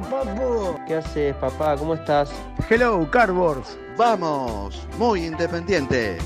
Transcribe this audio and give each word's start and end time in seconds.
Pasa, 0.00 0.24
papu? 0.24 0.78
¿Qué 0.86 0.96
haces, 0.96 1.34
papá? 1.36 1.76
¿Cómo 1.76 1.94
estás? 1.94 2.30
Hello, 2.68 3.08
Cardboards. 3.10 3.78
Vamos, 3.96 4.86
muy 4.98 5.26
independiente. 5.26 6.18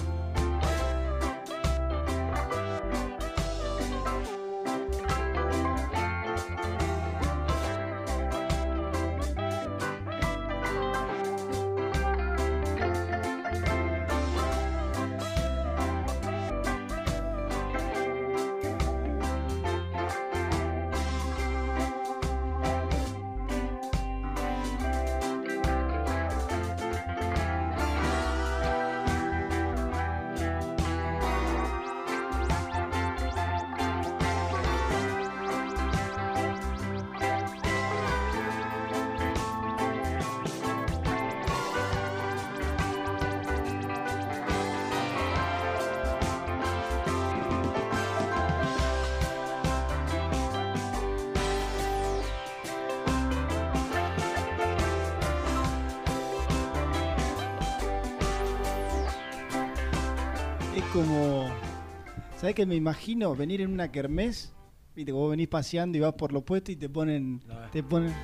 ¿Sabes 62.57 62.65
qué 62.65 62.71
me 62.71 62.77
imagino? 62.77 63.37
Venir 63.37 63.61
en 63.61 63.71
una 63.71 63.93
kermés. 63.93 64.55
Viste, 64.95 65.11
que 65.11 65.13
vos 65.13 65.29
venís 65.29 65.47
paseando 65.47 65.99
y 65.99 66.01
vas 66.01 66.15
por 66.15 66.33
los 66.33 66.43
puestos 66.43 66.71
y 66.73 66.77
te 66.77 66.89
ponen. 66.89 67.43
Te 67.71 67.83
ponen. 67.83 68.15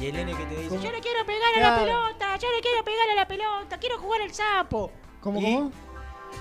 Y 0.00 0.06
el 0.06 0.14
nene 0.14 0.32
que 0.34 0.44
te 0.46 0.56
dice, 0.56 0.68
¿Cómo? 0.70 0.82
yo 0.82 0.90
le 0.90 1.00
quiero 1.00 1.26
pegar 1.26 1.54
a 1.54 1.60
la 1.60 1.84
pelota, 1.84 2.36
yo 2.38 2.48
le 2.50 2.62
quiero 2.62 2.82
pegar 2.82 3.10
a 3.10 3.14
la 3.14 3.28
pelota, 3.28 3.78
quiero 3.78 3.98
jugar 3.98 4.22
al 4.22 4.32
sapo. 4.32 4.90
¿Cómo, 5.20 5.38
¿Y? 5.38 5.44
cómo? 5.44 5.70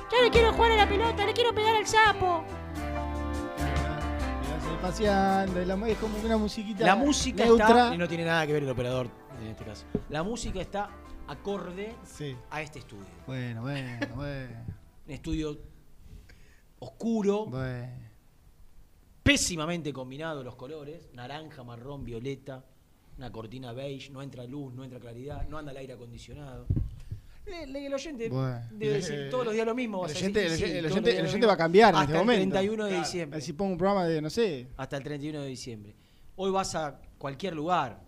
Yo 0.09 0.23
le 0.23 0.29
quiero 0.29 0.53
jugar 0.53 0.71
a 0.71 0.75
la 0.77 0.88
pelota, 0.88 1.25
le 1.25 1.33
quiero 1.33 1.53
pegar 1.53 1.75
al 1.75 1.85
sapo. 1.85 2.45
Paseando. 4.81 5.65
la 5.65 5.89
es 5.89 5.97
como 5.97 6.17
una 6.23 6.38
musiquita. 6.38 6.85
La 6.85 6.95
música 6.95 7.44
neutra. 7.44 7.67
está, 7.67 7.95
y 7.95 7.97
no 7.97 8.07
tiene 8.07 8.23
nada 8.23 8.47
que 8.47 8.53
ver 8.53 8.63
el 8.63 8.69
operador 8.69 9.09
en 9.41 9.47
este 9.47 9.65
caso. 9.65 9.85
La 10.07 10.23
música 10.23 10.61
está 10.61 10.89
acorde 11.27 11.94
Sí. 12.05 12.38
a 12.50 12.61
este 12.61 12.79
estudio. 12.79 13.05
Bueno, 13.27 13.63
bueno, 13.63 14.00
bueno. 14.15 14.55
Un 15.05 15.11
estudio 15.11 15.72
oscuro, 16.83 17.45
bueno. 17.45 17.88
pésimamente 19.23 19.94
combinados 19.94 20.44
los 20.44 20.55
colores, 20.55 21.09
naranja, 21.13 21.63
marrón, 21.63 22.03
violeta, 22.03 22.63
una 23.17 23.31
cortina 23.31 23.71
beige, 23.73 24.09
no 24.11 24.21
entra 24.21 24.44
luz, 24.45 24.73
no 24.73 24.83
entra 24.83 24.99
claridad, 24.99 25.47
no 25.47 25.57
anda 25.57 25.71
el 25.71 25.77
aire 25.77 25.94
acondicionado. 25.94 26.66
Le- 27.45 27.67
le- 27.67 27.85
el 27.85 27.94
oyente 27.94 28.29
Bueno. 28.29 28.61
debe 28.71 28.94
decir 28.95 29.29
todos 29.29 29.45
los 29.45 29.53
días 29.53 29.66
lo 29.66 29.75
mismo. 29.75 29.97
El 29.97 30.03
vas 30.03 30.16
a 30.16 30.17
oyente, 30.19 30.39
decir, 30.41 30.57
sí, 30.57 30.63
el 30.77 30.85
el 30.85 31.49
va 31.49 31.53
a 31.53 31.57
cambiar 31.57 31.89
en 31.89 31.95
Hasta 31.95 32.05
este 32.05 32.13
el 32.19 32.25
momento. 32.25 32.53
31 32.55 32.83
de 32.85 32.89
Claro. 32.89 33.05
diciembre. 33.05 33.41
Si 33.41 33.53
pongo 33.53 33.71
un 33.73 33.77
programa 33.77 34.05
de, 34.05 34.21
no 34.21 34.29
sé. 34.29 34.67
Hasta 34.77 34.97
el 34.97 35.03
31 35.03 35.41
de 35.41 35.47
diciembre. 35.47 35.95
Hoy 36.38 36.51
vas 36.51 36.73
a 36.75 37.00
cualquier 37.17 37.53
lugar, 37.53 38.01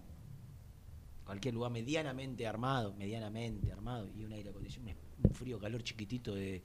cualquier 1.25 1.53
lugar 1.53 1.71
medianamente 1.71 2.47
armado, 2.47 2.93
medianamente 2.93 3.71
armado, 3.71 4.09
y 4.15 4.23
un 4.23 4.31
aire 4.33 4.49
acondicionado, 4.49 4.97
un 5.23 5.31
frío, 5.31 5.59
calor 5.59 5.83
chiquitito 5.83 6.33
de, 6.33 6.63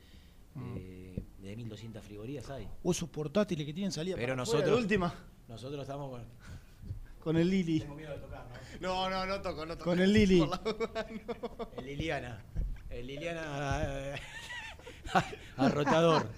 de, 0.54 1.22
de 1.38 1.56
1200 1.56 2.02
frigorías 2.04 2.48
hay. 2.50 2.68
O 2.82 2.90
esos 2.92 3.08
portátiles 3.08 3.66
que 3.66 3.72
tienen 3.72 3.92
salida. 3.92 4.16
Pero 4.16 4.28
para 4.28 4.36
nosotros, 4.36 4.78
última. 4.78 5.14
nosotros 5.48 5.82
estamos 5.82 6.10
con. 6.10 6.24
Con 7.20 7.36
el 7.36 7.50
Lili. 7.50 7.80
Tengo 7.80 7.96
miedo 7.96 8.12
de 8.12 8.18
tocar, 8.18 8.46
¿no? 8.80 8.88
No, 8.88 9.10
no, 9.10 9.26
no 9.26 9.42
toco, 9.42 9.66
no 9.66 9.74
toco. 9.76 9.90
Con 9.90 10.00
el 10.00 10.10
Lili. 10.10 10.38
La 10.40 10.46
no. 10.46 11.68
El 11.76 11.84
Liliana. 11.84 12.42
El 12.88 13.06
Liliana. 13.06 13.82
eh, 13.84 14.14
arrotador. 15.58 16.28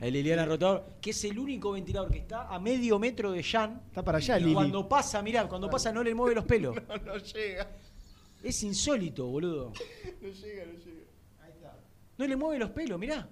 El 0.00 0.12
Liliana 0.14 0.46
Rotador, 0.46 0.94
que 1.00 1.10
es 1.10 1.24
el 1.24 1.38
único 1.38 1.70
ventilador 1.72 2.10
que 2.10 2.18
está 2.18 2.48
a 2.48 2.58
medio 2.58 2.98
metro 2.98 3.30
de 3.30 3.42
Jan. 3.44 3.82
Está 3.86 4.02
para 4.02 4.18
allá, 4.18 4.36
Y 4.38 4.42
Lili. 4.42 4.54
Cuando 4.54 4.88
pasa, 4.88 5.22
mirá, 5.22 5.46
cuando 5.46 5.70
pasa 5.70 5.92
no 5.92 6.02
le 6.02 6.12
mueve 6.12 6.34
los 6.34 6.44
pelos. 6.44 6.74
No, 6.88 6.96
no 6.96 7.16
llega. 7.18 7.70
Es 8.42 8.62
insólito, 8.64 9.26
boludo. 9.26 9.72
No 10.22 10.28
llega, 10.28 10.64
no 10.66 10.72
llega. 10.72 10.99
No 12.20 12.26
le 12.26 12.36
mueve 12.36 12.58
los 12.58 12.68
pelos, 12.70 12.98
mirá. 13.00 13.26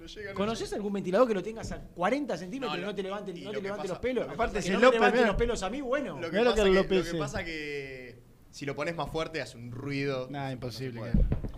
No 0.00 0.34
¿Conoces 0.34 0.72
algún 0.72 0.92
ventilador 0.94 1.28
que 1.28 1.34
lo 1.34 1.42
tengas 1.44 1.70
a 1.70 1.80
40 1.80 2.36
centímetros 2.36 2.76
No, 2.76 2.82
y 2.82 2.86
no 2.86 2.92
te 2.92 3.02
levante, 3.04 3.32
no 3.32 3.52
lo 3.52 3.58
te 3.58 3.62
levante 3.62 3.82
pasa- 3.82 3.92
los 3.94 3.98
pelos? 4.02 4.26
lo 4.26 4.32
Aparte, 4.32 4.56
que 4.56 4.62
si 4.62 4.70
no 4.70 4.78
me 4.78 4.82
López, 4.86 4.98
levante 4.98 5.18
mirá. 5.18 5.26
los 5.28 5.36
pelos 5.36 5.62
a 5.62 5.70
mí, 5.70 5.80
bueno. 5.80 6.20
Lo 6.20 6.28
que, 6.28 6.38
pasa 6.38 6.54
que 6.56 6.62
que, 6.62 6.68
lo 6.68 6.74
lo 6.74 6.82
que 6.82 6.88
pese. 6.88 7.16
pasa 7.16 7.44
que 7.44 8.18
si 8.50 8.66
lo 8.66 8.74
pones 8.74 8.96
más 8.96 9.08
fuerte 9.08 9.40
hace 9.40 9.56
un 9.56 9.70
ruido. 9.70 10.26
No 10.32 10.50
imposible. 10.50 11.00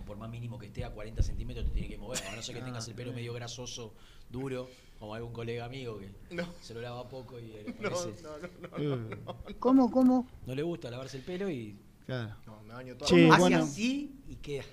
Por 0.05 0.17
más 0.17 0.29
mínimo 0.29 0.59
que 0.59 0.67
esté 0.67 0.85
a 0.85 0.91
40 0.91 1.23
centímetros 1.23 1.65
te 1.65 1.71
tiene 1.71 1.87
que 1.87 1.97
mover. 1.97 2.19
A 2.31 2.35
no 2.35 2.43
ser 2.43 2.53
que 2.53 2.61
Ah, 2.61 2.65
tengas 2.65 2.87
el 2.87 2.93
pelo 2.93 3.11
medio 3.11 3.33
grasoso, 3.33 3.95
duro, 4.29 4.69
como 4.99 5.15
algún 5.15 5.33
colega 5.33 5.65
amigo 5.65 5.97
que 5.97 6.11
No. 6.35 6.45
se 6.61 6.75
lo 6.75 6.81
lava 6.81 7.09
poco 7.09 7.39
y 7.39 7.47
le 7.47 7.63
No, 7.81 7.89
parece- 7.89 8.21
no, 8.21 8.37
no, 8.37 8.95
no. 8.97 9.35
Eh, 9.49 9.55
¿Cómo, 9.57 9.89
cómo? 9.89 10.27
no 10.45 10.53
le 10.53 10.61
gusta 10.61 10.91
lavarse 10.91 11.17
el 11.17 11.23
pelo 11.23 11.49
y 11.49 11.75
claro, 12.05 12.35
No, 12.45 12.61
me 12.61 12.75
baño 12.75 12.95
todo. 12.95 13.05
Hace 13.07 13.39
bueno. 13.39 13.57
así 13.63 14.13
y 14.29 14.35
queda. 14.35 14.65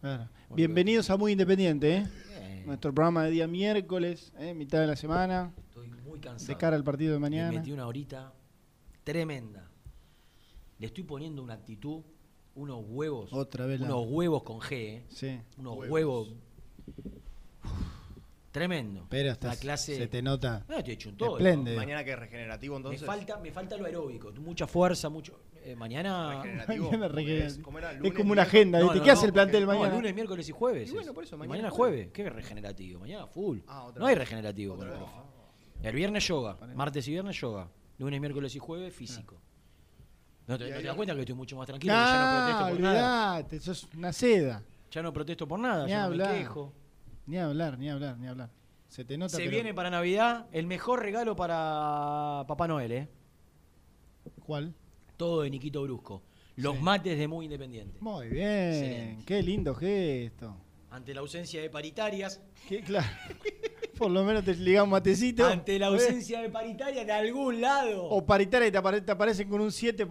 Claro. 0.00 0.28
Bienvenidos 0.54 1.10
a 1.10 1.16
Muy 1.16 1.32
Independiente, 1.32 1.96
¿eh? 1.96 2.06
Bien. 2.40 2.66
Nuestro 2.66 2.92
programa 2.94 3.24
de 3.24 3.30
día 3.30 3.46
miércoles, 3.46 4.32
¿eh? 4.38 4.54
mitad 4.54 4.80
de 4.80 4.86
la 4.86 4.96
semana, 4.96 5.52
Estoy 5.68 5.88
muy 5.88 6.18
cansado. 6.20 6.48
de 6.52 6.56
cara 6.58 6.76
al 6.76 6.84
partido 6.84 7.12
de 7.14 7.18
mañana. 7.18 7.52
metí 7.58 7.72
una 7.72 7.86
horita 7.86 8.32
tremenda. 9.04 9.68
Le 10.78 10.86
estoy 10.86 11.04
poniendo 11.04 11.42
una 11.42 11.54
actitud, 11.54 12.02
unos 12.54 12.84
huevos. 12.86 13.32
Otra 13.32 13.66
vez 13.66 13.80
la- 13.80 13.86
Unos 13.86 14.06
huevos 14.10 14.42
con 14.42 14.58
G, 14.60 14.72
¿eh? 14.72 15.04
Sí. 15.08 15.40
Unos 15.56 15.76
Huevos. 15.76 15.90
huevos. 15.90 16.28
Tremendo. 18.58 19.06
Pero 19.08 19.26
la 19.26 19.32
estás, 19.32 19.58
clase. 19.58 19.96
se 19.96 20.06
te 20.08 20.20
nota. 20.22 20.64
No, 20.68 20.78
estoy 20.78 20.94
hecho 20.94 21.08
un 21.10 21.16
todo. 21.16 21.36
Espléndido. 21.38 21.76
Mañana 21.76 22.02
que 22.04 22.12
es 22.12 22.18
regenerativo, 22.18 22.74
Me 22.74 22.78
entonces. 22.78 23.06
falta, 23.06 23.38
me 23.38 23.50
falta 23.52 23.76
lo 23.76 23.86
aeróbico, 23.86 24.32
mucha 24.40 24.66
fuerza, 24.66 25.08
mucho. 25.08 25.40
eh, 25.64 25.74
mañana. 25.76 26.42
Regenerativo. 26.42 26.84
Mañana 26.90 27.08
regenerativo. 27.08 27.46
es, 27.46 27.58
¿cómo 27.64 27.78
era? 27.78 27.92
Es 27.92 28.12
como 28.14 28.32
una 28.32 28.42
agenda, 28.42 28.78
No, 28.80 28.86
no, 28.86 28.92
¿Qué 28.94 29.06
no, 29.06 29.12
hace 29.12 29.26
el 29.26 29.32
plantel 29.32 29.62
no, 29.62 29.66
mañana? 29.68 29.94
lunes, 29.94 30.14
miércoles 30.14 30.48
y 30.48 30.52
jueves. 30.52 30.82
Y 30.82 30.88
es. 30.88 30.94
bueno, 30.94 31.14
por 31.14 31.24
eso, 31.24 31.36
mañana 31.36 31.50
mañana 31.52 31.68
es 31.68 31.74
jueves. 31.74 32.08
¿Qué 32.12 32.28
regenerativo? 32.30 33.00
Mañana 33.00 33.26
full. 33.26 33.58
Ah, 33.66 33.90
no 33.96 34.06
hay 34.06 34.14
regenerativo 34.14 34.76
con 34.76 34.86
el 34.88 34.94
profe. 34.94 35.12
El 35.82 35.94
viernes 35.94 36.26
yoga, 36.26 36.56
martes 36.74 37.06
y 37.06 37.12
viernes 37.12 37.36
yoga. 37.40 37.68
Lunes, 37.98 38.20
miércoles 38.20 38.54
y 38.54 38.58
jueves 38.58 38.94
físico. 38.94 39.40
¿No 40.46 40.56
te, 40.58 40.66
Y 40.68 40.70
no 40.70 40.76
te 40.78 40.82
das 40.84 40.96
cuenta 40.96 41.14
que 41.14 41.20
estoy 41.20 41.34
mucho 41.34 41.56
más 41.56 41.66
tranquilo? 41.66 41.92
que 41.92 41.98
ya 41.98 42.20
no 42.24 42.36
protesto 42.38 42.64
Ah, 42.64 42.68
por 42.70 42.80
nada. 42.80 43.32
olvidate, 43.36 43.56
eso 43.56 43.72
es 43.72 43.84
una 43.94 44.12
seda. 44.12 44.62
Ya 44.90 45.02
no 45.02 45.12
protesto 45.12 45.46
por 45.46 45.58
nada, 45.60 45.84
Ni 45.84 45.90
ya 45.90 46.08
no 46.08 46.16
me 46.16 46.38
quejo. 46.38 46.72
Ni 47.28 47.36
hablar, 47.38 47.78
ni 47.78 47.90
hablar, 47.90 48.16
ni 48.18 48.26
hablar. 48.26 48.50
Se 48.88 49.04
te 49.04 49.18
nota. 49.18 49.30
Se 49.36 49.38
pero- 49.38 49.50
viene 49.50 49.74
para 49.74 49.90
Navidad 49.90 50.46
el 50.50 50.66
mejor 50.66 51.02
regalo 51.02 51.36
para 51.36 52.44
Papá 52.48 52.66
Noel, 52.66 52.90
¿eh? 52.92 53.08
¿Cuál? 54.46 54.74
Todo 55.18 55.42
de 55.42 55.50
Niquito 55.50 55.82
Brusco. 55.82 56.22
Los 56.56 56.76
Sí. 56.76 56.82
mates 56.82 57.18
de 57.18 57.28
Muy 57.28 57.44
Independiente. 57.44 57.98
Muy 58.00 58.28
bien. 58.28 58.48
Excelente. 58.72 59.24
Qué 59.26 59.42
lindo 59.42 59.74
gesto. 59.74 60.56
Ante 60.90 61.12
la 61.12 61.20
ausencia 61.20 61.60
de 61.60 61.68
paritarias, 61.68 62.40
Qué 62.66 62.80
claro. 62.82 63.06
Por 63.98 64.10
lo 64.12 64.22
menos 64.24 64.44
te 64.44 64.54
liga 64.54 64.82
un 64.84 64.90
matecito. 64.90 65.44
ante 65.44 65.78
la 65.78 65.88
ausencia 65.88 66.40
de 66.40 66.48
paritarias 66.50 67.04
de 67.04 67.12
algún 67.12 67.60
lado. 67.60 68.04
O 68.04 68.24
paritaria 68.24 68.68
y 68.68 68.70
te, 68.70 68.78
apare- 68.78 69.04
te 69.04 69.10
aparecen 69.12 69.48
con 69.48 69.60
un 69.60 69.70
7%, 69.70 70.06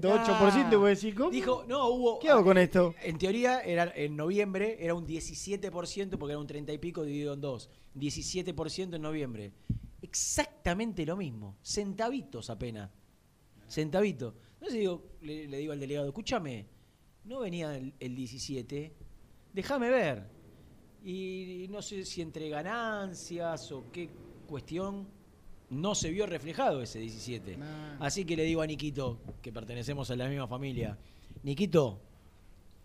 8%, 0.00 0.72
y 0.72 0.76
vos 0.76 0.88
decís, 0.88 1.14
¿cómo? 1.14 1.30
Dijo, 1.30 1.64
no, 1.66 1.88
hubo. 1.88 2.18
¿Qué 2.18 2.28
hago 2.28 2.44
con 2.44 2.58
esto? 2.58 2.94
En 3.02 3.16
teoría, 3.18 3.60
era, 3.60 3.90
en 3.96 4.16
noviembre 4.16 4.76
era 4.80 4.94
un 4.94 5.06
17%, 5.06 6.18
porque 6.18 6.32
era 6.32 6.38
un 6.38 6.46
30 6.46 6.72
y 6.72 6.78
pico 6.78 7.04
dividido 7.04 7.32
en 7.34 7.40
dos. 7.40 7.70
17% 7.96 8.94
en 8.96 9.02
noviembre. 9.02 9.52
Exactamente 10.02 11.06
lo 11.06 11.16
mismo. 11.16 11.56
Centavitos 11.62 12.50
apenas. 12.50 12.90
Centavitos. 13.68 14.34
Entonces 14.54 14.78
digo, 14.78 15.02
le, 15.22 15.48
le 15.48 15.56
digo 15.58 15.72
al 15.72 15.80
delegado, 15.80 16.06
escúchame, 16.08 16.66
no 17.24 17.40
venía 17.40 17.74
el, 17.76 17.94
el 17.98 18.14
17, 18.14 18.92
déjame 19.54 19.88
ver. 19.90 20.26
Y 21.04 21.66
no 21.70 21.82
sé 21.82 22.04
si 22.04 22.22
entre 22.22 22.48
ganancias 22.48 23.72
o 23.72 23.84
qué 23.92 24.08
cuestión 24.46 25.06
no 25.70 25.94
se 25.94 26.10
vio 26.10 26.26
reflejado 26.26 26.82
ese 26.82 26.98
17. 26.98 27.56
Nah. 27.56 27.96
Así 27.98 28.24
que 28.24 28.36
le 28.36 28.44
digo 28.44 28.62
a 28.62 28.66
Niquito, 28.66 29.18
que 29.40 29.52
pertenecemos 29.52 30.10
a 30.10 30.16
la 30.16 30.28
misma 30.28 30.46
familia, 30.46 30.96
Niquito, 31.42 31.98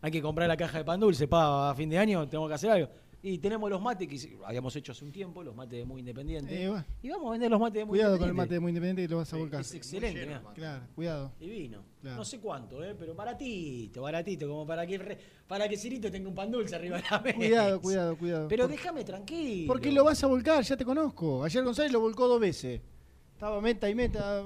hay 0.02 0.12
que 0.12 0.22
comprar 0.22 0.48
la 0.48 0.58
caja 0.58 0.80
de 0.80 0.86
pan 0.86 1.00
dulce, 1.00 1.28
pa, 1.28 1.69
a 1.69 1.75
fin 1.75 1.90
de 1.90 1.98
año 1.98 2.28
tenemos 2.28 2.48
que 2.50 2.56
hacer 2.56 2.72
algo. 2.72 2.90
Y 3.24 3.40
tenemos 3.40 3.69
los 3.69 3.81
mates 3.81 4.08
que 4.08 4.38
habíamos 4.46 4.75
hecho 4.75 4.92
hace 4.92 5.04
un 5.04 5.12
tiempo, 5.12 5.44
los 5.44 5.56
mates 5.56 5.80
de 5.80 5.86
muy 5.86 6.00
independiente. 6.02 6.64
Eh, 6.64 6.69
bueno. 6.69 6.86
Y 7.02 7.10
vamos 7.10 7.28
a 7.28 7.31
vender 7.31 7.50
los 7.52 7.60
mates 7.60 7.74
de 7.80 7.86
muy 7.86 7.98
Cuidado 7.98 8.18
con 8.19 8.28
el 8.30 8.34
mate 8.36 8.54
independiente. 8.54 8.54
de 8.54 8.60
muy 8.60 8.69
independiente 8.69 9.02
que 9.02 9.08
lo 9.10 9.18
vas 9.18 9.34
a 9.34 9.38
volcar. 9.38 9.62
Es 9.62 9.74
excelente, 9.74 10.19
lleno, 10.19 10.40
mirá. 10.40 10.54
Claro, 10.54 10.84
cuidado. 10.96 11.31
Divino. 11.40 11.84
Claro. 12.00 12.18
No 12.18 12.25
sé 12.25 12.40
cuánto, 12.40 12.84
¿eh? 12.84 12.96
pero 12.98 13.16
baratito, 13.16 14.02
baratito, 14.04 14.48
como 14.48 14.68
para 14.68 14.86
que, 14.86 14.98
re- 15.00 15.18
para 15.48 15.68
que 15.68 15.75
Cirito 15.78 16.12
tenga 16.12 16.30
un 16.30 16.36
pan 16.36 16.52
dulce 16.52 16.75
arriba 16.75 16.98
de 16.98 17.04
la 17.10 17.19
mesa. 17.19 17.36
Cuidado, 17.38 17.81
cuidado, 17.81 18.18
cuidado. 18.18 18.48
Pero 18.48 18.64
Por- 18.66 18.72
déjame 18.72 19.04
tranquilo. 19.04 19.68
Porque 19.68 19.92
lo 19.92 20.04
vas 20.04 20.24
a 20.24 20.28
volcar, 20.28 20.64
ya 20.64 20.78
te 20.78 20.86
conozco. 20.86 21.44
Ayer 21.44 21.64
González 21.64 21.92
lo 21.92 22.00
volcó 22.00 22.28
dos 22.28 22.40
veces. 22.40 22.81
Estaba 23.34 23.60
meta 23.62 23.90
y 23.90 23.96
meta. 23.96 24.42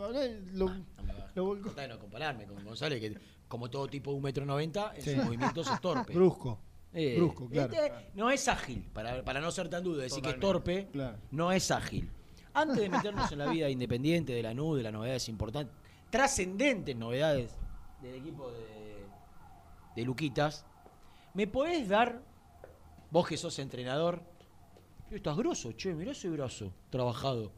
Lo, 0.54 0.70
No 0.70 0.76
me 1.04 1.14
lo 1.36 1.46
volcó. 1.46 1.72
No 1.88 2.00
compararme 2.00 2.46
con 2.46 2.64
González, 2.64 3.00
que 3.02 3.18
como 3.48 3.70
todo 3.70 3.88
tipo 3.88 4.12
de 4.12 4.18
un 4.18 4.24
metro 4.24 4.46
noventa, 4.46 4.94
en 4.96 5.02
Sí. 5.04 5.14
sus 5.14 5.26
movimientos 5.26 5.70
es 5.70 5.82
torpe. 5.82 6.14
Brusco. 6.16 6.58
Eh, 6.94 7.16
Brusco, 7.18 7.48
claro. 7.48 7.74
este 7.74 7.92
no 8.16 8.30
es 8.30 8.48
ágil, 8.48 8.84
para, 8.94 9.24
para 9.24 9.40
no 9.40 9.50
ser 9.52 9.70
tan 9.70 9.84
dudo, 9.84 9.98
decir 10.00 10.22
que 10.22 10.32
es 10.32 10.40
torpe, 10.40 10.88
Claro. 10.92 11.18
no 11.32 11.52
es 11.52 11.72
ágil. 11.72 12.10
Antes 12.54 12.78
de 12.78 12.90
meternos 12.90 13.32
en 13.32 13.40
la 13.40 13.46
vida 13.48 13.70
independiente 13.70 14.34
de 14.34 14.44
la 14.44 14.54
NU, 14.54 14.76
de 14.76 14.84
las 14.84 14.92
novedades 14.92 15.30
importantes, 15.30 15.74
trascendentes 16.10 16.96
novedades 16.98 17.52
del 18.02 18.16
equipo 18.16 18.52
de, 18.52 19.06
de 19.96 20.04
Luquitas, 20.06 20.66
¿me 21.34 21.48
podés 21.48 21.88
dar, 21.88 22.22
vos 23.10 23.26
que 23.26 23.38
sos 23.38 23.58
entrenador, 23.60 24.22
"Eh, 25.10 25.16
estás 25.16 25.38
grosso, 25.38 25.72
che, 25.74 25.94
mirá 25.94 26.12
ese 26.12 26.30
brazo 26.30 26.74
trabajado. 26.90 27.54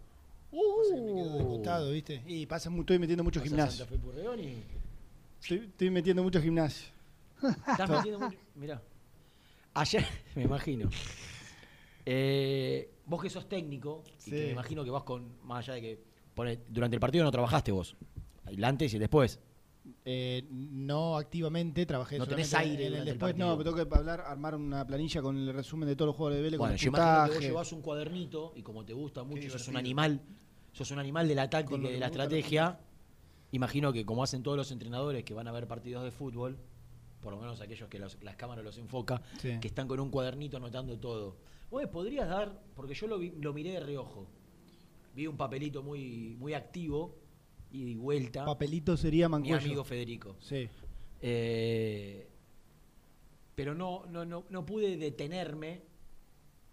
Me 0.51 1.13
quedo 1.15 1.37
de 1.39 1.43
costado, 1.45 1.89
¿viste? 1.91 2.21
Y 2.27 2.45
pasa, 2.45 2.69
estoy 2.69 2.99
metiendo 2.99 3.23
mucho 3.23 3.41
gimnasio. 3.41 3.79
Santa 3.85 3.91
Fe 3.91 3.97
Purredón 3.99 4.39
y 4.39 4.63
Estoy, 5.41 5.57
estoy 5.57 5.89
metiendo 5.89 6.21
mucho 6.21 6.39
gimnasio. 6.39 6.89
Estás 7.41 7.89
metiendo 7.89 8.19
mucho. 8.19 8.37
Mirá. 8.55 8.79
Ayer, 9.75 10.05
me 10.35 10.43
imagino. 10.43 10.89
Eh, 12.05 12.91
vos 13.05 13.21
que 13.21 13.29
sos 13.29 13.47
técnico, 13.47 14.03
y 14.17 14.21
Sí. 14.21 14.31
que 14.31 14.45
me 14.45 14.51
imagino 14.51 14.83
que 14.83 14.89
vas 14.91 15.03
con. 15.03 15.37
Más 15.43 15.59
allá 15.67 15.75
de 15.75 15.81
que. 15.81 16.03
pone- 16.35 16.59
durante 16.67 16.95
el 16.95 16.99
partido 16.99 17.23
no 17.23 17.31
trabajaste 17.31 17.71
vos. 17.71 17.95
El 18.47 18.63
antes 18.63 18.91
y 18.93 18.95
el 18.97 19.01
después. 19.01 19.39
Eh, 20.05 20.47
no 20.49 21.17
activamente, 21.17 21.85
trabajé 21.85 22.17
No 22.17 22.25
tenés 22.25 22.53
aire 22.53 22.87
en 22.87 22.93
el 22.95 23.05
después. 23.05 23.35
no, 23.35 23.47
partido. 23.57 23.75
tengo 23.75 23.89
que 23.89 23.95
hablar, 23.97 24.21
armar 24.21 24.55
una 24.55 24.85
planilla 24.87 25.21
con 25.21 25.37
el 25.37 25.53
resumen 25.53 25.87
de 25.89 25.95
todos 25.95 26.07
los 26.07 26.15
jugadores 26.15 26.37
de 26.37 26.43
Vélez, 26.43 26.57
Bueno, 26.57 26.71
con 26.73 26.77
yo 26.77 26.87
imagino 26.87 27.25
que 27.25 27.33
vos 27.35 27.39
llevas 27.43 27.71
un 27.73 27.81
cuadernito 27.81 28.53
y 28.55 28.63
como 28.63 28.85
te 28.85 28.93
gusta 28.93 29.23
mucho, 29.23 29.49
sos 29.49 29.67
un 29.67 29.77
animal. 29.77 30.21
Sos 30.71 30.89
un 30.91 30.99
animal 30.99 31.27
de 31.27 31.35
la 31.35 31.49
táctica 31.49 31.87
y 31.89 31.93
de 31.93 31.99
la 31.99 32.05
estrategia. 32.07 32.79
Imagino 33.51 33.91
que 33.93 34.05
como 34.05 34.23
hacen 34.23 34.41
todos 34.41 34.57
los 34.57 34.71
entrenadores 34.71 35.23
que 35.23 35.33
van 35.33 35.47
a 35.47 35.51
ver 35.51 35.67
partidos 35.67 36.03
de 36.03 36.11
fútbol, 36.11 36.57
por 37.23 37.33
lo 37.33 37.39
menos 37.39 37.59
aquellos 37.61 37.89
que 37.89 37.97
los- 37.97 38.21
las 38.21 38.35
cámaras 38.35 38.63
los 38.63 38.77
enfoca, 38.77 39.21
Sí. 39.39 39.57
que 39.59 39.67
están 39.67 39.87
con 39.87 39.99
un 39.99 40.09
cuadernito 40.11 40.57
anotando 40.57 40.99
todo. 40.99 41.37
Me 41.71 41.87
podrías 41.87 42.29
dar, 42.29 42.61
porque 42.75 42.93
yo 42.93 43.07
lo, 43.07 43.17
vi- 43.17 43.31
lo 43.39 43.51
miré 43.53 43.71
de 43.71 43.79
reojo, 43.79 44.27
vi 45.15 45.25
un 45.25 45.37
papelito 45.37 45.81
muy, 45.81 46.35
muy 46.37 46.53
activo 46.53 47.15
y 47.71 47.93
de 47.95 47.95
vuelta. 47.99 48.45
Papelito 48.45 48.95
sería 48.97 49.27
mi 49.27 49.31
Mancuello. 49.33 49.57
amigo 49.65 49.83
Federico. 49.83 50.35
Sí. 50.39 50.69
Eh, 51.21 52.27
pero 53.55 53.73
no, 53.73 54.05
no, 54.07 54.25
no, 54.25 54.43
no 54.49 54.65
pude 54.65 54.97
detenerme. 54.97 55.81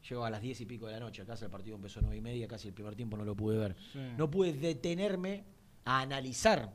Llegó 0.08 0.24
a 0.24 0.30
las 0.30 0.40
diez 0.42 0.60
y 0.60 0.66
pico 0.66 0.86
de 0.86 0.92
la 0.92 1.00
noche. 1.00 1.22
Acá 1.22 1.34
el 1.40 1.50
partido 1.50 1.76
empezó 1.76 2.00
a 2.00 2.02
nueve 2.02 2.16
y 2.16 2.20
media, 2.22 2.48
casi 2.48 2.68
el 2.68 2.74
primer 2.74 2.96
tiempo 2.96 3.16
no 3.16 3.24
lo 3.24 3.34
pude 3.36 3.58
ver. 3.58 3.76
Sí. 3.92 3.98
No 4.16 4.30
pude 4.30 4.52
detenerme 4.54 5.44
a 5.84 6.00
analizar 6.00 6.74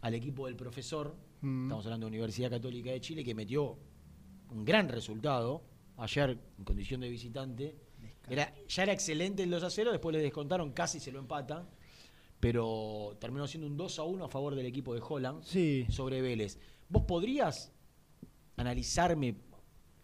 al 0.00 0.14
equipo 0.14 0.46
del 0.46 0.56
profesor. 0.56 1.14
Mm. 1.42 1.62
Estamos 1.64 1.84
hablando 1.86 2.06
de 2.06 2.08
Universidad 2.10 2.50
Católica 2.50 2.90
de 2.90 3.00
Chile, 3.00 3.24
que 3.24 3.34
metió 3.34 3.78
un 4.50 4.64
gran 4.64 4.88
resultado 4.88 5.62
ayer 5.96 6.38
en 6.58 6.64
condición 6.64 7.00
de 7.00 7.08
visitante. 7.08 7.76
Era, 8.28 8.54
ya 8.68 8.82
era 8.84 8.92
excelente 8.92 9.42
el 9.42 9.50
2 9.50 9.62
a 9.64 9.70
0, 9.70 9.90
después 9.92 10.14
le 10.14 10.22
descontaron, 10.22 10.72
casi 10.72 11.00
se 11.00 11.10
lo 11.12 11.18
empatan. 11.18 11.68
Pero 12.40 13.16
terminó 13.20 13.46
siendo 13.46 13.66
un 13.68 13.76
2 13.76 13.98
a 13.98 14.02
1 14.04 14.24
a 14.24 14.28
favor 14.28 14.54
del 14.54 14.66
equipo 14.66 14.94
de 14.94 15.02
Holland 15.06 15.42
Sí. 15.44 15.86
sobre 15.90 16.20
Vélez. 16.20 16.58
¿Vos 16.88 17.04
podrías 17.04 17.72
analizarme 18.56 19.36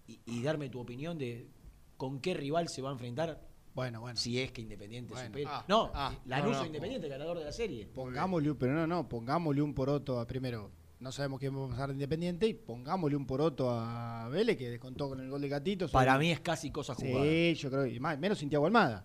y, 0.07 0.21
y 0.26 0.42
darme 0.42 0.68
tu 0.68 0.78
opinión 0.80 1.18
de 1.18 1.49
con 1.97 2.21
qué 2.21 2.35
rival 2.35 2.68
se 2.68 2.80
va 2.80 2.90
a 2.90 2.92
enfrentar 2.92 3.45
Bueno, 3.75 4.00
bueno. 4.00 4.16
si 4.16 4.40
es 4.40 4.52
que 4.52 4.62
Independiente 4.62 5.12
Bueno. 5.12 5.26
supera? 5.28 5.50
Ah, 5.59 5.64
no, 5.68 5.90
ah, 5.95 6.16
Lanús 6.26 6.52
no, 6.52 6.61
no. 6.61 6.66
Independiente, 6.66 7.09
ganador 7.09 7.38
de 7.38 7.45
la 7.45 7.52
serie. 7.52 7.87
Pongámosle 7.87 8.52
un, 8.52 8.57
pero 8.57 8.73
no, 8.75 8.87
no, 8.87 9.09
pongámosle 9.09 9.61
un 9.62 9.75
poroto 9.75 10.18
a 10.21 10.26
primero. 10.26 10.71
No 11.00 11.12
sabemos 11.12 11.38
quién 11.38 11.57
va 11.57 11.64
a 11.67 11.69
pasar 11.69 11.88
de 11.90 11.95
Independiente 11.95 12.47
y 12.49 12.55
pongámosle 12.55 13.17
un 13.17 13.25
poroto 13.26 13.71
a 13.71 14.28
Vélez 14.31 14.57
que 14.57 14.69
descontó 14.69 15.09
con 15.09 15.21
el 15.21 15.31
gol 15.31 15.40
de 15.40 15.49
Gatito. 15.49 15.88
Para 15.88 16.19
mí 16.19 16.33
es 16.33 16.40
casi 16.40 16.71
cosa 16.73 16.95
jugada. 16.95 17.23
Sí, 17.25 17.55
yo 17.55 17.71
creo 17.71 17.85
que 17.85 18.00
más, 18.00 18.19
menos 18.19 18.38
sin 18.38 18.49
Tiago 18.49 18.67
Almada. 18.67 19.05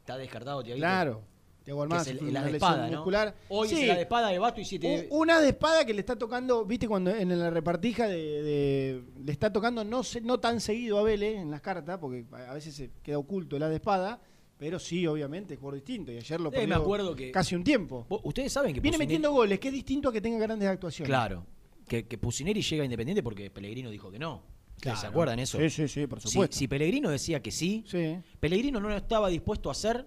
Está 0.00 0.18
descartado, 0.18 0.62
Tiaguito. 0.62 0.82
Claro. 0.84 1.22
Tiago 1.64 1.80
Que 1.80 1.82
Almada 1.84 2.02
es 2.02 2.08
el, 2.08 2.16
as 2.18 2.22
de 2.22 2.32
lesión 2.32 2.54
espada, 2.54 2.90
¿no? 2.90 2.96
muscular. 2.98 3.34
Hoy 3.48 3.68
Sí, 3.68 3.88
es 3.88 3.96
de 3.96 4.02
espada 4.02 4.28
de 4.28 4.38
Basto 4.38 4.60
y 4.60 4.64
siete... 4.66 5.08
Una 5.10 5.40
de 5.40 5.48
espada 5.50 5.84
que 5.86 5.94
le 5.94 6.00
está 6.00 6.16
tocando, 6.16 6.64
viste, 6.66 6.86
cuando 6.86 7.10
en 7.10 7.38
la 7.38 7.48
repartija 7.50 8.06
de, 8.06 8.42
de- 8.42 9.04
le 9.24 9.32
está 9.32 9.50
tocando 9.52 9.84
no 9.84 10.02
se- 10.02 10.20
no 10.20 10.38
tan 10.38 10.60
seguido 10.60 10.98
a 10.98 11.02
Vélez 11.02 11.36
en 11.38 11.50
las 11.50 11.62
cartas, 11.62 11.98
porque 11.98 12.26
a 12.46 12.52
veces 12.52 12.74
se 12.74 12.90
queda 13.02 13.18
oculto 13.18 13.56
el 13.56 13.62
as 13.62 13.70
de 13.70 13.76
espada, 13.76 14.20
pero 14.60 14.78
sí, 14.78 15.06
obviamente, 15.06 15.54
es 15.54 15.58
jugador 15.58 15.76
distinto. 15.76 16.12
Y 16.12 16.18
ayer 16.18 16.38
lo 16.38 16.50
me 16.50 16.58
perdió 16.58 16.76
acuerdo 16.76 17.16
que- 17.16 17.30
casi 17.32 17.54
un 17.56 17.64
tiempo. 17.64 18.06
Ustedes 18.24 18.52
saben 18.52 18.74
que 18.74 18.80
Viene 18.80 18.98
metiendo 18.98 19.32
goles, 19.32 19.58
que 19.58 19.68
es 19.68 19.74
distinto 19.74 20.10
a 20.10 20.12
que 20.12 20.20
tenga 20.20 20.38
grandes 20.38 20.68
actuaciones. 20.68 21.08
Claro, 21.08 21.46
que, 21.88 22.06
que 22.06 22.18
Pusineri 22.18 22.60
llega 22.60 22.82
a 22.82 22.84
Independiente 22.84 23.22
porque 23.22 23.50
Pellegrino 23.50 23.88
dijo 23.90 24.10
que 24.10 24.18
no. 24.18 24.42
¿Ustedes 24.76 25.00
¿Se 25.00 25.06
acuerdan 25.06 25.38
eso? 25.38 25.58
Sí, 25.58 25.70
sí, 25.70 25.88
sí, 25.88 26.06
por 26.06 26.20
supuesto. 26.20 26.56
Si, 26.56 26.68
Pellegrino 26.68 27.08
decía 27.10 27.42
que 27.42 27.50
sí, 27.50 27.84
Sí. 27.86 28.18
Pellegrino 28.38 28.80
no 28.80 28.94
estaba 28.94 29.28
dispuesto 29.30 29.70
a 29.70 29.72
hacer 29.72 30.06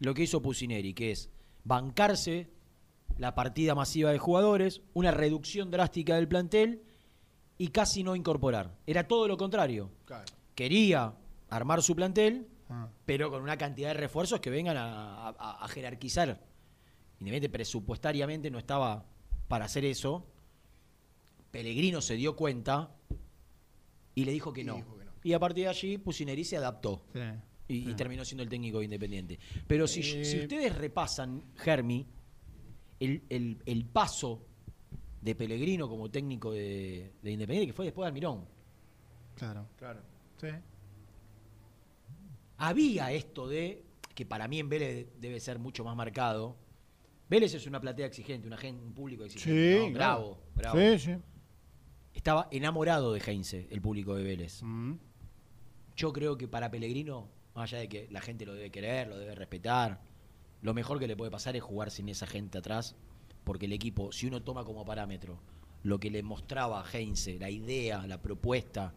lo 0.00 0.12
que 0.14 0.22
hizo 0.24 0.40
Pusineri, 0.42 0.92
que 0.94 1.10
es 1.10 1.30
bancarse 1.64 2.50
la 3.16 3.34
partida 3.34 3.74
masiva 3.74 4.10
de 4.12 4.18
jugadores, 4.18 4.82
una 4.92 5.10
reducción 5.12 5.70
drástica 5.70 6.16
del 6.16 6.28
plantel 6.28 6.82
y 7.58 7.68
casi 7.68 8.02
no 8.02 8.14
incorporar. 8.16 8.76
Era 8.86 9.08
todo 9.08 9.28
lo 9.28 9.36
contrario. 9.38 9.90
Quería 10.54 11.14
armar 11.48 11.82
su 11.82 11.94
plantel, 11.96 12.46
Ah. 12.68 12.88
pero 13.04 13.30
con 13.30 13.42
una 13.42 13.56
cantidad 13.58 13.88
de 13.88 13.94
refuerzos 13.94 14.40
que 14.40 14.48
vengan 14.50 14.76
a, 14.76 15.28
a- 15.28 15.64
a 15.64 15.68
jerarquizar. 15.68 16.40
Independiente 17.20 17.50
presupuestariamente 17.50 18.50
no 18.50 18.58
estaba 18.58 19.04
para 19.48 19.66
hacer 19.66 19.84
eso. 19.84 20.26
Pellegrino 21.50 22.00
se 22.00 22.14
dio 22.16 22.34
cuenta 22.34 22.90
y 24.14 24.24
le 24.24 24.32
dijo 24.32 24.52
que, 24.52 24.62
Y 24.62 24.64
no. 24.64 24.76
dijo 24.76 24.96
que 24.98 25.04
no. 25.04 25.12
Y 25.22 25.32
a 25.34 25.38
partir 25.38 25.64
de 25.64 25.70
allí 25.70 25.98
Pusineri 25.98 26.44
se 26.44 26.56
adaptó. 26.56 27.04
Sí. 27.12 27.20
Y, 27.68 27.90
y 27.90 27.94
terminó 27.94 28.24
siendo 28.24 28.42
el 28.42 28.48
técnico 28.48 28.78
de 28.78 28.84
Independiente. 28.84 29.38
Pero 29.66 29.86
si, 29.86 30.00
Eh. 30.00 30.24
si 30.24 30.40
ustedes 30.40 30.74
repasan, 30.76 31.42
Germi, 31.56 32.06
el, 33.00 33.22
el- 33.28 33.62
el 33.66 33.84
paso 33.84 34.46
de 35.20 35.34
Pellegrino 35.34 35.88
como 35.88 36.10
técnico 36.10 36.52
de, 36.52 37.12
de 37.22 37.30
Independiente, 37.30 37.68
que 37.68 37.72
fue 37.72 37.84
después 37.84 38.04
de 38.04 38.08
Almirón. 38.08 38.46
Claro. 39.36 39.66
Claro. 39.76 40.00
Sí. 40.40 40.48
Había 42.64 43.10
esto 43.12 43.48
de, 43.48 43.82
que 44.14 44.24
para 44.24 44.46
mí 44.46 44.60
en 44.60 44.68
Vélez 44.68 45.08
debe 45.18 45.40
ser 45.40 45.58
mucho 45.58 45.82
más 45.84 45.96
marcado. 45.96 46.56
Vélez 47.28 47.54
es 47.54 47.66
una 47.66 47.80
platea 47.80 48.06
exigente, 48.06 48.46
una 48.46 48.56
gen- 48.56 48.78
un 48.78 48.92
público 48.92 49.24
exigente. 49.24 49.72
Sí, 49.84 49.86
¿no? 49.90 49.96
claro. 49.96 50.20
Bravo, 50.54 50.74
bravo. 50.74 50.78
Sí, 50.78 50.98
sí. 50.98 51.16
Estaba 52.14 52.46
enamorado 52.50 53.12
de 53.12 53.20
Heinze, 53.20 53.66
el 53.70 53.80
público 53.80 54.14
de 54.14 54.22
Vélez. 54.22 54.62
Mm. 54.62 54.94
Yo 55.96 56.12
creo 56.12 56.36
que 56.36 56.46
para 56.46 56.70
Pellegrino, 56.70 57.28
más 57.54 57.72
allá 57.72 57.80
de 57.80 57.88
que 57.88 58.08
la 58.10 58.20
gente 58.20 58.46
lo 58.46 58.54
debe 58.54 58.70
querer, 58.70 59.08
lo 59.08 59.18
debe 59.18 59.34
respetar, 59.34 60.00
lo 60.60 60.72
mejor 60.74 60.98
que 61.00 61.06
le 61.08 61.16
puede 61.16 61.30
pasar 61.30 61.56
es 61.56 61.62
jugar 61.62 61.90
sin 61.90 62.08
esa 62.08 62.26
gente 62.26 62.58
atrás, 62.58 62.94
porque 63.44 63.66
el 63.66 63.72
equipo, 63.72 64.12
si 64.12 64.26
uno 64.26 64.42
toma 64.42 64.64
como 64.64 64.84
parámetro 64.84 65.40
lo 65.82 65.98
que 65.98 66.10
le 66.10 66.22
mostraba 66.22 66.80
a 66.80 66.84
Heinze, 66.92 67.38
la 67.40 67.50
idea, 67.50 68.06
la 68.06 68.22
propuesta, 68.22 68.94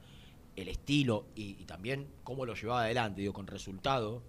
el 0.55 0.67
estilo 0.69 1.27
y, 1.35 1.57
y 1.59 1.65
también 1.65 2.07
cómo 2.23 2.45
lo 2.45 2.53
llevaba 2.55 2.83
adelante, 2.83 3.21
digo, 3.21 3.33
con 3.33 3.47
resultado, 3.47 4.23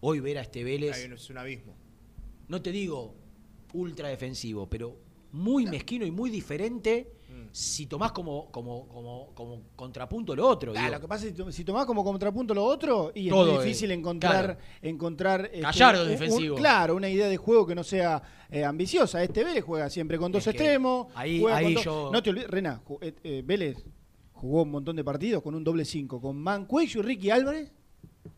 hoy 0.00 0.20
ver 0.20 0.38
a 0.38 0.42
este 0.42 0.64
Vélez, 0.64 0.96
Es 0.98 1.30
un 1.30 1.38
abismo. 1.38 1.74
no 2.48 2.60
te 2.62 2.72
digo 2.72 3.14
ultra 3.72 4.08
defensivo, 4.08 4.68
pero 4.68 4.96
muy 5.32 5.66
mezquino 5.66 6.06
y 6.06 6.10
muy 6.10 6.30
diferente 6.30 7.12
Mm. 7.28 7.48
si 7.50 7.86
tomás 7.86 8.12
como, 8.12 8.50
como, 8.52 8.86
como, 8.86 9.30
como 9.34 9.62
contrapunto 9.74 10.34
lo 10.36 10.46
otro. 10.46 10.72
Ah, 10.76 10.88
lo 10.90 11.00
que 11.00 11.08
pasa 11.08 11.26
es 11.26 11.32
que 11.34 11.50
si 11.52 11.64
tomás 11.64 11.84
como 11.84 12.04
contrapunto 12.04 12.54
lo 12.54 12.64
otro, 12.64 13.10
y 13.16 13.28
Todo, 13.28 13.48
es 13.48 13.54
muy 13.56 13.64
difícil 13.64 13.90
encontrar, 13.90 14.44
claro. 14.56 14.60
encontrar 14.80 15.50
este, 15.52 15.84
un- 16.02 16.08
defensivo. 16.08 16.56
claro, 16.56 16.94
una 16.94 17.08
idea 17.10 17.26
de 17.28 17.36
juego 17.36 17.66
que 17.66 17.74
no 17.74 17.82
sea 17.82 18.22
eh, 18.48 18.64
ambiciosa. 18.64 19.22
Este 19.24 19.42
Vélez 19.42 19.64
juega 19.64 19.90
siempre 19.90 20.18
con 20.18 20.30
dos 20.30 20.46
Es 20.46 20.54
extremos. 20.54 21.08
ahí- 21.16 21.40
juega 21.40 21.56
ahí 21.56 21.64
con 21.64 21.74
dos- 21.74 21.84
yo- 21.84 22.10
No 22.12 22.22
te 22.22 22.30
olvides, 22.30 22.48
Rena, 22.48 22.80
eh, 23.00 23.14
eh, 23.24 23.42
Vélez 23.44 23.84
jugó 24.36 24.62
un 24.62 24.70
montón 24.70 24.96
de 24.96 25.02
partidos 25.04 25.42
con 25.42 25.54
un 25.54 25.64
doble 25.64 25.84
5, 25.84 26.20
con 26.20 26.36
Mancuello 26.36 27.00
y 27.00 27.02
Ricky 27.02 27.30
Álvarez 27.30 27.72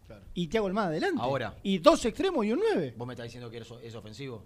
Claro. 0.07 0.25
y 0.35 0.47
Thiago 0.49 0.67
Almada 0.67 0.89
adelante. 0.89 1.21
Ahora. 1.23 1.57
Y 1.63 1.79
dos 1.79 2.05
extremos 2.05 2.45
y 2.47 2.53
un 2.53 2.61
9. 2.73 2.95
¿Vos 2.97 3.07
me 3.07 3.15
estás 3.15 3.25
diciendo 3.25 3.51
que 3.51 3.59
eso 3.59 3.79
es 3.81 3.95
ofensivo? 3.95 4.45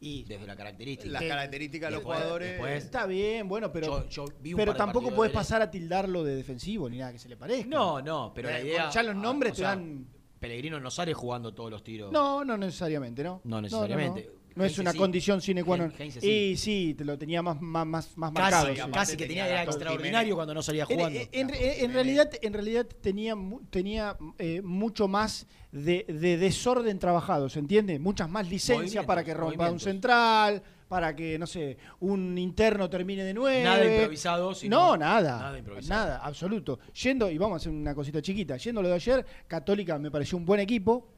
Y 0.00 0.24
Desde 0.24 0.46
la 0.46 0.54
característica. 0.56 1.10
Las 1.12 1.22
características 1.22 1.88
de 1.88 1.92
los 1.96 2.00
después- 2.00 2.18
jugadores. 2.18 2.50
después- 2.50 2.84
está 2.84 3.06
bien, 3.06 3.48
bueno, 3.48 3.72
pero, 3.72 3.86
Yo- 4.04 4.08
yo 4.10 4.24
vi 4.40 4.52
un 4.52 4.58
pero 4.58 4.72
par 4.72 4.76
de 4.76 4.78
tampoco 4.78 5.14
puedes 5.14 5.32
de 5.32 5.38
pasar 5.38 5.62
a 5.62 5.70
tildarlo 5.70 6.22
de 6.24 6.36
defensivo 6.36 6.90
ni 6.90 6.98
nada 6.98 7.12
que 7.12 7.18
se 7.18 7.28
le 7.28 7.36
parezca. 7.36 7.68
No, 7.68 8.02
no, 8.02 8.32
pero 8.34 8.50
la 8.50 8.60
idea. 8.60 8.90
ya 8.90 9.02
los 9.02 9.16
nombres 9.16 9.52
o 9.52 9.54
te 9.54 9.60
sea, 9.62 9.68
dan- 9.70 10.06
Pellegrino 10.38 10.78
no 10.78 10.90
sale 10.90 11.14
jugando 11.14 11.54
todos 11.54 11.70
los 11.70 11.82
tiros. 11.82 12.12
No, 12.12 12.44
no 12.44 12.58
necesariamente, 12.58 13.24
¿no? 13.24 13.40
No 13.44 13.62
necesariamente. 13.62 14.24
No, 14.24 14.26
no, 14.26 14.32
no. 14.33 14.33
No 14.56 14.64
es 14.64 14.78
una 14.78 14.92
sí. 14.92 14.98
condición 14.98 15.40
sine 15.40 15.64
qua 15.64 15.76
non. 15.76 15.92
Heinze 15.98 16.20
sí. 16.20 16.28
Y 16.52 16.56
sí, 16.56 16.94
te 16.96 17.04
lo 17.04 17.18
tenía 17.18 17.42
más, 17.42 17.60
más, 17.60 17.86
más, 17.86 18.16
más 18.16 18.32
marcado. 18.32 18.68
Casi, 18.68 18.80
sí. 18.82 18.90
casi 18.92 19.16
que 19.16 19.26
tenía, 19.26 19.48
era 19.48 19.64
extraordinario 19.64 20.34
cuando 20.36 20.54
no 20.54 20.62
salía 20.62 20.86
En, 20.88 20.96
jugando. 20.96 21.18
en- 21.20 21.28
en- 21.32 21.84
en 21.84 21.92
realidad, 21.92 22.30
en 22.40 22.52
realidad 22.52 22.86
tenía, 23.00 23.34
tenía 23.70 24.16
eh, 24.38 24.62
mucho 24.62 25.08
más 25.08 25.46
de, 25.72 26.04
de 26.08 26.36
desorden 26.36 26.98
trabajado, 27.00 27.48
¿se 27.48 27.58
entiende? 27.58 27.98
Muchas 27.98 28.30
más 28.30 28.48
licencias 28.48 29.04
para 29.04 29.24
que 29.24 29.34
rompa 29.34 29.70
un 29.70 29.80
central, 29.80 30.62
para 30.86 31.16
que, 31.16 31.36
no 31.36 31.46
sé, 31.48 31.76
un 31.98 32.38
interno 32.38 32.88
termine 32.88 33.24
de 33.24 33.34
nueve. 33.34 33.64
Nada 33.64 33.84
improvisado, 33.84 34.54
sino- 34.54 34.76
No, 34.90 34.96
nada. 34.96 35.38
nada 35.40 35.58
improvisado. 35.58 36.00
Nada, 36.00 36.18
absoluto. 36.18 36.78
Yendo, 37.02 37.28
y 37.28 37.38
vamos 37.38 37.54
a 37.54 37.56
hacer 37.56 37.72
una 37.72 37.92
cosita 37.92 38.22
chiquita, 38.22 38.56
yendo 38.56 38.78
a 38.80 38.82
lo 38.84 38.88
de 38.90 38.94
ayer, 38.94 39.26
Católica 39.48 39.98
me 39.98 40.12
pareció 40.12 40.38
un 40.38 40.44
buen 40.44 40.60
equipo. 40.60 41.08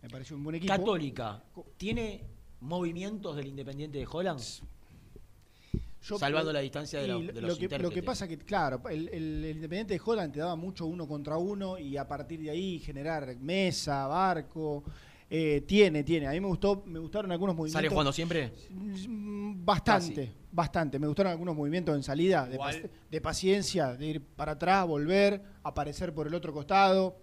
Me 0.00 0.08
pareció 0.08 0.36
un 0.36 0.44
buen 0.44 0.56
equipo. 0.56 0.72
Católica, 0.72 1.42
¿tiene 1.76 2.22
movimientos 2.64 3.36
del 3.36 3.46
Independiente 3.48 3.98
de 3.98 4.06
Holland? 4.10 4.40
Yo- 6.02 6.18
Salvando 6.18 6.52
la 6.52 6.60
distancia 6.60 7.00
de, 7.00 7.08
la- 7.08 7.14
lo- 7.14 7.20
de 7.20 7.40
lo 7.40 7.48
los 7.48 7.56
que, 7.58 7.64
lo 7.64 7.68
que 7.70 7.76
intérpretes. 7.76 8.04
pasa 8.04 8.28
que, 8.28 8.36
claro, 8.38 8.82
el, 8.90 9.08
el- 9.08 9.44
el 9.44 9.56
Independiente 9.56 9.94
de 9.94 10.00
Holland 10.04 10.32
te 10.34 10.40
daba 10.40 10.54
mucho 10.54 10.84
uno 10.84 11.08
contra 11.08 11.38
uno 11.38 11.78
y 11.78 11.96
a 11.96 12.06
partir 12.06 12.40
de 12.40 12.50
ahí 12.50 12.78
generar 12.80 13.34
mesa, 13.36 14.06
barco. 14.06 14.84
eh, 15.30 15.62
tiene, 15.66 16.04
tiene. 16.04 16.28
A 16.28 16.32
mí 16.32 16.40
me 16.40 16.46
gustó, 16.46 16.82
me 16.86 16.98
gustaron 16.98 17.32
algunos 17.32 17.56
movimientos. 17.56 17.78
¿Sale 17.78 17.88
jugando 17.88 18.12
siempre? 18.12 18.52
Mm, 18.70 19.64
Bastante, 19.64 20.30
bastante. 20.52 20.98
Me 20.98 21.06
gustaron 21.06 21.32
algunos 21.32 21.56
movimientos 21.56 21.96
en 21.96 22.02
salida, 22.02 22.46
de, 22.46 22.58
de 23.10 23.20
paciencia, 23.22 23.94
de 23.96 24.06
ir 24.06 24.20
para 24.22 24.52
atrás, 24.52 24.86
volver, 24.86 25.42
aparecer 25.62 26.12
por 26.14 26.26
el 26.26 26.34
otro 26.34 26.52
costado. 26.52 27.16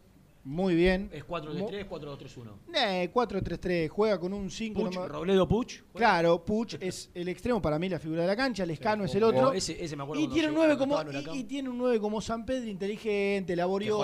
Muy 0.44 0.74
bien. 0.74 1.10
¿Es 1.14 1.24
4-3-3, 1.26 1.88
4-2-3-1? 1.88 2.54
Eh, 2.74 3.12
4-3-3, 3.14 3.90
juega 3.90 4.20
con 4.20 4.34
un 4.34 4.50
5. 4.50 4.82
Puch, 4.84 4.96
Robledo 4.96 5.48
Puch. 5.48 5.82
Claro, 5.94 6.44
Puch 6.44 6.76
es 6.82 7.12
el 7.14 7.28
extremo 7.28 7.62
para 7.62 7.78
mí, 7.78 7.90
la 7.90 8.00
figura 8.00 8.24
de 8.24 8.28
la 8.28 8.36
cancha, 8.36 8.66
Lescano 8.66 9.04
es 9.04 9.14
el 9.14 9.24
Oh, 9.24 9.28
otro. 9.28 9.54
ese- 9.54 9.84
ese 9.84 9.96
me 9.96 10.02
acuerdo 10.04 10.24
y 10.24 10.28
tiene 10.30 10.48
un 10.50 10.56
llegó- 10.56 10.66
9 10.66 10.78
cuando 10.88 11.12
como 11.22 11.36
y, 11.36 11.40
y 11.40 11.44
tiene 11.44 11.70
un 11.70 11.78
9 11.78 12.00
como 12.00 12.22
San 12.22 12.44
Pedro, 12.46 12.68
inteligente, 12.70 13.56
laborioso. 13.56 14.04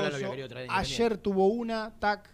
Ayer 0.69 1.17
tuvo 1.17 1.47
una, 1.47 1.97
tac, 1.99 2.29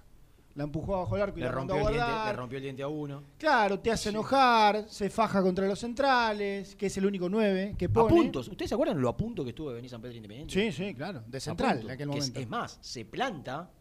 la 0.56 0.66
empujó 0.66 0.96
abajo 0.98 1.16
el 1.16 1.22
arco 1.24 1.38
y 1.38 1.42
Le 1.42 1.46
la 1.48 1.52
rompió, 1.54 1.76
a 1.76 1.80
el 1.90 1.94
diente, 1.94 2.26
le 2.28 2.34
rompió 2.34 2.58
el 2.58 2.64
diente 2.64 2.84
a 2.84 2.88
uno. 2.90 3.24
Claro, 3.38 3.80
te 3.80 3.90
hace 3.90 4.10
enojar, 4.10 4.86
se 4.90 5.10
faja 5.10 5.42
contra 5.42 5.66
los 5.66 5.80
centrales, 5.80 6.76
que 6.76 6.88
es 6.88 6.98
el 6.98 7.06
único 7.06 7.30
9 7.30 7.74
que 7.78 7.86
A 7.86 7.90
pone. 7.90 8.10
puntos. 8.16 8.50
¿Ustedes 8.50 8.68
se 8.70 8.76
acuerdan 8.76 9.02
lo 9.02 9.08
a 9.10 9.16
punto 9.18 9.44
que 9.46 9.52
estuvo 9.52 9.70
de 9.70 9.76
venir 9.76 9.90
San 9.90 10.02
Pedro 10.02 10.16
Independiente? 10.18 10.54
Sí, 10.54 10.72
sí, 10.74 10.94
claro, 10.94 11.24
de 11.26 11.38
A 11.38 11.42
central 11.42 11.78
punto. 11.78 11.88
en 11.88 11.94
aquel 11.94 12.10
Que 12.10 12.18
es- 12.18 12.26
momento. 12.26 12.40
Es, 12.42 12.50
más, 12.50 12.78
se 12.82 13.06
planta 13.06 13.72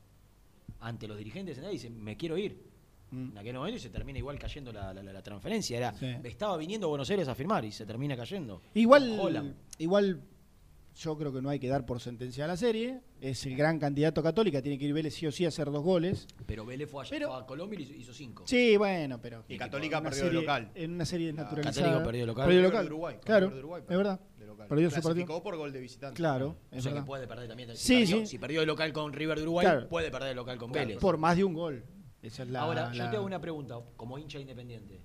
ante 0.83 1.07
los 1.09 1.17
dirigentes 1.17 1.59
y 1.59 1.67
dice, 1.69 1.91
me 1.91 2.17
quiero 2.17 2.37
ir. 2.37 2.71
Mm. 3.11 3.33
En 3.33 3.39
aquel 3.39 3.55
momento 3.57 3.77
y 3.77 3.81
se 3.81 3.91
termina 3.91 4.19
igual 4.19 4.39
cayendo 4.39 4.73
la, 4.73 4.93
la- 4.95 5.23
transferencia. 5.23 5.77
Era, 5.77 5.93
Sí. 5.95 6.07
Estaba 6.25 6.57
viniendo 6.57 6.87
a 6.87 6.91
Buenos 6.91 7.09
Aires 7.11 7.29
a 7.29 7.35
firmar 7.35 7.65
y 7.65 7.71
se 7.73 7.85
termina 7.87 8.17
cayendo. 8.17 8.63
Igual, 8.75 9.19
Holland. 9.21 9.55
igual 9.79 10.23
yo 10.95 11.17
creo 11.17 11.33
que 11.33 11.41
no 11.41 11.49
hay 11.49 11.59
que 11.59 11.69
dar 11.69 11.87
por 11.87 12.01
sentencia 12.01 12.45
a 12.45 12.49
la 12.49 12.57
serie. 12.57 13.01
Es 13.21 13.47
el 13.47 13.57
gran 13.57 13.79
candidato 13.79 14.23
católica, 14.23 14.61
tiene 14.61 14.79
que 14.79 14.85
ir 14.87 14.93
Vélez 14.95 15.15
sí 15.15 15.27
o 15.27 15.33
sí 15.33 15.45
a 15.45 15.49
hacer 15.49 15.71
dos 15.71 15.83
goles. 15.83 16.27
Pero 16.47 16.65
Vélez 16.67 16.91
fue, 16.91 17.03
allá, 17.03 17.11
Pero- 17.11 17.29
fue 17.29 17.39
a 17.43 17.47
Colombia 17.47 17.79
y 17.81 17.83
hizo- 17.85 17.95
hizo 17.95 18.13
cinco. 18.15 18.45
Sí, 18.47 18.77
bueno, 18.79 19.21
pero. 19.21 19.45
Y 19.49 19.57
Católica 19.59 19.99
en 19.99 20.03
una 20.03 20.11
perdió 20.11 20.25
de 20.27 20.33
local. 20.33 20.71
En 20.75 20.93
una 20.93 21.05
serie 21.07 21.27
desnaturalizada. 21.29 21.87
Católica 21.87 22.05
perdió 22.05 22.21
de 22.23 22.27
local. 22.27 22.47
Perdió 22.47 22.63
local. 22.63 22.81
de 22.85 22.87
Uruguay, 22.89 23.17
claro, 23.25 23.51
de 23.51 23.59
Uruguay, 23.59 23.83
es 23.89 23.97
verdad. 23.97 24.21
Local. 24.53 24.69
Perdió 24.69 24.89
su 24.91 24.95
partido. 24.95 25.13
Clasificó 25.15 25.43
por 25.43 25.57
gol 25.57 25.73
de 25.73 25.81
visitante. 25.81 26.17
Claro, 26.17 26.57
O 26.71 26.81
sea 26.81 26.93
que 26.93 27.03
puede 27.03 27.27
perder 27.27 27.49
también. 27.49 27.77
Si, 27.77 27.77
Sí, 27.77 27.95
perdió, 28.01 28.17
sí. 28.21 28.27
si 28.27 28.39
perdió 28.39 28.61
de 28.61 28.67
local 28.67 28.93
con 28.93 29.13
River 29.13 29.37
de 29.39 29.43
Uruguay, 29.43 29.67
Claro. 29.67 29.89
puede 29.89 30.11
perder 30.11 30.29
de 30.31 30.35
local 30.35 30.59
con 30.59 30.73
Vélez. 30.73 30.99
Por 30.99 31.17
más 31.19 31.37
de 31.37 31.45
un 31.45 31.55
gol. 31.55 31.85
Esa 32.23 32.45
es 32.45 32.49
la, 32.51 32.61
Ahora, 32.61 32.93
yo 32.93 33.11
te 33.11 33.17
hago 33.17 33.27
una 33.27 33.41
pregunta, 33.41 33.81
como 33.97 34.17
hincha 34.19 34.39
independiente. 34.39 35.01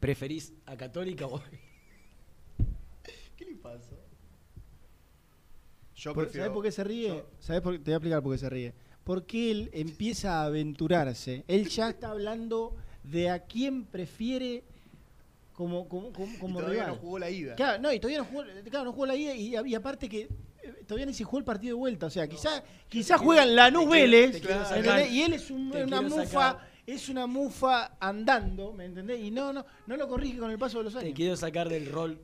¿Preferís 0.00 0.52
a 0.66 0.76
Católica 0.76 1.26
o.? 1.26 1.40
¿Qué 3.36 3.44
le 3.44 3.56
pasa? 3.56 3.90
Yo 5.94 6.14
prefiero. 6.14 6.44
¿Sabes 6.44 6.54
por 6.54 6.62
qué 6.64 6.72
se 6.72 6.84
ríe? 6.84 7.08
yo- 7.08 7.26
¿Sabes 7.40 7.62
por- 7.62 7.74
te 7.78 7.82
voy 7.84 7.92
a 7.92 7.96
explicar 7.96 8.22
por 8.22 8.32
qué 8.32 8.38
se 8.38 8.50
ríe. 8.50 8.74
Porque 9.04 9.50
él 9.50 9.70
empieza 9.74 10.40
a 10.40 10.44
aventurarse. 10.46 11.44
Él 11.48 11.68
ya 11.68 11.90
está 11.90 12.10
hablando 12.10 12.76
de 13.10 13.30
a 13.30 13.40
quién 13.40 13.84
prefiere 13.84 14.64
como, 15.52 15.88
como, 15.88 16.12
como, 16.12 16.32
y 16.34 16.36
como 16.38 16.58
todavía 16.58 16.82
rival. 16.82 16.96
no 16.96 17.00
jugó 17.00 17.18
la 17.18 17.30
ida. 17.30 17.54
Claro, 17.54 17.80
no, 17.82 17.92
y 17.92 17.98
todavía 18.00 18.18
no 18.18 18.24
jugó, 18.26 18.42
claro, 18.68 18.84
no 18.84 18.92
jugó 18.92 19.06
la 19.06 19.16
ida 19.16 19.34
y, 19.34 19.56
y 19.70 19.74
aparte 19.74 20.08
que 20.08 20.22
eh, 20.62 20.74
todavía 20.86 21.06
ni 21.06 21.14
se 21.14 21.24
jugó 21.24 21.38
el 21.38 21.44
partido 21.44 21.76
de 21.76 21.78
vuelta. 21.80 22.06
O 22.06 22.10
sea, 22.10 22.26
quizá, 22.28 22.62
quizá 22.88 23.16
juegan 23.16 23.54
Lanús 23.56 23.84
te 23.84 23.90
quiero- 23.90 24.02
Vélez, 24.02 24.32
te 24.32 24.40
quiero 24.40 24.56
¿me 24.60 24.64
sacar- 24.64 24.78
entendés? 24.78 25.12
y 25.12 25.22
él 25.22 25.32
es 25.32 25.50
un- 25.50 25.70
te 25.70 25.84
una 25.84 26.02
mufa, 26.02 26.24
sacar- 26.26 26.68
es 26.86 27.08
una 27.08 27.26
mufa 27.26 27.96
andando, 28.00 28.72
¿me 28.72 28.84
entendés? 28.84 29.20
Y 29.20 29.30
no, 29.30 29.52
no, 29.52 29.64
no 29.86 29.96
lo 29.96 30.06
corrige 30.08 30.38
con 30.38 30.50
el 30.50 30.58
paso 30.58 30.78
de 30.78 30.84
los 30.84 30.92
Te 30.92 30.98
años. 31.00 31.12
quiero 31.14 31.36
sacar 31.36 31.68
del 31.68 31.90
rol 31.90 32.20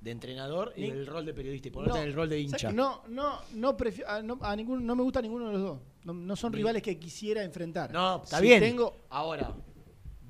de 0.00 0.10
entrenador 0.10 0.72
y 0.76 0.90
del 0.90 1.06
rol 1.06 1.24
de 1.24 1.32
periodista 1.32 1.68
y 1.68 1.70
ponerte 1.70 1.96
No, 1.98 2.02
en 2.02 2.08
el 2.08 2.14
rol 2.14 2.28
de 2.28 2.36
¿sabes 2.36 2.52
hincha. 2.62 2.72
No, 2.72 3.02
no, 3.08 3.38
no, 3.54 3.76
a, 4.06 4.20
no, 4.22 4.38
a 4.42 4.56
ninguno, 4.56 4.80
no 4.80 4.96
me 4.96 5.02
gusta 5.02 5.22
ninguno 5.22 5.46
de 5.46 5.52
los 5.52 5.62
dos. 5.62 5.78
No, 6.04 6.12
no 6.12 6.34
son 6.36 6.50
Ni- 6.52 6.58
rivales 6.58 6.82
que 6.82 6.98
quisiera 6.98 7.42
enfrentar. 7.42 7.90
No, 7.92 8.22
está 8.22 8.38
Si 8.38 8.42
bien. 8.42 8.60
Tengo, 8.60 8.96
Ahora, 9.08 9.54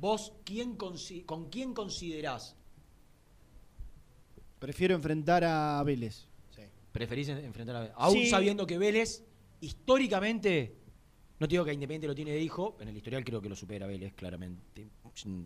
vos, 0.05 0.35
quién 0.45 0.77
¿con 0.77 1.49
quién 1.49 1.73
considerás? 1.73 2.55
prefiero 4.59 4.95
enfrentar 4.95 5.45
a 5.45 5.83
Vélez. 5.83 6.27
Sí. 6.51 6.63
¿Preferís 6.93 7.29
en- 7.31 7.39
enfrentar 7.39 7.77
a 7.77 7.81
Vélez? 7.81 7.95
Aún 7.97 8.15
Sí. 8.19 8.27
sabiendo 8.27 8.67
que 8.67 8.77
Vélez, 8.79 9.25
históricamente, 9.63 10.77
no 11.39 11.47
te 11.49 11.53
digo 11.55 11.65
que 11.65 11.73
Independiente 11.73 12.07
lo 12.07 12.15
tiene 12.15 12.33
de 12.33 12.41
hijo, 12.43 12.77
en 12.81 12.89
el 12.89 12.97
historial 12.97 13.25
creo 13.25 13.41
que 13.41 13.49
lo 13.49 13.57
supera 13.57 13.87
Vélez, 13.87 14.13
claramente. 14.15 14.89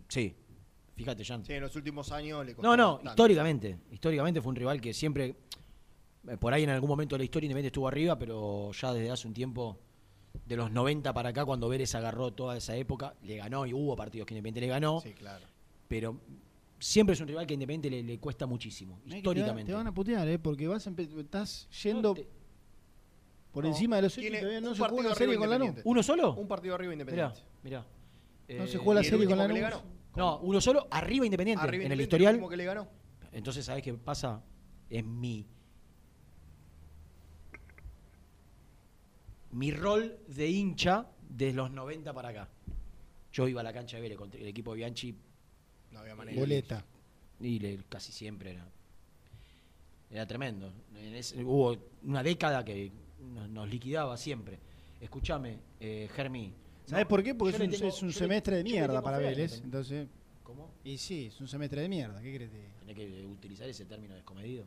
Sí, 0.09 0.35
fíjate, 0.97 1.25
Jan. 1.25 1.45
Sí, 1.45 1.53
en 1.53 1.63
los 1.63 1.77
últimos 1.77 2.11
años 2.11 2.45
le 2.45 2.55
costó 2.55 2.69
No, 2.69 2.77
no, 2.77 2.87
bastante. 2.95 3.11
históricamente. 3.11 3.79
Históricamente 3.93 4.41
fue 4.43 4.51
un 4.51 4.57
rival 4.57 4.81
que 4.81 4.93
siempre, 4.93 5.37
eh, 6.29 6.37
por 6.37 6.53
ahí 6.53 6.65
en 6.65 6.71
algún 6.71 6.89
momento 6.89 7.15
de 7.15 7.19
la 7.19 7.25
historia 7.25 7.47
Independiente 7.47 7.69
estuvo 7.69 7.87
arriba, 7.89 8.19
pero 8.19 8.73
ya 8.73 8.93
desde 8.93 9.11
hace 9.11 9.27
un 9.29 9.35
tiempo, 9.35 9.79
de 10.47 10.57
los 10.57 10.71
90 10.71 11.13
para 11.13 11.31
acá, 11.31 11.45
cuando 11.45 11.69
Vélez 11.69 11.95
agarró 11.95 12.33
toda 12.33 12.57
esa 12.57 12.75
época, 12.77 13.15
le 13.23 13.37
ganó 13.37 13.67
y 13.67 13.73
hubo 13.75 13.95
partidos 13.97 14.27
que 14.27 14.35
Independiente 14.35 14.61
le 14.61 14.69
ganó, 14.69 15.01
Sí, 15.01 15.13
claro. 15.13 15.45
pero 15.89 16.17
siempre 16.79 17.15
es 17.15 17.21
un 17.21 17.29
rival 17.29 17.47
que 17.47 17.55
Independiente 17.55 17.91
le, 17.91 18.03
le 18.03 18.19
cuesta 18.19 18.47
muchísimo, 18.47 18.95
Mirá 19.05 19.05
que 19.05 19.09
te 19.09 19.13
va- 19.13 19.19
históricamente. 19.19 19.73
Te, 19.73 19.77
van 19.77 19.87
a 19.87 19.93
putear, 19.95 20.29
¿eh? 20.29 20.39
Porque 20.39 20.67
vas 20.69 20.87
estás 20.87 21.69
yendo 21.83 22.09
No, 22.11 22.15
te- 22.15 22.29
por 23.53 23.65
No, 23.65 23.71
encima 23.71 23.97
de 23.97 24.03
los 24.03 24.17
hechos 24.19 24.39
todavía 24.41 24.61
no 24.61 24.69
un 24.71 24.75
se 24.75 24.81
partido 24.81 25.01
una 25.01 25.15
serie 25.15 25.37
con 25.37 25.49
la 25.51 25.57
Independiente. 25.57 25.83
¿Uno 25.89 26.03
solo? 26.03 26.35
Un 26.35 26.49
partido 26.49 26.75
arriba 26.75 26.93
Mirá, 26.93 27.03
independiente. 27.03 27.41
mirá. 27.63 27.81
No 27.81 28.65
Eh, 28.65 28.69
se 28.69 28.79
juega 28.79 29.01
la 29.01 29.01
¿y 29.01 29.05
el 29.07 29.11
serie 29.11 29.27
con 29.27 29.33
último 29.39 29.43
la 29.43 29.49
que 29.49 29.55
le 29.55 29.61
Lanús. 29.61 29.83
ganó? 29.83 29.99
No, 30.17 30.39
uno 30.41 30.61
solo, 30.61 30.87
arriba 30.91 31.25
Independiente. 31.27 31.63
Arriba 31.63 31.85
en 31.85 31.93
el 31.93 32.01
Independiente, 32.01 32.03
historial. 32.03 32.35
último 32.35 32.49
que 32.49 32.57
le 32.57 32.65
ganó. 32.65 32.89
Entonces, 33.33 33.65
¿sabes 33.65 33.83
qué 33.83 33.93
pasa? 33.95 34.43
Es 34.89 35.05
mi. 35.05 35.47
Mi 39.53 39.71
rol 39.71 40.19
de 40.29 40.49
hincha 40.49 41.07
desde 41.29 41.55
los 41.55 41.71
90 41.71 42.13
para 42.13 42.29
acá. 42.31 42.49
Yo 43.33 43.49
iba 43.49 43.61
a 43.61 43.65
la 43.65 43.73
cancha 43.73 43.97
de 43.97 44.03
Vélez 44.03 44.19
contra 44.19 44.41
el 44.41 44.47
equipo 44.47 44.73
de 44.73 44.79
Bianchi 44.79 45.15
No 45.93 46.01
había 46.01 46.15
manera. 46.15 46.39
Boleta. 46.39 46.85
y 47.41 47.59
le- 47.59 47.79
casi 47.89 48.11
siempre 48.13 48.53
era. 48.53 48.67
Era 50.11 50.27
tremendo. 50.27 50.73
En 50.97 51.15
ese- 51.15 51.43
hubo 51.45 51.77
una 52.03 52.23
década 52.23 52.65
que 52.65 52.91
nos, 53.21 53.49
nos 53.49 53.69
liquidaba 53.69 54.17
siempre. 54.17 54.59
Escúchame, 55.01 55.59
eh, 55.81 56.09
Germi. 56.15 56.53
¿Sabes 56.87 57.05
no, 57.05 57.09
por 57.09 57.23
qué? 57.23 57.35
Porque 57.35 57.55
es 57.57 57.61
un, 57.63 57.71
tengo- 57.71 57.89
es 57.89 58.03
un 58.03 58.09
yo 58.09 58.15
le- 58.15 58.19
semestre 58.27 58.57
de 58.57 58.65
mierda 58.65 59.01
para 59.03 59.19
Vélez. 59.19 59.61
Entonces, 59.63 60.09
¿Cómo? 60.43 60.71
y 60.83 60.97
sí, 60.99 61.27
es 61.27 61.41
un 61.41 61.47
semestre 61.49 61.83
de 61.83 61.89
mierda. 61.89 62.21
¿Qué 62.23 62.35
crees? 62.35 62.51
que- 62.51 62.69
Tenés 62.81 62.97
que 62.97 63.27
utilizar 63.27 63.69
ese 63.69 63.85
término 63.85 64.15
descomedido. 64.15 64.65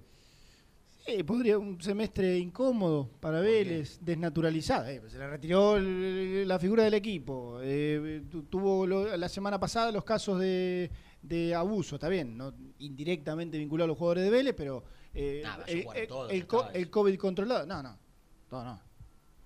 Sí, 1.05 1.23
podría 1.23 1.57
un 1.57 1.81
semestre 1.81 2.37
incómodo 2.37 3.09
para 3.19 3.39
Vélez, 3.39 3.97
desnaturalizado. 4.01 4.87
Eh, 4.87 4.99
pues 4.99 5.13
se 5.13 5.17
le 5.17 5.27
retiró 5.27 5.77
el- 5.77 6.47
la 6.47 6.59
figura 6.59 6.83
del 6.83 6.93
equipo. 6.93 7.59
eh, 7.61 8.23
tu- 8.29 8.43
tuvo 8.43 8.85
lo- 8.85 9.17
la 9.17 9.27
semana 9.29 9.59
pasada 9.59 9.91
los 9.91 10.03
casos 10.03 10.39
de, 10.39 10.91
de 11.21 11.55
abuso, 11.55 11.95
está 11.95 12.07
bien, 12.07 12.37
no 12.37 12.53
indirectamente 12.79 13.57
vinculado 13.57 13.85
a 13.85 13.87
los 13.87 13.97
jugadores 13.97 14.23
de 14.25 14.29
Vélez, 14.29 14.53
pero 14.55 14.83
eh, 15.13 15.41
Nah, 15.43 15.57
vaya 15.57 15.65
a 15.65 15.97
el, 15.97 16.07
todo, 16.07 16.29
el 16.29 16.47
co- 16.47 16.69
el. 16.71 16.89
COVID 16.89 17.17
controlado. 17.17 17.65
No, 17.65 17.81
no, 17.83 17.97
no, 18.51 18.63
no. 18.63 18.81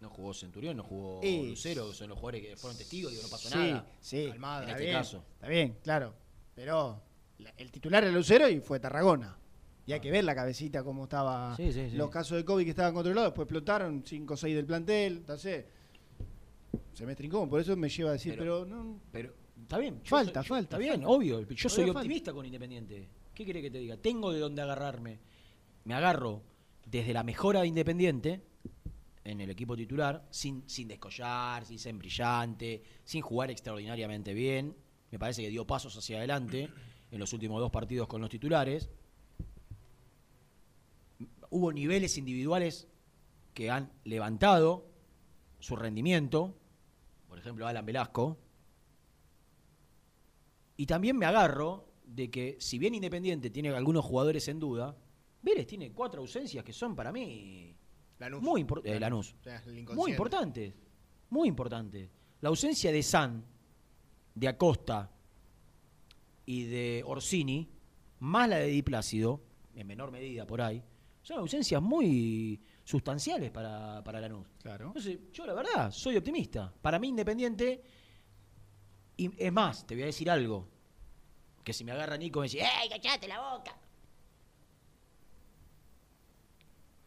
No 0.02 0.10
jugó 0.10 0.34
Centurión, 0.34 0.76
no 0.78 0.84
jugó 0.84 1.22
Lucero, 1.24 1.92
son 1.94 2.10
los 2.10 2.20
jugadores 2.20 2.42
que 2.46 2.58
fueron 2.58 2.78
testigos, 2.78 3.12
digo, 3.12 3.24
no 3.24 3.30
pasó 3.30 3.50
Sí, 3.50 3.56
nada. 3.58 3.88
sí, 4.02 4.30
Almada, 4.30 4.64
en 4.66 4.70
este 4.72 4.84
bien, 4.84 4.94
caso. 4.98 5.24
Está 5.36 5.48
bien, 5.48 5.78
claro. 5.82 6.14
Pero 6.54 7.02
la- 7.40 7.54
el 7.58 7.72
titular 7.72 8.04
era 8.04 8.12
Lucero 8.14 8.48
y 8.50 8.60
fue 8.60 8.80
Tarragona. 8.80 9.38
Y 9.88 9.94
hay 9.94 10.00
que 10.00 10.10
ver 10.10 10.24
la 10.24 10.34
cabecita 10.34 10.84
cómo 10.84 11.04
estaba. 11.04 11.56
Sí, 11.58 11.72
sí, 11.72 11.90
sí. 11.92 11.96
Los 11.96 12.10
casos 12.10 12.38
de 12.38 12.46
COVID 12.46 12.64
que 12.64 12.72
estaban 12.72 12.94
controlados, 12.94 13.32
después 13.32 13.46
explotaron 13.46 14.04
5 14.06 14.34
o 14.34 14.38
6 14.38 14.56
del 14.56 14.66
plantel. 14.66 15.18
Entonces, 15.18 15.66
semestre 16.94 17.28
incómodo. 17.28 17.50
Por 17.50 17.62
eso 17.62 17.76
me 17.76 17.90
lleva 17.90 18.10
a 18.10 18.14
decir, 18.14 18.36
pero, 18.38 18.64
Pero- 18.64 18.76
no. 18.76 19.00
Pero 19.12 19.34
está 19.62 19.78
bien. 19.78 20.02
Falta, 20.04 20.42
soy- 20.42 20.50
falta, 20.50 20.64
Está 20.64 20.78
bien, 20.78 20.94
falta. 20.94 21.08
obvio. 21.10 21.42
Yo 21.48 21.70
soy 21.70 21.86
falta. 21.86 22.00
optimista 22.00 22.34
con 22.34 22.46
Independiente. 22.46 23.08
¿Qué 23.34 23.44
quiere 23.44 23.62
que 23.62 23.70
te 23.70 23.78
diga? 23.80 23.98
Tengo 23.98 24.32
de 24.32 24.40
dónde 24.40 24.62
agarrarme. 24.62 25.20
Me 25.84 25.94
agarro 25.94 26.42
desde 26.86 27.14
la 27.14 27.24
mejora 27.24 27.62
de 27.62 27.68
Independiente 27.68 28.42
en 29.24 29.42
el 29.42 29.50
equipo 29.50 29.76
titular, 29.76 30.26
sin, 30.30 30.64
sin 30.68 30.88
descollar, 30.88 31.66
sin 31.66 31.78
ser 31.80 31.94
brillante, 31.96 32.82
sin 33.04 33.22
jugar 33.22 33.52
extraordinariamente 33.52 34.34
bien. 34.34 34.76
Me 35.12 35.20
parece 35.20 35.42
que 35.42 35.50
dio 35.50 35.66
pasos 35.68 35.96
hacia 35.98 36.18
adelante 36.18 36.70
en 37.12 37.20
los 37.20 37.32
últimos 37.34 37.60
dos 37.60 37.72
partidos 37.72 38.08
con 38.08 38.22
los 38.22 38.30
titulares. 38.30 38.90
Hubo 41.56 41.72
niveles 41.72 42.18
individuales 42.18 42.90
que 43.54 43.72
han 43.72 43.90
levantado 44.04 44.92
su 45.60 45.78
rendimiento. 45.78 46.54
Por 47.30 47.40
ejemplo, 47.40 47.66
Alan 47.66 47.86
Velasco. 47.86 48.38
Y 50.76 50.86
también 50.86 51.18
me 51.18 51.26
agarro 51.26 51.88
de 52.04 52.30
que, 52.30 52.58
si 52.60 52.78
bien 52.78 52.94
Independiente 52.94 53.52
tiene 53.52 53.70
algunos 53.70 54.04
jugadores 54.04 54.50
en 54.50 54.60
duda, 54.60 54.98
Vélez 55.44 55.66
tiene 55.66 55.94
cuatro 55.94 56.20
ausencias 56.20 56.62
que 56.66 56.74
son 56.74 56.94
para 56.94 57.14
mí 57.14 57.74
Lanús. 58.20 58.42
muy 58.42 58.60
importantes. 58.60 59.00
Lanús. 59.00 59.36
O 59.40 59.44
sea, 59.44 59.64
el 59.66 59.86
Muy 59.96 60.12
importantes. 60.12 60.74
Muy 61.30 61.48
importantes. 61.48 62.10
La 62.42 62.50
ausencia 62.50 62.92
de 62.92 63.02
San, 63.02 63.46
de 64.34 64.48
Acosta 64.50 65.10
y 66.46 66.66
de 66.66 67.02
Orsini, 67.06 67.70
más 68.20 68.50
la 68.50 68.58
de 68.58 68.68
Di 68.68 68.82
Plácido, 68.82 69.42
en 69.74 69.88
menor 69.88 70.12
medida 70.12 70.46
por 70.46 70.62
ahí, 70.62 70.84
son 71.26 71.40
ausencias 71.40 71.82
muy 71.82 72.62
sustanciales 72.84 73.50
para, 73.50 74.04
para 74.04 74.22
Lanús. 74.22 74.46
Claro. 74.62 74.88
Entonces, 74.88 75.18
yo 75.34 75.48
la 75.48 75.56
verdad, 75.56 75.90
soy 75.90 76.18
optimista. 76.18 76.72
Para 76.80 77.00
mí, 77.00 77.08
Independiente. 77.08 77.82
Y 79.18 79.32
es 79.44 79.52
más, 79.52 79.88
te 79.88 79.96
voy 79.96 80.04
a 80.04 80.06
decir 80.06 80.30
algo. 80.30 80.68
Que 81.64 81.74
si 81.74 81.84
me 81.84 81.94
agarra 81.94 82.16
Nico 82.16 82.42
me 82.42 82.46
dice, 82.46 82.60
¡Ey, 82.60 82.90
cachate 82.90 83.28
la 83.28 83.40
boca! 83.40 83.76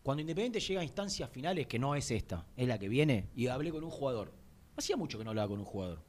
Cuando 0.02 0.22
Independiente 0.22 0.58
llega 0.58 0.80
a 0.80 0.84
instancias 0.84 1.30
finales, 1.30 1.68
que 1.68 1.78
no 1.78 1.94
es 1.94 2.10
esta, 2.10 2.44
es 2.56 2.66
la 2.66 2.76
que 2.76 2.88
viene, 2.88 3.28
y 3.36 3.46
hablé 3.46 3.70
con 3.70 3.84
un 3.84 3.90
jugador. 3.90 4.32
Hacía 4.76 4.96
mucho 4.96 5.16
que 5.16 5.22
no 5.22 5.30
hablaba 5.30 5.46
con 5.46 5.60
un 5.60 5.64
jugador. 5.64 6.02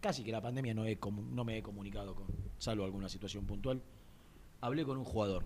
Casi 0.00 0.22
que 0.22 0.32
la 0.32 0.42
pandemia 0.42 0.74
no, 0.74 0.84
he 0.84 0.98
no 1.30 1.44
me 1.44 1.56
he 1.56 1.62
comunicado 1.62 2.14
con, 2.14 2.26
salvo 2.58 2.84
alguna 2.84 3.08
situación 3.08 3.46
puntual. 3.46 3.82
Hablé 4.60 4.84
con 4.84 4.98
un 4.98 5.04
jugador, 5.04 5.44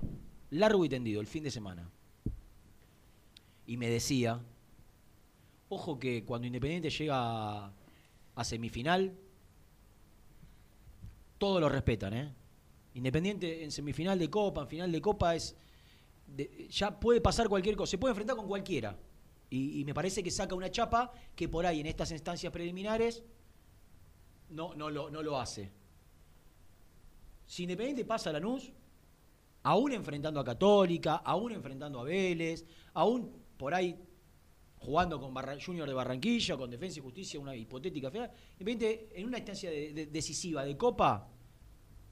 largo 0.51 0.85
y 0.85 0.89
tendido, 0.89 1.21
el 1.21 1.27
fin 1.27 1.45
de 1.45 1.51
semana. 1.51 1.89
Y 3.67 3.77
me 3.77 3.89
decía, 3.89 4.41
ojo 5.69 5.99
que 5.99 6.25
cuando 6.25 6.47
Independiente 6.47 6.91
llega 6.91 7.67
a, 7.67 8.45
semifinal, 8.45 9.15
todos 11.39 11.61
lo 11.61 11.69
respetan, 11.69 12.15
¿eh? 12.15 12.35
Independiente 12.95 13.63
en 13.63 13.71
semifinal 13.71 14.19
de 14.19 14.29
Copa, 14.29 14.63
en 14.63 14.69
final 14.69 14.93
de 14.93 15.01
Copa 15.01 15.35
es 15.35 15.57
ya 16.69 16.99
puede 16.99 17.21
pasar 17.21 17.49
cualquier 17.49 17.77
cosa, 17.77 17.91
se 17.91 17.99
puede 17.99 18.13
enfrentar 18.13 18.37
con 18.37 18.47
cualquiera. 18.47 18.97
Y, 19.49 19.81
y 19.81 19.85
me 19.85 19.95
parece 19.95 20.23
que 20.23 20.31
saca 20.31 20.55
una 20.55 20.71
chapa 20.71 21.13
que 21.35 21.49
por 21.49 21.67
ahí 21.67 21.81
en 21.81 21.87
estas 21.87 22.13
instancias 22.13 22.53
preliminares 22.53 23.25
no, 24.51 24.75
no, 24.75 24.91
lo, 24.91 25.11
no 25.11 25.23
lo 25.23 25.39
hace. 25.39 25.71
Si 27.47 27.65
Independiente 27.65 28.05
pasa 28.05 28.31
a 28.31 28.35
Lanús, 28.35 28.73
aún 29.63 29.93
enfrentando 29.93 30.41
a 30.41 30.45
Católica, 30.45 31.17
aún 31.17 31.53
enfrentando 31.53 32.01
a 32.01 32.05
Vélez, 32.05 32.65
aún 32.95 33.31
por 33.57 33.75
ahí 33.75 33.97
jugando 34.79 35.21
con 35.21 35.35
Barra- 35.35 35.59
Junior 35.63 35.87
de 35.87 35.95
Barranquilla, 35.95 36.57
con 36.57 36.71
Defensa 36.71 36.99
y 37.01 37.03
Justicia, 37.03 37.39
una 37.39 37.55
hipotética 37.55 38.09
Independiente 38.59 39.11
en 39.15 39.27
una 39.27 39.37
instancia 39.39 39.71
de- 39.71 39.93
de- 39.93 40.07
decisiva 40.07 40.65
de 40.65 40.77
Copa, 40.77 41.29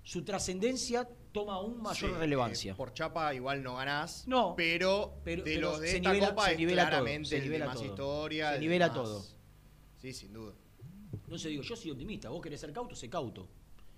su 0.02 0.22
trascendencia 0.24 1.08
toma 1.32 1.54
aún 1.54 1.80
mayor 1.80 2.10
Sí, 2.10 2.16
relevancia. 2.16 2.72
eh, 2.72 2.74
por 2.74 2.92
chapa 2.92 3.34
igual 3.34 3.62
no 3.62 3.76
ganás. 3.76 4.26
No, 4.26 4.54
Pero, 4.56 5.20
pero- 5.24 5.44
de 5.44 5.54
pero 5.54 5.70
los 5.70 5.80
de 5.80 5.88
se 5.88 5.96
esta 5.96 6.12
nivela- 6.12 6.28
copa 6.30 6.44
se 6.46 6.52
es 6.52 6.58
nivela 6.58 6.90
todo, 6.90 7.04
se 7.06 7.12
el 7.20 7.28
de 7.28 7.40
nivela 7.40 7.66
más 7.66 7.74
todo. 7.76 7.84
historia. 7.86 8.52
Se 8.52 8.58
nivela 8.60 8.86
más- 8.88 8.94
todo. 8.96 9.24
Sí, 9.96 10.12
sin 10.12 10.32
duda. 10.32 10.54
Entonces 11.12 11.50
digo, 11.50 11.62
yo 11.62 11.76
soy 11.76 11.90
optimista, 11.90 12.28
vos 12.30 12.40
querés 12.42 12.60
ser 12.60 12.72
cauto, 12.72 12.94
sé 12.94 13.08
cauto. 13.10 13.48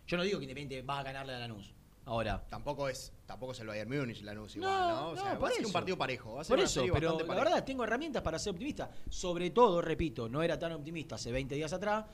Yo 0.06 0.16
no 0.16 0.22
digo 0.24 0.38
que 0.38 0.44
Independiente 0.44 0.84
va 0.86 1.00
a 1.00 1.02
ganarle 1.02 1.34
a 1.34 1.38
Lanús. 1.40 1.72
Ahora, 2.06 2.44
Tampoco 2.48 2.88
es, 2.88 3.12
tampoco 3.26 3.52
es 3.52 3.60
el 3.60 3.68
Bayern 3.68 3.88
Múnich 3.88 4.22
Lanús 4.22 4.56
igual, 4.56 4.70
No. 4.72 5.10
O 5.10 5.16
sea, 5.16 5.34
no, 5.34 5.40
va 5.40 5.48
a 5.48 5.52
ser 5.52 5.66
un 5.66 5.72
partido 5.72 5.96
parejo. 5.96 6.34
Va 6.34 6.40
a 6.40 6.44
ser 6.44 6.56
por 6.56 6.64
eso, 6.64 6.80
pero 6.80 6.92
bastante 6.92 7.22
la 7.22 7.26
pareja. 7.28 7.44
verdad, 7.44 7.64
tengo 7.64 7.84
herramientas 7.84 8.22
para 8.22 8.38
ser 8.38 8.52
optimista. 8.52 8.90
Sobre 9.08 9.50
todo, 9.50 9.80
repito, 9.80 10.28
no 10.28 10.42
era 10.42 10.58
tan 10.58 10.72
optimista 10.72 11.14
hace 11.14 11.30
20 11.30 11.54
días 11.54 11.72
atrás, 11.72 12.06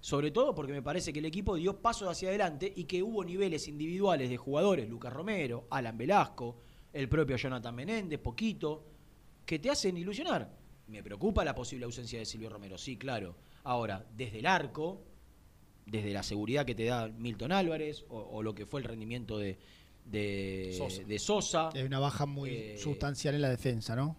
sobre 0.00 0.32
todo 0.32 0.54
porque 0.54 0.72
me 0.72 0.82
parece 0.82 1.12
que 1.12 1.20
el 1.20 1.24
equipo 1.26 1.54
dio 1.54 1.80
pasos 1.80 2.08
hacia 2.08 2.28
adelante 2.28 2.70
y 2.74 2.84
que 2.84 3.02
hubo 3.02 3.24
niveles 3.24 3.68
individuales 3.68 4.28
de 4.28 4.36
jugadores, 4.36 4.88
Lucas 4.88 5.12
Romero, 5.12 5.66
Alan 5.70 5.96
Velasco, 5.96 6.58
el 6.92 7.08
propio 7.08 7.36
Jonathan 7.36 7.74
Menéndez, 7.74 8.18
poquito, 8.18 8.84
que 9.46 9.58
te 9.58 9.70
hacen 9.70 9.96
ilusionar. 9.96 10.50
Me 10.88 11.02
preocupa 11.02 11.44
la 11.44 11.54
posible 11.54 11.84
ausencia 11.84 12.18
de 12.18 12.26
Silvio 12.26 12.50
Romero, 12.50 12.76
sí, 12.76 12.96
claro. 12.96 13.36
Ahora, 13.64 14.04
desde 14.14 14.40
el 14.40 14.46
arco, 14.46 15.04
desde 15.86 16.12
la 16.12 16.22
seguridad 16.22 16.64
que 16.64 16.74
te 16.74 16.84
da 16.84 17.08
Milton 17.08 17.52
Álvarez 17.52 18.04
o, 18.08 18.18
o 18.18 18.42
lo 18.42 18.54
que 18.54 18.66
fue 18.66 18.80
el 18.80 18.84
rendimiento 18.86 19.38
de, 19.38 19.58
de 20.06 20.74
Sosa. 20.78 21.02
de 21.02 21.18
Sosa 21.18 21.68
Hay 21.74 21.82
una 21.82 21.98
baja 21.98 22.26
muy 22.26 22.50
Eh, 22.50 22.78
sustancial 22.78 23.34
en 23.34 23.42
la 23.42 23.50
defensa, 23.50 23.94
¿no? 23.96 24.16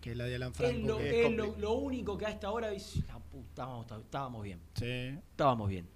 Que 0.00 0.12
es 0.12 0.16
la 0.16 0.24
de 0.24 0.36
Alan 0.36 0.50
Es 0.52 0.56
Franco. 0.56 0.86
lo, 0.86 0.98
que- 0.98 1.26
es 1.26 1.32
lo- 1.32 1.56
lo 1.58 1.72
único 1.74 2.16
que 2.16 2.26
a 2.26 2.30
esta 2.30 2.50
hora 2.50 2.70
dice, 2.70 3.00
la 3.08 3.18
puta, 3.18 3.46
estábamos, 3.48 3.86
estábamos 4.04 4.42
bien. 4.44 4.60
Sí. 4.74 5.18
Estábamos 5.30 5.68
bien. 5.68 5.88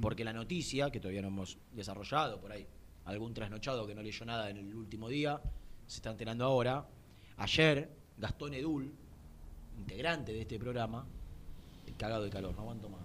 Porque 0.00 0.24
la 0.24 0.32
noticia, 0.32 0.90
que 0.90 1.00
todavía 1.00 1.22
no 1.22 1.28
hemos 1.28 1.58
desarrollado 1.72 2.38
por 2.40 2.52
ahí, 2.52 2.66
algún 3.06 3.32
trasnochado 3.34 3.86
que 3.86 3.94
no 3.94 4.02
leyó 4.02 4.24
nada 4.26 4.50
en 4.50 4.58
el 4.58 4.74
último 4.74 5.08
día, 5.08 5.40
se 5.86 5.96
está 5.96 6.10
enterando 6.10 6.44
ahora. 6.44 6.86
Ayer, 7.38 7.90
Gastón 8.18 8.52
Edul, 8.54 8.92
integrante 9.78 10.32
de 10.32 10.40
este 10.42 10.58
programa, 10.58 11.06
cagado 11.96 12.24
de 12.24 12.30
calor, 12.30 12.54
no 12.54 12.60
aguanto 12.62 12.88
más. 12.90 13.00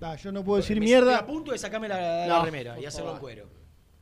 Ah, 0.00 0.16
yo 0.16 0.32
no 0.32 0.42
puedo 0.44 0.56
decir 0.58 0.78
Me- 0.80 0.86
estoy 0.86 1.00
mierda 1.02 1.18
a 1.18 1.26
punto 1.26 1.52
de 1.52 1.58
sacarme 1.58 1.88
la, 1.88 2.26
la 2.26 2.38
No, 2.38 2.44
remera 2.44 2.74
y 2.74 2.80
por 2.80 2.88
hacerlo 2.88 3.10
en 3.10 3.16
favor. 3.16 3.20
cuero. 3.20 3.50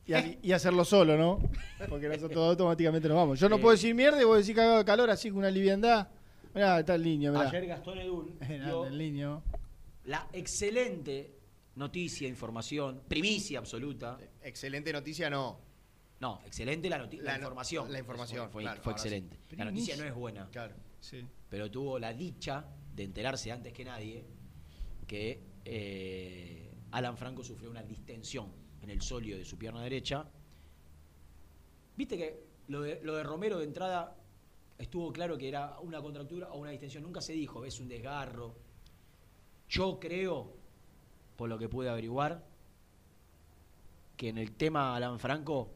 y, 0.05 0.13
ha- 0.13 0.37
y 0.41 0.51
hacerlo 0.53 0.83
solo, 0.85 1.17
¿no? 1.17 1.39
Porque 1.87 2.07
nosotros 2.07 2.37
automáticamente 2.49 3.07
nos 3.07 3.17
vamos. 3.17 3.39
Yo 3.39 3.47
no 3.49 3.57
Eh. 3.57 3.59
puedo 3.59 3.73
decir 3.73 3.93
mierda 3.93 4.19
y 4.21 4.25
vos 4.25 4.37
decís 4.39 4.55
cagado 4.55 4.77
de 4.79 4.85
calor 4.85 5.09
así 5.09 5.29
con 5.29 5.39
una 5.39 5.51
liviandad. 5.51 6.07
Mirá, 6.55 6.79
está 6.79 6.95
el 6.95 7.03
niño, 7.03 7.31
mirá. 7.31 7.47
Ayer 7.49 7.67
Gastón 7.67 7.99
Edul 7.99 8.33
el 8.89 8.97
niño. 8.97 9.43
la 10.05 10.27
excelente 10.33 11.35
noticia, 11.75 12.27
información, 12.27 13.01
primicia 13.07 13.59
absoluta. 13.59 14.17
Excelente 14.41 14.91
noticia, 14.91 15.29
no. 15.29 15.59
No, 16.21 16.41
excelente 16.45 16.89
la, 16.89 16.97
noti- 16.97 17.17
la 17.17 17.23
La 17.23 17.31
no- 17.33 17.37
información. 17.43 17.91
la 17.91 17.99
información, 17.99 18.49
Fue, 18.49 18.63
claro, 18.63 18.81
fue 18.81 18.91
ahora 18.93 19.01
sí. 19.03 19.07
excelente. 19.09 19.37
La 19.55 19.65
noticia 19.65 19.95
no 19.95 20.03
es 20.05 20.13
buena. 20.15 20.47
Claro. 20.51 20.73
Sí. 21.01 21.25
pero 21.49 21.69
tuvo 21.71 21.97
la 21.99 22.11
dicha 22.13 22.65
de 22.95 23.03
enterarse 23.03 23.51
antes 23.51 23.71
que 23.73 23.85
nadie 23.85 24.25
que 25.07 25.39
eh, 25.71 26.71
Alan 26.91 27.15
Franco 27.15 27.43
sufrió 27.43 27.69
una 27.69 27.83
distensión 27.83 28.51
en 28.81 28.89
el 28.89 29.01
solio 29.01 29.37
de 29.37 29.45
su 29.45 29.55
pierna 29.55 29.83
derecha. 29.83 30.27
Viste 31.95 32.17
que 32.17 32.43
lo 32.69 32.81
de, 32.81 32.99
lo 33.03 33.15
de 33.15 33.21
Romero 33.23 33.59
de 33.59 33.65
entrada 33.65 34.17
estuvo 34.79 35.13
claro 35.13 35.37
que 35.37 35.47
era 35.47 35.79
una 35.81 36.01
contractura 36.01 36.49
o 36.51 36.57
una 36.57 36.71
distensión. 36.71 37.03
Nunca 37.03 37.21
se 37.21 37.33
dijo, 37.33 37.65
es 37.65 37.79
un 37.79 37.87
desgarro. 37.87 38.55
Yo 39.69 39.99
creo, 39.99 40.55
por 41.35 41.49
lo 41.49 41.59
que 41.59 41.69
pude 41.69 41.87
averiguar, 41.87 42.43
que 44.17 44.29
en 44.29 44.39
el 44.39 44.53
tema 44.53 44.95
Alan 44.95 45.19
Franco 45.19 45.69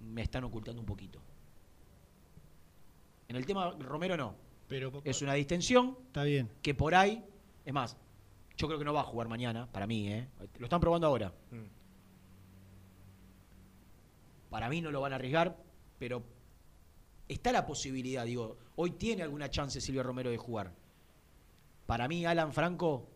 me 0.00 0.20
están 0.20 0.44
ocultando 0.44 0.80
un 0.82 0.86
poquito. 0.86 1.22
En 3.28 3.36
el 3.36 3.46
tema 3.46 3.70
Romero 3.78 4.14
no. 4.14 4.34
Pero 4.68 5.00
Es 5.04 5.22
una 5.22 5.32
distensión 5.34 5.96
está 6.06 6.22
bien. 6.24 6.50
que 6.60 6.74
por 6.74 6.94
ahí, 6.94 7.24
es 7.64 7.72
más, 7.72 7.96
yo 8.56 8.66
creo 8.66 8.78
que 8.78 8.84
no 8.84 8.92
va 8.92 9.00
a 9.00 9.04
jugar 9.04 9.28
mañana, 9.28 9.70
para 9.70 9.86
mí, 9.86 10.08
¿eh? 10.08 10.28
Lo 10.58 10.66
están 10.66 10.80
probando 10.80 11.06
ahora. 11.06 11.32
Mm. 11.50 11.82
Para 14.50 14.68
mí 14.68 14.80
no 14.80 14.90
lo 14.90 15.00
van 15.00 15.12
a 15.12 15.16
arriesgar, 15.16 15.56
pero 15.98 16.22
está 17.28 17.52
la 17.52 17.66
posibilidad, 17.66 18.24
digo, 18.24 18.58
hoy 18.76 18.92
tiene 18.92 19.22
alguna 19.22 19.50
chance 19.50 19.80
Silvio 19.80 20.02
Romero 20.02 20.30
de 20.30 20.36
jugar. 20.36 20.74
Para 21.86 22.06
mí, 22.08 22.24
Alan 22.26 22.52
Franco, 22.52 23.08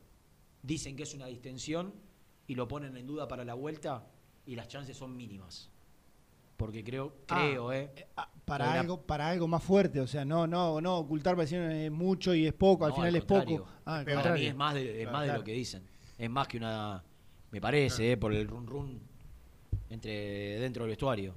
dicen 0.62 0.96
que 0.96 1.04
es 1.04 1.14
una 1.14 1.26
distensión 1.26 1.94
y 2.46 2.54
lo 2.54 2.68
ponen 2.68 2.96
en 2.96 3.06
duda 3.06 3.28
para 3.28 3.44
la 3.44 3.54
vuelta 3.54 4.06
y 4.46 4.56
las 4.56 4.68
chances 4.68 4.96
son 4.96 5.16
mínimas. 5.16 5.70
Porque 6.56 6.82
creo, 6.82 7.12
Ah, 7.28 7.46
creo, 7.48 7.72
¿eh? 7.72 7.90
Ah, 8.16 8.30
Para 8.44 8.72
algo, 8.80 9.02
para 9.02 9.28
algo 9.28 9.46
más 9.48 9.62
fuerte, 9.62 10.00
o 10.00 10.06
sea, 10.06 10.24
no, 10.24 10.46
no, 10.46 10.80
no 10.80 10.96
ocultar 10.98 11.34
para 11.34 11.42
decir 11.42 11.60
es 11.60 11.90
mucho 11.90 12.34
y 12.34 12.46
es 12.46 12.52
poco, 12.54 12.84
al 12.84 12.90
No, 12.90 12.96
final 12.96 13.08
al 13.10 13.16
es 13.16 13.24
poco. 13.24 13.66
Ah, 13.84 14.02
Para 14.04 14.32
mí 14.34 14.46
es 14.46 14.54
más 14.56 14.74
de, 14.74 14.88
es 14.90 14.96
Claro, 15.02 15.12
más 15.12 15.20
de 15.22 15.26
claro. 15.26 15.38
lo 15.40 15.44
que 15.44 15.52
dicen. 15.52 15.82
Es 16.16 16.30
más 16.30 16.48
que 16.48 16.56
una. 16.56 17.04
Me 17.50 17.60
parece, 17.60 18.12
eh, 18.12 18.16
por 18.16 18.32
el 18.32 18.48
run 18.48 18.66
run 18.66 19.00
entre 19.90 20.58
dentro 20.60 20.84
del 20.84 20.90
vestuario. 20.90 21.34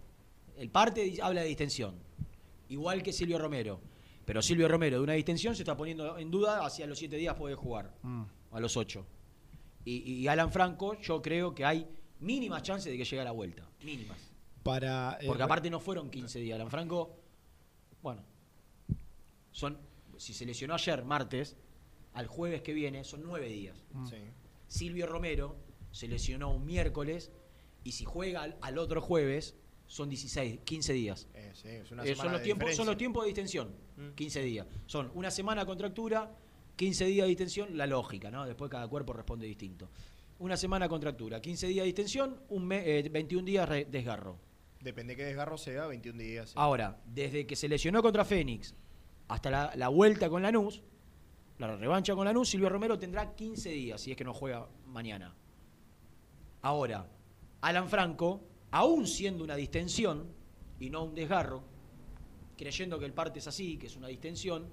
El 0.57 0.69
parte 0.69 1.17
habla 1.21 1.41
de 1.41 1.47
distensión. 1.47 1.95
Igual 2.69 3.01
que 3.03 3.11
Silvio 3.13 3.37
Romero. 3.37 3.79
Pero 4.25 4.41
Silvio 4.41 4.67
Romero 4.67 4.97
de 4.97 5.03
una 5.03 5.13
distensión 5.13 5.55
se 5.55 5.63
está 5.63 5.75
poniendo 5.75 6.17
en 6.17 6.29
duda 6.29 6.65
hacia 6.65 6.85
los 6.85 6.97
siete 6.99 7.15
días 7.17 7.35
puede 7.35 7.55
jugar. 7.55 7.93
Mm. 8.03 8.23
A 8.51 8.59
los 8.59 8.77
ocho. 8.77 9.05
Y, 9.85 9.97
y 10.11 10.27
Alan 10.27 10.51
Franco, 10.51 10.93
yo 11.01 11.21
creo 11.21 11.53
que 11.55 11.65
hay 11.65 11.87
mínimas 12.19 12.61
chances 12.63 12.91
de 12.91 12.97
que 12.97 13.03
llegue 13.05 13.21
a 13.21 13.25
la 13.25 13.31
vuelta. 13.31 13.63
Mínimas. 13.83 14.28
Para, 14.63 15.17
eh, 15.21 15.27
Porque 15.27 15.43
aparte 15.43 15.69
no 15.69 15.79
fueron 15.79 16.09
15 16.09 16.39
días. 16.39 16.55
Alan 16.55 16.69
Franco, 16.69 17.15
bueno, 18.01 18.23
son, 19.51 19.77
si 20.17 20.33
se 20.33 20.45
lesionó 20.45 20.73
ayer, 20.73 21.03
martes, 21.03 21.55
al 22.13 22.27
jueves 22.27 22.61
que 22.61 22.73
viene, 22.73 23.03
son 23.03 23.23
nueve 23.23 23.47
días. 23.47 23.83
Sí. 24.09 24.17
Silvio 24.67 25.07
Romero 25.07 25.55
se 25.91 26.07
lesionó 26.07 26.51
un 26.53 26.65
miércoles 26.65 27.31
y 27.83 27.93
si 27.93 28.05
juega 28.05 28.43
al, 28.43 28.57
al 28.61 28.77
otro 28.77 29.01
jueves, 29.01 29.55
son 29.87 30.09
16, 30.09 30.59
15 30.65 30.93
días. 30.93 31.27
Eh, 31.33 31.51
sí, 31.55 31.67
es 31.69 31.91
una 31.91 32.03
Eh, 32.03 32.15
son, 32.15 32.31
los 32.31 32.39
de 32.41 32.45
tiempos, 32.45 32.75
son 32.75 32.85
los 32.85 32.97
tiempos 32.97 33.23
de 33.23 33.27
distensión, 33.29 33.73
Mm. 33.97 34.11
15 34.15 34.41
días. 34.43 34.67
Son 34.85 35.11
una 35.15 35.31
semana 35.31 35.65
contractura, 35.65 36.31
15 36.75 37.05
días 37.05 37.25
de 37.25 37.29
distensión, 37.29 37.75
la 37.77 37.87
lógica, 37.87 38.29
¿no? 38.29 38.45
Después 38.45 38.69
cada 38.69 38.87
cuerpo 38.87 39.13
responde 39.13 39.47
distinto. 39.47 39.89
Una 40.37 40.55
semana 40.55 40.87
contractura, 40.87 41.41
15 41.41 41.67
días 41.67 41.83
de 41.83 41.87
distensión, 41.87 42.39
un 42.49 42.65
me- 42.65 42.99
eh, 42.99 43.09
21 43.09 43.43
días 43.45 43.67
re- 43.67 43.85
desgarro. 43.85 44.37
Depende 44.81 45.15
qué 45.15 45.25
desgarro 45.25 45.57
sea, 45.57 45.87
21 45.87 46.17
días. 46.17 46.53
Ahora, 46.55 47.01
desde 47.05 47.45
que 47.45 47.55
se 47.55 47.67
lesionó 47.67 48.01
contra 48.01 48.23
Fénix 48.23 48.73
hasta 49.27 49.49
la, 49.51 49.71
la 49.75 49.89
vuelta 49.89 50.29
con 50.29 50.41
Lanús, 50.41 50.81
la 51.57 51.75
revancha 51.75 52.15
con 52.15 52.25
Lanús, 52.25 52.49
Silvio 52.49 52.69
Romero 52.69 52.97
tendrá 52.97 53.35
15 53.35 53.69
días, 53.69 53.99
si 53.99 54.11
es 54.11 54.17
que 54.17 54.23
no 54.23 54.33
juega 54.33 54.69
mañana. 54.85 55.35
Ahora, 56.61 57.09
Alan 57.61 57.89
Franco, 57.89 58.41
aún 58.71 59.05
siendo 59.05 59.43
una 59.43 59.55
distensión 59.55 60.31
y 60.79 60.89
no 60.89 61.03
un 61.03 61.15
desgarro, 61.15 61.63
creyendo 62.57 62.99
que 62.99 63.05
el 63.05 63.13
parte 63.13 63.39
es 63.39 63.47
así, 63.47 63.77
que 63.77 63.87
es 63.87 63.95
una 63.97 64.07
distensión, 64.07 64.69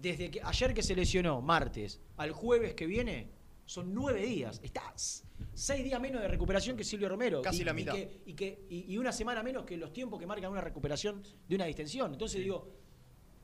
desde 0.00 0.30
que 0.30 0.40
ayer 0.42 0.74
que 0.74 0.82
se 0.82 0.96
lesionó, 0.96 1.40
martes, 1.40 2.00
al 2.16 2.32
jueves 2.32 2.74
que 2.74 2.86
viene, 2.86 3.28
son 3.70 3.94
nueve 3.94 4.20
días. 4.26 4.60
Está 4.64 4.92
s- 4.96 5.22
seis 5.54 5.84
días 5.84 6.00
menos 6.00 6.20
de 6.20 6.26
recuperación 6.26 6.76
que 6.76 6.82
Silvio 6.82 7.08
Romero. 7.08 7.40
Casi 7.40 7.62
y, 7.62 7.64
la 7.64 7.70
y 7.70 7.74
mitad. 7.74 7.92
que- 7.94 8.20
y, 8.26 8.34
que- 8.34 8.66
y- 8.68 8.92
y 8.92 8.98
una 8.98 9.12
semana 9.12 9.44
menos 9.44 9.64
que 9.64 9.76
los 9.76 9.92
tiempos 9.92 10.18
que 10.18 10.26
marcan 10.26 10.50
una 10.50 10.60
recuperación 10.60 11.22
de 11.48 11.54
una 11.54 11.66
distensión. 11.66 12.12
Entonces 12.12 12.40
digo, 12.42 12.68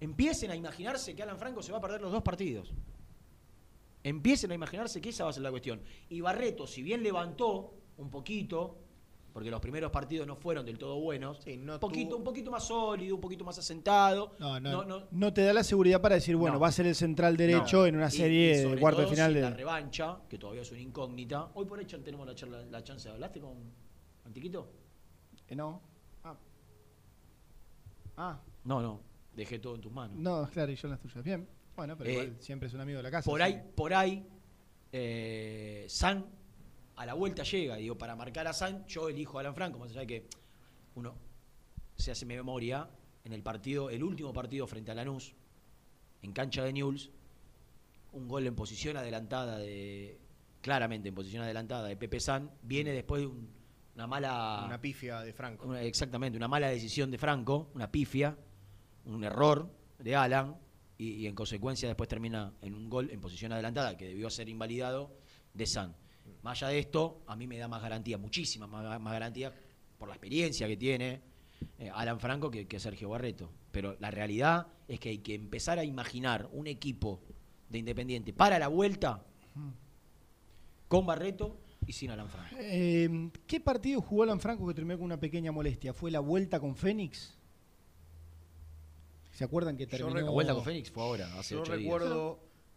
empiecen 0.00 0.50
a 0.50 0.56
imaginarse 0.56 1.14
que 1.14 1.22
Alan 1.22 1.38
Franco 1.38 1.62
se 1.62 1.70
va 1.70 1.78
a 1.78 1.80
perder 1.80 2.00
los 2.00 2.10
dos 2.10 2.24
partidos. 2.24 2.72
Empiecen 4.02 4.50
a 4.50 4.54
imaginarse 4.56 5.00
que 5.00 5.10
esa 5.10 5.22
va 5.24 5.30
a 5.30 5.32
ser 5.32 5.42
la 5.44 5.50
cuestión. 5.50 5.80
Y 6.08 6.20
Barreto, 6.20 6.66
si 6.66 6.82
bien 6.82 7.04
levantó 7.04 7.74
un 7.96 8.10
poquito, 8.10 8.78
porque 9.36 9.50
los 9.50 9.60
primeros 9.60 9.90
partidos 9.92 10.26
no 10.26 10.34
fueron 10.34 10.64
del 10.64 10.78
todo 10.78 10.98
buenos, 10.98 11.40
Sí, 11.44 11.58
no 11.58 11.74
un, 11.74 11.78
poquito, 11.78 12.12
tuvo- 12.12 12.16
un 12.20 12.24
poquito 12.24 12.50
más 12.50 12.64
sólido, 12.66 13.16
un 13.16 13.20
poquito 13.20 13.44
más 13.44 13.58
asentado. 13.58 14.34
No, 14.38 14.58
no, 14.58 14.82
no, 14.82 15.02
no 15.10 15.32
te 15.34 15.42
da 15.42 15.52
la 15.52 15.62
seguridad 15.62 16.00
para 16.00 16.14
decir, 16.14 16.36
bueno, 16.36 16.54
No. 16.54 16.60
va 16.60 16.68
a 16.68 16.72
ser 16.72 16.86
el 16.86 16.94
central 16.94 17.36
derecho 17.36 17.80
no. 17.80 17.86
en 17.86 17.96
una 17.96 18.08
serie 18.08 18.54
y 18.54 18.56
de 18.56 18.62
sobre 18.62 18.80
cuarto 18.80 19.02
de 19.02 19.08
final 19.08 19.34
de... 19.34 19.42
La 19.42 19.50
revancha, 19.50 20.20
que 20.26 20.38
todavía 20.38 20.62
es 20.62 20.72
una 20.72 20.80
incógnita. 20.80 21.50
Hoy 21.52 21.66
por 21.66 21.78
hecho 21.78 22.00
tenemos 22.02 22.26
la, 22.26 22.34
charla- 22.34 22.62
la 22.70 22.82
chance. 22.82 23.10
¿Hablaste 23.10 23.38
con 23.40 23.52
Antiquito? 24.24 24.70
Eh, 25.48 25.54
no. 25.54 25.82
Ah. 26.24 26.34
Ah, 28.16 28.40
No, 28.64 28.80
no. 28.80 29.00
Dejé 29.34 29.58
todo 29.58 29.74
en 29.74 29.82
tus 29.82 29.92
manos. 29.92 30.16
no, 30.16 30.48
claro, 30.48 30.72
y 30.72 30.76
yo 30.76 30.88
en 30.88 30.92
las 30.92 31.00
tuyas. 31.00 31.22
Bien. 31.22 31.46
Bueno, 31.76 31.94
pero 31.98 32.08
Eh, 32.08 32.12
igual 32.14 32.36
siempre 32.40 32.68
es 32.68 32.74
un 32.74 32.80
amigo 32.80 32.96
de 32.96 33.02
la 33.02 33.10
casa. 33.10 33.30
por 33.30 33.42
así 33.42 33.52
ahí, 33.52 33.60
que- 33.60 33.68
por 33.68 33.92
ahí, 33.92 34.26
eh, 34.92 35.84
San 35.90 36.24
a 36.96 37.06
la 37.06 37.14
vuelta 37.14 37.42
llega. 37.42 37.76
Digo, 37.76 37.96
para 37.96 38.16
marcar 38.16 38.46
a 38.46 38.52
San, 38.52 38.86
yo 38.86 39.08
elijo 39.08 39.38
a 39.38 39.40
Alan 39.40 39.54
Franco, 39.54 39.78
más 39.78 39.90
allá 39.90 40.00
de 40.00 40.06
que 40.06 40.26
uno 40.94 41.14
se 41.96 42.10
hace 42.10 42.26
memoria 42.26 42.88
en 43.24 43.32
el 43.32 43.42
partido, 43.42 43.90
el 43.90 44.02
último 44.02 44.32
partido 44.32 44.66
frente 44.66 44.90
a 44.90 44.94
Lanús, 44.94 45.34
en 46.22 46.32
cancha 46.32 46.62
de 46.64 46.72
Newell's, 46.72 47.10
un 48.12 48.28
gol 48.28 48.46
en 48.46 48.54
posición 48.54 48.96
adelantada 48.96 49.58
de. 49.58 50.18
claramente 50.62 51.08
en 51.10 51.14
posición 51.14 51.42
adelantada 51.42 51.86
de 51.86 51.96
Pepe 51.96 52.18
San, 52.18 52.50
viene 52.62 52.90
después 52.92 53.20
de 53.22 53.26
un- 53.28 53.48
una 53.94 54.06
mala. 54.06 54.64
Una 54.66 54.80
pifia 54.80 55.20
de 55.20 55.32
Franco. 55.32 55.66
Una- 55.68 55.82
exactamente, 55.82 56.36
una 56.36 56.48
mala 56.48 56.68
decisión 56.68 57.10
de 57.10 57.18
Franco, 57.18 57.70
una 57.74 57.90
pifia, 57.90 58.36
un 59.04 59.22
error 59.22 59.70
de 59.98 60.16
Alan, 60.16 60.56
y, 60.98 61.10
y 61.12 61.26
en 61.26 61.34
consecuencia 61.34 61.86
después 61.88 62.08
termina 62.08 62.52
en 62.62 62.74
un 62.74 62.88
gol 62.90 63.10
en 63.10 63.20
posición 63.20 63.52
adelantada 63.52 63.96
que 63.96 64.06
debió 64.06 64.28
ser 64.30 64.48
invalidado 64.48 65.14
de 65.54 65.66
San. 65.66 65.94
Más 66.42 66.62
allá 66.62 66.72
de 66.72 66.78
esto, 66.78 67.22
a 67.26 67.36
mí 67.36 67.46
me 67.46 67.58
da 67.58 67.68
más 67.68 67.82
garantía, 67.82 68.18
muchísimas 68.18 68.68
más, 68.68 69.00
más 69.00 69.12
garantía 69.12 69.52
por 69.98 70.08
la 70.08 70.14
experiencia 70.14 70.66
que 70.66 70.76
tiene 70.76 71.20
eh, 71.78 71.90
Alan 71.92 72.20
Franco 72.20 72.50
que, 72.50 72.66
que 72.66 72.78
Sergio 72.78 73.08
Barreto. 73.08 73.50
Pero 73.72 73.96
la 74.00 74.10
realidad 74.10 74.68
es 74.88 75.00
que 75.00 75.10
hay 75.10 75.18
que 75.18 75.34
empezar 75.34 75.78
a 75.78 75.84
imaginar 75.84 76.48
un 76.52 76.66
equipo 76.66 77.20
de 77.68 77.78
Independiente 77.78 78.32
para 78.32 78.58
la 78.58 78.68
vuelta 78.68 79.24
con 80.88 81.06
Barreto 81.06 81.58
y 81.86 81.92
sin 81.92 82.10
Alan 82.10 82.28
Franco. 82.28 82.56
Eh, 82.58 83.30
¿Qué 83.46 83.60
partido 83.60 84.00
jugó 84.00 84.22
Alan 84.22 84.40
Franco 84.40 84.66
que 84.66 84.74
terminó 84.74 84.96
con 84.96 85.04
una 85.06 85.18
pequeña 85.18 85.52
molestia? 85.52 85.92
¿Fue 85.92 86.10
la 86.10 86.20
vuelta 86.20 86.60
con 86.60 86.76
Fénix? 86.76 87.36
¿Se 89.32 89.44
acuerdan 89.44 89.76
que 89.76 89.84
Yo 89.84 89.90
terminó? 89.90 90.20
La 90.20 90.30
vuelta 90.30 90.54
con 90.54 90.64
Fénix 90.64 90.90
fue 90.90 91.02
ahora, 91.02 91.38
hace 91.38 91.54
Yo 91.54 91.62
ocho 91.62 91.76
días. 91.76 92.02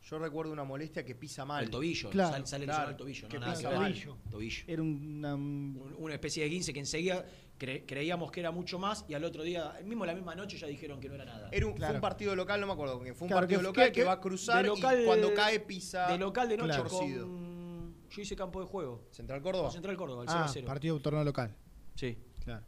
Yo 0.02 0.18
recuerdo 0.20 0.52
una 0.54 0.64
molestia 0.64 1.04
que 1.06 1.14
pisa 1.16 1.46
mal. 1.46 1.64
El 1.64 1.70
tobillo, 1.70 2.10
Claro, 2.10 2.32
sale, 2.32 2.48
sale 2.48 2.66
claro, 2.66 2.90
lesionado 2.90 2.92
el 2.92 2.98
tobillo, 2.98 3.28
que 3.28 3.34
no 3.36 3.46
nada 3.46 3.54
pisa 3.58 3.70
que 3.70 3.76
mal. 3.76 3.92
Tobillo. 3.94 4.18
Tobillo. 4.32 4.64
Era 4.68 4.82
una... 4.82 5.36
Un- 5.36 5.96
Una 6.00 6.14
especie 6.14 6.44
de 6.44 6.50
15 6.50 6.74
que 6.74 6.80
enseguida 6.80 7.26
cre- 7.60 7.84
creíamos 7.86 8.32
que 8.32 8.40
era 8.40 8.52
mucho 8.52 8.80
más 8.80 9.04
y 9.10 9.14
al 9.14 9.24
otro 9.26 9.44
día, 9.44 9.74
mismo 9.84 10.06
la 10.06 10.14
misma 10.16 10.34
noche, 10.36 10.58
ya 10.58 10.66
dijeron 10.68 11.00
que 11.02 11.10
no 11.10 11.16
era 11.16 11.26
nada. 11.26 11.50
Era 11.52 11.66
un, 11.68 11.78
Fue 11.78 11.92
un 11.92 12.02
partido 12.02 12.36
local, 12.36 12.62
no 12.62 12.68
me 12.68 12.74
acuerdo. 12.74 12.98
Fue 13.00 13.08
un 13.10 13.16
Claro, 13.28 13.42
partido 13.42 13.60
que- 13.60 13.64
local 13.68 13.92
que- 13.92 14.04
va 14.06 14.14
a 14.14 14.22
cruzar 14.22 14.66
local- 14.66 15.02
y 15.02 15.06
cuando 15.06 15.34
cae 15.34 15.60
pisa. 15.60 16.08
de 16.08 16.18
local 16.18 16.48
de 16.50 16.58
noche 16.58 16.82
con... 16.88 17.96
Yo 18.10 18.22
hice 18.24 18.36
campo 18.36 18.60
de 18.62 18.66
juego. 18.66 19.06
Central 19.12 19.42
Córdoba. 19.42 19.66
Con 19.66 19.74
Central 19.74 19.96
Córdoba, 19.98 20.24
el 20.24 20.30
0 20.30 20.40
Ah, 20.42 20.46
a 20.46 20.48
0. 20.48 20.66
partido 20.68 20.96
de 20.96 21.02
torneo 21.04 21.24
local. 21.24 21.56
Sí, 21.96 22.18
Claro. 22.44 22.66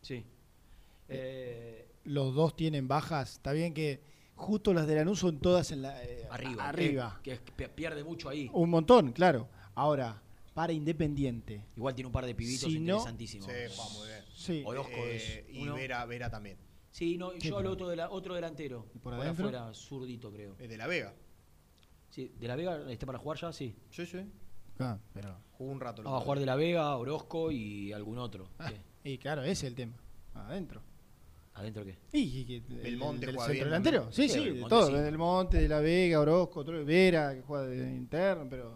sí. 0.00 0.24
Eh, 1.08 1.88
Los 2.04 2.34
dos 2.34 2.56
tienen 2.56 2.88
bajas. 2.88 3.32
Está 3.34 3.52
bien 3.52 3.74
que 3.74 4.02
justo 4.42 4.74
las 4.74 4.86
de 4.86 4.94
Lanús 4.96 5.18
son 5.20 5.38
todas 5.38 5.70
en 5.70 5.82
la... 5.82 6.02
eh, 6.04 6.26
arriba. 6.30 6.68
Arriba. 6.68 7.20
Que, 7.22 7.38
que 7.38 7.52
pi- 7.52 7.72
pierde 7.74 8.04
mucho 8.04 8.28
ahí. 8.28 8.50
Un 8.52 8.70
montón, 8.70 9.12
claro. 9.12 9.48
Ahora, 9.74 10.20
para 10.54 10.72
Independiente. 10.72 11.64
Igual 11.76 11.94
tiene 11.94 12.06
un 12.08 12.12
par 12.12 12.26
de 12.26 12.34
pibitos 12.34 12.70
Si 12.70 12.78
no- 12.78 12.94
interesantísimos. 12.96 13.46
Sí, 13.46 13.52
va 13.78 13.88
muy 13.98 14.06
bien. 14.08 14.24
Sí. 14.34 14.62
Orozco 14.66 14.92
Eh, 14.96 15.16
es 15.48 15.54
y 15.56 15.62
uno. 15.62 15.74
Vera, 15.74 16.04
Vera 16.06 16.28
también. 16.30 16.58
Sí, 16.90 17.16
no, 17.16 17.34
yo 17.38 17.56
hablo 17.56 17.70
otro, 17.72 17.88
de 17.88 17.96
la- 17.96 18.10
otro 18.10 18.34
delantero. 18.34 18.86
¿Y 18.94 18.98
por 18.98 19.14
afuera, 19.14 19.72
zurdito, 19.72 20.30
creo. 20.30 20.56
Es 20.58 20.68
de 20.68 20.76
la 20.76 20.86
Vega. 20.86 21.14
Sí, 22.10 22.30
¿De 22.38 22.46
la 22.48 22.56
Vega 22.56 22.90
está 22.90 23.06
para 23.06 23.18
jugar 23.18 23.38
ya? 23.38 23.52
Sí. 23.52 23.74
Sí, 23.90 24.04
sí. 24.04 24.18
Ah, 24.78 24.98
pero... 25.14 25.38
Jugó 25.52 25.70
un 25.72 25.80
rato. 25.80 26.02
el 26.02 26.04
Vamos 26.06 26.20
a 26.20 26.24
jugar 26.24 26.38
de 26.40 26.46
la 26.46 26.56
Vega, 26.56 26.94
Orozco 26.96 27.50
y 27.50 27.92
algún 27.92 28.18
otro. 28.18 28.48
Ah, 28.58 28.72
y 29.04 29.16
claro, 29.18 29.42
ese 29.42 29.52
es 29.52 29.62
el 29.64 29.74
tema. 29.74 29.94
Adentro. 30.34 30.82
¿Adentro 31.62 31.84
qué? 31.84 31.96
Y, 32.12 32.60
Belmonte 32.60 33.26
del 33.26 33.34
juega 33.36 33.48
centro 33.48 33.52
bien 33.52 33.64
delantero. 33.64 34.12
Sí, 34.12 34.22
Sí, 34.22 34.28
sí, 34.28 34.38
de 34.44 34.50
Belmonte 34.50 34.68
todo. 34.68 34.86
sí. 34.88 34.92
Del 34.94 35.18
Monte, 35.18 35.56
de 35.62 35.68
la 35.68 35.80
Vega, 35.80 36.20
Orozco, 36.20 36.64
todo, 36.64 36.84
Vera, 36.84 37.34
que 37.34 37.42
juega 37.42 37.66
de 37.66 37.90
interno, 37.90 38.46
pero 38.50 38.74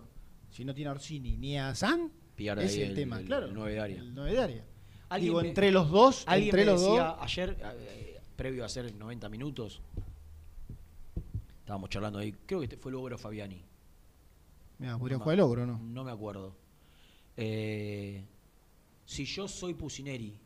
si 0.51 0.65
no 0.65 0.75
tiene 0.75 0.89
a 0.89 0.93
Orsini 0.93 1.37
ni 1.37 1.59
a 1.59 1.75
San, 1.75 2.11
Pierde 2.35 2.63
ahí 2.63 2.67
es 2.69 2.77
el, 2.77 2.83
el- 2.91 2.95
tema, 2.95 3.19
el- 3.21 3.27
claro. 3.27 3.47
el 3.47 3.55
nueve 3.55 3.73
de 3.73 3.81
área. 3.81 3.99
El 3.99 4.15
9 4.15 4.33
de 4.33 4.39
área. 4.39 4.65
Alguien 5.09 5.31
Digo, 5.33 5.43
me- 5.43 5.49
entre 5.49 5.71
los 5.71 5.91
dos, 5.91 6.25
Alguien 6.27 6.49
entre 6.51 6.65
me 6.65 6.73
los 6.73 6.81
decía 6.81 7.05
dos. 7.05 7.17
ayer, 7.21 7.57
eh, 7.81 8.21
previo 8.37 8.63
a 8.63 8.67
hacer 8.67 8.95
90 8.95 9.29
minutos, 9.29 9.81
estábamos 11.61 11.91
charlando 11.91 12.19
ahí, 12.19 12.33
creo 12.47 12.61
que 12.61 12.65
este 12.67 12.77
fue 12.77 12.93
Logro 12.93 13.19
Fabiani. 13.19 13.63
Mira, 14.79 14.99
podría 14.99 15.17
No 15.19 15.25
jugar 15.25 15.35
el 15.35 15.41
ogro, 15.41 15.67
¿no? 15.67 15.79
No 15.79 16.05
me 16.05 16.11
acuerdo. 16.13 16.55
Eh, 17.37 18.25
si 19.05 19.25
yo 19.25 19.49
soy 19.49 19.75
Pusineri 19.75 20.39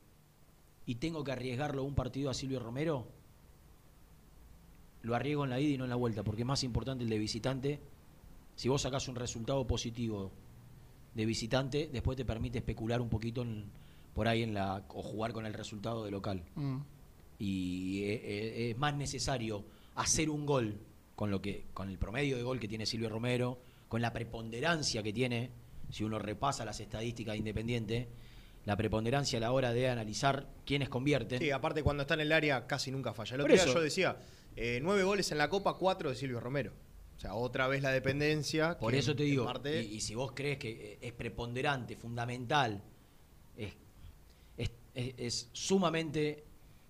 y 0.90 0.96
tengo 0.96 1.22
que 1.22 1.30
arriesgarlo 1.30 1.84
un 1.84 1.94
partido 1.94 2.30
a 2.30 2.34
Silvio 2.34 2.58
Romero, 2.58 3.06
lo 5.02 5.14
arriesgo 5.14 5.44
en 5.44 5.50
la 5.50 5.60
ida 5.60 5.74
y 5.74 5.78
no 5.78 5.84
en 5.84 5.90
la 5.90 5.96
vuelta, 5.96 6.24
porque 6.24 6.42
es 6.42 6.46
más 6.46 6.64
importante 6.64 7.04
el 7.04 7.10
de 7.10 7.18
visitante. 7.18 7.80
Si 8.56 8.68
vos 8.68 8.82
sacás 8.82 9.06
un 9.06 9.14
resultado 9.14 9.64
positivo 9.68 10.32
de 11.14 11.24
visitante, 11.26 11.88
después 11.92 12.16
te 12.16 12.24
permite 12.24 12.58
especular 12.58 13.00
un 13.00 13.08
poquito 13.08 13.42
en- 13.42 13.70
por 14.14 14.26
ahí 14.26 14.42
en 14.42 14.52
la 14.52 14.84
o 14.88 15.02
jugar 15.02 15.32
con 15.32 15.46
el 15.46 15.54
resultado 15.54 16.04
de 16.04 16.10
local. 16.10 16.42
Mm. 16.56 16.78
Y 17.38 18.02
eh, 18.02 18.14
eh, 18.24 18.70
es 18.72 18.78
más 18.78 18.94
necesario 18.96 19.64
hacer 19.94 20.28
un 20.28 20.44
gol 20.44 20.76
con 21.14 21.30
lo 21.30 21.40
que 21.40 21.66
con 21.72 21.88
el 21.88 21.98
promedio 21.98 22.36
de 22.36 22.42
gol 22.42 22.58
que 22.58 22.66
tiene 22.66 22.84
Silvio 22.84 23.08
Romero, 23.08 23.60
con 23.88 24.02
la 24.02 24.12
preponderancia 24.12 25.04
que 25.04 25.12
tiene, 25.12 25.50
si 25.90 26.02
uno 26.02 26.18
repasa 26.18 26.64
las 26.64 26.80
estadísticas 26.80 27.34
de 27.34 27.38
Independiente, 27.38 28.08
la 28.66 28.76
preponderancia 28.76 29.38
a 29.38 29.40
la 29.40 29.52
hora 29.52 29.72
de 29.72 29.88
analizar 29.88 30.46
quiénes 30.66 30.88
convierten. 30.88 31.38
Sí, 31.40 31.50
aparte 31.50 31.82
cuando 31.82 32.02
está 32.02 32.14
en 32.14 32.20
el 32.20 32.32
área 32.32 32.66
casi 32.66 32.90
nunca 32.90 33.12
falla. 33.14 33.36
Por 33.38 33.50
día 33.50 33.62
eso. 33.62 33.74
yo 33.74 33.80
decía, 33.80 34.16
eh, 34.56 34.80
nueve 34.82 35.02
goles 35.04 35.30
en 35.32 35.38
la 35.38 35.48
Copa, 35.48 35.74
cuatro 35.74 36.10
de 36.10 36.14
Silvio 36.16 36.40
Romero. 36.40 36.72
O 37.16 37.20
sea, 37.20 37.34
otra 37.34 37.68
vez 37.68 37.82
la 37.82 37.90
dependencia. 37.90 38.78
Por 38.78 38.92
que 38.92 38.98
eso 38.98 39.14
te 39.14 39.24
digo, 39.24 39.44
parte- 39.44 39.82
y, 39.82 39.96
y 39.96 40.00
si 40.00 40.14
vos 40.14 40.32
crees 40.34 40.58
que 40.58 40.70
eh, 40.94 40.98
es 41.00 41.12
preponderante, 41.12 41.96
fundamental, 41.96 42.82
es, 43.56 43.72
es- 44.56 44.70
es- 44.94 45.14
es 45.18 45.48
sumamente 45.52 46.44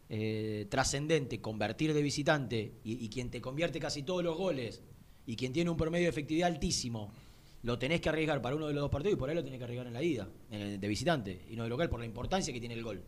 eh, 0.08 0.66
trascendente 0.68 1.40
convertir 1.40 1.94
de 1.94 2.02
visitante 2.02 2.72
y, 2.84 3.04
y 3.04 3.08
quien 3.08 3.30
te 3.30 3.40
convierte 3.40 3.78
casi 3.78 4.02
todos 4.02 4.24
los 4.24 4.36
goles 4.36 4.82
y 5.26 5.36
quien 5.36 5.52
tiene 5.52 5.70
un 5.70 5.76
promedio 5.76 6.04
de 6.06 6.10
efectividad 6.10 6.48
altísimo, 6.48 7.12
lo 7.62 7.78
tenés 7.78 8.00
que 8.00 8.08
arriesgar 8.08 8.40
para 8.40 8.56
uno 8.56 8.66
de 8.66 8.72
los 8.72 8.82
dos 8.82 8.90
partidos 8.90 9.14
y 9.14 9.18
por 9.18 9.28
ahí 9.28 9.34
lo 9.34 9.44
tenés 9.44 9.58
que 9.58 9.64
arriesgar 9.64 9.86
en 9.86 9.92
la 9.92 10.02
ida, 10.02 10.28
en 10.50 10.60
el 10.60 10.80
de 10.80 10.88
visitante 10.88 11.44
y 11.48 11.56
no 11.56 11.64
de 11.64 11.68
local, 11.68 11.88
por 11.90 12.00
la 12.00 12.06
importancia 12.06 12.52
que 12.52 12.60
tiene 12.60 12.74
el 12.74 12.82
gol. 12.82 13.02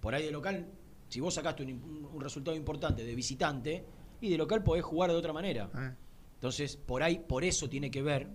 Por 0.00 0.14
ahí 0.14 0.24
de 0.24 0.30
local, 0.30 0.68
si 1.08 1.20
vos 1.20 1.34
sacaste 1.34 1.62
un, 1.64 2.20
resultado 2.20 2.56
importante 2.56 3.04
de 3.04 3.14
visitante 3.14 3.84
y 4.20 4.30
de 4.30 4.38
local 4.38 4.62
podés 4.62 4.84
jugar 4.84 5.10
de 5.10 5.16
otra 5.16 5.32
manera. 5.32 5.70
Ah. 5.74 5.94
Entonces, 6.34 6.76
por 6.76 7.02
ahí, 7.02 7.18
por 7.18 7.44
eso 7.44 7.68
tiene 7.68 7.90
que 7.90 8.02
ver 8.02 8.28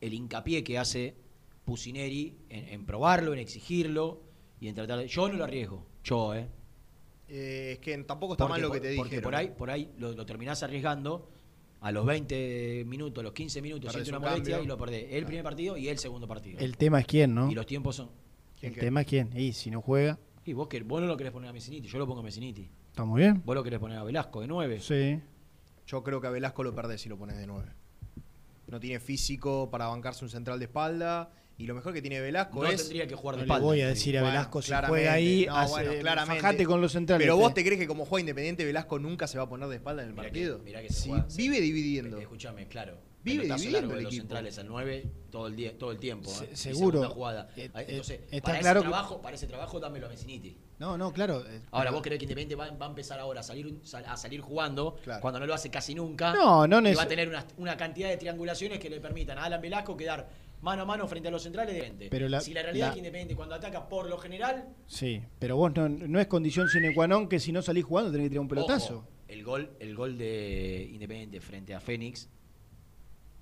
el 0.00 0.14
hincapié 0.14 0.62
que 0.62 0.78
hace 0.78 1.16
Pusineri 1.64 2.36
en, 2.48 2.68
en 2.68 2.86
probarlo, 2.86 3.32
en 3.32 3.40
exigirlo 3.40 4.22
y 4.60 4.68
en 4.68 4.74
tratar 4.74 4.98
de. 4.98 5.08
Yo 5.08 5.28
no 5.28 5.34
lo 5.34 5.44
arriesgo, 5.44 5.86
yo, 6.02 6.34
¿eh? 6.34 6.48
Eh, 7.28 7.72
es 7.72 7.78
que 7.80 7.96
tampoco 8.04 8.34
está 8.34 8.46
mal 8.46 8.60
lo 8.60 8.70
que 8.70 8.80
te 8.80 8.88
dije. 8.88 9.02
Porque 9.02 9.20
por 9.20 9.34
ahí, 9.34 9.50
por 9.50 9.70
ahí 9.70 9.92
lo, 9.98 10.12
lo 10.12 10.24
terminás 10.24 10.62
arriesgando 10.62 11.28
a 11.80 11.92
los 11.92 12.04
20 12.06 12.84
minutos, 12.86 13.22
a 13.22 13.24
los 13.24 13.32
15 13.32 13.62
minutos, 13.62 13.92
siente 13.92 14.10
una 14.10 14.18
un 14.18 14.24
molestia 14.24 14.56
cambio. 14.56 14.64
y 14.64 14.66
lo 14.68 14.78
perdés. 14.78 15.06
El 15.10 15.24
primer 15.26 15.44
partido 15.44 15.76
y 15.76 15.88
el 15.88 15.98
segundo 15.98 16.26
partido. 16.26 16.58
El 16.58 16.76
tema 16.76 17.00
es 17.00 17.06
quién, 17.06 17.34
¿no? 17.34 17.50
Y 17.50 17.54
los 17.54 17.66
tiempos 17.66 17.96
son. 17.96 18.10
El 18.60 18.72
qué? 18.74 18.80
tema 18.80 19.02
es 19.02 19.06
quién. 19.06 19.30
Y 19.36 19.52
si 19.52 19.70
no 19.70 19.80
juega, 19.80 20.18
Y 20.44 20.52
vos, 20.52 20.66
que, 20.68 20.80
vos 20.82 21.00
no 21.00 21.06
lo 21.06 21.16
querés 21.16 21.32
poner 21.32 21.50
a 21.50 21.52
Messiniti, 21.52 21.88
yo 21.88 21.98
lo 21.98 22.06
pongo 22.06 22.20
a 22.20 22.24
Messiniti. 22.24 22.68
está 22.88 23.04
muy 23.04 23.20
bien. 23.22 23.42
Vos 23.44 23.54
lo 23.54 23.62
querés 23.62 23.78
poner 23.78 23.98
a 23.98 24.02
Velasco 24.02 24.40
de 24.40 24.48
9. 24.48 24.80
Sí. 24.80 25.20
Yo 25.86 26.02
creo 26.02 26.20
que 26.20 26.26
a 26.26 26.30
Velasco 26.30 26.62
lo 26.64 26.74
perdés 26.74 27.00
si 27.00 27.08
lo 27.08 27.16
pones 27.16 27.36
de 27.38 27.46
nueve. 27.46 27.70
No 28.66 28.78
tiene 28.80 29.00
físico 29.00 29.70
para 29.70 29.86
bancarse 29.86 30.24
un 30.24 30.30
central 30.30 30.58
de 30.58 30.66
espalda. 30.66 31.30
Y 31.58 31.66
lo 31.66 31.74
mejor 31.74 31.92
que 31.92 32.00
tiene 32.00 32.20
Velasco 32.20 32.62
No 32.62 32.68
es. 32.68 32.76
tendría 32.82 33.06
que 33.08 33.16
jugar 33.16 33.34
de 33.36 33.42
espalda. 33.42 33.66
voy 33.66 33.80
a 33.80 33.88
decir 33.88 34.16
a 34.16 34.20
Bueno, 34.20 34.32
Velasco 34.34 34.62
si 34.62 34.72
juega 34.86 35.12
ahí, 35.12 35.44
No, 35.46 35.56
hace- 35.56 35.70
bueno, 35.72 35.92
claramente. 36.00 36.40
fajate 36.40 36.64
con 36.64 36.80
los 36.80 36.92
centrales. 36.92 37.24
Pero 37.24 37.36
vos 37.36 37.52
te- 37.52 37.62
te 37.62 37.66
crees 37.66 37.80
que 37.80 37.86
como 37.88 38.04
juega 38.06 38.20
Independiente, 38.20 38.64
Velasco 38.64 38.98
nunca 39.00 39.26
se 39.26 39.38
va 39.38 39.44
a 39.44 39.48
poner 39.48 39.68
de 39.68 39.74
espalda 39.76 40.02
en 40.02 40.08
el 40.10 40.14
Mirá 40.14 40.22
partido. 40.22 40.58
que- 40.58 40.64
mirá 40.64 40.82
que 40.82 40.88
se 40.92 41.00
Sí, 41.02 41.08
juega- 41.10 41.26
vive 41.36 41.60
dividiendo. 41.60 42.16
Eh, 42.18 42.22
Escúchame, 42.22 42.68
claro. 42.68 42.98
Vive 43.24 43.44
dividiendo 43.44 43.78
el 43.96 44.04
los 44.04 44.12
equipo. 44.12 44.22
centrales 44.22 44.56
al 44.58 44.68
9 44.68 45.04
todo 45.30 45.48
el 45.48 45.56
día, 45.56 45.76
todo 45.76 45.90
el 45.90 45.98
tiempo. 45.98 46.30
Se- 46.30 46.44
¿eh? 46.44 46.56
Seguro. 46.56 47.10
jugada. 47.10 47.48
Eh, 47.56 47.68
Ah, 47.74 47.82
eh, 47.82 47.86
Entonces, 47.88 48.20
está 48.30 48.46
para, 48.52 48.58
claro 48.60 48.78
ese 48.80 48.84
que- 48.86 48.90
trabajo, 48.90 49.20
para 49.20 49.34
ese 49.34 49.46
trabajo 49.48 49.80
dámelo 49.80 50.06
a 50.06 50.08
Messiniti. 50.10 50.56
No, 50.78 50.96
no, 50.96 51.12
claro. 51.12 51.40
eh, 51.40 51.60
Ahora, 51.72 51.86
pero- 51.86 51.92
vos 51.94 52.02
creés 52.02 52.20
que 52.20 52.24
Independiente 52.26 52.54
va, 52.54 52.70
va 52.70 52.86
a 52.86 52.88
empezar 52.88 53.18
ahora 53.18 53.40
a 53.40 53.42
salir, 53.42 53.80
sal- 53.82 54.04
a 54.06 54.16
salir 54.16 54.40
jugando 54.40 54.96
Claro. 55.02 55.20
cuando 55.20 55.40
no 55.40 55.46
lo 55.46 55.54
hace 55.54 55.68
casi 55.70 55.92
nunca. 55.96 56.32
No, 56.32 56.68
no 56.68 56.88
Y 56.88 56.94
va 56.94 57.02
a 57.02 57.08
tener 57.08 57.28
una, 57.28 57.44
una 57.56 57.76
cantidad 57.76 58.08
de 58.08 58.16
triangulaciones 58.16 58.78
que 58.78 58.88
le 58.88 59.00
permitan 59.00 59.36
a 59.38 59.44
Alan 59.44 59.60
Velasco 59.60 59.96
quedar 59.96 60.28
mano 60.60 60.82
a 60.82 60.84
mano 60.84 61.06
frente 61.06 61.28
a 61.28 61.30
los 61.30 61.42
centrales 61.42 61.74
de 61.74 61.80
frente. 61.80 62.08
Pero 62.10 62.28
la- 62.28 62.40
si 62.40 62.52
la 62.54 62.62
realidad 62.62 62.86
la- 62.86 62.88
es 62.90 62.94
que 62.94 62.98
Independiente 62.98 63.36
cuando 63.36 63.54
ataca 63.54 63.88
por 63.88 64.08
lo 64.08 64.18
general, 64.18 64.74
Sí, 64.86 65.22
pero 65.38 65.56
vos 65.56 65.72
no, 65.74 65.88
no 65.88 66.18
es 66.20 66.26
condición 66.26 66.68
sine 66.68 66.92
qua 66.94 67.06
non 67.06 67.28
que 67.28 67.38
si 67.38 67.52
no 67.52 67.62
salís 67.62 67.84
jugando 67.84 68.10
tenés 68.10 68.26
que 68.26 68.30
tirar 68.30 68.42
un 68.42 68.48
pelotazo. 68.48 68.96
Ojo, 68.98 69.08
el 69.28 69.44
gol, 69.44 69.70
el 69.78 69.94
gol 69.94 70.18
de 70.18 70.88
Independiente 70.92 71.40
frente 71.40 71.74
a 71.74 71.80
Fénix 71.80 72.28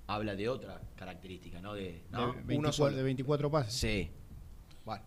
habla 0.07 0.35
de 0.35 0.47
otra 0.49 0.81
característica, 0.95 1.59
¿no? 1.61 1.73
De, 1.73 2.03
¿no? 2.11 2.33
de, 2.33 2.41
24, 2.43 2.71
solo. 2.73 2.95
de 2.95 3.03
24 3.03 3.51
pases. 3.51 3.73
Sí, 3.73 4.09
Bueno, 4.85 5.03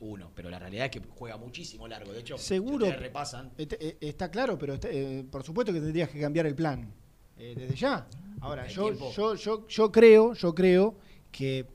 uno, 0.00 0.30
pero 0.34 0.50
la 0.50 0.58
realidad 0.58 0.86
es 0.86 0.90
que 0.90 1.00
juega 1.08 1.36
muchísimo 1.36 1.86
largo. 1.86 2.12
De 2.12 2.18
hecho, 2.20 2.36
Seguro. 2.36 2.86
ustedes 2.86 3.00
repasan. 3.00 3.52
Eh, 3.56 3.96
está 4.00 4.28
claro, 4.30 4.58
pero 4.58 4.74
está- 4.74 4.88
eh, 4.90 5.24
por 5.30 5.42
supuesto 5.44 5.72
que 5.72 5.80
tendrías 5.80 6.08
que 6.10 6.20
cambiar 6.20 6.46
el 6.46 6.54
plan 6.56 6.92
eh, 7.38 7.54
desde 7.56 7.74
ya. 7.76 8.06
Ahora, 8.40 8.66
yo, 8.66 8.92
yo, 9.12 9.34
yo, 9.36 9.66
yo 9.68 9.92
creo, 9.92 10.34
yo 10.34 10.54
creo 10.54 10.96
que 11.34 11.66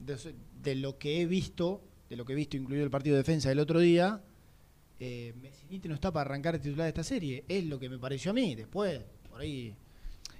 de, 0.00 0.74
lo 0.74 0.98
que 0.98 1.22
he 1.22 1.26
visto, 1.26 1.80
de 2.10 2.16
lo 2.16 2.24
que 2.24 2.32
he 2.32 2.36
visto, 2.36 2.56
incluido 2.56 2.84
el 2.84 2.90
partido 2.90 3.14
de 3.14 3.22
defensa 3.22 3.48
del 3.48 3.60
otro 3.60 3.78
día, 3.78 4.20
eh, 4.98 5.32
Messiniti 5.40 5.88
no 5.88 5.94
está 5.94 6.12
para 6.12 6.28
arrancar 6.28 6.56
el 6.56 6.60
titular 6.60 6.86
de 6.86 6.88
esta 6.88 7.04
serie. 7.04 7.44
Es 7.46 7.64
lo 7.64 7.78
que 7.78 7.88
me 7.88 7.98
pareció 7.98 8.32
a 8.32 8.34
mí. 8.34 8.56
Después, 8.56 9.00
por 9.30 9.40
ahí. 9.40 9.76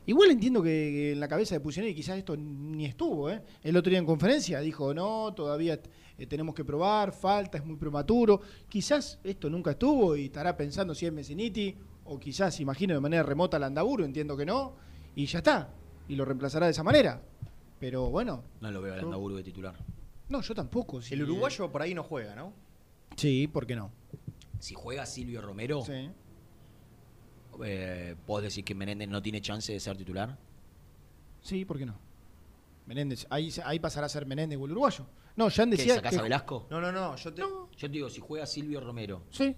Igual 0.07 0.33
entiendo 0.33 0.63
que, 0.63 0.69
que 0.69 1.13
en 1.13 1.21
la 1.21 1.29
cabeza 1.29 1.55
de 1.55 1.61
Pusineri 1.61 1.95
quizás 1.95 2.19
esto 2.19 2.37
ni 2.37 2.87
estuvo. 2.87 3.31
¿eh? 3.31 3.41
El 3.63 3.77
otro 3.77 3.91
día 3.91 4.01
en 4.01 4.07
conferencia 4.07 4.59
dijo, 4.59 4.93
no, 4.93 5.33
todavía 5.33 5.81
eh, 6.19 6.27
tenemos 6.27 6.53
que 6.53 6.65
probar, 6.65 7.13
falta, 7.13 7.59
es 7.59 7.65
muy 7.65 7.77
prematuro. 7.77 8.41
Quizás 8.69 9.21
esto 9.23 9.49
nunca 9.49 9.73
estuvo 9.73 10.17
y 10.17 10.25
estará 10.25 10.57
pensando 10.57 10.93
si 10.93 11.07
es 11.07 11.13
Messiniti 11.13 11.77
o 12.05 12.19
quizás, 12.19 12.59
imagino, 12.59 12.95
de 12.95 13.01
manera 13.01 13.23
remota 13.23 13.59
al 13.59 13.65
Andaburo, 13.65 14.05
entiendo 14.05 14.37
que 14.37 14.47
no, 14.47 14.75
y 15.15 15.27
ya 15.27 15.39
está. 15.39 15.73
Y 16.09 16.17
lo 16.17 16.25
reemplazará 16.25 16.67
de 16.67 16.73
esa 16.73 16.83
manera. 16.83 17.23
Pero 17.79 18.11
bueno, 18.11 18.43
No 18.61 18.71
lo 18.71 18.81
veo 18.81 18.95
al 18.95 19.01
Yo- 19.01 19.07
Andaburu 19.07 19.37
de 19.37 19.43
titular. 19.43 19.75
no, 20.29 20.41
yo 20.41 20.55
tampoco. 20.55 21.03
sí, 21.03 21.15
el 21.15 21.23
uruguayo 21.25 21.71
por 21.71 21.83
ahí 21.83 21.95
no 21.95 22.03
juega, 22.03 22.35
¿no? 22.35 22.53
Sí, 23.17 23.47
¿por 23.49 23.67
qué 23.67 23.77
no? 23.77 23.91
Si 24.59 24.75
juega 24.75 25.05
Silvio 25.07 25.41
Romero, 25.43 25.83
Sí. 25.85 26.11
eh, 27.65 28.15
¿vos 28.27 28.43
decís 28.43 28.65
que 28.65 28.75
Menéndez 28.75 29.09
no 29.09 29.23
tiene 29.23 29.41
chance 29.41 29.73
de 29.73 29.81
ser 29.81 29.97
titular? 29.97 30.37
Sí, 31.41 31.65
¿por 31.65 31.79
qué 31.79 31.87
no? 31.87 31.99
Menéndez, 32.87 33.27
ahí, 33.31 33.53
ahí 33.65 33.79
pasará 33.79 34.07
a 34.07 34.09
ser 34.09 34.27
Menéndez 34.27 34.59
o 34.59 34.65
el 34.67 34.73
uruguayo. 34.73 35.07
No, 35.37 35.51
Jan 35.51 35.71
¿Qué, 35.71 35.77
decía 35.77 35.97
sacás 35.97 36.13
que... 36.15 36.19
a 36.19 36.23
Velasco? 36.23 36.67
No, 36.71 36.81
no, 36.81 36.91
no. 36.93 37.15
Yo 37.17 37.35
te. 37.35 37.43
No, 37.43 37.71
Yo 37.73 37.79
te 37.81 37.89
digo, 37.89 38.09
si 38.09 38.21
juega 38.21 38.47
Silvio 38.47 38.81
Romero, 38.81 39.23
sí. 39.31 39.55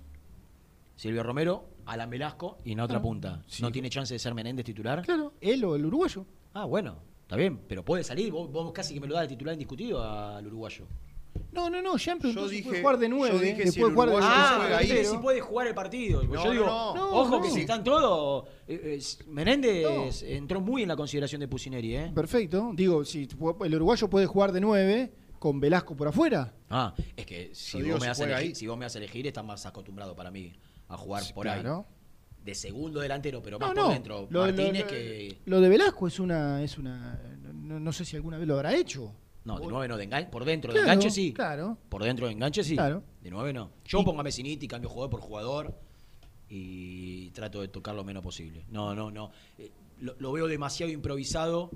Silvio 0.97 1.23
Romero, 1.23 1.69
Alan 1.87 2.11
Velasco 2.11 2.59
y 2.65 2.73
en 2.73 2.81
otra 2.81 2.99
Ah, 2.99 3.03
punta, 3.03 3.45
sí. 3.47 3.63
¿no 3.63 3.71
tiene 3.71 3.89
chance 3.89 4.13
de 4.13 4.19
ser 4.19 4.35
Menéndez 4.35 4.65
titular? 4.67 5.03
Claro, 5.05 5.35
él 5.41 5.65
o 5.65 5.77
el 5.77 5.87
uruguayo. 5.87 6.27
Ah, 6.55 6.65
bueno, 6.65 6.97
está 7.29 7.37
bien, 7.37 7.61
pero 7.69 7.85
puede 7.85 8.03
salir, 8.05 8.33
vos, 8.33 8.51
vos 8.51 8.73
casi 8.73 8.95
que 8.95 9.01
me 9.01 9.07
lo 9.07 9.15
das 9.15 9.25
de 9.25 9.29
titular 9.29 9.53
indiscutido 9.53 10.03
al 10.03 10.47
uruguyo. 10.47 10.87
No, 11.53 11.69
no, 11.71 11.81
no, 11.83 11.97
Jean 11.99 12.19
preguntó 12.19 12.43
Yo 12.45 12.49
si 12.49 12.57
dije- 12.57 12.69
puede 12.69 12.81
jugar 12.81 12.99
de 12.99 13.09
yo 13.09 13.15
9, 13.17 13.39
dije 13.39 13.47
después 13.57 13.75
si 13.75 13.81
el 13.81 13.93
jugar 13.93 14.09
de 14.09 14.15
uruguayo 14.17 14.35
Ah, 14.39 14.77
ahí. 14.79 15.05
si 15.05 15.17
puede 15.19 15.41
jugar 15.41 15.67
el 15.67 15.75
partido. 15.75 16.23
No, 16.23 16.45
yo 16.45 16.51
digo, 16.53 16.67
no, 16.67 16.95
no. 16.95 17.11
ojo 17.11 17.31
No, 17.37 17.43
que 17.43 17.51
si 17.51 17.61
están 17.61 17.85
todos. 17.85 18.49
eh, 18.67 18.99
eh, 18.99 19.25
Menéndez 19.29 20.23
entró 20.23 20.61
muy 20.61 20.83
en 20.83 20.89
la 20.89 20.97
consideración 20.97 21.41
de 21.41 21.49
Pusineri, 21.49 21.97
¿eh? 21.97 22.13
Perfecto. 22.15 22.71
Digo, 22.75 23.05
si 23.05 23.29
el 23.65 23.75
uruguayo 23.75 24.09
puede 24.09 24.27
jugar 24.27 24.53
de 24.53 24.61
9 24.61 25.13
con 25.39 25.61
Velasco 25.61 25.95
por 25.97 26.09
afuera. 26.09 26.55
Ah, 26.71 26.95
es 27.17 27.25
que 27.27 27.51
si, 27.55 27.81
digo 27.81 27.97
vos, 27.97 28.07
me 28.07 28.15
si 28.15 28.23
elegir, 28.23 28.57
si 28.57 28.67
vos 28.67 28.77
me 28.79 28.85
haces 28.87 28.97
elegir, 28.97 29.27
estás 29.27 29.45
más 29.45 29.65
acostumbrado 29.67 30.17
para 30.17 30.31
mí 30.31 30.53
a 30.89 30.97
jugar 30.97 31.23
por 31.35 31.45
claro. 31.45 31.87
ahí. 31.89 31.98
De 32.45 32.55
segundo 32.55 33.01
delantero, 33.01 33.43
pero 33.43 33.59
más 33.59 33.69
No, 33.71 33.75
por 33.75 33.85
no. 33.85 33.91
dentro. 33.93 34.27
Lo, 34.31 34.41
Martínez 34.41 34.83
lo- 34.83 34.89
que. 34.89 35.39
lo 35.45 35.61
de 35.61 35.69
Velasco 35.69 36.07
es 36.07 36.19
una, 36.19 36.63
es 36.63 36.79
una, 36.79 37.21
no, 37.53 37.79
no 37.79 37.93
sé 37.93 38.05
si 38.05 38.17
alguna 38.17 38.39
vez 38.39 38.47
lo 38.49 38.55
habrá 38.55 38.75
hecho. 38.75 39.13
No, 39.45 39.59
de 39.61 39.67
nueve 39.67 39.89
no, 39.89 39.97
de 39.97 40.05
enganche, 40.05 40.31
por 40.31 40.45
dentro 40.45 40.71
Claro, 40.73 40.87
de 40.87 40.93
enganche 40.93 41.11
sí. 41.11 41.33
Claro. 41.33 41.79
Por 41.89 42.03
dentro 42.05 42.27
de 42.27 42.33
enganche 42.33 42.63
sí. 42.65 42.75
Claro. 42.75 43.03
De 43.23 43.31
nueve 43.31 43.53
no. 43.53 43.71
Yo 43.85 44.01
Y- 44.01 44.05
pongo 44.05 44.21
a 44.21 44.23
Messiniti, 44.23 44.67
cambio 44.69 44.89
jugador 44.91 45.11
por 45.11 45.21
jugador 45.21 45.79
y 46.49 47.31
trato 47.31 47.61
de 47.61 47.69
tocar 47.69 47.95
lo 47.95 48.05
menos 48.05 48.23
posible. 48.23 48.65
No, 48.71 48.95
no, 48.95 49.11
no. 49.11 49.31
Eh, 49.59 49.71
lo, 50.01 50.15
lo 50.19 50.33
veo 50.33 50.47
demasiado 50.47 50.91
improvisado 50.93 51.71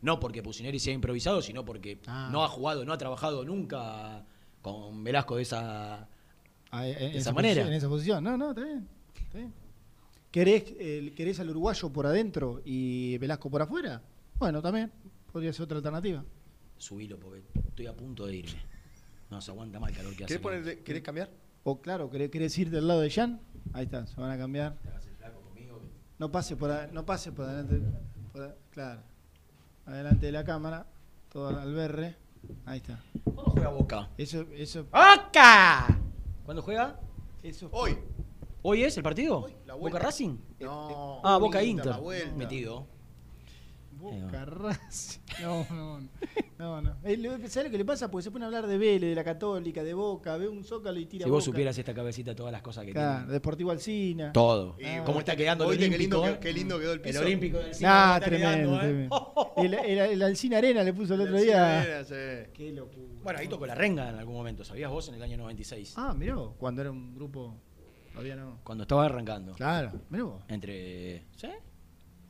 No 0.00 0.18
porque 0.18 0.42
Pusineri 0.42 0.80
sea 0.80 0.92
improvisado, 0.92 1.40
sino 1.42 1.64
porque 1.64 2.00
Ah. 2.08 2.28
no 2.32 2.42
ha 2.44 2.48
jugado, 2.48 2.84
no 2.84 2.92
ha 2.92 2.98
trabajado 2.98 3.44
nunca 3.44 4.24
con 4.60 5.04
Velasco 5.04 5.36
de 5.36 5.42
esa. 5.42 6.08
Ah, 6.72 6.88
en- 6.88 6.96
en 7.02 7.12
De 7.12 7.18
esa 7.18 7.32
manera. 7.32 7.64
En 7.66 7.72
esa 7.72 7.88
posición. 7.88 8.24
No, 8.24 8.36
no, 8.36 8.50
está 8.50 8.64
bien. 8.64 8.88
está 9.14 9.38
bien. 9.38 9.52
¿Querés, 10.32 10.64
eh, 10.78 11.12
¿Querés 11.14 11.38
al 11.40 11.50
uruguayo 11.50 11.90
por 11.92 12.06
adentro 12.06 12.62
y 12.64 13.18
Velasco 13.18 13.50
por 13.50 13.62
afuera? 13.62 14.02
Bueno, 14.38 14.60
también. 14.62 14.90
Podría 15.30 15.52
ser 15.52 15.64
otra 15.64 15.76
alternativa. 15.76 16.24
Subilo, 16.78 17.18
porque 17.20 17.42
estoy 17.68 17.86
a 17.86 17.94
punto 17.94 18.26
de 18.26 18.36
irme. 18.36 18.60
No 19.30 19.40
se 19.40 19.50
aguanta 19.50 19.78
mal 19.78 19.90
el 19.90 19.96
calor 19.96 20.16
que 20.16 20.24
hace. 20.24 20.38
¿Querés, 20.38 20.42
ponerle- 20.42 20.82
¿Querés 20.82 21.02
cambiar? 21.02 21.30
O 21.64 21.80
claro, 21.80 22.10
¿querés, 22.10 22.30
querés 22.30 22.58
ir 22.58 22.70
del 22.70 22.88
lado 22.88 23.00
de 23.00 23.10
Jan? 23.10 23.40
Ahí 23.72 23.84
está, 23.84 24.06
se 24.06 24.20
van 24.20 24.30
a 24.30 24.36
cambiar. 24.38 24.76
No 26.18 26.30
pase 26.32 26.56
por, 26.56 26.70
a- 26.70 26.86
no 26.88 27.04
pase 27.04 27.30
por 27.32 27.44
adelante. 27.46 27.80
por 28.32 28.42
a- 28.42 28.54
claro. 28.70 29.00
Adelante 29.86 30.26
de 30.26 30.32
la 30.32 30.44
cámara. 30.44 30.86
Todo 31.30 31.48
al 31.48 31.72
berre. 31.74 32.16
Ahí 32.66 32.78
está. 32.78 33.02
¿Cuándo 33.24 33.52
juega 33.52 33.68
Boca? 33.70 34.08
Eso, 34.18 34.42
eso, 34.52 34.84
¡Boca! 34.84 35.98
¿Cuándo 36.44 36.62
juega? 36.62 36.98
eso. 37.42 37.68
Hoy. 37.72 37.96
¿Hoy 38.62 38.84
es 38.84 38.96
el 38.96 39.02
partido? 39.02 39.48
La 39.66 39.74
¿Boca. 39.74 39.98
Racing? 39.98 40.36
No. 40.60 41.20
Ah, 41.24 41.38
Boca 41.38 41.62
Inter. 41.62 41.94
Metido. 42.36 42.86
Boca 43.92 44.44
Racing. 44.44 45.20
No, 45.42 45.64
no, 45.70 46.00
no. 46.00 46.08
no, 46.58 46.82
no. 46.82 46.96
Eh, 47.04 47.16
lo- 47.16 47.32
¿Sabés 47.48 47.64
lo 47.66 47.70
que 47.70 47.78
le 47.78 47.84
pasa? 47.84 48.10
Porque 48.10 48.22
se 48.24 48.30
pone 48.32 48.44
a 48.44 48.48
hablar 48.48 48.66
de 48.66 48.76
Vélez, 48.76 49.10
de 49.10 49.14
la 49.14 49.22
Católica, 49.22 49.84
de 49.84 49.94
Boca, 49.94 50.36
ve 50.36 50.48
un 50.48 50.64
zócalo 50.64 50.98
y 50.98 51.06
tira 51.06 51.24
Si 51.24 51.30
vos 51.30 51.38
Boca. 51.44 51.44
supieras 51.44 51.78
esta 51.78 51.94
cabecita, 51.94 52.34
todas 52.34 52.50
las 52.52 52.62
cosas 52.62 52.84
que 52.84 52.92
Claro, 52.92 53.18
tiene. 53.20 53.32
Deportivo 53.32 53.70
Alcina. 53.70 54.32
Todo. 54.32 54.76
Ah. 54.84 55.02
¿Cómo 55.06 55.20
está 55.20 55.36
quedando 55.36 55.64
el 55.64 55.70
¿Oíste 55.70 55.88
qué 55.88 55.94
Olímpico? 55.94 56.16
lindo, 56.22 56.34
eh? 56.36 56.38
qué 56.40 56.52
lindo 56.52 56.78
quedó 56.80 56.92
el 56.92 56.98
El 56.98 57.02
piso? 57.02 57.20
Olímpico 57.20 57.58
del 57.58 57.66
Alcina, 57.68 57.90
Ah, 57.92 58.20
¿cómo 58.20 58.36
está 58.36 58.52
tremendo, 58.52 58.80
eh? 58.82 59.08
El, 59.56 59.74
el, 59.74 59.98
el 59.98 60.22
Alcina 60.22 60.58
Arena 60.58 60.82
le 60.82 60.92
puso 60.94 61.14
el 61.14 61.20
otro 61.20 61.36
día. 61.40 62.04
Sí, 62.04 62.14
sí. 62.14 62.50
Qué 62.54 62.72
locura. 62.72 63.06
Bueno, 63.22 63.38
ahí 63.38 63.46
tocó 63.48 63.66
la 63.66 63.74
renga 63.76 64.08
en 64.08 64.16
algún 64.16 64.34
momento, 64.34 64.64
¿sabías 64.64 64.90
vos? 64.90 65.08
En 65.08 65.14
el 65.14 65.22
año 65.22 65.36
96. 65.36 65.94
Ah, 65.96 66.12
miró, 66.16 66.54
cuando 66.58 66.80
era 66.80 66.90
un 66.90 67.14
grupo. 67.14 67.54
Todavía 68.12 68.36
no. 68.36 68.58
Cuando 68.64 68.82
estaba 68.82 69.04
arrancando. 69.06 69.52
Claro, 69.54 69.92
mirá 70.10 70.24
vos. 70.24 70.42
Entre. 70.48 71.24
¿Sí? 71.36 71.48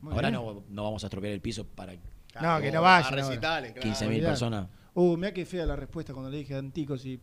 Muy 0.01 0.13
Ahora 0.13 0.29
bien. 0.29 0.41
no, 0.41 0.63
no 0.69 0.83
vamos 0.83 1.03
a 1.03 1.07
estropear 1.07 1.33
el 1.33 1.41
piso 1.41 1.65
para 1.65 1.93
No, 1.93 2.61
que 2.61 2.71
no 2.71 2.81
vaya. 2.81 3.07
A 3.07 3.11
recitales, 3.11 3.73
claro. 3.73 3.89
15.000 3.89 4.05
olvidate. 4.07 4.27
personas. 4.27 4.69
Uh, 4.95 5.17
mirá 5.17 5.33
qué 5.33 5.45
fea 5.45 5.65
la 5.65 5.75
respuesta 5.75 6.13
cuando 6.13 6.29
le 6.29 6.37
dije 6.37 6.55
a 6.55 6.59
Antico 6.59 6.97
si, 6.97 7.19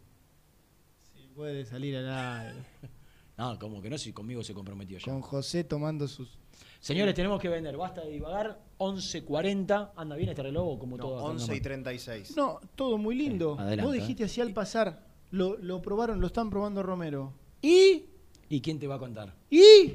si 1.14 1.27
puede 1.35 1.64
salir 1.64 1.96
al 1.96 2.09
aire. 2.09 2.55
No, 3.37 3.59
como 3.59 3.81
que 3.81 3.88
no, 3.88 3.96
si 3.96 4.12
conmigo 4.12 4.42
se 4.44 4.53
comprometió 4.53 4.99
ya. 4.99 5.05
Con 5.11 5.23
José 5.23 5.64
tomando 5.64 6.07
sus. 6.07 6.38
Señores, 6.79 7.14
tenemos 7.14 7.40
que 7.40 7.49
vender. 7.49 7.75
Basta 7.75 8.03
de 8.03 8.11
divagar. 8.11 8.61
11.40. 8.77 9.92
Anda 9.96 10.14
bien 10.16 10.29
este 10.29 10.42
reloj 10.42 10.75
o 10.75 10.79
como 10.79 10.99
No, 10.99 11.03
todo. 11.05 11.14
acá 11.20 11.31
en 11.31 11.37
la 11.38 11.42
11 11.44 11.46
y 11.46 11.49
mano? 11.57 11.62
36. 11.62 12.37
No, 12.37 12.61
todo 12.75 12.99
muy 12.99 13.14
lindo. 13.14 13.57
Adelante, 13.59 13.83
Vos 13.83 13.94
dijiste 13.94 14.25
eh. 14.25 14.27
así 14.27 14.42
al 14.42 14.53
pasar. 14.53 15.07
Lo, 15.31 15.57
lo 15.57 15.81
probaron, 15.81 16.20
lo 16.20 16.27
están 16.27 16.51
probando 16.51 16.83
Romero. 16.83 17.33
¿Y? 17.62 18.10
¿Y 18.50 18.60
quién 18.60 18.78
te 18.78 18.86
va 18.86 18.96
a 18.96 18.98
contar? 18.98 19.34
¿Y? 19.48 19.94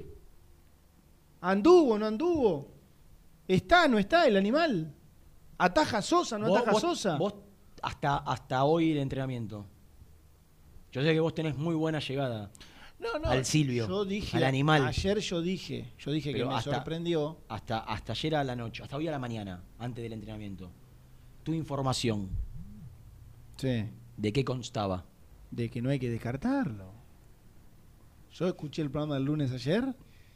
¿Anduvo, 1.41 1.99
no 1.99 2.07
anduvo? 2.07 2.71
¿Está, 3.47 3.87
no 3.87 3.99
está 3.99 4.25
el 4.25 4.37
animal? 4.37 4.91
¿Ataja 5.59 6.01
Sosa, 6.01 6.39
no 6.39 6.47
Vos- 6.47 6.57
ataja 6.59 6.71
vos- 6.71 6.81
Sosa? 6.81 7.17
Vos 7.17 7.35
hasta, 7.83 8.17
hasta 8.17 8.63
hoy 8.63 8.93
el 8.93 8.97
entrenamiento. 8.97 9.65
Yo 10.91 11.03
sé 11.03 11.13
que 11.13 11.19
vos 11.19 11.35
tenés 11.35 11.55
muy 11.57 11.75
buena 11.75 11.99
llegada. 11.99 12.49
no, 12.97 13.19
no. 13.19 13.27
al 13.29 13.45
Silvio, 13.45 13.87
Yo 13.87 14.05
dije, 14.05 14.37
al 14.37 14.45
animal. 14.45 14.85
Ayer 14.87 15.19
yo 15.19 15.41
dije, 15.41 15.93
yo 15.99 16.11
dije 16.11 16.31
Pero 16.31 16.45
que 16.45 16.49
me 16.49 16.55
hasta- 16.57 16.73
sorprendió. 16.75 17.37
Hasta, 17.49 17.79
hasta 17.79 18.13
ayer 18.13 18.35
a 18.35 18.43
la 18.43 18.55
noche, 18.55 18.81
hasta 18.81 18.95
hoy 18.95 19.07
a 19.07 19.11
la 19.11 19.19
mañana, 19.19 19.61
antes 19.77 20.01
del 20.01 20.13
entrenamiento. 20.13 20.71
Tu 21.43 21.53
información, 21.53 22.29
Sí. 23.57 23.85
¿de 24.17 24.33
qué 24.33 24.43
constaba? 24.43 25.05
De 25.51 25.69
que 25.69 25.81
no 25.81 25.89
hay 25.89 25.99
que 25.99 26.09
descartarlo. 26.09 26.94
Yo 28.35 28.47
escuché 28.47 28.81
el 28.81 28.91
programa 28.91 29.15
del 29.15 29.23
lunes 29.23 29.51
ayer. 29.51 29.83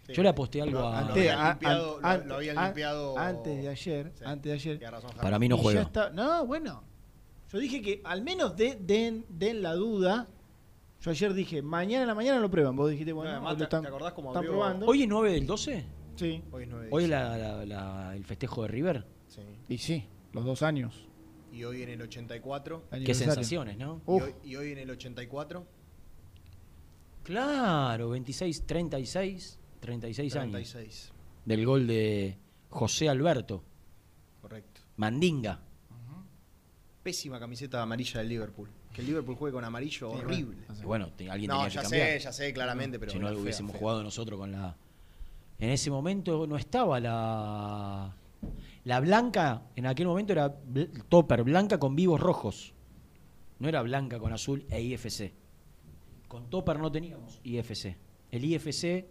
Sí. 0.07 0.13
Yo 0.13 0.23
le 0.23 0.29
aposté 0.29 0.62
algo 0.62 0.79
Lo- 0.79 0.88
a... 0.88 1.01
lo 1.01 1.07
Ante- 1.09 1.29
habían 1.31 1.49
limpiado- 1.49 1.95
an- 1.97 2.01
lo- 2.01 2.07
an- 2.07 2.27
lo 2.29 2.35
habían 2.35 2.57
an- 2.57 2.65
limpiado- 2.67 3.17
Antes 3.17 3.62
de 3.62 3.67
ayer, 3.69 4.12
Sí. 4.15 4.23
antes 4.25 4.43
de 4.49 4.53
ayer. 4.53 4.91
Razón. 4.91 5.12
Para 5.21 5.38
mí 5.38 5.47
no 5.49 5.57
juega. 5.57 5.81
está- 5.81 6.09
no, 6.09 6.45
bueno. 6.45 6.83
Yo 7.51 7.59
dije 7.59 7.81
que 7.81 8.01
al 8.05 8.21
menos 8.21 8.55
de- 8.55 8.77
den, 8.79 9.25
den 9.29 9.62
la 9.62 9.73
duda. 9.73 10.27
Yo 11.01 11.12
ayer 11.12 11.33
dije, 11.33 11.62
mañana 11.62 12.03
a 12.03 12.07
la 12.07 12.15
mañana 12.15 12.39
lo 12.39 12.49
prueban. 12.49 12.75
Vos 12.75 12.89
dijiste, 12.89 13.12
bueno, 13.13 13.31
No, 13.31 13.35
además, 13.38 13.51
hoy 13.53 13.55
lo 13.55 13.57
¿te- 13.59 13.63
están, 13.65 13.81
te 13.83 13.88
acordás 13.88 14.13
cómo 14.13 14.29
están 14.29 14.43
abrió- 14.43 14.51
probando. 14.53 14.85
¿Hoy 14.85 15.03
es 15.03 15.07
9 15.09 15.31
del 15.33 15.45
12? 15.47 15.85
Sí. 16.15 16.43
Hoy 16.51 16.63
es 16.63 16.69
9 16.69 16.85
de 16.85 16.91
¿Hoy 16.91 17.03
es 17.03 17.09
la- 17.09 17.38
la- 17.38 17.65
la- 17.65 18.15
el 18.15 18.23
festejo 18.25 18.62
de 18.63 18.67
River? 18.69 19.05
Sí. 19.27 19.41
Y 19.67 19.77
sí, 19.77 20.05
los 20.33 20.45
dos 20.45 20.62
años. 20.63 21.05
Y 21.51 21.63
hoy 21.63 21.83
en 21.83 21.89
el 21.89 22.01
84. 22.01 22.83
Qué 23.05 23.13
sensaciones, 23.13 23.77
¿no? 23.77 24.01
Y 24.07 24.12
hoy, 24.12 24.35
y 24.43 24.55
hoy 24.55 24.71
en 24.71 24.77
el 24.79 24.89
84. 24.89 25.65
Claro, 27.34 28.10
26, 28.10 28.65
36, 28.65 29.60
36 29.80 30.36
años. 30.36 30.52
36. 30.52 31.12
Del 31.46 31.63
gol 31.63 31.86
de 31.86 32.36
José 32.70 33.08
Alberto, 33.08 33.63
Correcto. 34.42 34.82
Mandinga. 34.98 35.60
Pésima 37.04 37.39
camiseta 37.39 37.84
amarilla 37.84 38.20
del 38.22 38.30
Liverpool. 38.30 38.68
Que 38.92 39.02
el 39.02 39.08
Liverpool 39.08 39.36
juegue 39.36 39.54
con 39.54 39.63
amarillo, 39.63 40.10
Sí, 40.12 40.18
horrible. 40.18 40.58
bueno, 40.68 40.88
bueno, 40.88 41.08
te- 41.15 41.30
alguien 41.30 41.50
No, 41.50 41.58
tenía 41.58 41.70
ya 41.70 41.82
que 41.82 41.84
cambiar. 41.84 42.08
sé, 42.08 42.20
ya 42.20 42.34
sé, 42.34 42.52
claramente, 42.54 42.98
pero. 43.00 43.12
si 43.12 43.20
no 43.20 43.28
fea, 43.28 43.38
hubiésemos 43.38 43.72
fea. 43.74 43.80
jugado 43.80 44.02
nosotros 44.02 44.39
con 44.39 44.52
la... 44.52 44.76
En 45.60 45.70
ese 45.70 45.92
momento 45.92 46.48
no 46.48 46.58
estaba 46.58 47.00
la... 47.00 48.15
La 48.86 49.00
blanca, 49.02 49.62
en 49.76 49.86
aquel 49.86 50.08
momento 50.08 50.34
era 50.34 50.50
bl- 50.63 50.89
topper, 51.10 51.44
blanca 51.44 51.78
con 51.78 51.96
vivos 51.96 52.20
rojos. 52.20 52.74
No 53.60 53.70
era 53.70 53.84
blanca 53.84 54.18
con 54.18 54.34
azul 54.34 54.65
e 54.72 54.82
IFC. 54.82 55.32
Con 56.30 56.50
topper 56.50 56.80
no 56.80 56.89
teníamos 56.89 57.42
IFC. 57.44 57.98
El 58.32 58.46
IFC, 58.46 59.06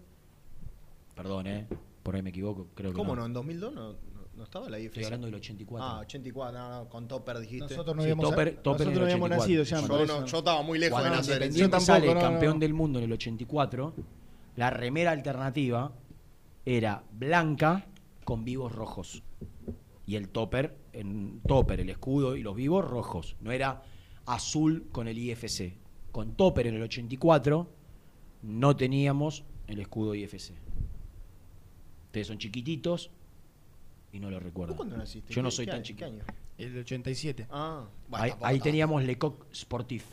perdón, 1.14 1.46
eh, 1.48 1.66
por 2.02 2.14
ahí 2.16 2.22
me 2.22 2.30
equivoco, 2.30 2.68
creo 2.74 2.92
que 2.92 2.96
¿Cómo 2.96 3.14
no? 3.16 3.26
¿En 3.26 3.32
2002 3.32 3.74
no, 3.74 3.94
no, 4.36 4.42
estaba 4.44 4.70
la 4.70 4.78
IFC? 4.78 4.86
Estoy 4.92 5.04
hablando 5.04 5.26
del 5.26 5.34
84. 5.34 5.84
Ah, 5.86 5.98
84, 6.00 6.58
no, 6.58 6.70
no, 6.70 6.88
con 6.88 7.08
Topper 7.08 7.38
dijiste. 7.40 7.64
Nosotros 7.68 7.96
no 7.96 8.02
Sí, 8.02 8.06
habíamos, 8.10 8.24
Topper- 8.24 8.54
nosotros 8.54 8.86
no 8.86 8.92
el 8.92 9.02
habíamos 9.02 9.30
84. 9.30 9.36
nacido 9.36 9.62
ya. 9.64 9.80
yo, 9.80 10.06
no- 10.06 10.26
yo 10.26 10.38
estaba 10.38 10.62
muy 10.62 10.78
lejos 10.78 10.92
Cuando 11.00 11.10
de 11.10 11.16
nacer. 11.16 11.34
Independiente 11.34 11.60
Yo 11.60 11.70
tampoco, 11.70 11.86
sale 11.92 12.06
no, 12.06 12.14
no. 12.14 12.20
campeón 12.20 12.58
del 12.60 12.72
mundo 12.74 12.98
en 13.00 13.04
el 13.06 13.12
84, 13.12 13.94
la 14.56 14.70
remera 14.70 15.10
alternativa 15.10 15.92
era 16.64 17.02
blanca 17.12 17.86
con 18.24 18.44
vivos 18.44 18.72
rojos. 18.72 19.22
Y 20.06 20.14
el 20.16 20.28
topper, 20.28 20.76
en 20.92 21.40
topper, 21.46 21.80
el 21.80 21.90
escudo 21.90 22.36
y 22.36 22.42
los 22.42 22.54
vivos 22.54 22.88
rojos. 22.88 23.36
No 23.40 23.50
era 23.52 23.82
azul 24.24 24.86
con 24.92 25.08
el 25.08 25.18
IFC. 25.18 25.76
Con 26.18 26.34
topper 26.34 26.66
en 26.66 26.74
el 26.74 26.82
84 26.82 27.68
no 28.42 28.74
teníamos 28.74 29.44
el 29.68 29.78
escudo 29.78 30.16
IFC. 30.16 30.50
Ustedes 32.06 32.26
son 32.26 32.38
chiquititos 32.38 33.12
y 34.12 34.18
no 34.18 34.28
lo 34.28 34.38
¿Vos 34.38 34.42
recuerdan. 34.42 34.76
cuándo 34.76 34.96
naciste? 34.96 35.32
Yo 35.32 35.42
no 35.42 35.50
¿Qué- 35.50 35.54
soy 35.54 35.66
qué 35.66 35.70
tan 35.70 35.82
chiquito. 35.84 36.10
El 36.58 36.76
87. 36.76 37.46
Ah, 37.52 37.86
bueno, 38.08 38.24
Ahí, 38.24 38.30
tampoco 38.30 38.46
ahí 38.48 38.58
teníamos 38.58 39.04
Lecoq 39.04 39.46
Sportif. 39.54 40.06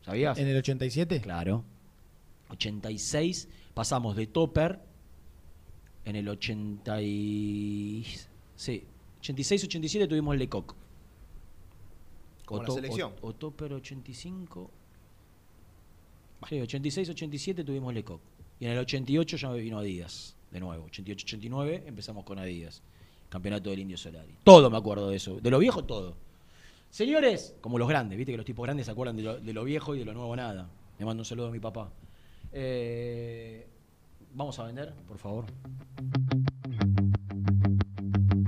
¿Sabías? 0.00 0.38
¿En 0.38 0.48
el 0.48 0.56
87? 0.56 1.20
Claro. 1.20 1.62
86 2.48 3.50
pasamos 3.74 4.16
de 4.16 4.28
Topper 4.28 4.80
en 6.06 6.16
el 6.16 6.26
80 6.26 7.02
y... 7.02 8.06
Sí, 8.54 8.82
86-87 9.20 10.08
tuvimos 10.08 10.38
Lecoq. 10.38 10.74
Como 12.46 12.62
la 12.62 12.70
selección. 12.70 13.12
O, 13.20 13.26
o 13.28 13.34
Topper 13.34 13.74
85. 13.74 14.70
Sí, 16.48 16.56
86-87 16.56 17.64
tuvimos 17.64 17.92
Lecoq. 17.94 18.20
Y 18.60 18.66
en 18.66 18.72
el 18.72 18.78
88 18.78 19.36
ya 19.36 19.50
me 19.50 19.58
vino 19.58 19.78
Adidas. 19.78 20.36
De 20.50 20.60
nuevo, 20.60 20.86
88-89 20.88 21.82
empezamos 21.86 22.24
con 22.24 22.38
Adidas. 22.38 22.82
Campeonato 23.28 23.70
del 23.70 23.80
Indio 23.80 23.98
Solari. 23.98 24.36
Todo 24.44 24.70
me 24.70 24.76
acuerdo 24.76 25.08
de 25.08 25.16
eso. 25.16 25.40
De 25.40 25.50
lo 25.50 25.58
viejo, 25.58 25.84
todo. 25.84 26.16
Señores, 26.90 27.56
como 27.60 27.78
los 27.78 27.88
grandes, 27.88 28.16
viste 28.16 28.32
que 28.32 28.36
los 28.36 28.46
tipos 28.46 28.64
grandes 28.64 28.86
se 28.86 28.92
acuerdan 28.92 29.16
de 29.16 29.52
lo, 29.52 29.64
viejo 29.64 29.94
y 29.94 29.98
de 29.98 30.04
lo 30.04 30.14
nuevo 30.14 30.34
nada. 30.36 30.70
Le 30.98 31.04
mando 31.04 31.22
un 31.22 31.24
saludo 31.24 31.48
a 31.48 31.50
mi 31.50 31.60
papá. 31.60 31.90
Eh, 32.52 33.66
Vamos 34.36 34.58
a 34.58 34.64
vender, 34.64 34.92
por 35.08 35.16
favor. 35.16 35.46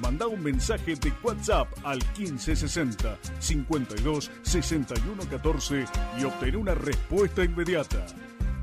Manda 0.00 0.26
un 0.26 0.42
mensaje 0.42 0.94
de 0.94 1.12
WhatsApp 1.22 1.68
al 1.84 1.98
1560 2.16 3.18
52 3.38 4.30
61 4.42 5.22
14 5.28 5.84
y 6.18 6.24
obtén 6.24 6.56
una 6.56 6.74
respuesta 6.74 7.44
inmediata. 7.44 8.06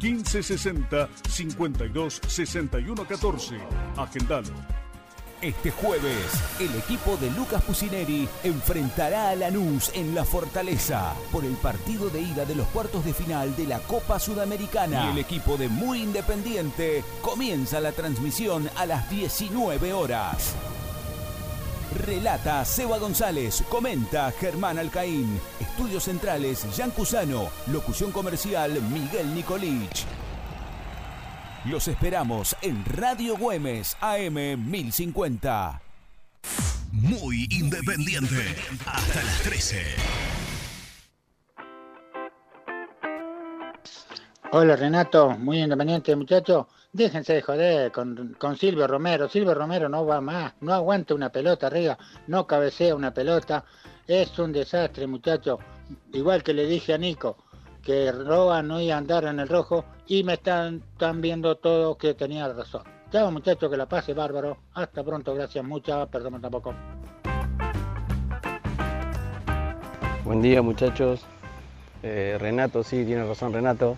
1560 0.01 1.09
52 1.29 2.21
61 2.27 3.05
14. 3.05 3.57
Agendalo. 3.97 4.77
Este 5.39 5.69
jueves, 5.69 6.43
el 6.59 6.75
equipo 6.79 7.15
de 7.17 7.29
Lucas 7.29 7.61
Pusineri 7.61 8.27
enfrentará 8.43 9.29
a 9.29 9.35
Lanús 9.35 9.91
en 9.93 10.15
la 10.15 10.25
Fortaleza 10.25 11.13
por 11.31 11.45
el 11.45 11.53
partido 11.53 12.09
de 12.09 12.21
ida 12.21 12.43
de 12.43 12.55
los 12.55 12.65
cuartos 12.69 13.05
de 13.05 13.13
final 13.13 13.55
de 13.55 13.67
la 13.67 13.77
Copa 13.77 14.19
Sudamericana. 14.19 15.05
Y 15.05 15.11
el 15.11 15.17
equipo 15.19 15.55
de 15.55 15.69
Muy 15.69 16.01
Independiente 16.01 17.03
comienza 17.21 17.79
la 17.79 17.91
transmisión 17.91 18.67
a 18.77 18.87
las 18.87 19.11
19 19.11 19.93
horas. 19.93 20.55
Relata 21.95 22.63
Seba 22.65 22.97
González, 22.97 23.63
comenta 23.69 24.31
Germán 24.31 24.77
Alcaín, 24.77 25.39
Estudios 25.59 26.03
Centrales 26.03 26.65
Jan 26.75 26.91
Cusano, 26.91 27.49
locución 27.71 28.11
comercial 28.11 28.81
Miguel 28.91 29.33
Nicolich. 29.33 30.05
Los 31.65 31.87
esperamos 31.87 32.55
en 32.61 32.83
Radio 32.85 33.37
Güemes 33.37 33.97
AM 33.99 34.35
1050. 34.69 35.81
Muy 36.91 37.47
independiente. 37.51 38.55
Hasta 38.85 39.23
las 39.23 39.41
13. 39.43 39.83
Hola 44.51 44.77
Renato, 44.77 45.31
muy 45.31 45.59
independiente 45.61 46.15
muchacho. 46.15 46.69
Déjense 46.97 47.33
de 47.33 47.41
joder 47.43 47.91
con, 47.91 48.35
con 48.39 48.57
Silvio 48.57 48.87
Romero. 48.87 49.29
Silvio 49.29 49.53
Romero 49.53 49.87
no 49.87 50.03
va 50.03 50.19
más, 50.19 50.53
no 50.61 50.73
aguanta 50.73 51.13
una 51.13 51.29
pelota 51.29 51.67
arriba, 51.67 51.95
no 52.25 52.47
cabecea 52.47 52.95
una 52.95 53.13
pelota. 53.13 53.63
Es 54.07 54.39
un 54.39 54.51
desastre 54.51 55.05
muchacho. 55.05 55.59
Igual 56.11 56.41
que 56.41 56.55
le 56.55 56.65
dije 56.65 56.95
a 56.95 56.97
Nico, 56.97 57.37
que 57.83 58.11
Roa 58.11 58.63
no 58.63 58.81
iba 58.81 58.95
a 58.95 58.97
andar 58.97 59.25
en 59.25 59.39
el 59.39 59.47
rojo 59.47 59.85
y 60.07 60.23
me 60.23 60.33
están, 60.33 60.81
están 60.93 61.21
viendo 61.21 61.57
todos 61.57 61.97
que 61.97 62.15
tenía 62.15 62.51
razón. 62.51 62.81
Chao 63.11 63.29
muchachos, 63.29 63.69
que 63.69 63.77
la 63.77 63.85
pase 63.85 64.15
bárbaro. 64.15 64.57
Hasta 64.73 65.03
pronto, 65.03 65.35
gracias 65.35 65.63
muchas, 65.63 66.09
perdón 66.09 66.41
tampoco. 66.41 66.73
Buen 70.25 70.41
día 70.41 70.63
muchachos. 70.63 71.23
Eh, 72.01 72.37
Renato, 72.39 72.83
sí, 72.83 73.05
tiene 73.05 73.23
razón 73.23 73.53
Renato. 73.53 73.97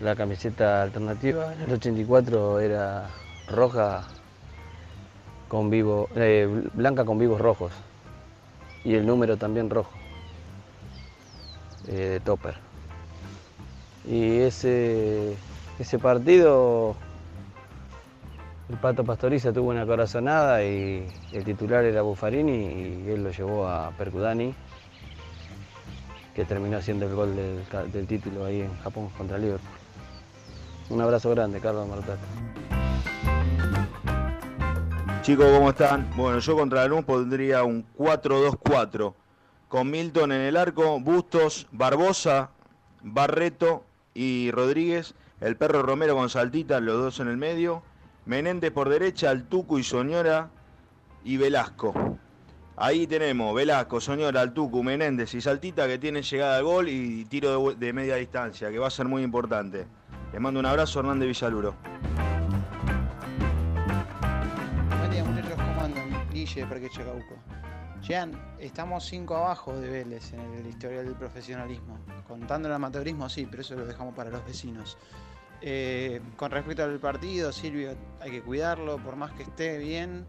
La 0.00 0.16
camiseta 0.16 0.82
alternativa 0.82 1.52
en 1.52 1.60
el 1.62 1.72
84 1.72 2.60
era 2.60 3.10
roja 3.48 4.08
con 5.46 5.68
vivo, 5.68 6.08
eh, 6.14 6.48
blanca 6.72 7.04
con 7.04 7.18
vivos 7.18 7.38
rojos. 7.38 7.72
Y 8.82 8.94
el 8.94 9.06
número 9.06 9.36
también 9.36 9.68
rojo. 9.68 9.90
Eh, 11.86 11.92
de 11.92 12.20
Topper. 12.20 12.54
Y 14.06 14.38
ese, 14.38 15.34
ese 15.78 15.98
partido, 15.98 16.96
el 18.70 18.76
Pato 18.76 19.04
Pastoriza 19.04 19.52
tuvo 19.52 19.70
una 19.70 19.84
corazonada 19.84 20.64
y 20.64 21.06
el 21.32 21.44
titular 21.44 21.84
era 21.84 22.02
Buffarini 22.02 23.04
y 23.06 23.10
él 23.10 23.24
lo 23.24 23.30
llevó 23.30 23.68
a 23.68 23.90
Percudani, 23.98 24.54
que 26.34 26.44
terminó 26.44 26.78
haciendo 26.78 27.06
el 27.06 27.14
gol 27.14 27.36
del, 27.36 27.92
del 27.92 28.06
título 28.06 28.46
ahí 28.46 28.60
en 28.62 28.74
Japón 28.78 29.10
contra 29.18 29.36
Liverpool. 29.36 29.79
Un 30.90 31.00
abrazo 31.00 31.30
grande, 31.30 31.60
Carlos 31.60 31.88
Martato. 31.88 32.18
Chicos, 35.22 35.46
¿cómo 35.46 35.70
están? 35.70 36.10
Bueno, 36.16 36.40
yo 36.40 36.56
contra 36.56 36.88
la 36.88 37.02
pondría 37.02 37.62
un 37.62 37.86
4-2-4 37.96 39.14
con 39.68 39.88
Milton 39.88 40.32
en 40.32 40.40
el 40.40 40.56
arco, 40.56 40.98
Bustos, 40.98 41.68
Barbosa, 41.70 42.50
Barreto 43.02 43.84
y 44.14 44.50
Rodríguez, 44.50 45.14
el 45.40 45.56
perro 45.56 45.82
Romero 45.82 46.16
con 46.16 46.28
Saltita, 46.28 46.80
los 46.80 46.98
dos 46.98 47.20
en 47.20 47.28
el 47.28 47.36
medio, 47.36 47.82
Menéndez 48.26 48.72
por 48.72 48.88
derecha, 48.88 49.30
Altuco 49.30 49.78
y 49.78 49.84
Soñora 49.84 50.50
y 51.22 51.36
Velasco. 51.36 51.94
Ahí 52.82 53.06
tenemos 53.06 53.54
Velasco, 53.54 54.00
Soñora, 54.00 54.40
Altuco, 54.40 54.82
Menéndez 54.82 55.34
y 55.34 55.42
Saltita 55.42 55.86
que 55.86 55.98
tienen 55.98 56.22
llegada 56.22 56.56
al 56.56 56.64
gol 56.64 56.88
y 56.88 57.26
tiro 57.26 57.68
de, 57.68 57.74
de 57.76 57.92
media 57.92 58.16
distancia, 58.16 58.70
que 58.70 58.78
va 58.78 58.86
a 58.86 58.90
ser 58.90 59.06
muy 59.06 59.22
importante. 59.22 59.86
Les 60.32 60.40
mando 60.40 60.60
un 60.60 60.64
abrazo, 60.64 61.00
Hernández 61.00 61.28
Villaluro. 61.28 61.74
Guille, 66.32 66.64
Parque 66.64 66.88
Chacauco. 66.88 67.34
Jean, 68.00 68.32
estamos 68.58 69.04
cinco 69.04 69.36
abajo 69.36 69.78
de 69.78 69.90
Vélez 69.90 70.32
en 70.32 70.40
el 70.54 70.66
historial 70.66 71.04
del 71.04 71.16
profesionalismo. 71.16 71.98
Contando 72.26 72.68
el 72.68 72.74
amateurismo, 72.74 73.28
sí, 73.28 73.46
pero 73.50 73.60
eso 73.60 73.74
lo 73.74 73.84
dejamos 73.84 74.14
para 74.14 74.30
los 74.30 74.42
vecinos. 74.46 74.96
Eh, 75.60 76.22
con 76.36 76.50
respecto 76.50 76.82
al 76.82 76.98
partido, 76.98 77.52
Silvio, 77.52 77.94
hay 78.20 78.30
que 78.30 78.40
cuidarlo, 78.40 78.96
por 78.96 79.16
más 79.16 79.32
que 79.32 79.42
esté 79.42 79.76
bien, 79.76 80.24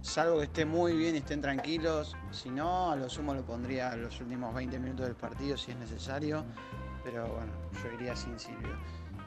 salvo 0.00 0.38
que 0.38 0.44
esté 0.44 0.64
muy 0.64 0.96
bien 0.96 1.14
y 1.14 1.18
estén 1.18 1.40
tranquilos. 1.40 2.16
Si 2.30 2.50
no, 2.50 2.90
a 2.90 2.96
lo 2.96 3.08
sumo 3.08 3.34
lo 3.34 3.44
pondría 3.44 3.94
los 3.96 4.20
últimos 4.20 4.54
20 4.54 4.78
minutos 4.78 5.06
del 5.06 5.16
partido 5.16 5.56
si 5.56 5.72
es 5.72 5.76
necesario. 5.76 6.44
Pero 7.04 7.26
bueno, 7.28 7.52
yo 7.82 7.92
iría 7.92 8.16
sin 8.16 8.38
Silvio. 8.38 8.76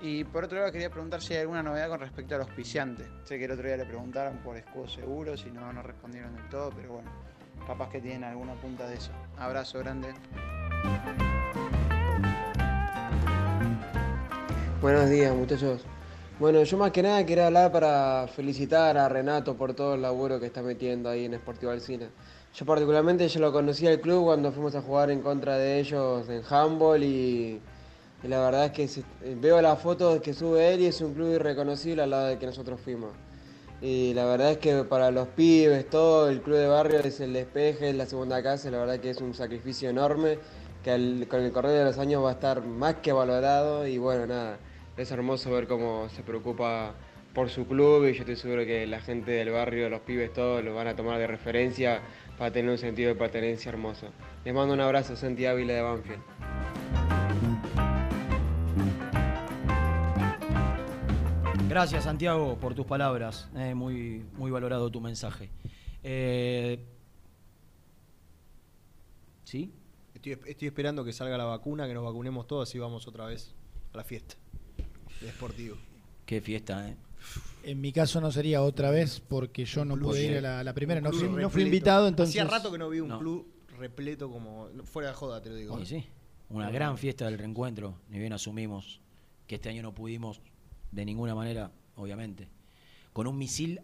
Y 0.01 0.23
por 0.23 0.45
otro 0.45 0.59
lado, 0.59 0.71
quería 0.71 0.89
preguntar 0.89 1.21
si 1.21 1.33
hay 1.33 1.41
alguna 1.41 1.61
novedad 1.61 1.89
con 1.89 1.99
respecto 1.99 2.35
al 2.35 2.41
auspiciante. 2.41 3.07
Sé 3.23 3.37
que 3.37 3.45
el 3.45 3.51
otro 3.51 3.67
día 3.67 3.77
le 3.77 3.85
preguntaron 3.85 4.37
por 4.37 4.57
escudo 4.57 4.87
seguro, 4.87 5.37
si 5.37 5.51
no, 5.51 5.71
no 5.71 5.81
respondieron 5.83 6.35
del 6.35 6.49
todo, 6.49 6.71
pero 6.75 6.93
bueno 6.93 7.11
capaz 7.65 7.89
que 7.89 8.01
tienen 8.01 8.23
alguna 8.23 8.53
punta 8.55 8.87
de 8.87 8.95
eso. 8.95 9.11
Abrazo 9.37 9.79
grande. 9.79 10.13
Buenos 14.81 15.09
días 15.09 15.35
muchachos. 15.35 15.85
Bueno, 16.41 16.63
yo 16.63 16.75
más 16.75 16.89
que 16.89 17.03
nada 17.03 17.23
quería 17.23 17.45
hablar 17.45 17.71
para 17.71 18.27
felicitar 18.27 18.97
a 18.97 19.07
Renato 19.07 19.55
por 19.55 19.75
todo 19.75 19.93
el 19.93 20.01
laburo 20.01 20.39
que 20.39 20.47
está 20.47 20.63
metiendo 20.63 21.07
ahí 21.07 21.25
en 21.25 21.35
Sportivo 21.35 21.71
Alcina. 21.71 22.09
Yo 22.55 22.65
particularmente 22.65 23.27
yo 23.27 23.39
lo 23.39 23.51
conocí 23.51 23.85
al 23.85 24.01
club 24.01 24.23
cuando 24.23 24.51
fuimos 24.51 24.73
a 24.73 24.81
jugar 24.81 25.11
en 25.11 25.21
contra 25.21 25.59
de 25.59 25.79
ellos 25.79 26.27
en 26.29 26.41
handball 26.49 27.03
y, 27.03 27.61
la 28.23 28.39
verdad 28.39 28.65
es 28.65 28.71
que 28.71 28.87
se, 28.87 29.03
veo 29.39 29.61
las 29.61 29.79
fotos 29.79 30.19
que 30.21 30.33
sube 30.33 30.73
él 30.73 30.81
y 30.81 30.87
es 30.87 30.99
un 31.01 31.13
club 31.13 31.31
irreconocible 31.31 32.01
al 32.01 32.09
lado 32.09 32.25
de 32.29 32.39
que 32.39 32.47
nosotros 32.47 32.81
fuimos. 32.81 33.11
Y 33.79 34.15
la 34.15 34.25
verdad 34.25 34.53
es 34.53 34.57
que 34.57 34.83
para 34.83 35.11
los 35.11 35.27
pibes, 35.27 35.87
todo 35.91 36.27
el 36.27 36.41
club 36.41 36.57
de 36.57 36.67
barrio 36.67 37.01
es 37.01 37.19
el 37.19 37.33
despeje, 37.33 37.89
es 37.89 37.95
la 37.95 38.07
segunda 38.07 38.41
casa, 38.41 38.71
la 38.71 38.79
verdad 38.79 38.99
que 38.99 39.11
es 39.11 39.21
un 39.21 39.35
sacrificio 39.35 39.91
enorme 39.91 40.39
que 40.83 41.27
con 41.29 41.41
el 41.41 41.51
correr 41.51 41.77
de 41.77 41.85
los 41.85 41.99
años 41.99 42.23
va 42.25 42.29
a 42.29 42.33
estar 42.33 42.65
más 42.65 42.95
que 42.95 43.11
valorado 43.11 43.85
y 43.85 43.99
bueno, 43.99 44.25
nada, 44.25 44.57
es 44.97 45.11
hermoso 45.11 45.51
ver 45.51 45.67
cómo 45.67 46.09
se 46.09 46.23
preocupa 46.23 46.93
por 47.33 47.49
su 47.49 47.65
club 47.65 48.07
y 48.07 48.13
yo 48.13 48.19
estoy 48.19 48.35
seguro 48.35 48.65
que 48.65 48.85
la 48.85 48.99
gente 48.99 49.31
del 49.31 49.51
barrio, 49.51 49.89
los 49.89 50.01
pibes, 50.01 50.33
todos 50.33 50.63
lo 50.63 50.75
van 50.75 50.87
a 50.87 50.95
tomar 50.95 51.17
de 51.17 51.27
referencia 51.27 52.01
para 52.37 52.51
tener 52.51 52.69
un 52.71 52.77
sentido 52.77 53.09
de 53.09 53.15
pertenencia 53.15 53.69
hermoso. 53.69 54.07
Les 54.43 54.53
mando 54.53 54.73
un 54.73 54.81
abrazo, 54.81 55.15
Santi 55.15 55.45
Ávila 55.45 55.73
de 55.73 55.81
Banfield. 55.81 56.21
Gracias, 61.69 62.03
Santiago, 62.03 62.57
por 62.59 62.75
tus 62.75 62.85
palabras. 62.85 63.49
Eh, 63.55 63.73
muy, 63.73 64.25
muy 64.33 64.51
valorado 64.51 64.91
tu 64.91 64.99
mensaje. 64.99 65.49
Eh, 66.03 66.83
¿Sí? 69.45 69.73
Estoy, 70.13 70.33
estoy 70.47 70.67
esperando 70.67 71.05
que 71.05 71.13
salga 71.13 71.37
la 71.37 71.45
vacuna, 71.45 71.87
que 71.87 71.93
nos 71.93 72.03
vacunemos 72.03 72.45
todos 72.45 72.75
y 72.75 72.79
vamos 72.79 73.07
otra 73.07 73.25
vez 73.25 73.55
a 73.93 73.97
la 73.97 74.03
fiesta. 74.03 74.35
De 75.21 75.29
Sportivo. 75.29 75.77
Qué 76.25 76.41
fiesta, 76.41 76.89
¿eh? 76.89 76.95
En 77.63 77.79
mi 77.79 77.91
caso 77.91 78.19
no 78.19 78.31
sería 78.31 78.61
otra 78.63 78.89
vez 78.89 79.19
porque 79.19 79.65
yo 79.65 79.85
no 79.85 79.95
pude 79.97 80.23
ir 80.25 80.37
a 80.37 80.41
la, 80.41 80.63
la 80.63 80.73
primera, 80.73 80.99
no 80.99 81.11
fui, 81.11 81.23
no 81.23 81.29
fui 81.29 81.41
repleto. 81.43 81.61
invitado, 81.67 82.07
entonces... 82.07 82.35
Hacía 82.35 82.49
rato 82.49 82.71
que 82.71 82.77
no 82.79 82.89
vi 82.89 82.99
un 83.01 83.09
No. 83.09 83.19
club 83.19 83.47
repleto 83.77 84.29
como. 84.31 84.69
Fuera 84.85 85.09
de 85.09 85.15
joda, 85.15 85.41
te 85.41 85.49
lo 85.49 85.55
digo. 85.55 85.79
¿eh? 85.79 85.85
sí. 85.85 86.03
Una 86.49 86.69
gran 86.71 86.97
fiesta 86.97 87.25
del 87.25 87.37
reencuentro. 87.37 87.95
Ni 88.09 88.17
bien 88.19 88.33
asumimos 88.33 88.99
que 89.47 89.55
este 89.55 89.69
año 89.69 89.83
no 89.83 89.93
pudimos 89.93 90.41
de 90.91 91.05
ninguna 91.05 91.35
manera, 91.35 91.71
obviamente. 91.95 92.47
Con 93.13 93.27
un 93.27 93.37
misil 93.37 93.79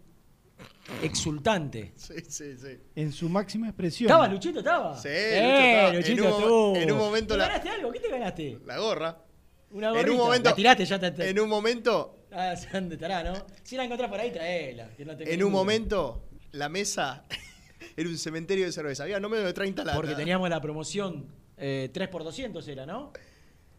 exultante. 1.02 1.92
Sí, 1.96 2.14
sí, 2.28 2.56
sí. 2.56 2.78
En 2.96 3.12
su 3.12 3.28
máxima 3.28 3.68
expresión. 3.68 4.08
¿Estaba 4.10 4.26
Luchito? 4.28 4.58
¿Estaba? 4.58 4.96
Sí, 4.98 5.08
Eh, 5.10 5.90
Luchito 5.94 6.24
estaba. 6.24 6.36
En 6.36 6.42
un, 6.42 6.42
estuvo. 6.42 6.76
en 6.76 6.92
un 6.92 6.98
momento 6.98 7.34
¿Te 7.34 7.38
la, 7.38 7.46
ganaste 7.48 7.68
algo? 7.70 7.92
¿Qué 7.92 8.00
te 8.00 8.08
ganaste? 8.10 8.58
la 8.66 8.78
gorra. 8.78 9.24
Una 9.70 9.88
En 9.88 9.94
gorrita. 9.94 10.12
un 10.12 10.16
momento. 10.18 10.50
La 10.50 10.56
tiraste, 10.56 10.84
ya 10.86 10.98
te... 10.98 11.10
te- 11.10 11.28
En 11.30 11.40
un 11.40 11.48
momento. 11.48 12.14
Ah, 12.32 12.54
¿dónde 12.72 12.94
estará, 12.96 13.22
no? 13.24 13.34
Si 13.62 13.76
la 13.76 13.84
encontrás 13.84 14.10
por 14.10 14.20
ahí, 14.20 14.30
traela. 14.30 14.88
no 14.98 15.12
En 15.20 15.42
un 15.44 15.52
momento, 15.52 16.24
la 16.52 16.68
mesa 16.68 17.24
era 17.96 18.08
un 18.08 18.18
cementerio 18.18 18.64
de 18.66 18.72
cerveza. 18.72 19.02
Había 19.04 19.20
no 19.20 19.28
menos 19.28 19.44
de 19.46 19.52
30 19.52 19.82
latas. 19.84 19.96
Porque 19.96 20.14
teníamos 20.14 20.48
la 20.50 20.60
promoción 20.60 21.26
eh, 21.56 21.90
3 21.92 22.08
por 22.08 22.24
200 22.24 22.66
era, 22.68 22.86
¿no? 22.86 23.12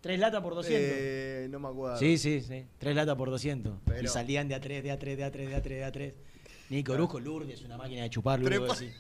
3 0.02 0.20
latas 0.20 0.42
por 0.42 0.56
200. 0.56 0.82
Eh, 0.92 1.48
no 1.50 1.60
me 1.60 1.68
acuerdo. 1.68 1.98
Sí, 1.98 2.18
sí, 2.18 2.42
sí. 2.42 2.66
3 2.78 2.96
latas 2.96 3.16
por 3.16 3.30
200. 3.30 3.74
Y 3.74 3.78
Pero- 3.86 4.10
salían 4.10 4.48
de 4.48 4.56
A3, 4.56 4.82
de 4.82 4.94
A3, 4.98 5.16
de 5.16 5.26
A3, 5.26 5.32
de 5.32 5.56
A3, 5.56 5.62
de 5.64 5.86
A3. 5.86 6.14
Nico 6.70 6.94
Orozco, 6.94 7.20
Lourdes, 7.20 7.62
una 7.64 7.78
máquina 7.78 8.04
de 8.04 8.10
chupar, 8.12 8.40
Lourdes. 8.40 8.94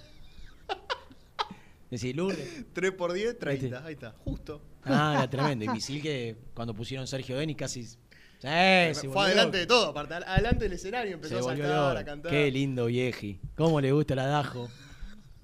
Decís, 1.89 2.15
Lourdes. 2.15 2.65
3 2.73 2.91
por 2.91 3.13
10, 3.13 3.37
30. 3.39 3.77
Ahí 3.79 3.83
Ahí 3.87 3.93
está, 3.93 4.11
justo. 4.23 4.61
Ah, 4.85 5.13
era 5.17 5.29
tremendo. 5.29 5.65
Y 5.65 5.69
misil 5.69 6.01
que 6.01 6.35
cuando 6.53 6.73
pusieron 6.73 7.05
Sergio 7.07 7.37
Denis 7.37 7.55
casi. 7.57 7.83
Sí, 7.83 7.97
se 8.41 8.93
Fue 8.93 9.07
volvió 9.09 9.21
adelante 9.23 9.57
loco. 9.57 9.59
de 9.59 9.65
todo, 9.67 9.87
aparte, 9.89 10.13
adelante 10.15 10.63
del 10.63 10.73
escenario 10.73 11.13
empezó 11.15 11.35
Se 11.35 11.39
a 11.41 11.43
saltar, 11.43 11.67
loco. 11.89 11.99
a 11.99 12.05
cantar. 12.05 12.31
Qué 12.31 12.49
lindo 12.51 12.85
vieji. 12.85 13.41
¿Cómo 13.55 13.81
le 13.81 13.91
gusta 13.91 14.13
el 14.13 14.19
adajo? 14.19 14.69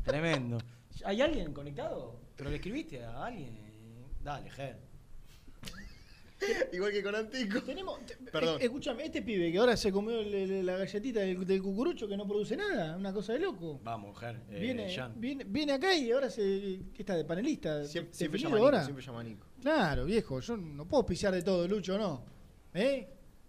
Tremendo. 0.04 0.58
¿Hay 1.04 1.22
alguien 1.22 1.54
conectado? 1.54 2.20
¿Pero 2.38 2.50
le 2.50 2.56
escribiste 2.56 3.04
a 3.04 3.26
alguien? 3.26 3.58
Dale, 4.24 4.50
Ger. 4.50 4.80
Igual 6.74 6.92
que 6.92 7.02
con 7.04 7.16
Antico. 7.16 7.62
Tenemos, 7.62 8.00
Perdón. 8.32 8.60
Eh, 8.62 8.66
Escúchame, 8.66 9.06
este 9.06 9.22
pibe 9.22 9.52
que 9.52 9.58
ahora 9.58 9.78
se 9.78 9.92
comió 9.92 10.20
el- 10.20 10.34
el- 10.34 10.66
la 10.66 10.78
galletita 10.78 11.22
del, 11.22 11.46
del 11.46 11.62
cucurucho 11.62 12.08
que 12.08 12.18
no 12.18 12.28
produce 12.28 12.58
nada, 12.58 12.98
una 12.98 13.14
cosa 13.14 13.34
de 13.34 13.40
loco. 13.40 13.80
Vamos, 13.84 14.20
Ger. 14.20 14.42
Eh, 14.50 14.60
viene, 14.60 14.88
viene, 15.16 15.44
viene 15.46 15.74
acá 15.74 15.96
y 15.96 16.12
ahora 16.12 16.30
se, 16.30 16.42
¿qué 16.94 17.02
está 17.04 17.16
de 17.16 17.24
panelista. 17.26 17.86
Siempre, 17.86 18.38
llama 18.38 18.56
a 18.56 18.58
Nico, 18.58 18.66
ahora. 18.66 18.84
siempre 18.84 19.06
llama 19.06 19.20
a 19.22 19.24
Nico. 19.24 19.46
Claro, 19.62 20.06
viejo, 20.06 20.40
yo 20.42 20.58
no 20.58 20.86
puedo 20.86 21.06
pisar 21.06 21.34
de 21.34 21.42
todo, 21.42 21.68
Lucho, 21.68 21.98
¿no? 21.98 22.24
¿Eh? 22.74 23.08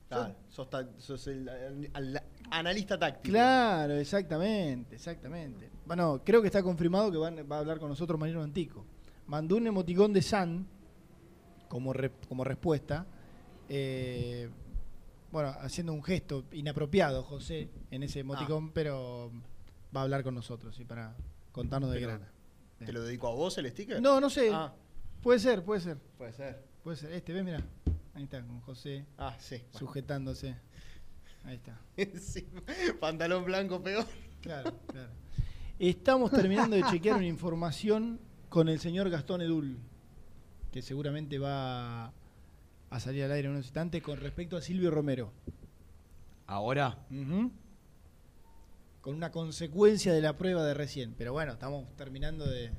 Claro, 0.09 0.37
sos, 0.49 0.71
ta- 0.71 0.89
sos 0.99 1.27
el, 1.27 1.49
al- 1.49 1.91
al- 1.93 2.23
analista 2.51 2.97
táctico. 2.97 3.33
Claro, 3.33 3.95
exactamente, 3.95 4.95
exactamente. 4.95 5.69
Bueno, 5.85 6.23
creo 6.25 6.41
que 6.41 6.47
está 6.47 6.63
confirmado 6.63 7.11
que 7.11 7.19
van- 7.19 7.45
va 7.51 7.57
a 7.57 7.59
hablar 7.59 7.81
con 7.81 7.89
nosotros 7.89 8.19
Mariano 8.19 8.43
Antico. 8.45 8.85
Mandó 9.27 9.57
un 9.57 9.67
emoticón 9.67 10.13
de 10.13 10.23
San 10.23 10.65
como, 11.69 11.93
re- 11.93 12.13
como 12.29 12.45
respuesta. 12.45 13.07
eh, 13.69 14.49
bueno, 15.33 15.49
haciendo 15.61 15.93
un 15.93 16.03
gesto 16.05 16.45
inapropiado, 16.53 17.23
José, 17.25 17.69
en 17.91 18.03
ese 18.05 18.21
emoticón, 18.21 18.71
pero 18.73 19.31
va 19.95 20.01
a 20.01 20.05
hablar 20.05 20.23
con 20.23 20.35
nosotros, 20.35 20.75
¿sí? 20.77 20.85
Para 20.85 21.15
contarnos 21.53 21.91
de 21.91 21.97
Pero, 21.97 22.09
grana. 22.09 22.29
¿Te 22.79 22.93
lo 22.93 23.03
dedico 23.03 23.27
a 23.29 23.35
vos 23.35 23.59
el 23.59 23.69
sticker? 23.71 24.01
No, 24.01 24.21
no 24.21 24.31
sé. 24.31 24.51
Ah, 24.53 24.73
Puede 25.23 25.41
ser, 25.41 25.65
puede 25.65 25.81
ser. 25.81 25.99
puede 26.17 26.33
ser. 26.33 26.63
Puede 26.85 26.97
ser. 26.97 27.13
Este, 27.13 27.33
ves, 27.33 27.45
mira. 27.45 27.61
Ahí 28.15 28.23
está, 28.23 28.41
con 28.41 28.61
José 28.61 29.05
Ah, 29.19 29.35
sí. 29.39 29.61
sujetándose. 29.73 30.55
Ahí 31.45 31.57
está. 31.57 31.79
Encima, 31.97 32.63
Pantalón 33.01 33.45
blanco 33.45 33.83
peor. 33.83 34.07
Claro, 34.41 34.73
claro. 34.87 35.11
Estamos 35.79 36.31
terminando 36.31 36.77
de 36.77 36.85
chequear 36.85 37.17
una 37.17 37.27
información 37.27 38.21
con 38.49 38.69
el 38.69 38.79
señor 38.79 39.11
Gastón 39.11 39.43
Edul, 39.43 39.77
que 40.77 40.83
seguramente 40.83 41.39
va 41.39 42.09
a 42.91 43.01
salir 43.01 43.25
al 43.25 43.33
aire 43.33 43.47
en 43.47 43.53
unos 43.55 43.65
instantes 43.65 44.03
con 44.03 44.21
respecto 44.21 44.59
a 44.59 44.61
Silvio 44.61 44.91
Romero. 44.91 45.33
Ahora. 46.47 46.99
Con 49.01 49.15
una 49.15 49.31
consecuencia 49.33 50.13
de 50.13 50.21
la 50.21 50.37
prueba 50.37 50.63
de 50.67 50.75
recién. 50.75 51.15
Pero 51.17 51.33
bueno, 51.33 51.55
estamos 51.55 51.89
terminando 51.97 52.45
de. 52.45 52.73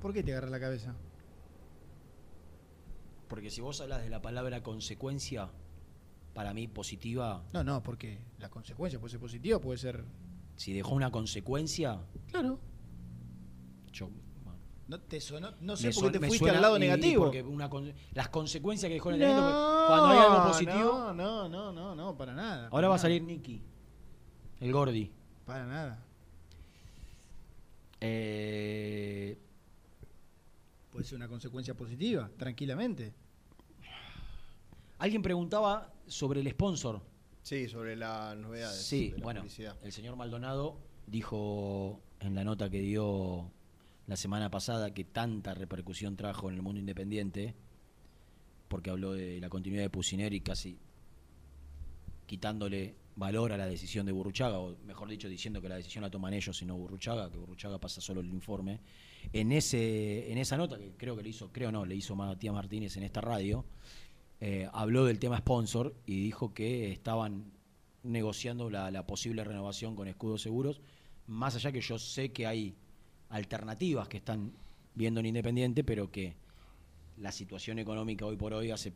¿Por 0.00 0.12
qué 0.12 0.24
te 0.24 0.32
agarras 0.32 0.50
la 0.50 0.58
cabeza? 0.58 0.96
porque 3.28 3.50
si 3.50 3.60
vos 3.62 3.80
hablas 3.80 4.02
de 4.02 4.10
la 4.10 4.20
palabra 4.20 4.62
consecuencia, 4.64 5.48
para 6.34 6.52
mí 6.52 6.66
positiva, 6.68 7.42
No, 7.54 7.62
no, 7.64 7.82
porque 7.82 8.18
la 8.38 8.50
consecuencia 8.50 8.98
puede 9.00 9.12
ser 9.12 9.20
positiva, 9.20 9.58
puede 9.60 9.78
ser. 9.78 10.04
si 10.56 10.72
dejó 10.74 10.94
una 10.96 11.10
consecuencia, 11.12 11.98
Claro. 12.30 12.58
yo. 13.92 14.10
No, 14.88 15.00
te 15.00 15.20
sonó, 15.20 15.52
no 15.60 15.76
sé 15.76 15.90
por 15.92 16.10
qué 16.12 16.18
te 16.18 16.26
fuiste 16.26 16.50
al 16.50 16.60
lado 16.60 16.76
y- 16.76 16.80
negativo. 16.80 17.24
Porque 17.24 17.42
una 17.42 17.70
con- 17.70 17.92
las 18.12 18.28
consecuencias 18.28 18.88
que 18.88 18.94
dejó 18.94 19.10
en 19.10 19.16
el 19.16 19.22
evento, 19.22 19.40
porque 19.42 19.86
cuando 19.88 20.06
hay 20.08 20.18
algo 20.18 20.48
positivo. 20.48 20.92
No, 20.92 21.14
no, 21.14 21.48
no, 21.48 21.72
no, 21.72 21.94
no, 21.94 22.16
para 22.16 22.34
nada. 22.34 22.64
Ahora 22.64 22.70
para 22.72 22.88
va 22.88 22.94
a 22.96 22.98
salir 22.98 23.22
Nicky, 23.22 23.62
el 24.60 24.72
Gordi. 24.72 25.10
Para 25.46 25.66
nada. 25.66 26.04
Eh, 28.00 29.38
Puede 30.90 31.04
ser 31.06 31.16
una 31.16 31.28
consecuencia 31.28 31.74
positiva, 31.74 32.28
tranquilamente. 32.36 33.14
alguien 34.98 35.22
preguntaba 35.22 35.92
sobre 36.06 36.40
el 36.40 36.50
sponsor. 36.50 37.00
Sí, 37.42 37.68
sobre 37.68 37.96
las 37.96 38.36
novedades. 38.36 38.82
Sí, 38.82 39.10
de 39.10 39.18
la 39.18 39.24
bueno, 39.24 39.40
publicidad. 39.40 39.76
el 39.82 39.92
señor 39.92 40.16
Maldonado 40.16 40.78
dijo 41.06 42.00
en 42.20 42.34
la 42.34 42.44
nota 42.44 42.68
que 42.70 42.80
dio 42.80 43.50
la 44.12 44.16
semana 44.16 44.50
pasada 44.50 44.92
que 44.92 45.04
tanta 45.04 45.54
repercusión 45.54 46.16
trajo 46.16 46.50
en 46.50 46.56
el 46.56 46.60
mundo 46.60 46.78
independiente, 46.78 47.54
porque 48.68 48.90
habló 48.90 49.14
de 49.14 49.40
la 49.40 49.48
continuidad 49.48 49.84
de 49.84 49.88
Pusineri 49.88 50.42
casi 50.42 50.76
quitándole 52.26 52.94
valor 53.16 53.52
a 53.52 53.56
la 53.56 53.64
decisión 53.64 54.04
de 54.04 54.12
Burruchaga, 54.12 54.58
o 54.58 54.76
mejor 54.84 55.08
dicho, 55.08 55.30
diciendo 55.30 55.62
que 55.62 55.70
la 55.70 55.76
decisión 55.76 56.02
la 56.02 56.10
toman 56.10 56.34
ellos 56.34 56.60
y 56.60 56.66
no 56.66 56.76
Burruchaga, 56.76 57.30
que 57.30 57.38
Burruchaga 57.38 57.78
pasa 57.78 58.02
solo 58.02 58.20
el 58.20 58.28
informe. 58.28 58.80
En 59.32 59.50
ese, 59.50 60.30
en 60.30 60.36
esa 60.36 60.58
nota, 60.58 60.76
que 60.76 60.90
creo 60.90 61.16
que 61.16 61.22
le 61.22 61.30
hizo, 61.30 61.50
creo 61.50 61.72
no, 61.72 61.86
le 61.86 61.94
hizo 61.94 62.14
Matías 62.14 62.52
Martínez 62.52 62.94
en 62.98 63.04
esta 63.04 63.22
radio, 63.22 63.64
eh, 64.42 64.68
habló 64.74 65.06
del 65.06 65.18
tema 65.20 65.38
sponsor 65.38 65.94
y 66.04 66.22
dijo 66.22 66.52
que 66.52 66.92
estaban 66.92 67.50
negociando 68.02 68.68
la, 68.68 68.90
la 68.90 69.06
posible 69.06 69.42
renovación 69.42 69.96
con 69.96 70.06
escudos 70.06 70.42
seguros, 70.42 70.82
más 71.26 71.56
allá 71.56 71.72
que 71.72 71.80
yo 71.80 71.98
sé 71.98 72.30
que 72.30 72.46
hay 72.46 72.76
alternativas 73.32 74.08
que 74.08 74.18
están 74.18 74.52
viendo 74.94 75.20
en 75.20 75.26
Independiente, 75.26 75.82
pero 75.82 76.10
que 76.10 76.34
la 77.16 77.32
situación 77.32 77.78
económica 77.78 78.26
hoy 78.26 78.36
por 78.36 78.52
hoy 78.52 78.70
hace 78.70 78.92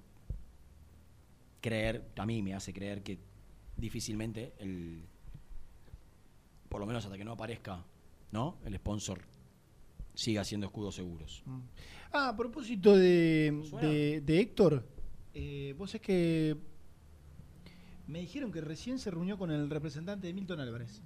creer, 1.61 2.05
a 2.17 2.27
mí 2.27 2.43
me 2.43 2.55
hace 2.55 2.73
creer 2.73 3.03
que 3.03 3.19
difícilmente 3.77 4.53
el 4.59 5.03
por 6.69 6.81
lo 6.81 6.87
menos 6.87 7.05
hasta 7.05 7.17
que 7.17 7.25
no 7.25 7.33
aparezca, 7.33 7.85
¿no? 8.33 8.59
El 8.65 8.77
sponsor 8.77 9.21
siga 10.15 10.43
haciendo 10.43 10.67
escudos 10.67 10.95
seguros. 10.95 11.43
Ah, 12.13 12.29
a 12.31 12.37
propósito 12.37 12.95
de, 12.97 14.23
de 14.25 14.41
Héctor, 14.41 14.85
eh, 15.33 15.75
vos 15.79 15.95
es 15.95 16.01
que 16.01 16.57
me 18.07 18.21
dijeron 18.21 18.53
que 18.53 18.61
recién 18.61 18.99
se 18.99 19.11
reunió 19.11 19.39
con 19.39 19.51
el 19.51 19.71
representante 19.71 20.27
de 20.27 20.35
Milton 20.35 20.61
Álvarez. 20.61 21.01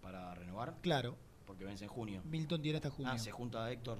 Para 0.00 0.34
renovar, 0.34 0.76
Claro, 0.80 1.16
porque 1.58 1.64
vence 1.66 1.84
en 1.86 1.90
junio. 1.90 2.22
Milton 2.24 2.62
tiene 2.62 2.76
hasta 2.76 2.88
junio. 2.88 3.10
Ah, 3.12 3.18
se 3.18 3.32
junta 3.32 3.68
Héctor. 3.72 3.98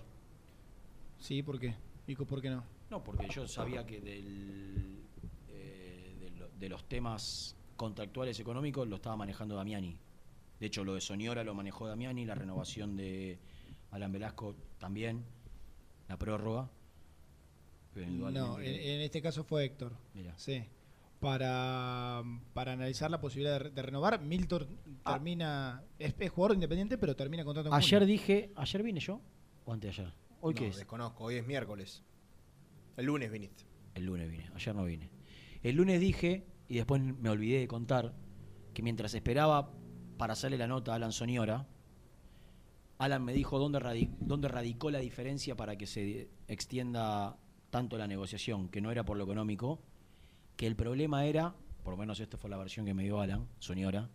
Sí, 1.18 1.42
¿por 1.42 1.58
qué? 1.58 1.74
Pico, 2.06 2.24
¿por 2.24 2.40
qué 2.40 2.50
no? 2.50 2.62
No, 2.88 3.02
porque 3.02 3.26
yo 3.28 3.48
sabía 3.48 3.84
que 3.84 4.00
del, 4.00 5.02
eh, 5.48 6.16
de, 6.20 6.30
lo- 6.30 6.48
de 6.50 6.68
los 6.68 6.88
temas 6.88 7.56
contractuales 7.76 8.38
económicos 8.38 8.86
lo 8.86 8.94
estaba 8.96 9.16
manejando 9.16 9.56
Damiani. 9.56 9.98
De 10.60 10.66
hecho, 10.66 10.84
lo 10.84 10.94
de 10.94 11.00
Soñora 11.00 11.42
lo 11.42 11.52
manejó 11.52 11.88
Damiani, 11.88 12.24
la 12.24 12.36
renovación 12.36 12.96
de 12.96 13.40
Alan 13.90 14.12
Velasco 14.12 14.54
también, 14.78 15.24
la 16.06 16.16
prórroga. 16.16 16.70
No, 17.96 18.60
en, 18.60 19.00
este 19.00 19.20
caso 19.20 19.42
fue 19.42 19.64
Héctor. 19.64 19.96
Mira. 20.14 20.32
Sí. 20.38 20.62
Para, 21.20 22.22
para 22.54 22.72
analizar 22.74 23.10
la 23.10 23.20
posibilidad 23.20 23.54
de, 23.54 23.58
re- 23.58 23.70
de 23.70 23.82
renovar, 23.82 24.20
Milton 24.20 24.68
termina. 25.04 25.82
Es, 25.98 26.14
es 26.18 26.30
jugador 26.30 26.54
independiente, 26.54 26.96
pero 26.96 27.16
termina 27.16 27.44
contrato 27.44 27.68
en 27.68 27.74
Ayer 27.74 28.00
junio. 28.00 28.06
dije, 28.12 28.52
¿ayer 28.54 28.82
vine 28.84 29.00
yo? 29.00 29.20
¿O 29.64 29.72
antes 29.72 29.96
de 29.96 30.02
ayer? 30.02 30.14
¿Hoy 30.40 30.54
No, 30.54 30.60
qué 30.60 30.68
es? 30.68 30.76
desconozco, 30.76 31.24
hoy 31.24 31.34
es 31.36 31.46
miércoles. 31.46 32.04
El 32.96 33.06
lunes 33.06 33.30
viniste. 33.32 33.64
El 33.94 34.06
lunes 34.06 34.30
vine, 34.30 34.48
ayer 34.54 34.74
no 34.74 34.84
vine. 34.84 35.10
El 35.64 35.74
lunes 35.76 35.98
dije, 36.00 36.46
y 36.68 36.76
después 36.76 37.02
me 37.02 37.30
olvidé 37.30 37.58
de 37.58 37.66
contar, 37.68 38.14
que 38.72 38.82
mientras 38.84 39.12
esperaba 39.14 39.72
para 40.18 40.34
hacerle 40.34 40.56
la 40.56 40.68
nota 40.68 40.92
a 40.92 40.96
Alan 40.96 41.10
Soñora, 41.12 41.66
Alan 42.98 43.24
me 43.24 43.32
dijo 43.32 43.58
dónde, 43.58 43.80
radi- 43.80 44.14
dónde 44.20 44.46
radicó 44.48 44.90
la 44.92 44.98
diferencia 45.00 45.56
para 45.56 45.76
que 45.76 45.86
se 45.86 46.28
extienda 46.46 47.36
tanto 47.70 47.98
la 47.98 48.06
negociación, 48.06 48.68
que 48.68 48.80
no 48.80 48.90
era 48.92 49.04
por 49.04 49.16
lo 49.16 49.24
económico, 49.24 49.80
que 50.58 50.66
el 50.66 50.74
problema 50.74 51.24
era, 51.24 51.54
por 51.84 51.92
lo 51.92 51.96
menos 51.96 52.18
esta 52.18 52.36
fue 52.36 52.50
la 52.50 52.56
versión 52.56 52.84
que 52.84 52.92
me 52.92 53.04
dio 53.04 53.20
Alan, 53.20 53.46
señora, 53.60 54.10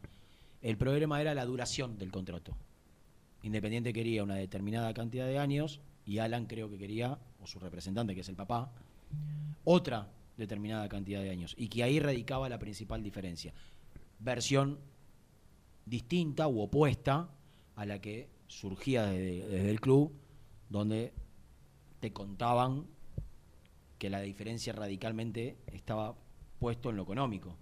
el 0.62 0.78
problema 0.78 1.22
era 1.22 1.34
la 1.34 1.46
duración 1.46 1.98
del 1.98 2.12
contrato. 2.12 2.54
Independiente 3.44 3.94
quería 3.94 4.24
una 4.24 4.36
determinada 4.36 4.94
cantidad 4.94 5.26
de 5.26 5.40
años 5.40 5.80
y 6.06 6.18
Alan 6.18 6.46
creo 6.46 6.70
que 6.70 6.78
quería, 6.78 7.18
o 7.42 7.48
su 7.48 7.60
representante, 7.60 8.14
que 8.14 8.22
es 8.22 8.30
el 8.30 8.36
papá, 8.36 8.74
otra 9.64 10.12
determinada 10.36 10.90
cantidad 10.90 11.22
de 11.22 11.30
años. 11.30 11.56
Y 11.58 11.70
que 11.70 11.82
ahí 11.82 11.98
radicaba 12.02 12.50
la 12.50 12.60
principal 12.60 13.02
diferencia. 13.02 13.54
Versión 14.20 14.80
distinta 15.86 16.50
u 16.50 16.60
opuesta 16.60 17.30
a 17.78 17.86
la 17.86 18.02
que 18.02 18.28
surgía 18.48 19.06
desde, 19.06 19.48
desde 19.48 19.70
el 19.70 19.80
club, 19.80 20.12
donde 20.70 21.14
te 22.02 22.12
contaban 22.12 22.86
que 23.98 24.10
la 24.10 24.20
diferencia 24.20 24.74
radicalmente 24.74 25.56
estaba 25.68 26.18
puesto 26.64 26.92
en 26.92 26.96
lo 26.96 27.04
económico. 27.04 27.58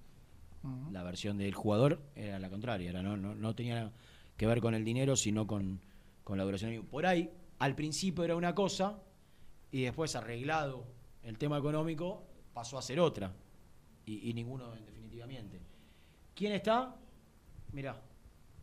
La 0.92 1.02
versión 1.02 1.40
del 1.40 1.56
jugador 1.56 2.04
era 2.14 2.38
la 2.38 2.52
contraria, 2.52 2.92
era, 2.92 3.02
no, 3.02 3.18
no, 3.18 3.34
no 3.34 3.56
tenía 3.56 3.92
que 4.38 4.46
ver 4.46 4.62
con 4.62 4.76
el 4.76 4.86
dinero, 4.86 5.16
sino 5.16 5.48
con, 5.48 5.82
con 6.24 6.38
la 6.38 6.44
duración. 6.44 6.86
Por 6.86 7.08
ahí, 7.08 7.32
al 7.58 7.74
principio 7.74 8.24
era 8.24 8.36
una 8.36 8.54
cosa, 8.54 9.02
y 9.72 9.82
después 9.82 10.16
arreglado 10.16 10.86
el 11.24 11.40
tema 11.40 11.58
económico, 11.58 12.28
pasó 12.54 12.78
a 12.78 12.84
ser 12.84 13.00
otra. 13.00 13.34
Y, 14.06 14.30
y 14.30 14.36
ninguno 14.36 14.70
definitivamente. 14.76 15.60
¿Quién 16.36 16.54
está? 16.54 16.96
Mirá, 17.72 18.00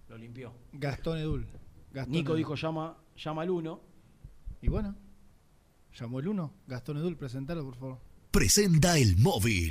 lo 0.09 0.17
limpió. 0.17 0.53
Gastón 0.73 1.19
Edul. 1.19 1.49
Gastón 1.91 2.13
Nico 2.13 2.29
Edul. 2.31 2.39
dijo 2.39 2.55
llama, 2.55 2.97
llama 3.17 3.43
al 3.43 3.51
uno. 3.51 3.81
Y 4.63 4.69
bueno, 4.69 4.95
llamó 5.99 6.21
el 6.21 6.29
uno. 6.29 6.53
Gastón 6.69 6.99
Edul, 6.99 7.17
presentalo, 7.17 7.65
por 7.65 7.75
favor. 7.75 7.99
Presenta 8.31 8.97
el 8.99 9.17
móvil. 9.17 9.71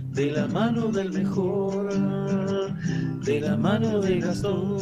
de 0.11 0.31
la 0.31 0.47
mano 0.47 0.87
del 0.87 1.11
mejor, 1.11 1.91
de 3.23 3.41
la 3.41 3.55
mano 3.57 3.99
de 3.99 4.19
Gastón. 4.19 4.79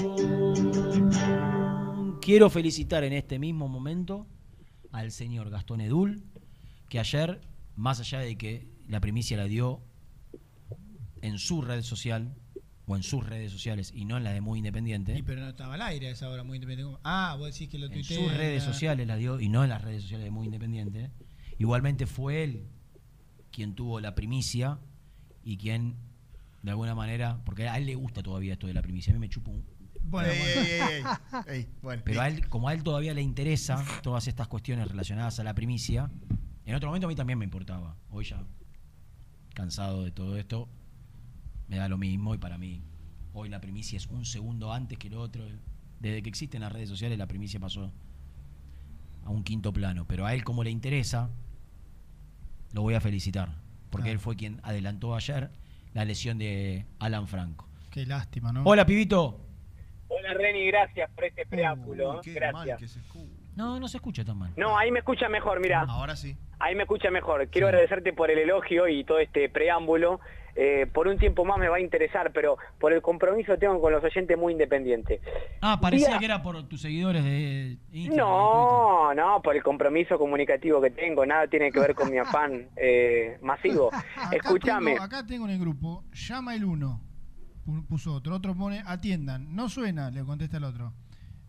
Quiero 2.22 2.50
felicitar 2.50 3.04
en 3.04 3.14
este 3.14 3.40
mismo 3.40 3.68
momento 3.68 4.28
al 4.92 5.12
señor 5.12 5.50
Gastón 5.50 5.82
Edul, 5.82 6.24
que 6.90 7.00
ayer, 7.00 7.42
más 7.76 8.00
allá 8.00 8.20
de 8.20 8.38
que 8.38 8.68
la 8.88 9.00
primicia 9.00 9.38
la 9.38 9.46
dio 9.46 9.82
en 11.22 11.38
su 11.40 11.62
red 11.62 11.82
social, 11.84 12.34
o 12.92 12.96
en 12.96 13.04
sus 13.04 13.24
redes 13.24 13.52
sociales 13.52 13.92
y 13.94 14.06
no 14.06 14.18
en 14.18 14.24
la 14.24 14.32
de 14.34 14.42
Muy 14.42 14.58
Independiente, 14.58 15.16
Y 15.16 15.22
pero 15.22 15.42
no 15.42 15.50
estaba 15.50 15.76
al 15.76 15.82
aire 15.84 16.08
a 16.08 16.12
esa 16.12 16.28
hora, 16.28 16.44
muy 16.44 16.56
independiente. 16.58 16.98
Ah, 17.04 17.36
vos 17.38 17.54
decís 17.54 17.70
que 17.70 17.78
lo 17.78 17.86
en 17.86 17.92
tuiteé. 17.92 18.18
sus 18.18 18.34
redes 18.36 18.66
la- 18.66 18.74
sociales 18.74 19.06
la 19.06 19.16
dio 19.16 19.40
y 19.40 19.48
no 19.48 19.64
en 19.64 19.70
las 19.70 19.84
redes 19.84 20.02
sociales 20.02 20.26
de 20.26 20.32
Muy 20.32 20.46
Independiente. 20.48 21.12
Igualmente 21.60 22.08
fue 22.08 22.44
él 22.44 22.64
quien 23.52 23.76
tuvo 23.76 24.00
la 24.00 24.16
primicia 24.16 24.80
y 25.44 25.58
quien, 25.58 25.96
de 26.64 26.72
alguna 26.72 26.96
manera, 26.96 27.42
porque 27.46 27.68
a 27.68 27.78
él 27.78 27.86
le 27.86 27.96
gusta 27.96 28.22
todavía 28.24 28.54
esto 28.54 28.68
de 28.68 28.74
la 28.74 28.82
primicia, 28.82 29.12
a 29.12 29.16
mí 29.16 29.20
me 29.20 29.30
chupa 29.30 29.52
un... 29.52 29.64
Bueno, 30.02 30.30
Ey, 30.32 30.40
bueno. 30.40 30.62
ey, 30.62 30.72
ey, 31.32 31.44
ey. 31.48 31.60
Ey, 31.60 31.68
bueno, 31.82 32.02
Pero 32.06 32.22
a 32.22 32.28
él, 32.28 32.48
como 32.50 32.68
a 32.68 32.74
él 32.74 32.84
todavía 32.84 33.14
le 33.14 33.22
interesa 33.22 33.84
todas 34.02 34.28
estas 34.28 34.48
cuestiones 34.48 34.88
relacionadas 34.88 35.40
a 35.40 35.44
la 35.44 35.54
primicia, 35.54 36.10
en 36.66 36.76
otro 36.76 36.90
momento 36.90 37.08
a 37.08 37.10
mí 37.10 37.16
también 37.16 37.38
me 37.40 37.46
importaba. 37.46 37.96
Hoy 38.10 38.26
ya, 38.26 38.44
cansado 39.54 40.04
de 40.04 40.12
todo 40.12 40.38
esto, 40.38 40.70
me 41.68 41.78
da 41.78 41.88
lo 41.90 41.98
mismo 41.98 42.34
y 42.34 42.38
para 42.38 42.58
mí 42.58 42.82
hoy 43.34 43.50
la 43.50 43.62
primicia 43.62 43.98
es 43.98 44.08
un 44.08 44.26
segundo 44.26 44.74
antes 44.74 44.98
que 44.98 45.10
lo 45.10 45.22
otro. 45.22 45.44
Desde 46.00 46.22
que 46.24 46.30
existen 46.30 46.62
las 46.62 46.72
redes 46.72 46.90
sociales 46.90 47.18
la 47.18 47.28
primicia 47.28 47.60
pasó 47.60 47.92
a 49.26 49.30
un 49.30 49.44
quinto 49.44 49.72
plano. 49.74 50.06
Pero 50.08 50.26
a 50.26 50.34
él 50.34 50.44
como 50.44 50.64
le 50.64 50.72
interesa, 50.72 51.30
lo 52.72 52.82
voy 52.82 52.94
a 52.94 53.02
felicitar. 53.02 53.54
Porque 53.90 54.12
él 54.12 54.20
fue 54.20 54.36
quien 54.36 54.60
adelantó 54.64 55.16
ayer 55.16 55.50
la 55.94 56.06
lesión 56.06 56.38
de 56.38 56.86
Alan 57.00 57.28
Franco. 57.28 57.68
Qué 57.92 58.06
lástima, 58.06 58.54
¿no? 58.54 58.64
Hola, 58.64 58.86
pibito. 58.86 59.42
Hola 60.08 60.34
Reni, 60.34 60.68
gracias 60.68 61.10
por 61.12 61.26
este 61.26 61.46
preámbulo. 61.46 62.16
Uy, 62.16 62.22
qué 62.24 62.34
gracias. 62.34 62.68
mal 62.68 62.78
que 62.78 62.88
se 62.88 63.00
escucha. 63.00 63.19
No, 63.60 63.78
no 63.78 63.90
se 63.90 63.98
escucha 63.98 64.24
tan 64.24 64.38
mal. 64.38 64.54
No, 64.56 64.78
ahí 64.78 64.90
me 64.90 65.00
escucha 65.00 65.28
mejor, 65.28 65.60
mira. 65.60 65.82
Ahora 65.82 66.16
sí. 66.16 66.38
Ahí 66.60 66.76
me 66.76 66.84
escucha 66.84 67.12
mejor. 67.12 67.46
Quiero 67.50 67.68
agradecerte 67.68 68.14
por 68.14 68.32
el 68.32 68.38
elogio 68.40 68.88
y 68.88 69.04
todo 69.04 69.20
este 69.20 69.50
preámbulo. 69.50 70.22
Eh, 70.56 70.88
por 70.94 71.10
un 71.10 71.18
tiempo 71.18 71.44
más 71.44 71.58
me 71.58 71.68
va 71.68 71.76
a 71.76 71.80
interesar, 71.82 72.32
pero 72.34 72.58
por 72.80 72.94
el 72.94 73.02
compromiso 73.02 73.52
que 73.54 73.58
tengo 73.60 73.82
con 73.82 73.92
los 73.92 74.02
oyentes 74.02 74.38
muy 74.38 74.54
independiente. 74.54 75.20
Ah, 75.62 75.78
parecía 75.82 76.08
Día- 76.08 76.20
que 76.20 76.26
era 76.26 76.42
por 76.42 76.64
tus 76.70 76.82
seguidores 76.82 77.22
de 77.26 77.78
Instagram. 77.92 78.26
No, 78.28 79.14
no, 79.14 79.42
por 79.42 79.58
el 79.58 79.62
compromiso 79.64 80.18
comunicativo 80.18 80.82
que 80.82 80.92
tengo. 80.92 81.26
Nada 81.26 81.48
tiene 81.48 81.70
que 81.72 81.80
ver 81.82 81.94
con 81.94 82.10
mi 82.10 82.18
afán 82.18 82.70
eh, 82.78 83.38
masivo. 83.42 83.90
Acá 83.94 84.38
Escúchame. 84.38 84.92
Tengo, 84.94 85.04
acá 85.04 85.26
tengo 85.26 85.46
en 85.46 85.52
el 85.52 85.60
grupo, 85.60 86.06
llama 86.14 86.56
el 86.56 86.64
uno, 86.64 87.02
pu- 87.66 87.86
puso 87.88 88.14
otro, 88.14 88.36
otro 88.36 88.56
pone, 88.56 88.82
atiendan, 88.86 89.54
no 89.54 89.68
suena, 89.68 90.12
le 90.12 90.24
contesta 90.24 90.56
el 90.58 90.64
otro. 90.64 90.94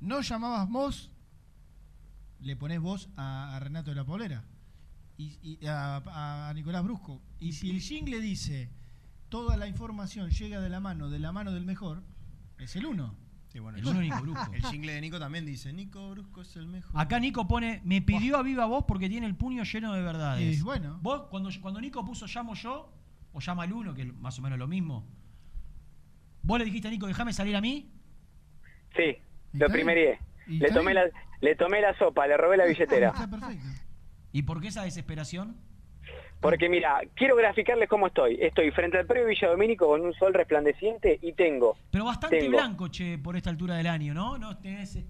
No 0.00 0.20
llamabas 0.22 0.68
vos, 0.68 1.10
le 2.42 2.56
pones 2.56 2.80
vos 2.80 3.10
a, 3.16 3.56
a 3.56 3.60
Renato 3.60 3.90
de 3.90 3.96
la 3.96 4.04
Polera 4.04 4.44
y, 5.16 5.38
y 5.42 5.66
a, 5.66 6.48
a 6.48 6.52
Nicolás 6.54 6.82
Brusco. 6.84 7.20
Y 7.38 7.52
si 7.52 7.70
el 7.70 7.80
jingle 7.80 8.20
dice, 8.20 8.70
toda 9.28 9.56
la 9.56 9.66
información 9.66 10.30
llega 10.30 10.60
de 10.60 10.68
la 10.68 10.80
mano, 10.80 11.10
de 11.10 11.18
la 11.18 11.32
mano 11.32 11.52
del 11.52 11.64
mejor, 11.64 12.02
es 12.58 12.76
el 12.76 12.86
uno. 12.86 13.14
Sí, 13.48 13.58
bueno, 13.58 13.78
El 13.78 13.86
uno 13.86 14.00
Nico 14.00 14.20
Brusco. 14.20 14.52
El 14.52 14.62
jingle 14.62 14.92
de 14.92 15.00
Nico 15.00 15.18
también 15.18 15.44
dice, 15.44 15.72
Nico 15.72 16.10
Brusco 16.10 16.42
es 16.42 16.54
el 16.54 16.68
mejor. 16.68 16.92
Acá 16.98 17.18
Nico 17.18 17.48
pone, 17.48 17.80
me 17.84 18.00
pidió 18.00 18.36
a 18.36 18.42
viva 18.42 18.64
voz 18.66 18.84
porque 18.86 19.08
tiene 19.08 19.26
el 19.26 19.34
puño 19.34 19.64
lleno 19.64 19.92
de 19.92 20.02
verdades. 20.02 20.58
Y 20.58 20.62
bueno. 20.62 20.98
Vos, 21.02 21.22
cuando, 21.30 21.50
cuando 21.60 21.80
Nico 21.80 22.04
puso 22.04 22.26
llamo 22.26 22.54
yo, 22.54 22.92
o 23.32 23.40
llama 23.40 23.64
al 23.64 23.72
uno, 23.72 23.92
que 23.92 24.02
es 24.02 24.14
más 24.14 24.38
o 24.38 24.42
menos 24.42 24.56
lo 24.56 24.68
mismo, 24.68 25.04
vos 26.42 26.58
le 26.60 26.64
dijiste 26.64 26.86
a 26.86 26.90
Nico, 26.92 27.08
déjame 27.08 27.32
salir 27.32 27.56
a 27.56 27.60
mí. 27.60 27.90
Sí, 28.94 29.16
¿Y 29.52 29.58
lo 29.58 29.68
primerié. 29.68 30.20
¿Y 30.50 30.58
Le 30.58 30.70
tomé, 30.70 30.92
la, 30.94 31.04
le 31.40 31.54
tomé 31.54 31.80
la 31.80 31.96
sopa, 31.96 32.26
le 32.26 32.36
robé 32.36 32.56
la 32.56 32.66
billetera. 32.66 33.08
Está 33.08 33.28
perfecto. 33.30 33.66
¿Y 34.32 34.42
por 34.42 34.60
qué 34.60 34.68
esa 34.68 34.82
desesperación? 34.84 35.56
Porque 36.40 36.68
mira, 36.68 37.00
quiero 37.14 37.36
graficarles 37.36 37.88
cómo 37.88 38.06
estoy. 38.06 38.38
Estoy 38.40 38.70
frente 38.70 38.98
al 38.98 39.06
predio 39.06 39.26
Villa 39.26 39.48
Domínico 39.48 39.86
con 39.88 40.00
un 40.00 40.14
sol 40.14 40.32
resplandeciente 40.32 41.18
y 41.22 41.32
tengo, 41.34 41.76
Pero 41.90 42.04
bastante 42.06 42.38
Tengo. 42.38 42.56
blanco, 42.56 42.88
che, 42.88 43.18
por 43.18 43.36
esta 43.36 43.50
altura 43.50 43.76
del 43.76 43.86
año, 43.86 44.14
¿no? 44.14 44.38
No 44.38 44.56
tenés... 44.58 44.96
eh, 44.96 45.04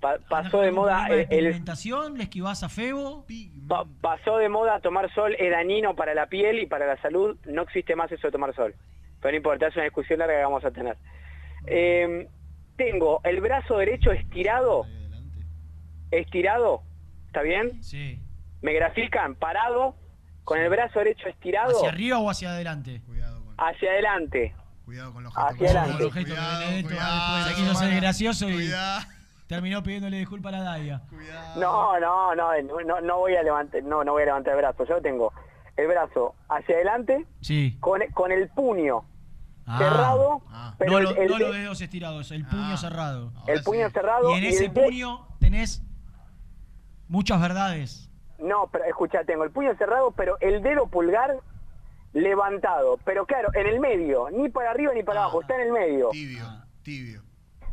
pa- 0.00 0.12
andás 0.14 0.28
pasó 0.28 0.60
de 0.62 0.72
moda 0.72 1.06
de 1.08 1.22
el, 1.22 1.28
pigmentación, 1.28 2.16
le 2.16 2.24
esquivás 2.24 2.62
a 2.62 2.68
Febo. 2.70 3.26
pa- 3.68 3.84
pasó 4.00 4.38
de 4.38 4.48
moda 4.48 4.80
tomar 4.80 5.12
sol, 5.14 5.34
es 5.38 5.50
dañino 5.50 5.94
para 5.94 6.14
la 6.14 6.26
piel 6.28 6.60
y 6.60 6.66
para 6.66 6.86
la 6.86 6.96
salud. 7.02 7.36
No 7.46 7.62
existe 7.62 7.94
más 7.94 8.10
eso 8.10 8.26
de 8.28 8.32
tomar 8.32 8.54
sol. 8.54 8.74
Pero 9.20 9.32
no 9.32 9.36
importa, 9.36 9.66
es 9.68 9.74
una 9.76 9.84
discusión 9.84 10.18
larga 10.18 10.36
que 10.38 10.42
vamos 10.44 10.64
a 10.64 10.70
tener. 10.70 10.96
Eh, 11.66 12.28
tengo 12.76 13.20
el 13.24 13.40
brazo 13.40 13.78
derecho 13.78 14.10
estirado, 14.12 14.84
estirado, 16.10 16.82
¿está 17.26 17.42
bien? 17.42 17.82
Sí. 17.82 18.20
Me 18.62 18.72
grafican 18.72 19.34
parado, 19.34 19.96
con 20.44 20.58
el 20.58 20.68
brazo 20.68 20.98
derecho 20.98 21.28
estirado 21.28 21.76
¿Hacia 21.76 21.88
arriba 21.88 22.18
o 22.18 22.30
hacia 22.30 22.50
adelante? 22.50 23.00
hacia 23.56 23.90
adelante. 23.90 24.54
Cuidado 24.84 25.12
con 25.14 25.24
los 25.24 25.32
Hacia 25.34 25.56
Con 25.56 25.66
adelante. 25.66 26.02
los 26.04 26.12
gestos 26.12 26.34
que 26.34 26.40
Benedetto, 26.40 26.88
cuidado, 26.88 27.10
ah, 27.12 27.36
después 27.36 27.46
se 27.46 27.54
cuidado, 27.54 27.56
quiso 27.72 27.74
ser 27.86 28.00
gracioso 28.00 28.48
y 28.50 28.54
Cuidado. 28.54 29.00
terminó 29.46 29.82
pidiéndole 29.82 30.18
disculpas 30.18 30.52
a 30.52 30.58
la 30.58 30.62
Dalia. 30.64 31.02
No, 31.56 31.98
no, 32.00 32.34
no, 32.34 32.50
no, 32.84 33.00
no 33.00 33.18
voy 33.18 33.34
a 33.36 33.42
levantar, 33.42 33.82
no, 33.82 34.04
no 34.04 34.12
voy 34.12 34.22
a 34.22 34.26
levantar 34.26 34.52
el 34.54 34.58
brazo. 34.58 34.84
Yo 34.84 35.00
tengo 35.00 35.32
el 35.76 35.86
brazo 35.86 36.34
hacia 36.48 36.74
adelante 36.74 37.24
Sí. 37.40 37.76
con, 37.80 38.00
con 38.12 38.30
el 38.32 38.48
puño 38.50 39.04
Ah. 39.66 39.78
cerrado, 39.78 40.42
pero 40.78 40.92
no 40.92 41.00
lo- 41.00 41.10
el 41.16 41.28
no 41.30 41.38
de- 41.38 41.44
los 41.44 41.54
dedos 41.56 41.80
estirados, 41.80 42.30
el 42.32 42.46
puño 42.46 42.76
cerrado. 42.76 43.32
el 43.46 43.62
puño 43.62 43.88
cerrado 43.90 44.30
Y 44.30 44.34
en 44.38 44.44
y 44.44 44.46
ese 44.48 44.68
puño 44.70 45.26
tenés 45.40 45.82
muchas 47.08 47.40
verdades. 47.40 48.10
no, 48.38 48.68
pero 48.70 48.84
escucha, 48.84 49.24
tengo 49.24 49.44
el 49.44 49.50
puño 49.50 49.74
cerrado, 49.76 50.10
pero 50.12 50.36
el 50.40 50.62
dedo 50.62 50.86
pulgar 50.88 51.38
levantado, 52.12 52.98
pero 53.04 53.26
claro, 53.26 53.48
en 53.54 53.66
el 53.66 53.80
medio, 53.80 54.28
ni 54.30 54.48
para 54.48 54.70
arriba 54.70 54.92
ni 54.94 55.02
para 55.02 55.22
abajo, 55.22 55.40
está 55.42 55.54
en 55.56 55.62
el 55.62 55.72
medio. 55.72 56.10
Tibio, 56.10 56.44
tibio. 56.82 57.22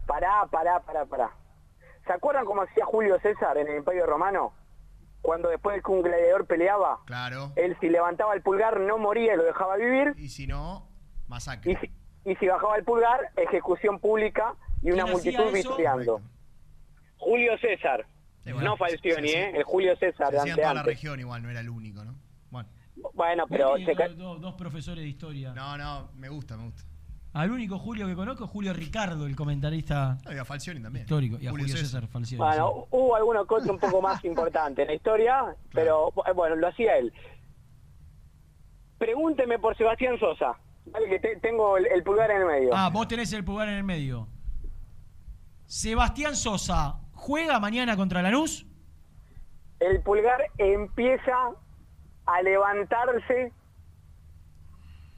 Pará, 0.07 0.45
pará, 0.49 0.79
pará, 0.79 1.05
pará. 1.05 1.31
¿Se 2.07 2.13
acuerdan 2.13 2.45
cómo 2.45 2.63
hacía 2.63 2.85
Julio 2.85 3.19
César 3.21 3.57
en 3.57 3.67
el 3.67 3.77
Imperio 3.77 4.05
Romano? 4.05 4.53
Cuando 5.21 5.49
después 5.49 5.75
de 5.75 5.83
que 5.83 5.91
un 5.91 6.01
gladiador 6.01 6.47
peleaba, 6.47 6.99
Claro. 7.05 7.51
él 7.55 7.77
si 7.79 7.89
levantaba 7.89 8.33
el 8.33 8.41
pulgar 8.41 8.79
no 8.79 8.97
moría 8.97 9.35
y 9.35 9.37
lo 9.37 9.43
dejaba 9.43 9.75
vivir. 9.75 10.13
Y 10.17 10.29
si 10.29 10.47
no, 10.47 10.87
Masacre. 11.31 11.71
Y 11.71 11.75
si, 11.77 11.91
y 12.31 12.35
si 12.35 12.45
bajaba 12.47 12.75
el 12.77 12.83
pulgar, 12.83 13.19
ejecución 13.35 13.97
pública 13.99 14.53
y 14.83 14.91
una 14.91 15.05
¿Quién 15.05 15.15
hacía 15.15 15.31
multitud 15.39 15.57
eso? 15.57 15.69
vitoreando. 15.69 16.21
Julio 17.17 17.57
César. 17.59 18.05
No 18.45 18.75
Falcioni, 18.77 19.29
¿eh? 19.29 19.51
El 19.55 19.63
Julio 19.63 19.95
César 19.97 20.27
Se 20.27 20.33
de 20.33 20.39
hacía 20.39 20.55
toda 20.55 20.73
la 20.73 20.83
región 20.83 21.19
igual, 21.19 21.41
no 21.43 21.49
era 21.49 21.59
el 21.59 21.69
único, 21.69 22.03
¿no? 22.03 22.15
Bueno. 22.49 22.69
Bueno, 23.13 23.45
pero 23.47 23.75
dos 24.17 24.53
profesores 24.55 25.03
de 25.03 25.09
historia. 25.09 25.53
No, 25.53 25.77
no, 25.77 26.09
me 26.15 26.29
gusta, 26.29 26.57
me 26.57 26.63
gusta. 26.65 26.83
Al 27.33 27.49
único 27.49 27.79
Julio 27.79 28.07
que 28.07 28.15
conozco 28.15 28.43
es 28.43 28.49
Julio 28.49 28.73
Ricardo, 28.73 29.25
el 29.25 29.35
comentarista 29.37 30.17
No, 30.25 30.33
y 30.33 30.37
a 30.37 30.43
Falcioni 30.43 30.81
también. 30.81 31.05
histórico. 31.05 31.37
Y 31.39 31.47
a 31.47 31.51
Julio 31.51 31.63
Julio 31.65 31.77
César. 31.77 32.01
César, 32.01 32.07
Falcioni. 32.09 32.39
Bueno, 32.43 32.87
hubo 32.91 33.15
que 33.47 33.53
otro 33.55 33.71
un 33.73 33.79
poco 33.79 34.01
más 34.01 34.23
importante 34.25 34.81
en 34.81 34.89
la 34.89 34.93
historia, 34.95 35.55
pero 35.71 36.11
bu- 36.11 36.33
bueno, 36.35 36.55
lo 36.57 36.67
hacía 36.67 36.97
él. 36.97 37.13
Pregúnteme 38.97 39.59
por 39.59 39.77
Sebastián 39.77 40.19
Sosa. 40.19 40.57
Dale 40.85 41.07
que 41.09 41.19
te- 41.19 41.35
tengo 41.37 41.77
el, 41.77 41.85
el 41.87 42.03
pulgar 42.03 42.31
en 42.31 42.41
el 42.41 42.45
medio. 42.47 42.71
Ah, 42.73 42.89
vos 42.89 43.07
tenés 43.07 43.31
el 43.33 43.43
pulgar 43.45 43.67
en 43.69 43.75
el 43.75 43.83
medio. 43.83 44.27
Sebastián 45.65 46.35
Sosa, 46.35 46.99
¿juega 47.13 47.59
mañana 47.59 47.95
contra 47.95 48.21
Lanús? 48.21 48.65
El 49.79 50.01
pulgar 50.01 50.41
empieza 50.57 51.51
a 52.25 52.41
levantarse 52.41 53.51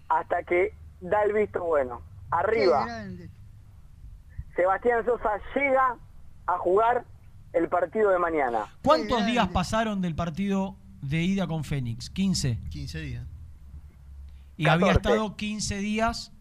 hasta 0.10 0.44
que 0.44 0.76
da 1.02 1.24
el 1.24 1.34
visto 1.34 1.64
bueno. 1.64 2.02
Arriba. 2.32 2.86
Sebastián 4.56 5.04
Sosa 5.06 5.40
llega 5.56 5.98
a 6.48 6.58
jugar 6.60 7.06
el 7.54 7.68
partido 7.70 8.10
de 8.12 8.20
mañana. 8.20 8.66
¿Cuántos 8.84 9.26
días 9.26 9.48
pasaron 9.50 10.02
del 10.02 10.16
partido 10.16 10.76
de 11.02 11.22
ida 11.24 11.48
con 11.48 11.64
Fénix? 11.64 12.10
15. 12.10 12.60
15 12.70 13.00
días. 13.00 13.26
Y 14.58 14.68
había 14.68 14.94
14. 14.94 15.10
estado 15.16 15.36
15 15.38 15.78
días 15.80 16.32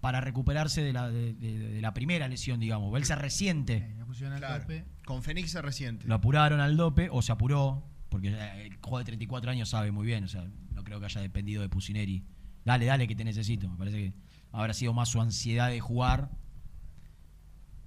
para 0.00 0.20
recuperarse 0.20 0.82
de 0.82 0.92
la, 0.92 1.08
de, 1.10 1.32
de- 1.34 1.58
de 1.58 1.80
la 1.80 1.94
primera 1.94 2.28
lesión, 2.28 2.60
digamos. 2.60 2.94
Él 2.96 3.04
se 3.04 3.16
resiente. 3.16 3.94
Claro. 4.38 4.64
Con 5.04 5.22
Fénix 5.22 5.50
se 5.52 5.62
resiente. 5.62 6.06
Lo 6.06 6.14
apuraron 6.14 6.60
al 6.60 6.76
dope, 6.76 7.08
o 7.10 7.22
se 7.22 7.32
apuró, 7.32 7.84
porque 8.10 8.28
el 8.28 8.76
juego 8.76 8.98
de 8.98 9.04
34 9.04 9.50
años 9.50 9.68
sabe 9.70 9.90
muy 9.92 10.06
bien, 10.06 10.24
o 10.24 10.28
sea, 10.28 10.46
no 10.72 10.84
creo 10.84 11.00
que 11.00 11.06
haya 11.06 11.20
dependido 11.20 11.62
de 11.62 11.68
Pusineri. 11.68 12.24
Dale, 12.64 12.86
dale, 12.86 13.06
que 13.08 13.14
te 13.16 13.24
necesito. 13.24 13.68
Me 13.68 13.76
parece 13.76 13.96
que 13.98 14.14
habrá 14.52 14.72
sido 14.74 14.92
más 14.92 15.08
su 15.08 15.20
ansiedad 15.20 15.68
de 15.70 15.80
jugar 15.80 16.30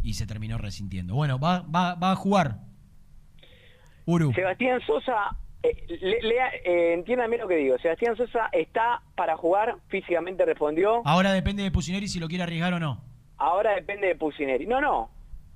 y 0.01 0.13
se 0.15 0.27
terminó 0.27 0.57
resintiendo. 0.57 1.15
Bueno, 1.15 1.39
va, 1.39 1.61
va, 1.61 1.95
va 1.95 2.11
a 2.11 2.15
jugar. 2.15 2.61
Uru. 4.05 4.31
Sebastián 4.33 4.79
Sosa, 4.85 5.37
le- 5.87 6.21
lea- 6.21 6.51
eh, 6.63 6.93
entiéndame 6.93 7.37
lo 7.37 7.47
que 7.47 7.55
digo. 7.55 7.77
Sebastián 7.79 8.15
Sosa 8.15 8.49
está 8.51 9.01
para 9.15 9.35
jugar, 9.37 9.75
físicamente 9.87 10.45
respondió. 10.45 11.01
Ahora 11.05 11.31
depende 11.33 11.63
de 11.63 11.71
Pusineri 11.71 12.07
si 12.07 12.19
lo 12.19 12.27
quiere 12.27 12.43
arriesgar 12.43 12.73
o 12.73 12.79
no. 12.79 13.03
Ahora 13.37 13.75
depende 13.75 14.07
de 14.07 14.15
Pusineri. 14.15 14.65
No, 14.65 14.81
no, 14.81 15.09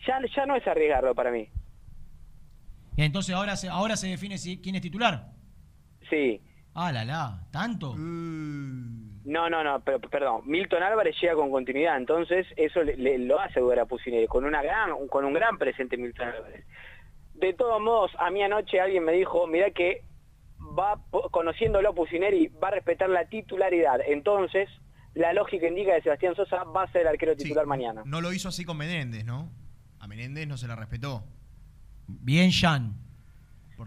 ya, 0.07 0.19
ya 0.35 0.45
no 0.45 0.55
es 0.55 0.67
arriesgarlo 0.67 1.13
para 1.15 1.31
mí. 1.31 1.49
Entonces 2.97 3.33
ahora 3.35 3.55
se, 3.55 3.69
ahora 3.69 3.95
se 3.95 4.07
define 4.07 4.37
si, 4.37 4.61
quién 4.61 4.75
es 4.75 4.81
titular. 4.81 5.27
Sí. 6.09 6.41
Ah, 6.73 6.91
la 6.91 7.03
la, 7.05 7.39
¿tanto? 7.51 7.95
No, 7.95 9.49
no, 9.49 9.63
no, 9.63 9.79
pero, 9.81 9.99
perdón. 9.99 10.41
Milton 10.45 10.81
Álvarez 10.83 11.15
llega 11.21 11.35
con 11.35 11.51
continuidad, 11.51 11.97
entonces 11.97 12.47
eso 12.55 12.83
le, 12.83 12.95
le- 12.97 13.17
lo 13.19 13.39
hace 13.39 13.59
dudar 13.59 13.79
a 13.79 13.85
Pusineri, 13.85 14.27
con, 14.27 14.45
una 14.45 14.61
gran, 14.61 15.07
con 15.07 15.25
un 15.25 15.33
gran 15.33 15.57
presente 15.57 15.95
Milton 15.97 16.29
Álvarez. 16.29 16.65
De 17.41 17.53
todos 17.53 17.81
modos, 17.81 18.11
a 18.19 18.29
mí 18.29 18.43
anoche 18.43 18.79
alguien 18.79 19.03
me 19.03 19.13
dijo, 19.13 19.47
mirá 19.47 19.71
que 19.71 20.03
va, 20.77 21.01
conociéndolo 21.31 21.93
Pusineri, 21.95 22.49
va 22.63 22.67
a 22.67 22.71
respetar 22.71 23.09
la 23.09 23.25
titularidad. 23.25 23.99
Entonces, 24.07 24.69
la 25.15 25.33
lógica 25.33 25.67
indica 25.67 25.95
que 25.95 26.03
Sebastián 26.03 26.35
Sosa 26.35 26.63
va 26.65 26.83
a 26.83 26.91
ser 26.91 27.01
el 27.01 27.07
arquero 27.07 27.35
titular 27.35 27.65
mañana. 27.65 28.03
No 28.05 28.21
lo 28.21 28.31
hizo 28.31 28.49
así 28.49 28.63
con 28.63 28.77
Menéndez, 28.77 29.25
¿no? 29.25 29.51
A 29.99 30.07
Menéndez 30.07 30.47
no 30.47 30.55
se 30.55 30.67
la 30.67 30.75
respetó. 30.75 31.23
Bien, 32.07 32.51
Jan. 32.51 32.95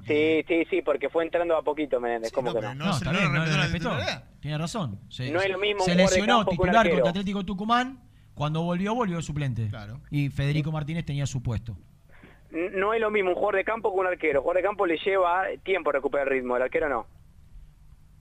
Sí, 0.05 0.45
sí, 0.49 0.65
sí, 0.69 0.83
porque 0.83 1.09
fue 1.09 1.23
entrando 1.23 1.57
a 1.57 1.63
poquito 1.63 2.01
Menéndez, 2.01 2.33
¿cómo 2.33 2.53
que 2.53 2.61
no? 2.61 2.75
No, 2.75 2.91
está 2.91 3.13
bien, 3.13 3.33
no 3.33 3.47
lo 3.47 3.57
respetó. 3.57 3.97
Tiene 4.41 4.59
razón. 4.59 4.99
Se, 5.09 5.31
No 5.31 5.41
es 5.41 5.49
lo 5.49 5.59
mismo 5.59 5.85
se 5.85 5.95
lesionó 5.95 6.45
titular 6.45 6.91
contra 6.91 7.11
Atlético 7.11 7.45
Tucumán. 7.45 8.01
Cuando 8.35 8.63
volvió, 8.63 8.97
volvió 8.97 9.19
de 9.19 9.23
suplente. 9.23 9.69
Claro. 9.69 10.01
Y 10.11 10.29
Federico 10.29 10.73
Martínez 10.73 11.05
tenía 11.05 11.25
su 11.25 11.41
puesto. 11.41 11.79
No 12.55 12.95
es 12.95 13.01
lo 13.01 13.11
mismo 13.11 13.31
un 13.31 13.35
jugador 13.35 13.57
de 13.57 13.65
campo 13.65 13.93
que 13.93 14.01
un 14.01 14.07
arquero. 14.07 14.41
Un 14.41 14.43
jugador 14.45 14.63
de 14.63 14.69
campo 14.69 14.87
le 14.87 14.97
lleva 14.99 15.43
tiempo 15.65 15.91
recuperar 15.93 16.29
el 16.29 16.35
ritmo, 16.35 16.57
el 16.57 16.63
arquero 16.63 16.89
no. 16.89 17.07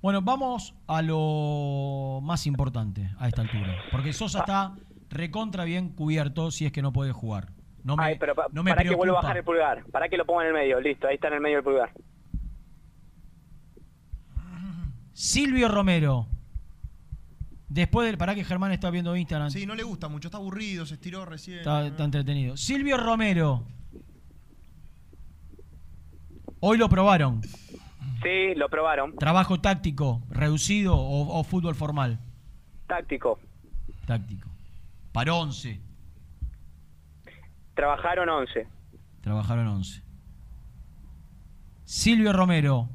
Bueno, 0.01 0.21
vamos 0.21 0.75
a 0.87 1.01
lo 1.01 2.19
más 2.23 2.45
importante 2.47 3.09
a 3.19 3.27
esta 3.27 3.41
altura. 3.41 3.75
Porque 3.91 4.11
Sosa 4.11 4.39
está 4.39 4.75
recontra 5.09 5.63
bien 5.63 5.89
cubierto 5.89 6.49
si 6.51 6.65
es 6.65 6.71
que 6.71 6.81
no 6.81 6.91
puede 6.91 7.11
jugar. 7.11 7.49
No 7.83 7.95
me, 7.95 8.03
Ay, 8.05 8.17
pero 8.19 8.33
pa- 8.33 8.47
no 8.51 8.63
me 8.63 8.71
para 8.71 8.83
que 8.83 8.95
vuelva 8.95 9.19
a 9.19 9.21
bajar 9.21 9.37
el 9.37 9.43
pulgar, 9.43 9.83
para 9.91 10.09
que 10.09 10.17
lo 10.17 10.25
ponga 10.25 10.41
en 10.43 10.47
el 10.47 10.53
medio, 10.53 10.79
listo, 10.81 11.07
ahí 11.07 11.15
está 11.15 11.27
en 11.27 11.33
el 11.35 11.41
medio 11.41 11.57
el 11.59 11.63
pulgar. 11.63 11.91
Silvio 15.13 15.67
Romero. 15.67 16.27
Después 17.69 18.07
del. 18.07 18.17
Pará 18.17 18.35
que 18.35 18.43
Germán 18.43 18.71
está 18.71 18.89
viendo 18.89 19.15
Instagram. 19.15 19.49
Sí, 19.51 19.65
no 19.65 19.75
le 19.75 19.83
gusta 19.83 20.07
mucho, 20.09 20.27
está 20.27 20.37
aburrido, 20.37 20.85
se 20.85 20.95
estiró 20.95 21.25
recién. 21.25 21.59
Está, 21.59 21.85
está 21.87 22.03
entretenido. 22.03 22.57
Silvio 22.57 22.97
Romero. 22.97 23.63
Hoy 26.65 26.77
lo 26.77 26.87
probaron. 26.87 27.41
Sí, 28.21 28.55
lo 28.55 28.69
probaron. 28.69 29.17
Trabajo 29.17 29.59
táctico, 29.59 30.21
reducido 30.29 30.95
o, 30.95 31.37
o 31.37 31.43
fútbol 31.43 31.75
formal. 31.75 32.19
Táctico. 32.87 33.37
Táctico. 34.07 34.47
Para 35.11 35.33
11. 35.33 35.81
Trabajaron 37.73 38.29
11. 38.29 38.65
Trabajaron 39.19 39.67
11. 39.67 40.03
Silvio 41.83 42.31
Romero. 42.31 42.87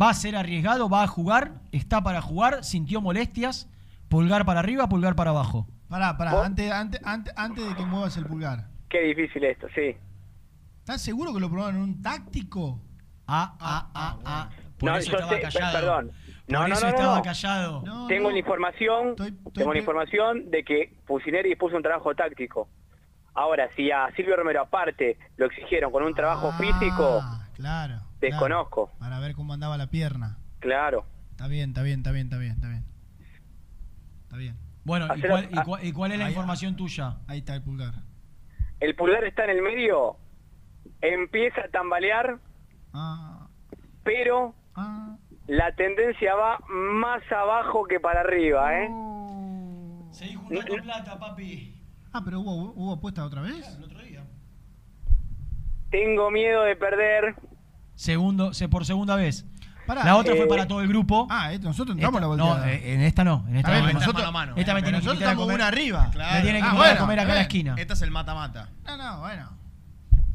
¿Va 0.00 0.08
a 0.08 0.14
ser 0.14 0.36
arriesgado? 0.36 0.88
¿Va 0.88 1.02
a 1.02 1.06
jugar? 1.06 1.60
¿Está 1.70 2.02
para 2.02 2.22
jugar? 2.22 2.64
¿Sintió 2.64 3.02
molestias? 3.02 3.70
¿Pulgar 4.08 4.46
para 4.46 4.60
arriba? 4.60 4.88
¿Pulgar 4.88 5.16
para 5.16 5.32
abajo? 5.32 5.68
Pará, 5.90 6.16
pará, 6.16 6.46
antes, 6.46 6.72
antes, 6.72 7.02
antes, 7.04 7.34
antes 7.36 7.68
de 7.68 7.74
que 7.74 7.84
muevas 7.84 8.16
el 8.16 8.24
pulgar. 8.24 8.68
Qué 8.88 9.02
difícil 9.02 9.44
esto, 9.44 9.66
sí. 9.74 9.94
¿Estás 10.88 11.02
seguro 11.02 11.34
que 11.34 11.40
lo 11.40 11.50
probaron 11.50 11.76
en 11.76 11.82
un 11.82 12.00
táctico? 12.02 12.80
Ah, 13.26 13.54
ah, 13.60 13.90
ah, 13.94 14.18
ah. 14.24 14.50
Por 14.78 14.88
no, 14.88 14.96
eso 14.96 15.10
yo 15.12 15.18
estaba 15.18 15.36
sé- 15.36 15.42
callado. 15.42 15.78
perdón. 15.78 16.12
No, 16.48 16.60
Por 16.60 16.68
no, 16.70 16.74
eso 16.74 16.84
no, 16.86 16.88
estaba 16.94 17.16
no. 17.18 17.22
callado. 17.22 17.84
tengo 18.08 18.30
la 18.30 18.38
información, 18.38 19.14
tengo 19.52 19.72
la 19.74 19.78
información 19.80 20.50
de 20.50 20.64
que 20.64 20.96
Pusineri 21.06 21.50
dispuso 21.50 21.76
un 21.76 21.82
trabajo 21.82 22.14
táctico. 22.14 22.70
Ahora, 23.34 23.68
si 23.76 23.90
a 23.90 24.08
Silvio 24.16 24.34
Romero 24.36 24.62
aparte 24.62 25.18
lo 25.36 25.44
exigieron 25.44 25.92
con 25.92 26.04
un 26.04 26.14
trabajo 26.14 26.52
físico, 26.52 27.20
Ah, 27.22 27.46
Claro. 27.52 28.00
desconozco. 28.18 28.86
claro, 28.86 28.98
para 28.98 29.20
ver 29.20 29.34
cómo 29.34 29.52
andaba 29.52 29.76
la 29.76 29.88
pierna. 29.90 30.38
Claro. 30.58 31.04
Está 31.32 31.48
bien, 31.48 31.68
está 31.68 31.82
bien, 31.82 31.98
está 31.98 32.12
bien, 32.12 32.24
está 32.28 32.38
bien, 32.38 32.52
está 32.52 32.68
bien. 32.70 32.84
Está 34.22 34.36
bien. 34.38 34.56
Bueno, 34.84 35.06
¿y 35.14 35.20
cuál, 35.20 35.48
y 35.52 35.54
cuál- 35.66 35.84
y 35.84 35.92
cuál 35.92 36.12
es 36.12 36.18
la 36.18 36.24
Ahí- 36.24 36.30
información 36.32 36.76
tuya? 36.76 37.18
Ahí 37.26 37.40
está 37.40 37.54
el 37.54 37.62
pulgar. 37.62 37.92
El 38.80 38.94
pulgar 38.94 39.22
está 39.24 39.44
en 39.44 39.50
el 39.50 39.60
medio, 39.60 40.16
empieza 41.00 41.62
a 41.62 41.68
tambalear, 41.68 42.38
Ah. 42.92 43.46
pero 44.02 44.54
la 45.46 45.74
tendencia 45.74 46.34
va 46.34 46.58
más 46.68 47.22
abajo 47.32 47.84
que 47.84 48.00
para 48.00 48.20
arriba, 48.20 48.78
¿eh? 48.82 48.88
Seguí 50.10 50.34
juntando 50.34 50.74
plata, 50.82 51.18
papi. 51.18 51.74
Ah, 52.12 52.22
pero 52.24 52.40
hubo, 52.40 52.72
hubo 52.72 52.92
apuesta 52.94 53.24
otra 53.24 53.42
vez. 53.42 53.76
El 53.76 53.84
otro 53.84 54.00
día. 54.00 54.24
Tengo 55.90 56.30
miedo 56.30 56.62
de 56.62 56.76
perder. 56.76 57.34
Segundo, 57.94 58.52
se- 58.54 58.68
por 58.68 58.84
segunda 58.84 59.16
vez. 59.16 59.46
Pará, 59.86 60.04
la 60.04 60.16
otra 60.16 60.34
eh, 60.34 60.36
fue 60.36 60.46
para 60.46 60.68
todo 60.68 60.82
el 60.82 60.88
grupo. 60.88 61.26
Ah, 61.30 61.50
esto, 61.52 61.66
nosotros 61.68 61.94
entramos 61.96 62.18
Esta- 62.18 62.20
la 62.20 62.26
volteada. 62.26 62.66
No, 62.66 62.72
eh, 62.72 62.92
en 62.94 63.00
esta 63.00 63.24
no. 63.24 63.44
En 63.48 63.56
esta 63.56 63.68
A 63.70 63.72
ver, 63.72 63.80
no, 63.80 63.86
pero 63.86 63.98
no. 64.00 64.00
nosotros- 64.00 64.24
Esta 64.26 64.34
me 64.34 64.54
Pero 64.54 64.64
tiene 64.64 64.84
que 64.84 64.92
nosotros 64.92 65.18
estamos 65.22 65.42
comer. 65.44 65.54
una 65.56 65.66
arriba. 65.68 66.10
Me 66.14 66.42
tiene 66.42 66.58
que 66.60 66.66
Ah, 66.66 66.74
bueno, 66.74 66.92
a 66.94 66.98
comer 66.98 67.20
acá 67.20 67.32
a 67.32 67.34
la 67.34 67.40
eh. 67.40 67.42
esquina. 67.42 67.74
Este 67.78 67.92
es 67.94 68.02
el 68.02 68.10
mata-mata. 68.10 68.68
No, 68.84 68.96
no, 68.98 69.20
bueno. 69.20 69.57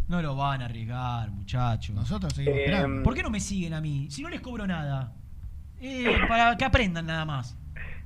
No 0.08 0.22
lo 0.22 0.36
van 0.36 0.62
a 0.62 0.66
arriesgar, 0.66 1.32
muchachos. 1.32 1.96
Nosotros 1.96 2.34
seguimos 2.34 2.60
Eh, 2.60 2.66
esperando. 2.66 3.04
¿Por 3.04 3.14
qué 3.16 3.24
no 3.24 3.30
me 3.30 3.40
siguen 3.40 3.74
a 3.74 3.82
mí? 3.82 4.08
Si 4.12 4.22
no 4.22 4.30
les 4.30 4.42
cobro 4.42 4.68
nada. 4.68 5.14
Eh, 5.80 6.18
para 6.28 6.56
que 6.58 6.66
aprendan 6.66 7.06
nada 7.06 7.26
más. 7.26 7.58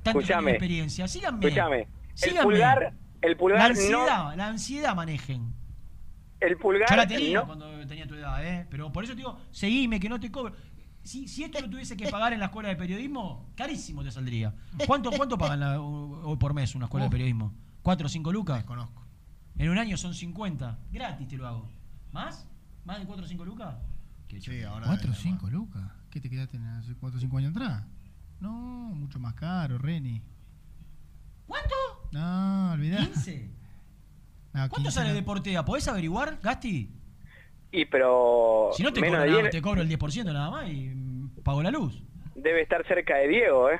Tanto 0.02 0.20
Escuchame. 0.20 0.52
experiencia. 0.52 1.06
Síganme. 1.08 1.46
Escúchame. 1.46 1.88
El 2.22 2.38
pulgar, 2.42 2.94
el 3.22 3.36
La 3.56 3.64
ansiedad, 3.66 4.24
no, 4.30 4.36
la 4.36 4.46
ansiedad 4.48 4.94
manejen. 4.94 5.52
el 6.40 6.56
pulgar 6.56 6.88
Yo 6.88 6.96
la 6.96 7.06
tenía 7.06 7.38
no- 7.40 7.46
cuando 7.46 7.86
tenía 7.86 8.06
tu 8.06 8.14
edad, 8.14 8.44
¿eh? 8.44 8.66
Pero 8.70 8.90
por 8.92 9.04
eso 9.04 9.12
te 9.12 9.18
digo, 9.18 9.38
seguime, 9.50 9.98
que 10.00 10.08
no 10.08 10.18
te 10.20 10.30
cobro. 10.30 10.54
Si, 11.02 11.26
si 11.28 11.44
esto 11.44 11.60
lo 11.60 11.70
tuviese 11.70 11.96
que 11.96 12.08
pagar 12.08 12.32
en 12.32 12.38
la 12.40 12.46
escuela 12.46 12.68
de 12.68 12.76
periodismo, 12.76 13.50
carísimo 13.56 14.02
te 14.04 14.10
saldría. 14.10 14.52
¿Cuánto, 14.86 15.10
cuánto 15.12 15.36
pagan 15.38 15.60
la- 15.60 15.80
hoy 15.80 16.36
por 16.36 16.54
mes 16.54 16.74
una 16.74 16.86
escuela 16.86 17.04
de 17.06 17.10
periodismo? 17.10 17.54
¿Cuatro 17.82 18.06
o 18.06 18.08
cinco 18.08 18.32
lucas? 18.32 18.64
Conozco. 18.64 19.04
En 19.56 19.68
un 19.70 19.78
año 19.78 19.96
son 19.96 20.14
50. 20.14 20.78
Gratis 20.92 21.26
te 21.28 21.36
lo 21.36 21.46
hago. 21.46 21.68
¿Más? 22.12 22.48
¿Más 22.84 22.98
de 23.00 23.06
4 23.06 23.24
o 23.24 23.28
5 23.28 23.44
lucas? 23.44 23.76
Sí, 24.40 24.62
ahora. 24.62 24.86
¿Cuatro 24.86 25.10
o 25.10 25.14
cinco 25.14 25.48
lucas? 25.48 25.90
¿Qué 26.10 26.20
te 26.20 26.28
quedaste 26.28 26.58
en 26.58 26.64
hace 26.66 26.94
cuatro 26.96 27.16
o 27.16 27.20
cinco 27.20 27.38
años 27.38 27.50
atrás? 27.52 27.82
No, 28.40 28.50
mucho 28.50 29.18
más 29.18 29.32
caro, 29.34 29.78
Reni. 29.78 30.20
¿Cuánto? 31.46 31.74
No, 32.12 32.72
olvidá. 32.72 32.98
¿15? 33.00 33.48
No, 34.54 34.60
¿Cuánto 34.70 34.76
15 34.76 34.90
sale 34.92 35.08
no. 35.10 35.14
de 35.14 35.22
Portea? 35.22 35.64
¿Podés 35.64 35.86
averiguar, 35.88 36.40
Gasti? 36.42 36.90
Y 37.70 37.84
pero 37.84 38.70
Si 38.74 38.82
no 38.82 38.92
te, 38.92 39.00
menos 39.00 39.16
cobro, 39.16 39.22
de 39.24 39.28
nada- 39.30 39.42
10 39.42 39.52
te 39.52 39.62
cobro 39.62 39.82
el 39.82 39.88
10% 39.88 40.24
nada 40.32 40.50
más 40.50 40.68
y 40.70 40.90
pago 41.44 41.62
la 41.62 41.70
luz. 41.70 42.02
debe 42.34 42.62
estar 42.62 42.84
cerca 42.88 43.16
de 43.18 43.28
Diego, 43.28 43.70
¿eh? 43.70 43.78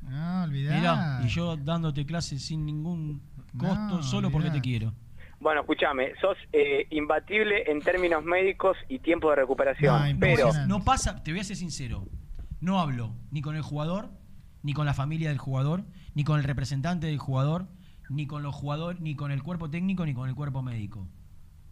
No, 0.00 0.44
olvidá. 0.44 0.76
Mirá, 0.78 1.20
y 1.24 1.28
yo 1.28 1.56
dándote 1.58 2.04
clases 2.06 2.42
sin 2.42 2.64
ningún 2.66 3.20
costo, 3.56 3.96
No, 3.96 4.02
solo 4.02 4.30
porque 4.30 4.46
te 4.48 4.52
olvidá. 4.58 4.62
quiero. 4.62 4.94
Bueno, 5.42 5.60
escúchame, 5.62 6.12
sos 6.20 6.36
eh, 6.52 6.86
imbatible 6.90 7.64
en 7.70 7.80
términos 7.80 8.24
médicos 8.24 8.76
y 8.88 9.00
tiempo 9.00 9.28
de 9.30 9.36
recuperación, 9.36 9.92
No, 10.14 10.20
pero 10.20 10.46
No 10.68 10.84
pasa, 10.84 11.22
te 11.24 11.32
voy 11.32 11.40
a 11.40 11.44
ser 11.44 11.56
sincero, 11.56 12.06
no 12.60 12.78
hablo 12.80 13.12
ni 13.32 13.42
con 13.42 13.56
el 13.56 13.62
jugador, 13.62 14.10
ni 14.62 14.72
con 14.72 14.86
la 14.86 14.94
familia 14.94 15.30
del 15.30 15.38
jugador, 15.38 15.84
ni 16.14 16.22
con 16.22 16.38
el 16.38 16.44
representante 16.44 17.08
del 17.08 17.18
jugador, 17.18 17.66
ni 18.08 18.26
con 18.28 18.44
los 18.44 18.54
jugadores, 18.54 19.00
ni 19.00 19.16
con 19.16 19.32
el 19.32 19.42
cuerpo 19.42 19.68
técnico, 19.68 20.06
ni 20.06 20.14
con 20.14 20.28
el 20.28 20.34
cuerpo 20.36 20.62
médico. 20.62 21.08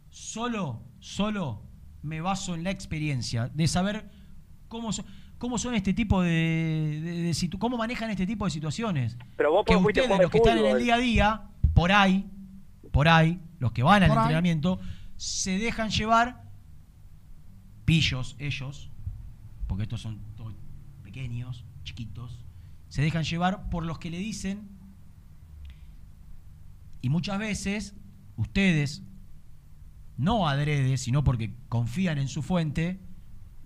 Solo, 0.09 0.83
solo 0.99 1.63
me 2.03 2.21
baso 2.21 2.55
en 2.57 2.65
la 2.65 2.71
experiencia 2.71 3.49
de 3.55 3.69
saber 3.69 4.11
cómo 4.67 4.93
son, 4.93 5.05
cómo 5.39 5.59
son 5.59 5.75
este 5.75 5.95
tipo 5.95 6.23
de, 6.23 7.01
de- 7.05 7.23
de 7.23 7.31
situ- 7.35 7.59
cómo 7.59 7.77
manejan 7.77 8.11
este 8.11 8.27
tipo 8.27 8.45
de 8.47 8.51
situaciones. 8.51 9.17
Pero 9.37 9.53
vos 9.53 9.65
que 9.65 9.75
ustedes, 9.77 10.09
los 10.23 10.31
que 10.33 10.39
están 10.39 10.59
en 10.59 10.65
el 10.77 10.83
día 10.83 10.95
a 10.97 10.99
día, 10.99 11.43
por 11.75 11.93
ahí, 11.93 12.29
por 12.91 13.07
ahí, 13.07 13.41
los 13.61 13.71
que 13.73 13.85
van 13.85 14.03
al 14.03 14.09
Por 14.09 14.19
ahí. 14.19 14.25
entrenamiento, 14.25 14.81
se 15.17 15.59
dejan 15.59 15.91
llevar 15.91 16.51
pillos 17.85 18.35
ellos, 18.39 18.91
porque 19.69 19.85
estos 19.85 20.01
son 20.01 20.19
todos 20.37 20.55
pequeños, 21.05 21.65
chiquitos, 21.85 22.45
se 22.89 23.03
dejan 23.03 23.23
llevar 23.23 23.71
por 23.71 23.87
los 23.87 23.99
que 23.99 24.11
le 24.11 24.19
dicen, 24.19 24.69
y 27.03 27.09
muchas 27.09 27.39
veces 27.39 27.95
ustedes, 28.37 29.03
no 30.17 30.49
adrede, 30.49 30.99
sino 30.99 31.23
porque 31.23 31.55
confían 31.69 32.19
en 32.19 32.29
su 32.29 32.43
fuente, 32.43 33.01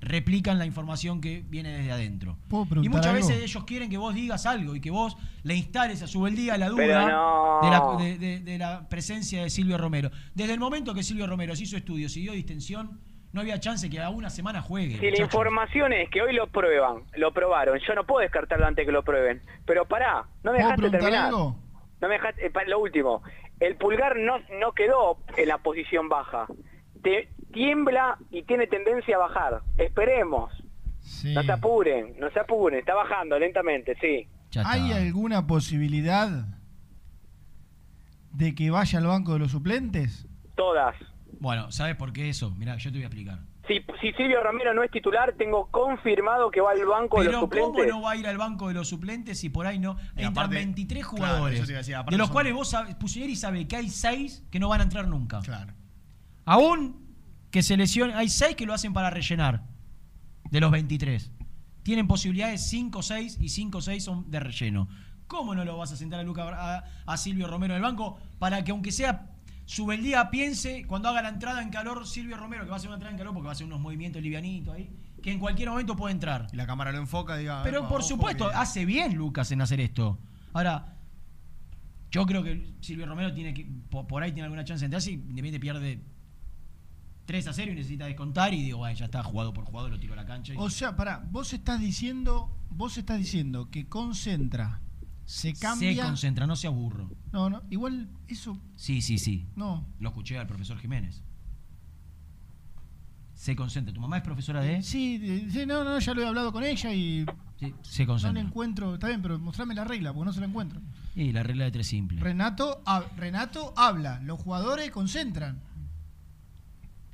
replican 0.05 0.59
la 0.59 0.67
información 0.67 1.21
que 1.21 1.43
viene 1.49 1.71
desde 1.71 1.91
adentro. 1.93 2.37
¿Puedo 2.49 2.83
Y 2.83 2.89
muchas 2.89 3.07
algo? 3.07 3.27
veces 3.27 3.43
ellos 3.43 3.65
quieren 3.65 3.91
que 3.91 3.97
vos 3.97 4.15
digas 4.15 4.47
algo 4.47 4.77
y 4.77 4.81
que 4.81 4.91
vos 4.91 5.17
le 5.43 5.55
instales 5.55 6.03
a 6.03 6.07
su 6.07 6.21
beldía 6.23 6.57
la 6.59 6.69
duda 6.69 7.09
no. 7.11 7.61
de, 7.63 7.71
la, 7.71 7.97
de- 8.05 8.19
de- 8.19 8.41
de 8.41 8.59
la 8.59 8.89
presencia 8.89 9.43
de 9.43 9.51
Silvio 9.51 9.79
Romero. 9.79 10.11
Desde 10.35 10.53
el 10.55 10.61
momento 10.61 10.95
que 10.95 11.03
Silvio 11.03 11.27
Romero 11.27 11.57
se 11.57 11.65
hizo 11.65 11.77
estudios 11.77 12.17
y 12.17 12.21
dio 12.23 12.33
distensión, 12.33 13.01
no 13.33 13.41
había 13.41 13.59
chance 13.59 13.91
que 13.91 14.01
a 14.01 14.11
una 14.11 14.31
semana 14.31 14.63
juegue. 14.63 14.99
si 15.01 15.11
la 15.11 15.25
información 15.25 15.93
es 15.93 16.09
que 16.11 16.23
hoy 16.23 16.35
lo 16.35 16.47
prueban, 16.47 17.03
lo 17.17 17.33
probaron, 17.33 17.79
yo 17.87 17.95
no 17.95 18.05
puedo 18.05 18.21
descartarlo 18.21 18.67
antes 18.67 18.87
que 18.87 18.93
lo 18.93 19.03
prueben. 19.03 19.43
Pero 19.67 19.87
pará, 19.87 20.25
no 20.45 20.53
me 20.53 20.59
¿Puedo 20.59 20.71
dejaste 20.77 20.91
terminar. 20.91 21.27
algo? 21.27 21.57
No 22.01 22.09
me 22.09 22.15
dejaste, 22.15 22.47
eh, 22.47 22.51
pa- 22.51 22.65
lo 22.65 22.79
último, 22.79 23.23
el 23.59 23.77
pulgar 23.77 24.17
no, 24.19 24.39
no 24.61 24.73
quedó 24.73 25.19
en 25.37 25.49
la 25.49 25.59
posición 25.59 26.09
baja. 26.09 26.47
Te, 27.03 27.29
tiembla 27.55 28.19
y 28.31 28.43
tiene 28.43 28.67
tendencia 28.67 29.17
a 29.17 29.21
bajar. 29.21 29.63
Esperemos. 29.79 30.53
Sí. 31.01 31.33
No 31.35 31.43
se 31.43 31.53
apuren, 31.53 32.15
no 32.19 32.31
se 32.31 32.41
apuren, 32.41 32.79
está 32.81 32.95
bajando 32.95 33.39
lentamente, 33.39 33.95
sí. 34.01 34.29
¿Hay 34.65 34.93
alguna 34.93 35.47
posibilidad 35.47 36.47
de 38.33 38.55
que 38.55 38.71
vaya 38.71 38.99
al 38.99 39.07
banco 39.07 39.33
de 39.35 39.39
los 39.41 39.51
suplentes? 39.53 40.27
Todas. 40.57 40.95
Bueno, 41.41 41.71
¿sabes 41.73 41.97
por 41.97 42.13
qué 42.13 42.29
eso? 42.29 42.51
Mirá, 42.53 42.77
yo 42.77 42.91
te 42.91 42.99
voy 42.99 43.05
a 43.05 43.07
explicar. 43.07 43.39
Si, 43.67 43.81
si 44.01 44.13
Silvio 44.13 44.43
Romero 44.43 44.75
no 44.75 44.83
es 44.83 44.91
titular, 44.91 45.33
tengo 45.39 45.67
confirmado 45.71 46.51
que 46.51 46.61
va 46.61 46.73
al 46.73 46.85
banco 46.85 47.21
de 47.23 47.25
los 47.33 47.35
Pero 47.35 47.49
¿cómo 47.49 47.67
suplentes. 47.67 47.95
no 47.95 48.03
va 48.03 48.11
a 48.13 48.17
ir 48.17 48.27
al 48.27 48.37
banco 48.37 48.69
de 48.69 48.75
los 48.75 48.89
suplentes 48.89 49.41
si 49.41 49.49
por 49.49 49.67
ahí 49.67 49.79
no 49.79 49.97
entran 50.17 50.33
aparte- 50.33 50.57
23 50.57 51.07
claro, 51.07 51.11
jugadores? 51.27 51.67
decir, 51.67 51.97
de 52.11 52.17
los 52.19 52.27
son- 52.27 52.33
cuales 52.33 52.53
vos 52.53 52.69
sabés, 52.71 52.95
Pusineri 52.97 53.37
sabe 53.37 53.67
que 53.67 53.77
hay 53.77 53.89
6 53.89 54.47
que 54.51 54.59
no 54.61 54.69
van 54.69 54.81
a 54.81 54.85
entrar 54.85 55.09
nunca. 55.09 55.41
Claro. 55.41 55.73
Aún 56.45 57.04
que 57.55 57.63
se 57.63 57.75
hay 58.17 58.29
6 58.29 58.57
que 58.57 58.67
lo 58.67 58.75
hacen 58.75 58.93
para 58.93 59.11
rellenar 59.11 59.63
de 60.51 60.59
los 60.59 60.73
23. 60.73 61.31
Tienen 61.85 62.09
posibilidades 62.09 62.67
5 62.67 63.01
6 63.01 63.39
y 63.41 63.49
5 63.49 63.81
6 63.81 64.03
son 64.03 64.29
de 64.29 64.41
relleno. 64.41 64.89
¿Cómo 65.29 65.55
no 65.55 65.65
lo 65.65 65.77
vas 65.79 65.93
a 65.93 65.97
sentar 65.97 66.19
a, 66.19 66.25
Luca, 66.25 66.49
a, 66.49 66.85
a 67.07 67.17
Silvio 67.17 67.47
Romero 67.47 67.75
en 67.75 67.77
el 67.77 67.83
banco 67.83 68.19
para 68.41 68.65
que 68.65 68.73
aunque 68.73 68.91
sea 68.91 69.31
su 69.67 69.87
beldía 69.87 70.33
piense 70.33 70.85
cuando 70.89 71.09
haga 71.09 71.23
la 71.23 71.29
entrada 71.29 71.63
en 71.63 71.71
calor 71.71 72.09
Silvio 72.09 72.37
Romero, 72.37 72.65
que 72.65 72.71
va 72.71 72.75
a 72.75 72.79
hacer 72.79 72.89
una 72.89 72.97
entrada 72.97 73.13
en 73.13 73.19
calor 73.19 73.33
porque 73.33 73.45
va 73.47 73.53
a 73.53 73.55
hacer 73.55 73.67
unos 73.69 73.79
movimientos 73.79 74.21
livianitos 74.21 74.75
ahí, 74.75 74.91
que 75.23 75.31
en 75.31 75.39
cualquier 75.39 75.69
momento 75.71 75.95
puede 75.95 76.13
entrar? 76.13 76.49
Y 76.53 76.57
la 76.57 76.67
cámara 76.67 76.91
lo 76.91 76.99
enfoca, 76.99 77.37
diga. 77.37 77.63
Pero 77.63 77.79
"Epa, 77.79 77.89
por 77.89 78.01
ojo 78.01 78.09
supuesto, 78.09 78.49
que-". 78.49 78.57
hace 78.57 78.85
bien 78.85 79.15
Lucas 79.15 79.53
en 79.53 79.61
hacer 79.61 79.81
esto. 79.81 80.19
Ahora, 80.55 80.97
yo 82.11 82.27
creo 82.27 82.43
que 82.43 82.75
Silvio 82.81 83.07
Romero 83.07 83.33
tiene 83.33 83.55
que, 83.55 83.65
po- 83.91 84.09
por, 84.09 84.25
ahí 84.25 84.33
tiene 84.33 84.43
alguna 84.47 84.65
chance 84.65 84.81
de 84.81 84.87
entrarse 84.87 85.13
y 85.13 85.15
Independiente 85.15 85.61
pierde 85.61 86.03
3 87.27 87.47
a 87.49 87.53
0 87.53 87.73
y 87.73 87.75
necesita 87.75 88.07
descontar 88.07 88.53
y 88.55 88.63
digo, 88.63 88.79
bueno, 88.79 88.95
ya 88.97 89.07
está, 89.07 89.23
jugado 89.23 89.53
por 89.55 89.65
jugado, 89.65 89.89
lo 89.89 89.99
tiro 89.99 90.13
a 90.13 90.17
la 90.17 90.27
cancha. 90.27 90.53
y- 90.55 90.57
O 90.59 90.69
sea, 90.71 90.95
pará, 90.97 91.25
vos 91.31 91.53
estás 91.53 91.81
diciendo, 91.81 92.51
vos 92.71 92.99
estás 92.99 93.19
diciendo 93.19 93.71
que 93.71 93.87
concentra, 93.89 94.81
se 95.25 95.55
cambia. 95.55 95.95
Se 95.95 96.01
concentra, 96.03 96.47
no 96.47 96.55
se 96.57 96.67
aburro. 96.67 97.11
No, 97.33 97.49
no, 97.49 97.63
igual 97.71 98.09
eso 98.29 98.61
Sí, 98.77 99.01
sí, 99.01 99.19
sí. 99.19 99.47
no. 99.57 99.87
Lo 99.99 100.11
escuché 100.11 100.39
al 100.39 100.47
profesor 100.47 100.79
Jiménez. 100.79 101.23
Se 103.35 103.57
concentra. 103.57 103.93
¿Tu 103.93 104.01
mamá 104.01 104.19
es 104.19 104.23
profesora 104.23 104.61
de...? 104.61 104.83
Sí, 104.83 105.49
sí, 105.51 105.67
no, 105.67 105.83
no, 105.85 105.99
ya 105.99 106.15
lo 106.15 106.23
he 106.23 106.27
hablado 106.27 106.53
con 106.53 106.63
ella 106.63 106.93
y 106.95 107.27
Sí, 107.59 107.75
se 107.83 108.03
no 108.03 108.07
le 108.07 108.07
concentra. 108.07 108.41
encuentro, 108.43 108.95
está 108.95 109.09
bien, 109.09 109.23
pero 109.23 109.39
mostrame 109.39 109.75
la 109.75 109.85
regla 109.85 110.13
porque 110.13 110.27
no 110.27 110.33
se 110.33 110.41
la 110.41 110.47
encuentro. 110.47 110.81
Y 111.17 111.33
la 111.33 111.43
regla 111.43 111.65
de 111.65 111.71
tres 111.73 111.87
simple. 111.89 112.21
Renato, 112.21 112.83
Renato 113.17 113.73
habla, 113.77 114.21
los 114.21 114.39
jugadores 114.41 114.91
concentran. 114.91 115.61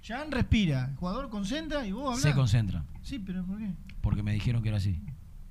Jan 0.02 0.30
respira, 0.30 0.86
el 0.90 0.96
jugador 0.96 1.28
concentra 1.28 1.86
y 1.86 1.92
vos 1.92 2.04
hablas. 2.06 2.20
Se 2.22 2.34
concentra. 2.34 2.84
Sí, 3.02 3.18
pero 3.18 3.44
¿por 3.44 3.58
qué? 3.58 3.72
Porque 4.00 4.22
me 4.22 4.32
dijeron 4.32 4.62
que 4.62 4.68
era 4.68 4.78
así. 4.78 5.00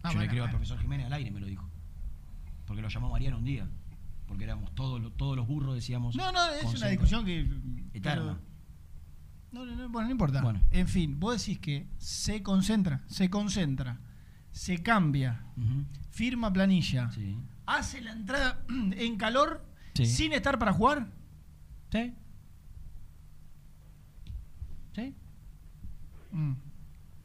Ah, 0.02 0.10
Yo 0.10 0.16
bueno, 0.16 0.22
le 0.22 0.28
creo 0.30 0.44
al 0.44 0.50
bueno. 0.50 0.58
profesor 0.60 0.80
Jiménez 0.80 1.06
al 1.08 1.14
aire, 1.14 1.32
me 1.32 1.40
lo 1.40 1.46
dijo. 1.46 1.70
Porque 2.66 2.82
lo 2.82 2.88
llamó 2.90 3.10
Mariano 3.10 3.38
un 3.38 3.44
día. 3.44 3.68
Porque 4.28 4.44
éramos 4.44 4.74
todos, 4.76 5.02
los- 5.02 5.16
todos 5.18 5.36
los 5.36 5.48
burros, 5.48 5.76
decíamos. 5.76 6.16
No, 6.16 6.32
no, 6.32 6.40
es 6.52 6.64
una 6.76 6.88
discusión 6.88 7.26
que. 7.26 7.42
Eterna. 7.94 8.40
No, 9.52 9.66
no, 9.66 9.76
no, 9.76 9.90
bueno, 9.90 10.08
no 10.08 10.12
importa. 10.12 10.42
Bueno. 10.42 10.62
En 10.72 10.88
fin, 10.88 11.20
vos 11.20 11.38
decís 11.40 11.60
que 11.60 11.88
se 11.98 12.44
concentra, 12.44 13.02
se 13.08 13.30
concentra, 13.32 14.00
se 14.52 14.82
cambia, 14.84 15.44
firma 16.12 16.54
planilla, 16.54 17.10
Sí. 17.12 17.36
hace 17.66 18.02
la 18.02 18.12
entrada 18.12 18.64
en 18.70 19.18
calor 19.18 19.66
Sí. 19.96 20.06
sin 20.06 20.34
estar 20.34 20.60
para 20.60 20.72
jugar. 20.74 21.08
¿Sí? 21.92 22.14
¿Sí? 25.00 25.16
Mm. 26.32 26.54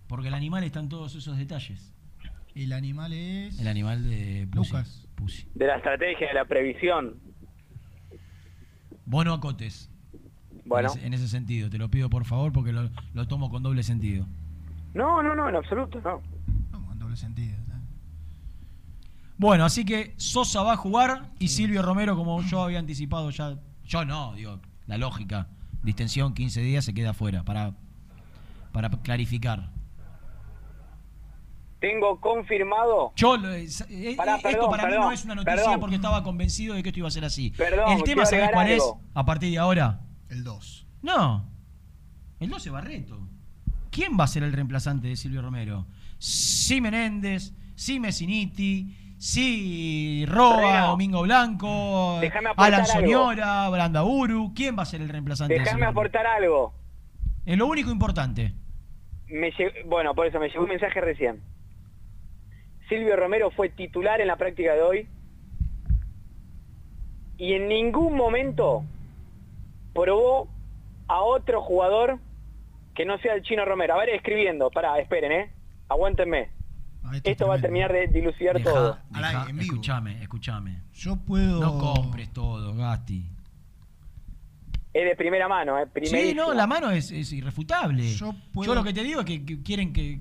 Porque 0.07 0.29
el 0.29 0.35
animal 0.35 0.65
está 0.65 0.81
en 0.81 0.89
todos 0.89 1.15
esos 1.15 1.37
detalles. 1.37 1.93
El 2.55 2.73
animal 2.73 3.13
es. 3.13 3.59
El 3.59 3.69
animal 3.69 4.09
de 4.09 4.47
Pussy. 4.51 4.73
Lucas. 4.73 5.09
Pussy. 5.15 5.49
De 5.55 5.67
la 5.67 5.77
estrategia, 5.77 6.29
de 6.29 6.35
la 6.35 6.45
previsión. 6.45 7.19
Vos 9.07 9.25
no 9.25 9.35
acotes. 9.35 9.91
Bueno. 10.65 10.91
En 10.93 10.99
ese, 10.99 11.07
en 11.07 11.15
ese 11.15 11.29
sentido, 11.29 11.69
te 11.69 11.79
lo 11.79 11.91
pido 11.91 12.09
por 12.09 12.25
favor 12.25 12.53
porque 12.53 12.73
lo, 12.73 12.91
lo 13.13 13.27
tomo 13.27 13.51
con 13.51 13.63
doble 13.63 13.83
sentido. 13.83 14.27
No, 14.95 15.23
no, 15.23 15.35
no, 15.35 15.49
en 15.49 15.57
absoluto, 15.57 16.01
no. 16.01 16.23
No, 16.71 16.93
en 16.93 16.99
doble 16.99 17.17
sentido. 17.17 17.65
Bueno, 19.37 19.65
así 19.65 19.85
que 19.85 20.15
Sosa 20.17 20.63
va 20.63 20.75
a 20.75 20.77
jugar 20.77 21.33
y 21.41 21.49
Silvio 21.49 21.83
Romero, 21.83 22.17
como 22.17 22.41
yo 22.43 22.63
había 22.63 22.79
anticipado 22.79 23.31
ya. 23.31 23.59
Yo 23.85 24.05
no, 24.05 24.33
digo, 24.35 24.61
la 24.87 24.97
lógica. 24.97 25.49
Distensión, 25.85 26.33
15 26.35 26.61
días, 26.63 26.85
se 26.85 26.95
queda 26.95 27.11
afuera. 27.11 27.45
Para, 27.45 27.75
para 28.73 28.91
clarificar. 28.91 29.71
Tengo 31.79 32.19
confirmado. 32.19 33.13
Yo, 33.15 33.37
eh, 33.37 33.69
eh, 33.91 34.15
Pará, 34.17 34.37
esto 34.37 34.49
perdón, 34.49 34.71
para 34.71 34.87
mí 34.87 34.95
no 34.95 35.13
es 35.13 35.25
una 35.27 35.35
noticia 35.35 35.57
perdón. 35.57 35.81
porque 35.81 35.97
estaba 35.97 36.23
convencido 36.23 36.75
de 36.75 36.83
que 36.83 36.89
esto 36.89 37.01
iba 37.01 37.09
a 37.09 37.11
ser 37.11 37.27
así. 37.27 37.51
Perdón, 37.51 37.93
El 37.93 38.03
tema, 38.03 38.25
¿sabés 38.25 38.51
cuál 38.53 38.71
es? 38.71 38.83
A 39.13 39.27
partir 39.27 39.51
de 39.51 39.59
ahora. 39.59 40.01
El 40.31 40.43
2. 40.43 40.87
No. 41.03 41.47
El 42.41 42.49
12 42.49 42.71
Barreto. 42.71 43.29
¿Quién 43.91 44.19
va 44.19 44.25
a 44.25 44.29
ser 44.29 44.43
el 44.43 44.53
reemplazante 44.55 45.09
de 45.09 45.17
Silvio 45.17 45.43
Romero? 45.43 45.87
Sí 46.19 46.81
Menéndez, 46.81 47.53
sí 47.75 48.01
Messiniti, 48.01 49.04
sí 49.25 50.27
Roa, 50.29 50.61
Reno, 50.61 50.87
Domingo 50.89 51.23
Blanco, 51.23 52.21
Alan. 52.57 52.87
Soñora, 52.87 53.69
Branda 53.71 54.05
Uru. 54.05 54.53
¿Quién 54.55 54.77
va 54.79 54.83
a 54.83 54.87
ser 54.87 55.01
el 55.01 55.09
reemplazante 55.09 55.55
Déjame 55.55 55.87
aportar 55.87 56.27
algo. 56.27 56.75
Es 57.47 57.57
lo 57.57 57.67
único 57.67 57.91
importante. 57.91 58.53
Me 59.29 59.51
bueno, 59.87 60.15
por 60.15 60.27
eso 60.27 60.39
me 60.39 60.49
llegó 60.49 60.65
un 60.65 60.69
mensaje 60.69 61.01
recién. 61.01 61.41
Silvio 62.89 63.17
Romero 63.17 63.51
fue 63.51 63.71
titular 63.71 64.21
en 64.21 64.27
la 64.27 64.37
práctica 64.37 64.75
de 64.75 64.83
hoy 64.83 65.09
y 67.39 67.55
en 67.55 67.69
ningún 67.69 68.15
momento 68.15 68.85
probó 69.95 70.49
a 71.09 71.23
otro 71.23 71.63
jugador 71.63 72.19
que 72.95 73.07
no 73.07 73.17
sea 73.19 73.35
el 73.35 73.43
Chino 73.43 73.65
Romero. 73.65 73.95
A 73.95 73.99
ver, 73.99 74.11
escribiendo, 74.11 74.71
pará, 74.71 74.99
esperen, 74.99 75.33
¿eh? 75.33 75.51
Aguántenme. 75.89 76.51
Esto 77.23 77.47
va 77.49 77.57
a 77.57 77.61
terminar 77.61 77.93
de 77.93 78.07
dilucidar 78.09 78.57
Dejá, 78.57 78.71
todo. 78.71 78.99
dejá, 79.11 79.47
escuchame, 79.61 80.23
escuchame. 80.23 80.83
Yo 80.93 81.17
puedo. 81.17 81.61
No 81.61 81.79
compres 81.79 82.33
todo, 82.33 82.75
Gasti. 82.75 83.31
Es 84.93 85.05
de 85.05 85.17
primera 85.17 85.49
mano, 85.49 85.79
¿eh? 85.79 85.87
Sí, 86.05 86.35
no, 86.35 86.55
la 86.55 86.67
mano 86.69 86.91
es, 86.91 87.11
es 87.11 87.33
irrefutable. 87.33 88.15
Yo 88.15 88.35
lo 88.55 88.85
que 88.85 88.93
te 88.93 89.03
digo 89.03 89.21
es 89.21 89.27
que, 89.27 89.45
que 89.45 89.63
quieren 89.63 89.93
que. 89.93 90.21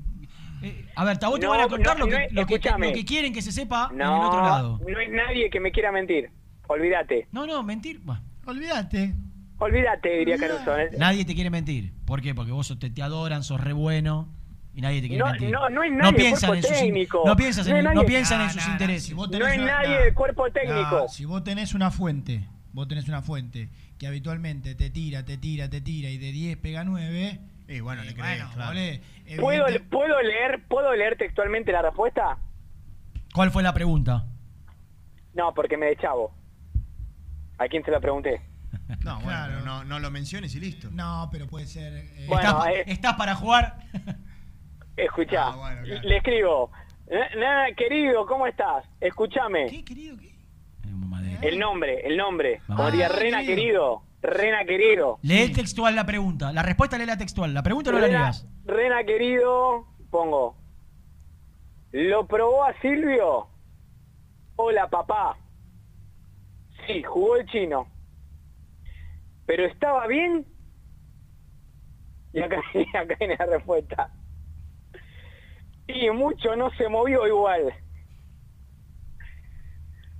eh, 0.63 0.85
a 0.95 1.05
ver, 1.05 1.19
a 1.21 1.27
vos 1.29 1.39
te 1.39 1.45
van 1.45 1.61
a 1.61 1.67
contar 1.67 1.97
no, 1.99 2.05
lo, 2.05 2.11
que, 2.11 2.27
no, 2.31 2.41
lo, 2.41 2.47
que, 2.47 2.55
escúchame. 2.55 2.87
lo 2.87 2.93
que 2.93 3.05
quieren 3.05 3.33
que 3.33 3.41
se 3.43 3.51
sepa 3.51 3.89
en 3.93 4.01
el 4.01 4.07
otro 4.07 4.41
lado. 4.41 4.79
no 4.87 4.97
hay 4.97 5.09
nadie 5.09 5.49
que 5.49 5.59
me 5.59 5.71
quiera 5.71 5.91
mentir. 5.91 6.31
Olvídate. 6.67 7.27
No, 7.31 7.45
no, 7.45 7.61
mentir. 7.61 7.99
bah, 8.03 8.21
Olvídate. 8.45 9.13
Olvídate, 9.59 10.09
diría 10.17 10.37
Caruso. 10.37 10.77
¿eh? 10.77 10.89
nadie 10.97 11.23
te 11.23 11.35
quiere 11.35 11.49
mentir. 11.49 11.93
¿Por 12.05 12.21
qué? 12.21 12.33
Porque 12.33 12.51
vos 12.51 12.75
te, 12.79 12.89
te 12.89 13.01
adoran, 13.03 13.43
sos 13.43 13.61
re 13.61 13.73
bueno 13.73 14.27
y 14.75 14.81
nadie 14.81 15.01
te 15.01 15.07
quiere 15.07 15.23
No, 15.23 15.29
mentir. 15.31 15.51
no, 15.51 15.69
no 15.69 15.83
nadie 15.89 16.11
del 16.11 16.15
piensan 16.15 16.49
cuerpo 16.49 16.53
en 16.55 16.61
sus, 16.63 16.71
in- 16.71 16.85
técnico. 16.93 17.17
no 17.25 17.35
No 17.35 17.77
en, 17.77 17.83
no 17.95 18.05
piensan 18.05 18.41
en 18.41 18.49
sus 18.49 18.65
nah, 18.65 18.71
intereses. 18.71 19.03
si 19.05 19.13
vos 19.13 19.29
No 19.29 19.37
una- 19.37 19.55
nadie 19.57 19.95
nah. 19.95 20.01
del 20.03 20.13
cuerpo 20.13 20.51
técnico. 20.51 20.99
Nah, 21.01 21.07
si 21.07 21.25
vos 21.25 21.43
tenés 21.43 21.73
una 21.73 21.91
fuente, 21.91 22.47
vos 22.71 22.87
tenés 22.87 23.07
una 23.07 23.21
fuente 23.21 23.69
que 23.99 24.07
habitualmente 24.07 24.75
te 24.75 24.89
tira, 24.89 25.23
te 25.23 25.37
tira, 25.37 25.69
te 25.69 25.81
tira 25.81 26.09
y 26.09 26.17
de 26.17 26.31
10 26.31 26.57
pega 26.57 26.83
9. 26.83 27.39
Y 27.67 27.79
bueno, 27.79 28.03
le 28.03 28.11
eh, 28.11 28.13
crees, 28.13 28.39
bueno, 28.39 28.51
claro. 28.53 28.69
volé, 28.71 29.01
¿Puedo, 29.39 29.65
¿Puedo 29.89 30.21
leer 30.21 30.63
puedo 30.67 30.93
leer 30.95 31.17
textualmente 31.17 31.71
la 31.71 31.81
respuesta? 31.81 32.37
¿Cuál 33.33 33.51
fue 33.51 33.63
la 33.63 33.73
pregunta? 33.73 34.25
No, 35.33 35.53
porque 35.53 35.77
me 35.77 35.85
de 35.87 35.95
chavo. 35.97 36.33
¿A 37.57 37.67
quién 37.67 37.83
se 37.85 37.91
la 37.91 37.99
pregunté? 37.99 38.41
No, 39.03 39.15
bueno, 39.21 39.27
Claro. 39.29 39.61
no, 39.61 39.83
no 39.83 39.99
lo 39.99 40.11
menciones 40.11 40.53
y 40.55 40.59
listo. 40.59 40.89
No, 40.91 41.29
pero 41.31 41.47
puede 41.47 41.65
ser. 41.67 41.93
eh, 41.93 42.25
Bueno, 42.27 42.49
¿Estás, 42.49 42.67
eh, 42.67 42.83
estás 42.87 43.13
para 43.15 43.33
jugar? 43.35 43.77
Escuchá, 44.97 45.47
Ah, 45.47 45.55
bueno, 45.55 45.81
claro. 45.83 46.01
le 46.07 46.17
escribo. 46.17 46.71
"Na- 47.09 47.35
Nada, 47.35 47.71
querido, 47.75 48.25
¿cómo 48.25 48.45
estás? 48.47 48.85
Escúchame. 49.01 49.67
¿Qué, 49.67 49.83
querido? 49.83 50.17
¿Qué? 50.17 50.33
El 51.41 51.59
nombre, 51.59 51.99
el 52.07 52.15
nombre. 52.15 52.61
Como 52.67 52.77
Mamá. 52.77 52.91
diría 52.91 53.07
Ah, 53.07 53.09
Rena, 53.17 53.39
querido. 53.39 53.55
querido. 53.55 54.03
Rena, 54.21 54.63
querido. 54.63 55.19
Lee 55.23 55.49
textual 55.51 55.93
la 55.95 56.05
pregunta. 56.05 56.53
La 56.53 56.63
respuesta 56.63 56.97
lee 56.97 57.05
la 57.05 57.17
textual. 57.17 57.53
La 57.53 57.61
pregunta 57.63 57.91
no 57.91 57.99
la 57.99 58.07
leas. 58.07 58.47
Rena, 58.65 59.03
querido, 59.03 59.85
pongo. 60.09 60.55
¿Lo 61.91 62.25
probó 62.27 62.63
a 62.63 62.73
Silvio? 62.81 63.47
Hola, 64.55 64.87
papá. 64.89 65.35
Sí, 66.87 67.03
jugó 67.03 67.35
el 67.35 67.45
chino. 67.47 67.87
¿Pero 69.45 69.65
estaba 69.65 70.07
bien? 70.07 70.45
Y 72.31 72.39
acá, 72.41 72.61
y 72.73 72.87
acá 72.95 73.15
viene 73.19 73.35
la 73.37 73.45
respuesta. 73.47 74.09
Y 75.87 76.09
mucho 76.11 76.55
no 76.55 76.69
se 76.71 76.87
movió 76.87 77.27
igual. 77.27 77.73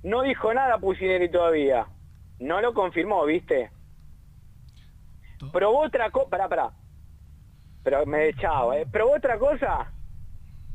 No 0.02 0.22
dijo 0.22 0.52
nada 0.52 0.78
Pusineri 0.78 1.30
todavía. 1.30 1.86
No 2.38 2.60
lo 2.60 2.74
confirmó, 2.74 3.24
¿viste? 3.24 3.70
Probó 5.52 5.80
otra 5.84 6.10
cosa... 6.10 6.28
Pará, 6.30 6.48
pará. 6.48 6.72
Pero 7.82 8.04
me 8.06 8.28
echaba, 8.28 8.78
¿eh? 8.78 8.86
¿Probó 8.90 9.14
otra 9.16 9.38
cosa? 9.38 9.90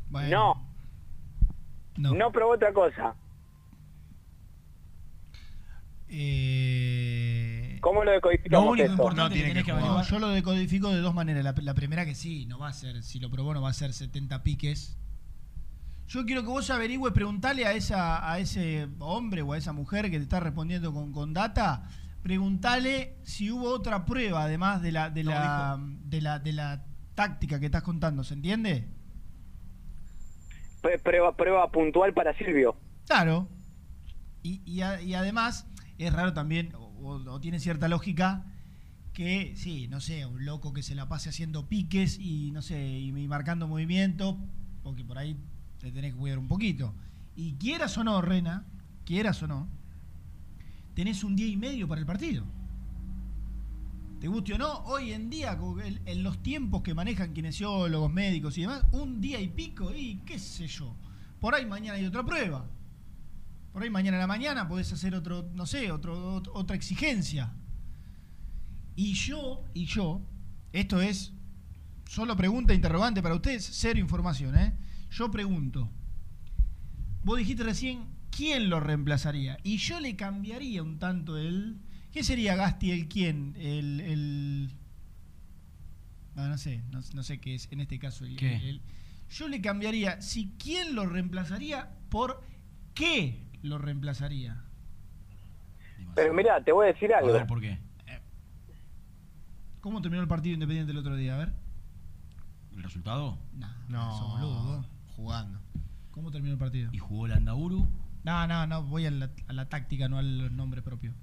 Bueno, 0.08 0.54
No. 1.96 2.14
No. 2.14 2.32
probó 2.32 2.52
otra 2.54 2.72
cosa. 2.72 3.14
eh, 6.08 6.59
¿Cómo 7.80 8.04
lo 8.04 8.10
decodificamos? 8.12 8.66
No, 8.66 9.28
que 9.30 9.42
tenés 9.42 9.64
que 9.64 9.72
no, 9.72 9.78
averiguar- 9.78 10.04
yo 10.08 10.18
lo 10.18 10.28
decodifico 10.28 10.90
de 10.90 11.00
dos 11.00 11.14
maneras. 11.14 11.42
La, 11.44 11.54
la 11.56 11.74
primera 11.74 12.04
que 12.04 12.14
sí, 12.14 12.46
no 12.46 12.58
va 12.58 12.68
a 12.68 12.72
ser, 12.72 13.02
si 13.02 13.18
lo 13.20 13.30
probó 13.30 13.54
no 13.54 13.62
va 13.62 13.70
a 13.70 13.74
ser 13.74 13.92
70 13.92 14.42
piques. 14.42 14.96
Yo 16.08 16.24
quiero 16.26 16.42
que 16.42 16.48
vos 16.48 16.68
averigües, 16.70 17.12
preguntale 17.12 17.66
a 17.66 17.72
esa 17.72 18.30
a 18.32 18.38
ese 18.40 18.88
hombre 18.98 19.42
o 19.42 19.52
a 19.52 19.58
esa 19.58 19.72
mujer 19.72 20.10
que 20.10 20.16
te 20.18 20.24
está 20.24 20.40
respondiendo 20.40 20.92
con, 20.92 21.12
con 21.12 21.32
data, 21.32 21.88
preguntale 22.22 23.16
si 23.22 23.50
hubo 23.50 23.70
otra 23.70 24.04
prueba 24.04 24.42
además 24.44 24.82
de 24.82 24.92
la 24.92 25.08
de 25.10 25.22
No, 25.24 25.30
la, 25.30 25.78
de 25.80 26.20
la 26.20 26.38
de 26.40 26.52
la 26.52 26.84
táctica 27.14 27.60
que 27.60 27.66
estás 27.66 27.82
contando, 27.84 28.24
¿se 28.24 28.34
entiende? 28.34 28.88
Pr- 30.82 31.00
Prueba, 31.02 31.36
prueba 31.36 31.70
puntual 31.70 32.12
para 32.14 32.36
Silvio. 32.36 32.74
Claro. 33.06 33.48
Y, 34.42 34.62
y, 34.64 34.80
a- 34.82 35.00
y 35.02 35.14
además 35.14 35.66
es 35.98 36.12
raro 36.12 36.32
también, 36.32 36.72
o, 37.02 37.40
tiene 37.40 37.60
cierta 37.60 37.88
lógica, 37.88 38.46
que 39.12 39.54
sí, 39.56 39.88
no 39.88 40.00
sé, 40.00 40.26
un 40.26 40.44
loco 40.44 40.72
que 40.72 40.82
se 40.82 40.94
la 40.94 41.08
pase 41.08 41.30
haciendo 41.30 41.68
piques 41.68 42.18
y 42.18 42.50
no 42.52 42.62
sé, 42.62 42.98
y, 42.98 43.08
y 43.08 43.28
marcando 43.28 43.66
movimiento, 43.66 44.38
porque 44.82 45.04
por 45.04 45.18
ahí 45.18 45.36
te 45.78 45.90
tenés 45.90 46.12
que 46.12 46.18
cuidar 46.18 46.38
un 46.38 46.48
poquito. 46.48 46.94
Y 47.36 47.54
quieras 47.54 47.96
o 47.98 48.04
no, 48.04 48.20
Rena, 48.22 48.64
quieras 49.04 49.42
o 49.42 49.46
no, 49.46 49.68
tenés 50.94 51.24
un 51.24 51.36
día 51.36 51.46
y 51.46 51.56
medio 51.56 51.88
para 51.88 52.00
el 52.00 52.06
partido. 52.06 52.44
Te 54.20 54.28
guste 54.28 54.52
o 54.52 54.58
no, 54.58 54.80
hoy 54.84 55.12
en 55.12 55.30
día, 55.30 55.58
en 56.04 56.22
los 56.22 56.42
tiempos 56.42 56.82
que 56.82 56.92
manejan 56.92 57.32
kinesiólogos, 57.32 58.12
médicos 58.12 58.58
y 58.58 58.62
demás, 58.62 58.84
un 58.92 59.18
día 59.18 59.40
y 59.40 59.48
pico, 59.48 59.94
y 59.94 60.16
qué 60.26 60.38
sé 60.38 60.66
yo. 60.66 60.94
Por 61.40 61.54
ahí 61.54 61.64
mañana 61.64 61.96
hay 61.96 62.04
otra 62.04 62.22
prueba. 62.22 62.68
Por 63.72 63.82
ahí 63.82 63.90
mañana 63.90 64.16
en 64.16 64.20
la 64.22 64.26
mañana 64.26 64.68
podés 64.68 64.92
hacer 64.92 65.14
otro, 65.14 65.48
no 65.54 65.64
sé, 65.66 65.92
otro, 65.92 66.42
otra 66.52 66.74
exigencia. 66.76 67.52
Y 68.96 69.14
yo, 69.14 69.64
y 69.74 69.86
yo, 69.86 70.26
esto 70.72 71.00
es 71.00 71.32
solo 72.08 72.36
pregunta 72.36 72.74
interrogante 72.74 73.22
para 73.22 73.36
ustedes, 73.36 73.68
cero 73.72 74.00
información, 74.00 74.56
¿eh? 74.58 74.76
Yo 75.10 75.30
pregunto, 75.30 75.90
vos 77.22 77.38
dijiste 77.38 77.62
recién, 77.62 78.06
¿quién 78.30 78.68
lo 78.68 78.80
reemplazaría? 78.80 79.58
Y 79.62 79.76
yo 79.78 80.00
le 80.00 80.16
cambiaría 80.16 80.82
un 80.82 80.98
tanto 80.98 81.36
el... 81.38 81.78
¿Qué 82.12 82.24
sería 82.24 82.56
Gasti 82.56 82.90
el 82.90 83.08
quién? 83.08 83.54
El... 83.56 84.00
el 84.00 84.70
ah, 86.34 86.48
no 86.48 86.58
sé, 86.58 86.82
no, 86.90 87.00
no 87.14 87.22
sé 87.22 87.38
qué 87.40 87.54
es 87.54 87.68
en 87.70 87.80
este 87.80 88.00
caso 88.00 88.24
el, 88.24 88.36
¿Qué? 88.36 88.56
el- 88.68 88.82
Yo 89.30 89.46
le 89.48 89.60
cambiaría 89.60 90.20
si 90.20 90.52
quién 90.58 90.96
lo 90.96 91.06
reemplazaría 91.06 91.90
por 92.08 92.42
qué 92.94 93.46
lo 93.62 93.78
reemplazaría. 93.78 94.62
Pero 96.14 96.32
mira, 96.34 96.62
te 96.64 96.72
voy 96.72 96.86
a 96.88 96.92
decir 96.92 97.12
A 97.14 97.18
algo. 97.18 97.32
ver, 97.32 97.46
¿por 97.46 97.60
qué? 97.60 97.78
¿Cómo 99.80 100.02
terminó 100.02 100.22
el 100.22 100.28
partido 100.28 100.54
independiente 100.54 100.92
el 100.92 100.98
otro 100.98 101.16
día? 101.16 101.34
A 101.34 101.38
ver. 101.38 101.52
¿El 102.76 102.82
resultado? 102.82 103.38
No, 103.88 104.16
sos 104.18 104.30
boludo, 104.40 104.64
vos. 104.76 104.86
jugando. 105.16 105.58
¿Cómo 106.10 106.30
terminó 106.30 106.52
el 106.52 106.58
partido? 106.58 106.90
Y 106.92 106.98
jugó 106.98 107.26
el 107.26 107.32
Andauru 107.32 107.88
No, 108.24 108.46
no, 108.46 108.66
no, 108.66 108.82
voy 108.84 109.06
a 109.06 109.10
la, 109.10 109.30
a 109.48 109.52
la 109.52 109.68
táctica, 109.68 110.08
no 110.08 110.18
al 110.18 110.54
nombre 110.56 110.82
propio. 110.82 111.14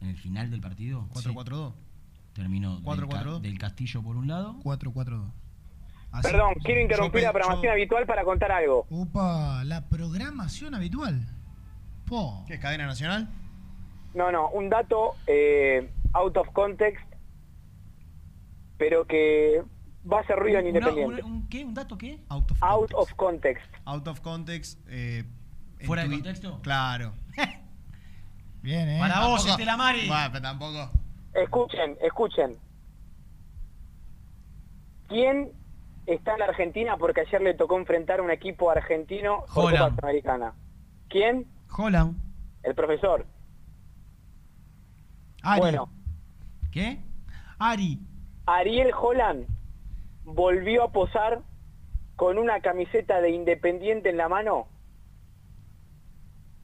en 0.00 0.08
el 0.08 0.16
final 0.16 0.50
del 0.50 0.60
partido. 0.60 1.06
4-4-2. 1.12 1.74
Terminó 2.32 2.76
del, 2.76 2.84
4-4-2. 2.84 3.08
Ca- 3.36 3.38
del 3.40 3.58
Castillo 3.58 4.02
por 4.02 4.16
un 4.16 4.26
lado. 4.28 4.58
4-4-2. 4.64 5.30
Así. 6.12 6.30
Perdón, 6.30 6.54
quiero 6.62 6.80
interrumpir 6.82 7.22
Yo 7.22 7.26
la 7.28 7.32
programación 7.32 7.64
yo- 7.66 7.72
habitual 7.72 8.06
para 8.06 8.22
contar 8.24 8.52
algo. 8.52 8.86
Upa, 8.90 9.64
la 9.64 9.88
programación 9.88 10.74
habitual. 10.74 11.26
Po. 12.06 12.44
¿Qué 12.46 12.54
es 12.54 12.60
cadena 12.60 12.86
nacional? 12.86 13.28
No, 14.14 14.30
no, 14.30 14.50
un 14.50 14.68
dato 14.68 15.16
eh, 15.26 15.90
out 16.12 16.36
of 16.36 16.48
context, 16.52 17.02
pero 18.76 19.06
que 19.06 19.62
va 20.10 20.18
a 20.18 20.20
hacer 20.20 20.36
ruido 20.38 20.58
en 20.58 20.66
Independiente. 20.66 21.22
un- 21.22 21.32
un- 21.32 21.48
¿Qué? 21.48 21.64
¿Un 21.64 21.72
dato 21.72 21.96
qué? 21.96 22.20
Out 22.28 22.50
of 22.50 22.58
Out 22.62 22.92
of 22.94 23.14
context. 23.14 23.64
Out 23.86 24.06
of 24.08 24.20
context. 24.20 24.78
eh, 24.88 25.24
¿Fuera 25.86 26.02
de 26.04 26.10
contexto? 26.10 26.60
Claro. 26.62 27.14
Bien, 28.62 28.88
¿eh? 28.88 28.98
Para 29.00 29.26
vos, 29.26 29.46
Estela 29.46 29.76
Mari. 29.78 30.06
Bueno, 30.06 30.28
pero 30.30 30.42
tampoco. 30.42 30.90
Escuchen, 31.34 31.96
escuchen. 32.02 32.56
¿Quién 35.08 35.50
está 36.06 36.32
en 36.32 36.38
la 36.40 36.44
Argentina 36.46 36.96
porque 36.96 37.20
ayer 37.22 37.40
le 37.40 37.54
tocó 37.54 37.78
enfrentar 37.78 38.20
a 38.20 38.22
un 38.22 38.30
equipo 38.30 38.70
argentino 38.70 39.40
por 39.40 39.48
Copa 39.48 39.66
Holland. 39.68 39.94
Sudamericana? 39.96 40.54
¿Quién? 41.08 41.46
Holland. 41.76 42.16
El 42.62 42.74
profesor. 42.74 43.26
Ari. 45.42 45.60
Bueno, 45.60 45.90
¿Qué? 46.70 46.98
Ari. 47.58 47.98
Ariel 48.46 48.90
Holland 48.98 49.46
volvió 50.24 50.84
a 50.84 50.92
posar 50.92 51.42
con 52.16 52.38
una 52.38 52.60
camiseta 52.60 53.20
de 53.20 53.30
Independiente 53.30 54.08
en 54.10 54.16
la 54.16 54.28
mano 54.28 54.68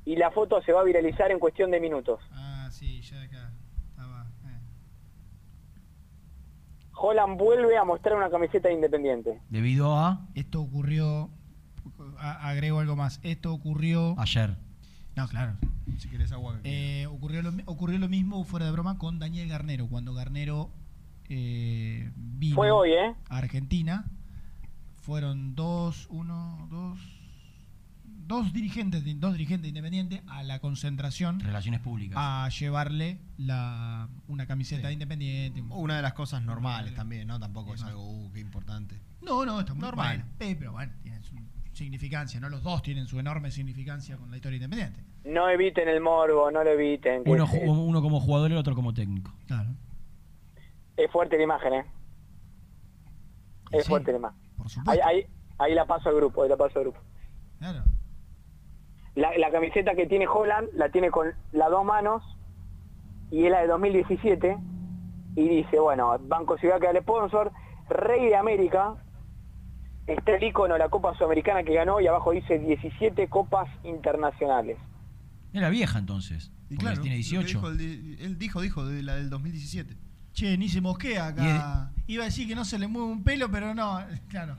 y 0.04 0.16
la 0.16 0.30
foto 0.30 0.62
se 0.62 0.72
va 0.72 0.80
a 0.80 0.84
viralizar 0.84 1.30
en 1.30 1.38
cuestión 1.38 1.70
de 1.70 1.80
minutos. 1.80 2.20
Ah, 2.32 2.68
sí, 2.70 3.00
ya 3.02 3.22
acá. 3.22 3.52
Estaba. 3.90 4.26
eh. 4.46 4.60
Holland 6.98 7.38
vuelve 7.38 7.76
a 7.76 7.84
mostrar 7.84 8.16
una 8.16 8.30
camiseta 8.30 8.68
de 8.68 8.74
Independiente. 8.74 9.40
Debido 9.50 9.96
a 9.96 10.26
Esto 10.34 10.60
ocurrió. 10.60 11.30
a- 12.18 12.48
agrego 12.50 12.80
algo 12.80 12.96
más. 12.96 13.20
Esto 13.22 13.52
ocurrió. 13.52 14.14
ayer. 14.18 14.56
No, 15.16 15.26
claro. 15.28 15.54
Si 15.98 16.08
querés 16.08 16.30
agua. 16.32 16.58
Eh, 16.64 17.06
ocurrió, 17.10 17.42
lo, 17.42 17.50
ocurrió 17.66 17.98
lo 17.98 18.08
mismo, 18.08 18.42
fuera 18.44 18.66
de 18.66 18.72
broma, 18.72 18.98
con 18.98 19.18
Daniel 19.18 19.48
Garnero. 19.48 19.86
Cuando 19.88 20.14
Garnero 20.14 20.70
eh, 21.28 22.10
vino 22.16 22.54
Fue 22.54 22.70
hoy, 22.70 22.92
¿eh? 22.92 23.14
a 23.28 23.36
Argentina, 23.38 24.04
fueron 25.00 25.54
dos, 25.54 26.06
uno, 26.10 26.66
dos, 26.70 26.98
dos 28.28 28.52
dirigentes, 28.52 29.04
de- 29.04 29.14
dos 29.14 29.32
dirigentes 29.32 29.68
independientes 29.68 30.20
a 30.28 30.42
la 30.42 30.60
concentración 30.60 31.40
Relaciones 31.40 31.80
públicas. 31.80 32.16
a 32.20 32.48
llevarle 32.50 33.18
la, 33.38 34.08
una 34.28 34.46
camiseta 34.46 34.88
de 34.88 34.92
independiente. 34.92 35.62
Una 35.70 35.96
de 35.96 36.02
las 36.02 36.12
cosas 36.12 36.42
normales 36.42 36.94
también, 36.94 37.26
¿no? 37.26 37.40
Tampoco 37.40 37.74
es 37.74 37.82
algo, 37.82 38.02
uh, 38.06 38.30
qué 38.32 38.40
importante. 38.40 39.00
No, 39.22 39.44
no, 39.46 39.58
está 39.60 39.74
muy 39.74 39.80
Normal. 39.82 40.18
bueno, 40.18 40.24
eh, 40.52 40.56
pero 40.58 40.72
bueno, 40.72 40.92
tiene 41.02 41.22
su 41.22 41.34
significancia, 41.72 42.38
¿no? 42.38 42.48
Los 42.48 42.62
dos 42.62 42.82
tienen 42.82 43.06
su 43.06 43.18
enorme 43.18 43.50
significancia 43.50 44.16
con 44.16 44.30
la 44.30 44.36
historia 44.36 44.56
independiente. 44.56 45.02
No 45.24 45.48
eviten 45.48 45.88
el 45.88 46.00
morbo, 46.00 46.50
no 46.50 46.62
lo 46.62 46.70
eviten. 46.70 47.22
Uno, 47.26 47.44
es, 47.44 47.50
ju- 47.50 47.66
uno 47.66 48.00
como 48.02 48.20
jugador 48.20 48.50
y 48.50 48.54
el 48.54 48.58
otro 48.58 48.74
como 48.74 48.92
técnico. 48.94 49.32
Claro. 49.46 49.70
es 50.96 51.10
fuerte 51.10 51.36
la 51.36 51.44
imagen, 51.44 51.72
¿eh? 51.74 51.84
Es 53.72 53.84
Sí, 53.84 53.88
fuerte 53.88 54.12
la 54.12 54.18
imagen. 54.18 54.38
Por 54.56 54.66
Ahí, 54.66 54.70
supuesto. 54.70 55.06
ahí, 55.06 55.26
ahí 55.58 55.74
la 55.74 55.86
paso 55.86 56.08
al 56.08 56.14
grupo, 56.16 56.42
ahí 56.42 56.48
la 56.48 56.56
paso 56.56 56.78
al 56.78 56.84
grupo. 56.84 57.00
Claro. 57.58 57.84
La, 59.18 59.36
la 59.36 59.50
camiseta 59.50 59.94
que 59.94 60.06
tiene 60.06 60.26
Holland 60.28 60.68
la 60.74 60.90
tiene 60.90 61.10
con 61.10 61.28
las 61.52 61.70
dos 61.70 61.84
manos 61.84 62.22
y 63.30 63.44
es 63.44 63.50
la 63.50 63.60
de 63.62 63.66
2017 63.66 64.56
y 65.36 65.48
dice, 65.48 65.78
bueno, 65.80 66.16
Banco 66.20 66.56
Ciudad 66.58 66.78
que 66.80 66.86
es 66.86 66.94
el 66.94 67.02
sponsor, 67.02 67.52
Rey 67.88 68.26
de 68.26 68.36
América, 68.36 68.94
está 70.06 70.36
el 70.36 70.42
icono 70.44 70.74
de 70.74 70.78
la 70.80 70.88
Copa 70.88 71.14
Sudamericana 71.14 71.62
que 71.62 71.74
ganó 71.74 72.00
y 72.00 72.06
abajo 72.06 72.32
dice 72.32 72.58
17 72.58 73.28
copas 73.28 73.68
internacionales. 73.84 74.78
Era 75.52 75.68
vieja 75.70 75.98
entonces. 75.98 76.50
Y 76.70 76.76
claro, 76.76 77.00
tiene 77.00 77.16
lo 77.16 77.22
que 77.22 77.28
18. 77.38 77.46
dijo 77.46 77.68
el 77.68 77.78
di- 77.78 78.16
él 78.20 78.38
dijo, 78.38 78.60
dijo, 78.60 78.86
de 78.86 79.02
la 79.02 79.16
del 79.16 79.30
2017. 79.30 79.96
Che, 80.32 80.56
ni 80.58 80.68
se 80.68 80.80
mosquea 80.80 81.28
acá. 81.28 81.90
Iba 82.06 82.22
a 82.22 82.26
decir 82.26 82.46
que 82.46 82.54
no 82.54 82.64
se 82.64 82.78
le 82.78 82.86
mueve 82.86 83.08
un 83.10 83.24
pelo, 83.24 83.50
pero 83.50 83.74
no, 83.74 83.98
claro. 84.28 84.56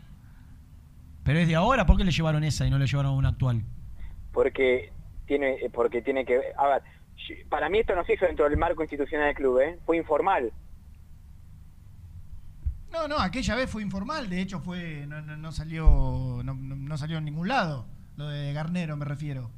Pero 1.23 1.39
es 1.39 1.47
de 1.47 1.55
ahora, 1.55 1.85
¿por 1.85 1.95
qué 1.97 2.03
le 2.03 2.11
llevaron 2.11 2.43
esa 2.43 2.65
y 2.65 2.69
no 2.71 2.77
le 2.79 2.87
llevaron 2.87 3.13
una 3.13 3.29
actual? 3.29 3.63
Porque 4.31 4.91
tiene, 5.25 5.53
eh, 5.55 5.69
porque 5.73 6.01
tiene 6.01 6.25
que... 6.25 6.39
A 6.57 6.67
ver, 6.67 6.81
para 7.49 7.69
mí 7.69 7.79
esto 7.79 7.95
no 7.95 8.03
se 8.05 8.13
hizo 8.13 8.25
dentro 8.25 8.47
del 8.47 8.57
marco 8.57 8.81
institucional 8.81 9.27
del 9.27 9.35
club, 9.35 9.59
¿eh? 9.59 9.79
Fue 9.85 9.97
informal. 9.97 10.51
No, 12.91 13.07
no, 13.07 13.19
aquella 13.19 13.55
vez 13.55 13.69
fue 13.69 13.83
informal, 13.83 14.29
de 14.29 14.41
hecho 14.41 14.59
fue 14.61 15.05
no, 15.07 15.21
no, 15.21 15.37
no 15.37 15.51
salió 15.51 16.41
no, 16.43 16.53
no- 16.55 16.75
no 16.75 16.97
salió 16.97 17.17
en 17.19 17.25
ningún 17.25 17.47
lado. 17.47 17.85
Lo 18.15 18.27
de 18.27 18.51
Garnero 18.53 18.97
me 18.97 19.05
refiero. 19.05 19.51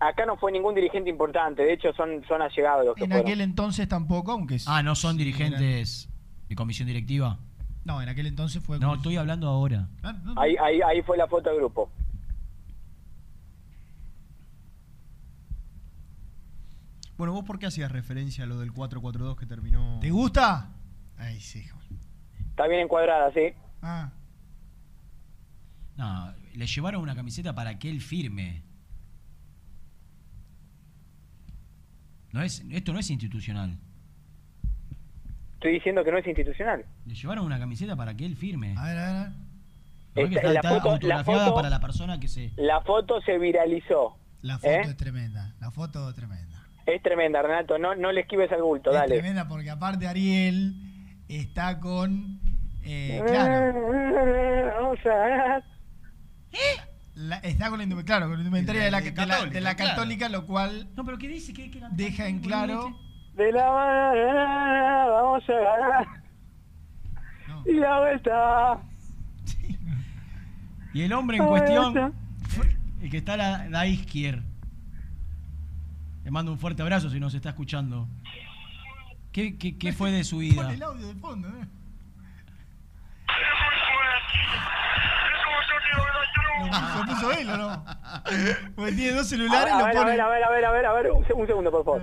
Acá 0.00 0.26
no 0.26 0.36
fue 0.36 0.50
ningún 0.50 0.74
dirigente 0.74 1.08
importante, 1.08 1.62
de 1.62 1.74
hecho 1.74 1.92
son, 1.92 2.24
son 2.26 2.42
allegados 2.42 2.84
los 2.84 2.96
que 2.96 3.04
En 3.04 3.10
fueron. 3.10 3.24
aquel 3.24 3.40
entonces 3.40 3.86
tampoco, 3.88 4.32
aunque 4.32 4.58
sí- 4.58 4.64
Ah, 4.68 4.82
no 4.82 4.96
son 4.96 5.12
sí, 5.12 5.18
dirigentes 5.18 6.08
de 6.48 6.56
comisión 6.56 6.88
directiva. 6.88 7.38
No, 7.84 8.02
en 8.02 8.08
aquel 8.08 8.26
entonces 8.26 8.60
fue 8.64 8.80
No, 8.80 8.96
estoy 8.96 9.16
hablando 9.16 9.46
ahora. 9.46 9.86
Ah. 10.02 10.16
Ahí, 10.38 10.56
ahí, 10.60 10.80
ahí 10.82 11.02
fue 11.02 11.16
la 11.16 11.28
foto 11.28 11.50
del 11.50 11.58
grupo. 11.60 11.88
Bueno, 17.16 17.32
¿vos 17.34 17.44
por 17.44 17.58
qué 17.58 17.66
hacías 17.66 17.90
referencia 17.92 18.44
a 18.44 18.46
lo 18.46 18.58
del 18.58 18.72
4-4-2 18.72 19.36
que 19.36 19.46
terminó? 19.46 19.98
¿Te 20.00 20.10
gusta? 20.10 20.70
Ay, 21.18 21.40
sí. 21.40 21.60
hijo. 21.60 21.78
Está 22.50 22.66
bien 22.66 22.80
encuadrada, 22.80 23.32
sí. 23.32 23.52
Ah, 23.82 24.10
No, 25.96 26.32
le 26.54 26.66
llevaron 26.66 27.02
una 27.02 27.14
camiseta 27.14 27.54
para 27.54 27.78
que 27.78 27.90
él 27.90 28.00
firme. 28.00 28.62
No 32.32 32.42
es, 32.42 32.64
esto 32.70 32.92
no 32.92 32.98
es 32.98 33.10
institucional. 33.10 33.78
Estoy 35.54 35.72
diciendo 35.74 36.02
que 36.02 36.10
no 36.10 36.18
es 36.18 36.26
institucional. 36.26 36.84
Le 37.04 37.14
llevaron 37.14 37.44
una 37.44 37.58
camiseta 37.58 37.94
para 37.94 38.16
que 38.16 38.24
él 38.24 38.36
firme. 38.36 38.74
a 38.76 38.84
ver, 38.84 38.98
a 38.98 39.06
ver, 39.06 39.16
a 39.16 39.22
ver. 39.24 39.32
Porque 40.14 40.34
Esta- 40.36 40.48
está, 40.48 40.52
la 40.52 40.60
está 40.60 40.68
foto- 40.80 41.06
la 41.06 41.24
foto- 41.24 41.54
para 41.54 41.70
la 41.70 41.80
persona 41.80 42.18
que 42.20 42.28
se. 42.28 42.52
La 42.56 42.80
foto 42.80 43.20
se 43.22 43.38
viralizó. 43.38 44.16
La 44.42 44.58
foto 44.58 44.70
¿Eh? 44.72 44.80
es 44.82 44.96
tremenda, 44.96 45.54
la 45.60 45.70
foto 45.70 46.08
es 46.10 46.16
tremenda. 46.16 46.51
Es 46.86 47.02
tremenda, 47.02 47.42
Renato. 47.42 47.78
No, 47.78 47.94
no 47.94 48.10
le 48.12 48.22
esquives 48.22 48.50
al 48.52 48.62
bulto, 48.62 48.90
Es 48.90 48.96
dale. 48.96 49.14
tremenda 49.18 49.46
porque 49.48 49.70
aparte 49.70 50.06
Ariel 50.08 50.74
está 51.28 51.78
con 51.80 52.40
eh, 52.84 53.22
claro, 53.26 53.74
Vamos 54.76 54.98
a... 55.06 55.62
la- 57.14 57.36
está 57.38 57.68
con 57.68 57.78
la 57.78 57.84
indumentaria, 57.84 58.18
claro, 58.18 58.26
con 58.30 58.38
la 58.38 58.42
indumentaria 58.44 58.82
de 58.84 58.90
la, 58.90 59.00
de 59.00 59.12
la- 59.26 59.46
de 59.46 59.60
la 59.60 59.76
Católica, 59.76 59.76
claro. 59.76 59.90
católica, 59.94 60.28
lo 60.28 60.46
cual 60.46 60.88
No, 60.96 61.04
pero 61.04 61.18
¿qué 61.18 61.28
dice? 61.28 61.52
¿Qué, 61.52 61.70
qué 61.70 61.80
deja 61.92 62.26
en 62.26 62.40
claro 62.40 62.90
De 63.34 63.52
la 63.52 63.70
mano 63.70 65.12
vamos 65.12 65.44
a 65.48 65.52
ganar. 65.52 66.06
Y 67.64 67.74
la 67.74 68.00
vuelta. 68.00 68.78
Y 70.94 71.02
el 71.02 71.12
hombre 71.14 71.38
en 71.38 71.44
Ah, 71.44 71.46
cuestión, 71.46 72.14
fue 72.48 72.66
el 73.00 73.10
que 73.10 73.16
está 73.18 73.32
a 73.34 73.36
la, 73.38 73.68
la 73.70 73.86
izquierda. 73.86 74.42
Le 76.24 76.30
mando 76.30 76.52
un 76.52 76.58
fuerte 76.58 76.82
abrazo 76.82 77.10
si 77.10 77.18
nos 77.18 77.34
está 77.34 77.50
escuchando. 77.50 78.08
¿Qué, 79.32 79.56
qué, 79.58 79.76
qué 79.78 79.92
fue 79.92 80.10
de 80.10 80.24
su 80.24 80.38
vida? 80.38 80.62
Pon 80.62 80.70
el 80.72 80.82
audio 80.82 81.06
de 81.08 81.14
fondo, 81.16 81.48
¿eh? 81.48 81.66
Lo 86.60 86.68
puso, 86.68 86.98
lo 86.98 87.06
puso 87.06 87.32
él, 87.32 87.50
¿o 87.50 87.56
no? 87.56 87.84
Porque 88.76 88.92
tiene 88.92 89.12
dos 89.12 89.26
A 89.26 89.30
celulares 89.30 89.64
ver, 89.64 89.72
y 89.74 89.74
a 89.74 89.78
lo 89.78 89.84
ver, 89.86 89.96
a 89.96 90.00
pone. 90.00 90.10
ver, 90.10 90.20
a 90.20 90.28
ver, 90.28 90.44
a 90.44 90.50
ver, 90.50 90.64
a 90.64 90.70
ver, 90.72 90.86
a 90.86 90.92
ver, 90.92 91.10
un, 91.12 91.26
se- 91.26 91.32
un 91.34 91.46
segundo, 91.46 91.70
por 91.70 91.84
favor. 91.84 92.02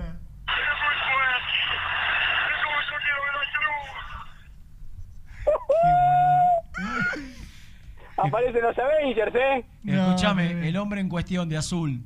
Aparecen 8.16 8.62
los 8.62 8.76
Avengers, 8.78 9.34
¿eh? 9.34 9.64
Escúchame, 9.86 10.68
el 10.68 10.76
hombre 10.76 11.00
en 11.00 11.08
cuestión 11.08 11.48
de 11.48 11.56
azul. 11.56 12.02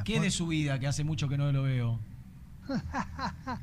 La 0.00 0.04
¿Qué 0.04 0.18
de 0.18 0.30
su 0.30 0.46
vida 0.46 0.78
que 0.78 0.86
hace 0.86 1.04
mucho 1.04 1.28
que 1.28 1.36
no 1.36 1.52
lo 1.52 1.64
veo? 1.64 2.00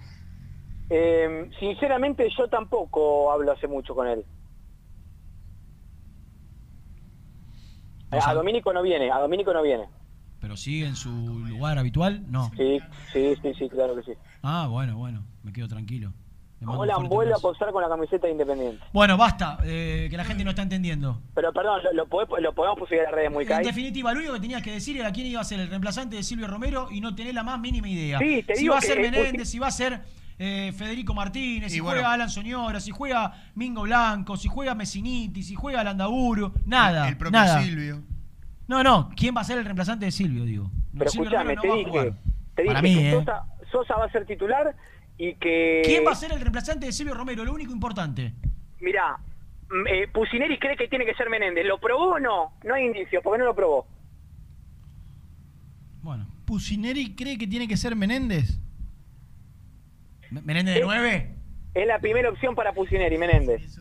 Eh, 0.89 1.49
sinceramente, 1.59 2.29
yo 2.37 2.47
tampoco 2.47 3.29
hablo 3.29 3.51
hace 3.51 3.67
mucho 3.67 3.93
con 3.93 4.07
él. 4.07 4.25
A. 8.09 8.33
Domínico 8.33 8.71
no 8.71 8.81
viene, 8.81 9.11
a 9.11 9.19
Domínico 9.19 9.51
no 9.51 9.61
viene. 9.63 9.89
¿Pero 10.39 10.55
sigue 10.55 10.85
en 10.85 10.95
su 10.95 11.09
lugar 11.09 11.77
habitual? 11.77 12.23
No. 12.31 12.49
Sí, 12.55 12.79
sí, 13.11 13.35
sí, 13.41 13.53
sí, 13.55 13.67
claro 13.67 13.97
que 13.97 14.03
sí. 14.03 14.13
Ah, 14.41 14.69
bueno, 14.71 14.95
bueno, 14.95 15.25
me 15.43 15.51
quedo 15.51 15.67
tranquilo. 15.67 16.13
Fuerte 16.59 17.07
vuelve 17.07 17.33
a 17.33 17.37
posar 17.37 17.71
con 17.71 17.81
la 17.83 17.87
camiseta 17.89 18.25
de 18.27 18.31
Independiente. 18.33 18.83
Bueno, 18.91 19.15
basta, 19.15 19.59
eh, 19.63 20.07
que 20.09 20.17
la 20.17 20.25
gente 20.25 20.43
no 20.43 20.49
está 20.49 20.63
entendiendo. 20.63 21.21
Pero 21.35 21.53
perdón, 21.53 21.81
lo, 21.83 21.93
lo, 21.93 22.07
podés- 22.07 22.41
lo 22.41 22.53
podemos 22.53 22.79
subir 22.89 23.01
a 23.01 23.03
las 23.03 23.11
redes 23.13 23.31
muy 23.31 23.43
En 23.43 23.49
caí. 23.49 23.65
definitiva, 23.65 24.11
lo 24.11 24.19
único 24.19 24.33
que 24.33 24.39
tenías 24.39 24.63
que 24.63 24.71
decir 24.71 24.97
era 24.97 25.11
quién 25.11 25.27
iba 25.27 25.39
a 25.39 25.43
ser 25.43 25.59
el 25.59 25.69
reemplazante 25.69 26.15
de 26.15 26.23
Silvio 26.23 26.47
Romero 26.47 26.87
y 26.91 26.99
no 26.99 27.13
tenés 27.13 27.33
la 27.35 27.43
más 27.43 27.59
mínima 27.59 27.87
idea. 27.87 28.17
Sí, 28.19 28.41
te 28.43 28.55
si 28.55 28.61
digo 28.63 28.73
va 28.73 28.79
a 28.79 28.81
ser 28.81 28.97
eh, 28.97 29.01
Menéndez, 29.01 29.33
pues, 29.35 29.49
si 29.49 29.59
va 29.59 29.67
a 29.67 29.71
ser 29.71 30.01
eh, 30.39 30.73
Federico 30.75 31.13
Martínez, 31.13 31.71
Y 31.71 31.75
si 31.75 31.79
bueno. 31.79 31.97
juega 31.99 32.13
Alan 32.13 32.29
Soñora, 32.29 32.79
si 32.79 32.89
juega 32.91 33.33
Mingo 33.53 33.83
Blanco, 33.83 34.35
si 34.35 34.47
juega 34.47 34.73
Messiniti, 34.73 35.43
si 35.43 35.53
juega 35.55 35.83
Landaburu, 35.83 36.53
nada. 36.65 37.07
El 37.07 37.17
propio 37.17 37.39
nada. 37.39 37.61
Silvio. 37.61 38.01
No, 38.67 38.83
no, 38.83 39.09
¿quién 39.15 39.35
va 39.35 39.41
a 39.41 39.43
ser 39.45 39.59
el 39.59 39.63
reemplazante 39.63 40.05
de 40.05 40.11
Silvio, 40.11 40.43
digo? 40.43 40.69
Pero 40.97 41.09
Silvio 41.11 41.29
escúchame, 41.29 41.55
Romero 41.55 41.61
te 41.61 41.67
no 41.67 41.73
va 41.73 41.75
a 41.75 41.77
dije, 41.77 41.89
jugar. 41.91 42.13
te 42.55 42.61
dije 42.63 42.73
Para 42.73 42.81
mí, 42.81 42.95
que 42.95 43.09
¿eh? 43.09 43.13
Sosa, 43.13 43.43
Sosa 43.71 43.95
va 43.95 44.05
a 44.05 44.11
ser 44.11 44.25
titular 44.25 44.75
y 45.17 45.35
que... 45.35 45.81
¿Quién 45.85 46.05
va 46.05 46.11
a 46.11 46.15
ser 46.15 46.31
el 46.31 46.39
reemplazante 46.41 46.85
de 46.85 46.91
Silvio 46.91 47.13
Romero? 47.13 47.43
Lo 47.45 47.53
único 47.53 47.71
importante. 47.71 48.33
Mirá, 48.79 49.17
mm, 49.69 49.87
eh, 49.87 50.07
Pusineri 50.09 50.59
cree 50.59 50.75
que 50.77 50.87
tiene 50.87 51.05
que 51.05 51.13
ser 51.15 51.29
Menéndez. 51.29 51.65
¿Lo 51.65 51.79
probó 51.79 52.13
o 52.15 52.19
no? 52.19 52.53
No 52.63 52.73
hay 52.75 52.85
indicios, 52.85 53.23
porque 53.23 53.39
no 53.39 53.45
lo 53.45 53.55
probó. 53.55 53.87
Bueno. 56.01 56.27
Pusineri 56.45 57.15
cree 57.15 57.37
que 57.37 57.47
tiene 57.47 57.67
que 57.67 57.75
ser 57.75 57.95
Menéndez. 57.95 58.59
¿Me- 60.31 60.41
¿Menéndez 60.41 60.75
de 60.75 60.81
9? 60.81 61.35
Es 61.73 61.87
la 61.87 61.99
primera 61.99 62.29
opción 62.29 62.55
para 62.55 62.71
Pusineri, 62.73 63.17
Menéndez. 63.17 63.77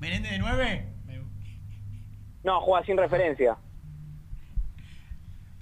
¿Menéndez 0.00 0.32
de 0.32 0.38
9? 0.38 0.92
No, 2.44 2.60
juega 2.60 2.86
sin 2.86 2.96
referencia. 2.96 3.56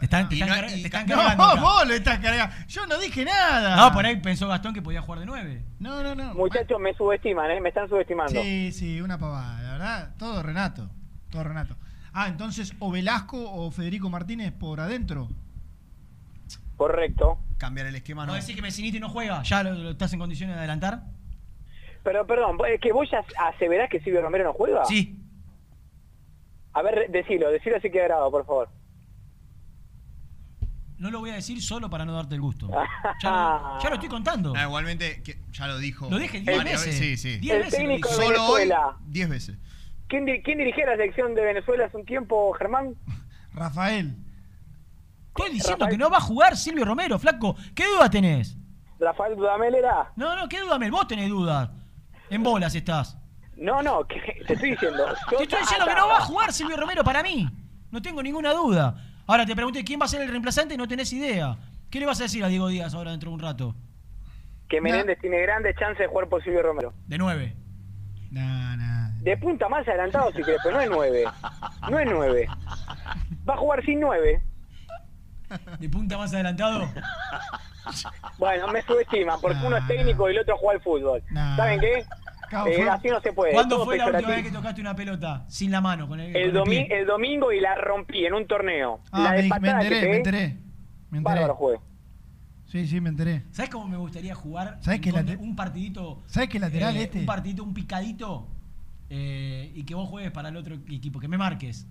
Te 0.05 0.17
están, 0.17 0.29
te 0.29 0.35
Y 0.37 0.41
están 0.43 0.49
no- 0.61 0.67
car- 0.67 0.77
y 0.77 0.83
te 0.83 0.87
están 0.89 1.07
No, 1.07 1.17
cargando 1.17 1.45
acá. 1.45 1.61
vos 1.63 1.87
lo 1.89 1.95
estás 1.95 2.19
cargando. 2.19 2.55
Yo 2.69 2.87
no 2.87 2.99
dije 2.99 3.25
nada. 3.25 3.77
No, 3.77 3.93
por 3.95 4.05
ahí 4.05 4.17
pensó 4.17 4.47
Gastón 4.49 4.75
que 4.75 4.83
podía 4.83 5.01
jugar 5.01 5.21
de 5.21 5.27
9. 5.27 5.65
No, 5.79 6.03
no, 6.03 6.15
no. 6.15 6.35
Muchachos, 6.35 6.79
me 6.79 6.93
subestiman, 6.95 7.51
¿eh? 7.51 7.61
Me 7.61 7.71
están 7.71 7.89
subestimando. 7.89 8.41
Sí, 8.43 8.71
sí, 8.73 9.01
una 9.01 9.19
pavada. 9.19 9.63
La 9.63 9.73
verdad, 9.73 10.15
todo 10.19 10.43
Renato. 10.43 10.91
Todo 11.31 11.45
Renato. 11.45 11.77
Ah, 12.13 12.29
entonces, 12.29 12.75
o 12.81 12.91
Velasco 12.91 13.39
o 13.51 13.71
Federico 13.71 14.11
Martínez 14.11 14.53
por 14.53 14.79
adentro. 14.79 15.29
Correcto. 16.77 17.39
Cambiar 17.57 17.87
el 17.87 17.95
esquema 17.97 18.27
¿No 18.27 18.33
no. 18.35 18.39
decís 18.41 18.55
que 18.55 18.63
Messiniti 18.63 19.01
no 19.01 19.09
juega? 19.09 19.43
¿Ya 19.43 19.63
lo, 19.63 19.73
lo 19.75 19.91
estás 19.93 20.13
en 20.13 20.19
condiciones 20.19 20.55
de 20.57 20.59
adelantar? 20.61 21.05
Pero, 22.03 22.27
perdón, 22.27 22.59
¿es 22.69 22.81
que 22.81 22.93
vos 22.93 23.09
ya 23.11 23.25
aseverás 23.49 23.89
que 23.89 24.01
Silvio 24.01 24.21
Romero 24.21 24.45
no 24.45 24.53
juega? 24.53 24.85
Sí. 24.85 25.19
A 26.75 26.83
ver, 26.83 27.11
decilo, 27.11 27.51
decilo 27.51 27.77
así 27.77 27.91
que 27.91 28.03
grabado, 28.03 28.31
por 28.31 28.45
favor. 28.45 28.69
No 30.99 31.11
lo 31.11 31.19
voy 31.21 31.31
a 31.31 31.35
decir 31.35 31.61
solo 31.63 31.91
para 31.91 32.05
no 32.05 32.13
darte 32.15 32.35
el 32.35 32.41
gusto. 32.41 32.71
Ya 33.23 33.31
lo, 33.31 33.81
ya 33.83 33.89
lo 33.91 33.95
estoy 33.97 34.09
contando. 34.09 34.53
Ah, 34.57 34.63
igualmente, 34.65 35.23
que 35.23 35.39
ya 35.53 35.67
lo 35.67 35.79
dijo. 35.79 36.09
Lo 36.11 36.19
dije 36.19 36.41
diez 36.41 36.57
varias 36.57 36.85
veces. 36.85 36.99
Sí, 36.99 37.17
sí. 37.17 37.39
Diez 37.39 37.55
El 37.57 37.63
veces 37.65 37.79
técnico 37.79 38.09
de 38.09 38.15
Solo 38.15 38.45
hoy, 38.47 38.61
Venezuela. 38.63 38.97
10 39.07 39.29
veces. 39.29 39.59
¿Quién, 40.09 40.25
di- 40.25 40.43
quién 40.43 40.59
dirigía 40.59 40.87
la 40.87 40.93
selección 40.93 41.35
de 41.35 41.43
Venezuela 41.45 41.87
hace 41.87 41.97
un 41.97 42.05
tiempo, 42.05 42.53
Germán? 42.55 42.95
Rafael. 43.53 44.17
Estoy 45.29 45.51
diciendo 45.53 45.87
que 45.89 45.97
no 45.99 46.11
va 46.11 46.19
a 46.19 46.21
jugar 46.21 46.57
Silvio 46.57 46.85
Romero, 46.85 47.19
flaco. 47.19 47.57
¿Qué 47.75 47.85
duda 47.87 48.09
tenés? 48.09 48.57
Rafael 49.01 49.37
Dudamel 49.37 49.75
era. 49.75 50.13
No, 50.17 50.37
no, 50.37 50.49
¿qué 50.49 50.61
duda? 50.61 50.79
Mel? 50.79 50.91
Vos 50.91 51.07
tenés 51.09 51.29
dudas. 51.29 51.69
En 52.31 52.43
bolas 52.43 52.75
estás. 52.75 53.19
No, 53.57 53.83
no, 53.83 54.07
que, 54.07 54.21
te 54.47 54.55
estoy 54.55 54.71
diciendo. 54.71 55.05
Te 55.37 55.43
estoy 55.43 55.61
diciendo 55.61 55.87
que 55.87 55.95
no 55.95 56.09
va 56.09 56.19
a 56.19 56.21
jugar 56.23 56.53
Silvio 56.53 56.77
Romero 56.77 57.05
para 57.05 57.23
mí. 57.23 57.49
No 57.91 58.01
tengo 58.01 58.23
ninguna 58.23 58.53
duda. 58.53 58.95
Ahora 59.27 59.47
te 59.47 59.55
pregunté 59.55 59.85
quién 59.85 60.01
va 60.01 60.05
a 60.05 60.09
ser 60.09 60.23
el 60.23 60.29
reemplazante 60.29 60.75
y 60.75 60.77
no 60.77 60.87
tenés 60.87 61.13
idea. 61.13 61.57
¿Qué 61.91 61.99
le 62.01 62.07
vas 62.07 62.21
a 62.21 62.25
decir 62.25 62.45
a 62.45 62.49
Diego 62.49 62.69
Díaz 62.69 62.95
ahora 62.95 63.13
dentro 63.13 63.31
de 63.31 63.35
un 63.35 63.41
rato? 63.41 63.75
Que 64.69 64.81
Menéndez 64.81 65.19
tiene 65.21 65.41
grandes 65.43 65.77
chances 65.77 66.01
de 66.01 66.07
jugar 66.07 66.29
por 66.29 66.43
Silvio 66.43 66.63
Romero. 66.63 66.93
De 67.07 67.19
nueve. 67.19 67.55
De 69.21 69.37
punta 69.39 69.69
más 69.69 69.87
adelantado 69.89 70.33
si 70.33 70.43
querés, 70.43 70.61
pero 70.63 70.77
no 70.77 70.83
es 70.83 70.91
nueve. 70.91 71.25
No 71.91 71.99
es 71.99 72.07
nueve. 72.11 72.49
Va 73.49 73.55
a 73.55 73.57
jugar 73.57 73.85
sin 73.85 74.01
nueve. 74.01 74.43
¿De 75.79 75.89
punta 75.89 76.19
más 76.19 76.35
adelantado? 76.35 76.89
Bueno, 78.39 78.69
me 78.69 78.83
subestima, 78.83 79.39
porque 79.39 79.65
uno 79.65 79.77
es 79.77 79.87
técnico 79.87 80.29
y 80.29 80.33
el 80.33 80.41
otro 80.41 80.57
juega 80.59 80.75
al 80.75 80.83
fútbol. 80.83 81.23
¿Saben 81.57 81.81
qué? 81.81 82.05
Eh, 82.67 82.75
fue- 82.77 82.89
así 82.89 83.09
no 83.09 83.21
se 83.21 83.33
puede. 83.33 83.53
¿Cuándo 83.53 83.85
fue 83.85 83.97
la 83.99 84.07
última 84.07 84.29
vez 84.29 84.43
que 84.45 84.51
tocaste 84.53 84.81
una 84.81 84.95
pelota 84.97 85.45
sin 85.49 85.71
la 85.71 85.81
mano? 85.81 86.07
Con 86.09 86.21
el, 86.21 86.29
El, 86.29 86.33
con 86.33 86.43
el 86.43 86.53
domi- 86.55 86.87
pie? 86.87 86.99
el 87.01 87.07
domingo 87.07 87.53
y 87.53 87.61
la 87.61 87.75
rompí 87.75 88.25
en 88.25 88.35
un 88.35 88.47
torneo. 88.47 89.01
Ah, 89.13 89.23
la 89.23 89.33
de 89.33 89.43
me, 89.43 89.49
que 89.49 89.55
enteré, 89.71 90.09
me 90.09 90.17
enteré. 90.17 90.57
Me 91.11 91.19
enteré. 91.19 91.47
Juego. 91.49 91.83
Sí, 92.67 92.87
sí, 92.87 93.01
me 93.01 93.09
enteré. 93.11 93.43
¿Sabes 93.53 93.71
cómo 93.71 93.87
me 93.87 93.97
gustaría 93.97 94.35
jugar? 94.35 94.79
¿Sabes 94.81 95.01
qué 95.01 95.11
Con 95.13 95.25
late- 95.27 95.37
un 95.37 95.55
partidito. 95.55 96.23
¿Sabes 96.27 96.49
qué 96.49 96.59
lateral 96.59 96.97
eh, 96.97 97.03
este? 97.05 97.21
Un 97.21 97.27
partidito, 97.27 97.63
un 97.63 97.75
picadito. 97.75 98.49
eh, 99.11 99.71
y 99.75 99.85
que 99.85 99.95
vos 99.95 100.09
juegues 100.09 100.33
para 100.33 100.49
el 100.49 100.57
otro 100.57 100.75
equipo, 100.75 101.21
que 101.21 101.29
me 101.29 101.37
marques. 101.39 101.87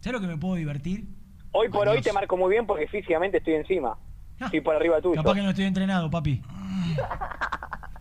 ¿Sabes 0.00 0.12
lo 0.12 0.20
que 0.20 0.32
me 0.32 0.36
puedo 0.38 0.54
divertir? 0.56 1.08
Hoy 1.52 1.68
por 1.68 1.88
hoy 1.88 2.00
te 2.02 2.12
marco 2.12 2.36
muy 2.36 2.50
bien 2.50 2.66
porque 2.66 2.86
físicamente 2.86 3.38
estoy 3.38 3.54
encima. 3.54 3.96
Estoy 4.38 4.60
por 4.60 4.76
arriba 4.76 5.00
tuyo. 5.00 5.14
Capaz 5.16 5.34
que 5.34 5.42
no 5.42 5.48
estoy 5.50 5.64
entrenado, 5.64 6.10
papi. 6.10 6.42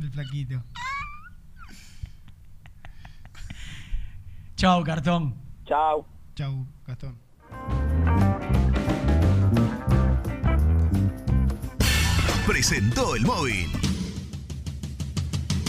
El 0.00 0.10
flaquito. 0.10 0.62
Chao, 4.56 4.82
cartón. 4.84 5.34
Chao. 5.66 6.06
Chau, 6.34 6.66
Gastón. 6.86 7.18
Presentó 12.46 13.14
el 13.16 13.22
móvil. 13.22 13.87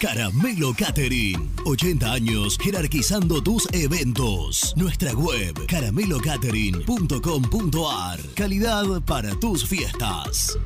Caramelo 0.00 0.72
Catering. 0.74 1.52
80 1.64 2.12
años 2.12 2.58
jerarquizando 2.62 3.42
tus 3.42 3.66
eventos. 3.72 4.74
Nuestra 4.76 5.12
web 5.12 5.66
caramelocatering.com.ar. 5.66 8.20
Calidad 8.34 9.00
para 9.02 9.34
tus 9.40 9.66
fiestas. 9.66 10.58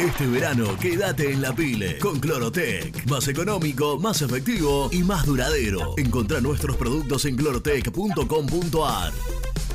Este 0.00 0.26
verano 0.26 0.76
quédate 0.78 1.30
en 1.30 1.42
la 1.42 1.54
pile 1.54 1.98
con 1.98 2.18
Clorotec. 2.18 3.06
Más 3.06 3.28
económico, 3.28 3.98
más 3.98 4.22
efectivo 4.22 4.88
y 4.90 5.02
más 5.02 5.26
duradero. 5.26 5.94
Encontrá 5.98 6.40
nuestros 6.40 6.76
productos 6.76 7.26
en 7.26 7.36
clorotec.com.ar. 7.36 9.12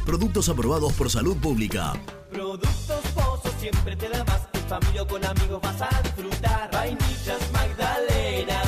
Productos 0.05 0.49
aprobados 0.49 0.93
por 0.93 1.09
salud 1.09 1.37
pública. 1.37 1.93
Productos 2.31 2.71
Pozo 3.13 3.51
siempre 3.59 3.95
te 3.95 4.09
da 4.09 4.23
más. 4.25 4.54
Familia 4.67 5.03
o 5.03 5.07
con 5.07 5.23
amigos 5.23 5.61
vas 5.61 5.81
a 5.81 6.01
disfrutar. 6.01 6.69
Vainillas, 6.71 7.51
magdalenas, 7.51 8.67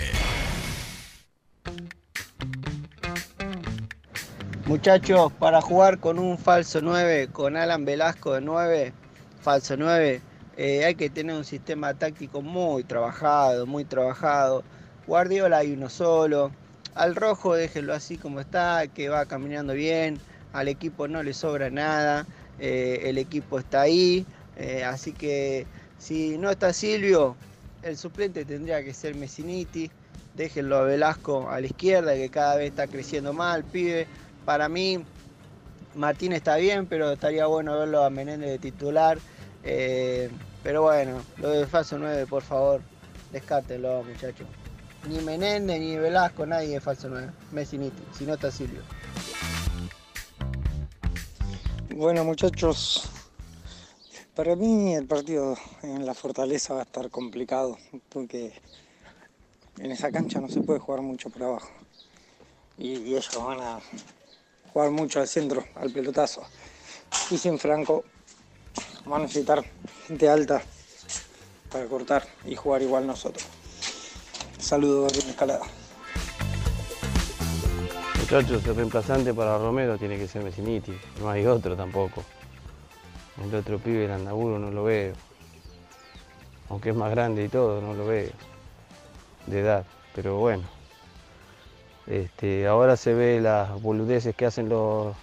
Muchachos, 4.65 5.33
para 5.33 5.61
jugar 5.61 5.99
con 5.99 6.17
un 6.19 6.37
falso 6.37 6.79
9, 6.81 7.29
con 7.31 7.57
Alan 7.57 7.83
Velasco 7.85 8.33
de 8.33 8.41
9, 8.41 8.93
falso 9.41 9.75
9, 9.75 10.21
eh, 10.61 10.83
hay 10.83 10.95
que 10.95 11.09
tener 11.09 11.37
un 11.37 11.45
sistema 11.45 11.93
táctico 11.93 12.41
muy 12.41 12.83
trabajado, 12.83 13.65
muy 13.65 13.85
trabajado. 13.85 14.61
Guardiola 15.07 15.59
hay 15.59 15.71
uno 15.71 15.87
solo. 15.87 16.51
Al 16.95 17.15
rojo 17.15 17.53
déjenlo 17.53 17.93
así 17.93 18.17
como 18.17 18.41
está, 18.41 18.85
que 18.87 19.07
va 19.07 19.25
caminando 19.25 19.71
bien. 19.71 20.19
Al 20.51 20.67
equipo 20.67 21.07
no 21.07 21.23
le 21.23 21.33
sobra 21.33 21.69
nada. 21.69 22.25
eh, 22.59 23.03
el 23.05 23.17
equipo 23.17 23.57
está 23.57 23.83
ahí. 23.83 24.25
eh, 24.57 24.83
así 24.83 25.13
que 25.13 25.65
si 25.97 26.37
no 26.37 26.49
está 26.49 26.73
Silvio, 26.73 27.37
el 27.81 27.95
suplente 27.95 28.43
tendría 28.43 28.83
que 28.83 28.93
ser 28.93 29.15
Messiniti. 29.15 29.89
Déjenlo 30.35 30.79
a 30.79 30.81
Velasco 30.83 31.49
a 31.49 31.61
la 31.61 31.67
izquierda, 31.67 32.15
que 32.15 32.29
cada 32.29 32.57
vez 32.57 32.71
está 32.71 32.85
creciendo 32.87 33.31
mal, 33.31 33.63
pibe. 33.63 34.07
Para 34.43 34.67
mí, 34.67 34.99
Martín 35.95 36.33
está 36.33 36.57
bien, 36.57 36.85
pero 36.85 37.13
estaría 37.13 37.45
bueno 37.45 37.79
verlo 37.79 38.03
a 38.03 38.09
Menéndez 38.09 38.49
de 38.49 38.59
titular. 38.59 39.17
Pero 40.63 40.81
bueno, 40.81 41.21
lo 41.37 41.49
de 41.49 41.65
falso 41.65 41.97
9, 41.97 42.27
por 42.27 42.43
favor, 42.43 42.81
descártenlo, 43.31 44.03
muchachos. 44.03 44.47
Ni 45.07 45.19
Menéndez, 45.19 45.79
ni 45.79 45.95
Velasco, 45.95 46.45
nadie 46.45 46.75
es 46.75 46.83
falso 46.83 47.07
9. 47.09 47.31
Messiniti, 47.51 48.01
si 48.17 48.25
no 48.25 48.33
está 48.33 48.51
Silvio. 48.51 48.81
Bueno 51.95 52.23
muchachos, 52.23 53.09
para 54.35 54.55
mí 54.55 54.95
el 54.95 55.05
partido 55.05 55.57
en 55.83 56.05
la 56.05 56.13
fortaleza 56.13 56.73
va 56.73 56.81
a 56.81 56.83
estar 56.83 57.09
complicado 57.09 57.77
porque 58.07 58.53
en 59.79 59.91
esa 59.91 60.11
cancha 60.11 60.39
no 60.39 60.47
se 60.47 60.61
puede 60.61 60.79
jugar 60.79 61.01
mucho 61.01 61.29
por 61.29 61.43
abajo 61.43 61.69
y, 62.77 62.99
y 62.99 63.15
ellos 63.15 63.29
van 63.37 63.59
a 63.59 63.79
jugar 64.71 64.91
mucho 64.91 65.19
al 65.19 65.27
centro, 65.27 65.65
al 65.75 65.91
pelotazo. 65.91 66.43
Y 67.31 67.37
sin 67.37 67.59
Franco 67.59 68.05
van 69.05 69.21
a 69.21 69.23
necesitar 69.25 69.63
gente 70.07 70.29
alta 70.29 70.61
para 71.71 71.85
cortar 71.85 72.27
y 72.45 72.55
jugar 72.55 72.81
igual 72.81 73.07
nosotros. 73.07 73.45
Saludos 74.57 75.13
de 75.13 75.19
escalada. 75.19 75.65
Muchachos, 78.19 78.65
el 78.65 78.75
reemplazante 78.75 79.33
para 79.33 79.57
Romero 79.57 79.97
tiene 79.97 80.17
que 80.17 80.27
ser 80.27 80.43
Messiniti, 80.43 80.93
no 81.19 81.29
hay 81.29 81.45
otro 81.45 81.75
tampoco. 81.75 82.23
El 83.43 83.55
otro 83.55 83.79
pibe, 83.79 84.05
el 84.05 84.11
Andaburo, 84.11 84.59
no 84.59 84.69
lo 84.69 84.83
veo. 84.83 85.13
Aunque 86.69 86.89
es 86.89 86.95
más 86.95 87.09
grande 87.09 87.45
y 87.45 87.49
todo, 87.49 87.81
no 87.81 87.93
lo 87.93 88.05
veo. 88.05 88.31
De 89.47 89.61
edad, 89.61 89.85
pero 90.13 90.37
bueno. 90.37 90.63
Este, 92.05 92.67
ahora 92.67 92.97
se 92.97 93.13
ve 93.13 93.39
las 93.39 93.81
boludeces 93.81 94.35
que 94.35 94.45
hacen 94.45 94.69
los, 94.69 95.15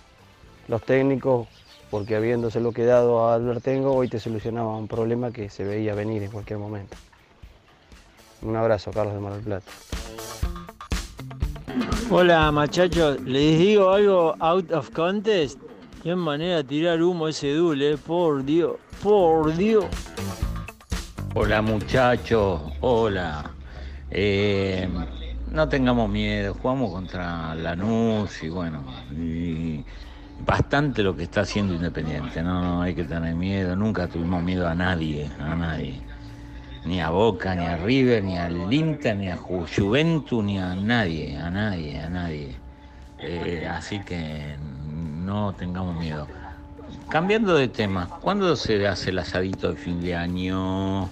los 0.67 0.83
técnicos, 0.83 1.47
porque 1.91 2.17
habiéndoselo 2.17 2.73
quedado 2.73 3.29
a 3.29 3.35
Albertengo, 3.35 3.95
hoy 3.95 4.09
te 4.09 4.19
solucionaba 4.19 4.77
un 4.77 4.89
problema 4.89 5.31
que 5.31 5.49
se 5.49 5.65
veía 5.65 5.95
venir 5.95 6.23
en 6.23 6.31
cualquier 6.31 6.59
momento. 6.59 6.97
Un 8.43 8.57
abrazo, 8.57 8.91
Carlos 8.91 9.15
de 9.15 9.21
Mar 9.21 9.35
del 9.35 9.43
Plata. 9.43 9.71
Hola 12.09 12.53
muchachos, 12.53 13.21
les 13.23 13.59
digo 13.59 13.91
algo 13.91 14.37
out 14.39 14.71
of 14.73 14.91
contest. 14.91 15.59
Qué 16.03 16.15
manera 16.15 16.59
de 16.59 16.65
tirar 16.65 17.03
humo 17.03 17.27
ese 17.27 17.53
dule, 17.53 17.95
eh, 17.95 17.97
por 17.99 18.45
Dios, 18.45 18.77
por 19.03 19.55
Dios. 19.57 19.87
Hola 21.35 21.63
muchachos, 21.63 22.61
hola. 22.81 23.51
Eh, 24.11 24.89
no 25.51 25.69
tengamos 25.69 26.09
miedo, 26.09 26.55
jugamos 26.55 26.93
contra 26.93 27.55
Lanús 27.57 28.43
y 28.43 28.49
bueno, 28.51 28.85
y 29.11 29.85
bastante 30.45 31.03
lo 31.03 31.17
que 31.17 31.25
está 31.25 31.41
haciendo 31.43 31.75
Independiente, 31.75 32.43
no, 32.43 32.61
no 32.63 32.83
hay 32.83 32.95
que 32.95 33.05
tener 33.05 33.35
miedo, 33.35 33.75
nunca 33.77 34.07
tuvimos 34.07 34.43
miedo 34.43 34.69
a 34.69 34.75
nadie, 34.75 35.31
a 35.41 35.55
nadie. 35.55 36.01
Ni 36.85 37.01
a 37.01 37.11
Boca, 37.11 37.55
ni 37.55 37.65
a 37.65 37.77
River, 37.79 38.23
ni 38.23 38.39
al 38.39 38.73
Inter, 38.73 39.17
ni 39.17 39.29
a 39.29 39.37
Ju- 39.37 39.67
Juventus, 39.67 40.45
ni 40.45 40.59
a 40.59 40.75
nadie, 40.75 41.37
a 41.37 41.51
nadie, 41.51 41.99
a 42.01 42.09
nadie. 42.09 42.57
Eh, 43.19 43.67
así 43.69 43.99
que 44.01 44.57
no 45.25 45.53
tengamos 45.55 45.99
miedo. 45.99 46.29
Cambiando 47.09 47.57
de 47.57 47.69
tema, 47.69 48.09
¿cuándo 48.21 48.55
se 48.55 48.87
hace 48.87 49.11
el 49.11 49.19
asadito 49.19 49.71
de 49.71 49.77
fin 49.77 50.01
de 50.01 50.15
año? 50.15 51.11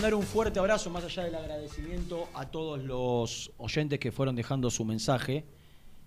Mandar 0.00 0.14
un 0.14 0.22
fuerte 0.22 0.58
abrazo, 0.58 0.88
más 0.88 1.04
allá 1.04 1.24
del 1.24 1.34
agradecimiento, 1.34 2.26
a 2.32 2.46
todos 2.46 2.82
los 2.82 3.52
oyentes 3.58 3.98
que 3.98 4.10
fueron 4.10 4.34
dejando 4.34 4.70
su 4.70 4.82
mensaje 4.86 5.44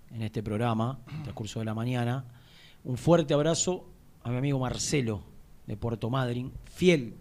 en 0.10 0.24
este 0.24 0.42
programa, 0.42 1.00
en 1.10 1.18
el 1.18 1.22
transcurso 1.24 1.60
de 1.60 1.66
la 1.66 1.76
mañana. 1.76 2.26
Un 2.86 2.98
fuerte 2.98 3.36
abrazo 3.36 3.86
a 4.24 4.32
mi 4.32 4.38
amigo 4.38 4.58
Marcelo, 4.58 5.22
de 5.68 5.78
Puerto 5.78 6.10
Madryn, 6.10 6.52
fiel, 6.66 7.14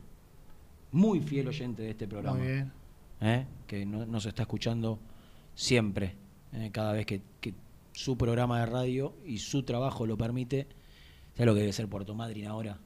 muy 0.93 1.21
fiel 1.21 1.49
oyente 1.49 1.83
de 1.83 1.91
este 1.91 2.09
programa. 2.09 2.39
Muy 2.39 2.47
bien. 2.47 2.73
¿eh? 3.21 3.47
que 3.67 3.85
no- 3.85 4.07
nos 4.07 4.25
está 4.25 4.43
escuchando 4.45 4.99
siempre, 5.55 6.15
¿eh? 6.55 6.71
cada 6.73 6.93
vez 6.95 7.05
que, 7.05 7.21
que 7.43 7.53
su 7.93 8.17
programa 8.17 8.61
de 8.61 8.67
radio 8.67 9.13
y 9.27 9.37
su 9.39 9.63
trabajo 9.63 10.07
lo 10.07 10.17
permite. 10.17 10.67
¿Sabes 11.35 11.47
lo 11.47 11.53
que 11.55 11.61
debe 11.61 11.73
ser 11.75 11.87
Puerto 11.87 12.15
Madryn 12.15 12.47
ahora? 12.47 12.79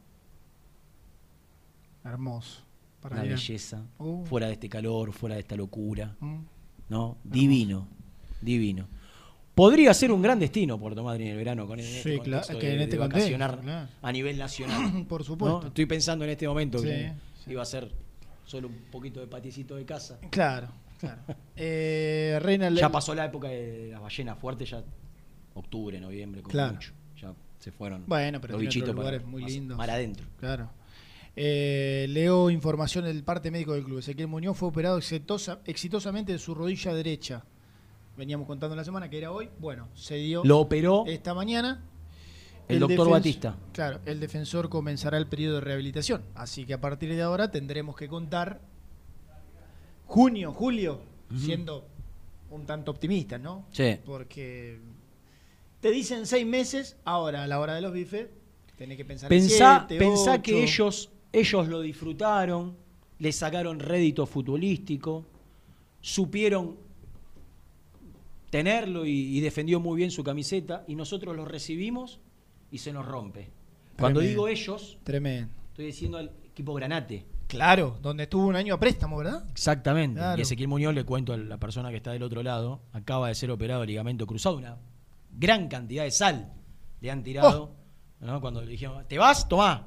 Hermoso. 2.04 2.65
Para 3.00 3.16
Una 3.16 3.24
ir 3.26 3.32
a- 3.32 3.34
belleza. 3.34 3.82
Uh. 3.98 4.24
Fuera 4.26 4.46
de 4.48 4.54
este 4.54 4.68
calor, 4.68 5.12
fuera 5.12 5.34
de 5.36 5.40
esta 5.42 5.56
locura. 5.56 6.16
Mm. 6.20 6.38
¿No? 6.88 7.18
Divino. 7.24 7.88
Divino. 8.40 8.88
Podría 9.54 9.94
ser 9.94 10.12
un 10.12 10.20
gran 10.20 10.38
destino 10.38 10.78
Puerto 10.78 11.02
Madryn 11.02 11.28
en 11.28 11.32
el 11.32 11.38
verano 11.38 11.66
con 11.66 11.78
en 11.80 11.86
Sí, 11.86 11.96
este 11.96 12.10
claro, 12.20 12.42
contexto 12.42 12.58
que 12.58 12.66
de- 12.66 12.72
en 12.72 12.78
de 12.78 12.84
este 12.84 12.96
contexto, 12.98 13.18
vacacionar 13.30 13.60
claro. 13.60 13.88
a 14.02 14.12
nivel 14.12 14.36
nacional. 14.38 15.06
Por 15.08 15.24
supuesto. 15.24 15.60
¿no? 15.62 15.68
Estoy 15.68 15.86
pensando 15.86 16.24
en 16.24 16.30
este 16.32 16.46
momento 16.46 16.82
que 16.82 17.12
Sí, 17.44 17.52
iba 17.52 17.62
a 17.62 17.64
ser 17.64 17.90
solo 18.44 18.68
un 18.68 18.74
poquito 18.92 19.20
de 19.20 19.26
paticito 19.26 19.76
de 19.76 19.84
casa. 19.86 20.18
Claro, 20.30 20.68
claro. 21.00 21.22
Eh, 21.56 22.38
Reina, 22.42 22.68
Ya 22.70 22.90
pasó 22.90 23.14
la 23.14 23.24
época 23.24 23.48
de 23.48 23.88
las 23.92 24.00
ballenas 24.02 24.38
fuertes, 24.38 24.68
ya 24.70 24.82
octubre, 25.54 25.98
noviembre, 26.00 26.42
como 26.42 26.52
Claro. 26.52 26.74
mucho. 26.74 26.92
Ya 27.20 27.32
se 27.58 27.72
fueron 27.72 28.04
Bueno, 28.06 28.40
pero 28.42 28.52
los 28.52 28.60
bichitos 28.60 28.90
para, 28.90 28.98
lugares 28.98 29.24
muy 29.24 29.42
lindos. 29.44 29.78
Mar 29.78 29.88
adentro. 29.90 30.26
Claro. 30.38 30.68
Eh, 31.38 32.06
leo 32.08 32.48
información 32.50 33.04
del 33.04 33.22
parte 33.22 33.50
médico 33.50 33.74
del 33.74 33.84
club. 33.84 33.98
Ezequiel 33.98 34.26
Muñoz 34.28 34.56
fue 34.56 34.68
operado 34.70 34.98
exitosa- 34.98 35.60
exitosamente 35.66 36.32
de 36.32 36.38
su 36.38 36.54
rodilla 36.54 36.94
derecha. 36.94 37.44
Veníamos 38.16 38.46
contando 38.46 38.74
la 38.74 38.84
semana 38.84 39.10
que 39.10 39.18
era 39.18 39.30
hoy. 39.30 39.50
Bueno, 39.58 39.88
se 39.94 40.14
dio. 40.16 40.42
Lo 40.44 40.58
operó 40.60 41.04
esta 41.06 41.34
mañana. 41.34 41.82
el 42.68 42.80
doctor 42.80 43.10
Batista. 43.10 43.54
Claro, 43.72 44.00
el 44.06 44.18
defensor 44.18 44.68
comenzará 44.70 45.18
el 45.18 45.26
periodo 45.28 45.56
de 45.56 45.60
rehabilitación. 45.60 46.22
Así 46.34 46.64
que 46.64 46.72
a 46.74 46.80
partir 46.80 47.14
de 47.14 47.20
ahora 47.22 47.50
tendremos 47.50 47.94
que 47.96 48.08
contar 48.08 48.60
junio, 50.06 50.52
julio, 50.52 51.00
siendo 51.38 51.86
un 52.50 52.64
tanto 52.66 52.90
optimistas, 52.90 53.40
¿no? 53.40 53.66
Sí. 53.72 53.98
Porque 54.04 54.80
te 55.80 55.90
dicen 55.90 56.26
seis 56.26 56.46
meses, 56.46 56.96
ahora 57.04 57.44
a 57.44 57.46
la 57.46 57.60
hora 57.60 57.74
de 57.74 57.82
los 57.82 57.92
bifes, 57.92 58.28
tenés 58.76 58.96
que 58.96 59.04
pensar 59.04 59.28
Pensá, 59.28 59.82
en 59.82 59.88
siete, 59.88 59.98
pensá 60.04 60.32
ocho. 60.34 60.42
que 60.42 60.62
ellos, 60.64 61.10
ellos 61.40 61.68
lo 61.68 61.80
disfrutaron, 61.80 62.76
le 63.18 63.30
sacaron 63.32 63.78
rédito 63.78 64.26
futbolístico, 64.26 65.24
supieron 66.00 66.76
tenerlo 68.50 69.04
y, 69.04 69.36
y 69.36 69.40
defendió 69.40 69.80
muy 69.80 69.96
bien 69.98 70.10
su 70.10 70.24
camiseta, 70.24 70.84
y 70.86 70.94
nosotros 70.94 71.36
lo 71.36 71.44
recibimos 71.44 72.20
y 72.70 72.78
se 72.78 72.92
nos 72.92 73.04
rompe. 73.04 73.50
Cuando 73.98 74.20
digo 74.20 74.48
ellos, 74.48 74.98
Tremendo. 75.04 75.52
estoy 75.68 75.86
diciendo 75.86 76.18
al 76.18 76.30
equipo 76.44 76.74
Granate. 76.74 77.26
Claro, 77.48 77.98
donde 78.02 78.24
estuvo 78.24 78.46
un 78.46 78.56
año 78.56 78.74
a 78.74 78.80
préstamo, 78.80 79.18
¿verdad? 79.18 79.44
Exactamente. 79.50 80.18
Claro. 80.18 80.38
Y 80.38 80.42
Ezequiel 80.42 80.68
Muñoz, 80.68 80.94
le 80.94 81.04
cuento 81.04 81.32
a 81.32 81.36
la 81.36 81.58
persona 81.58 81.90
que 81.90 81.96
está 81.96 82.12
del 82.12 82.22
otro 82.22 82.42
lado, 82.42 82.80
acaba 82.92 83.28
de 83.28 83.34
ser 83.34 83.50
operado 83.50 83.82
de 83.82 83.88
ligamento 83.88 84.26
cruzado, 84.26 84.56
una 84.56 84.76
gran 85.32 85.68
cantidad 85.68 86.04
de 86.04 86.10
sal 86.10 86.52
le 87.00 87.10
han 87.10 87.22
tirado. 87.22 87.74
¿no? 88.20 88.40
Cuando 88.40 88.62
le 88.62 88.70
dijeron, 88.70 89.04
¿te 89.06 89.18
vas? 89.18 89.48
Tomá. 89.48 89.86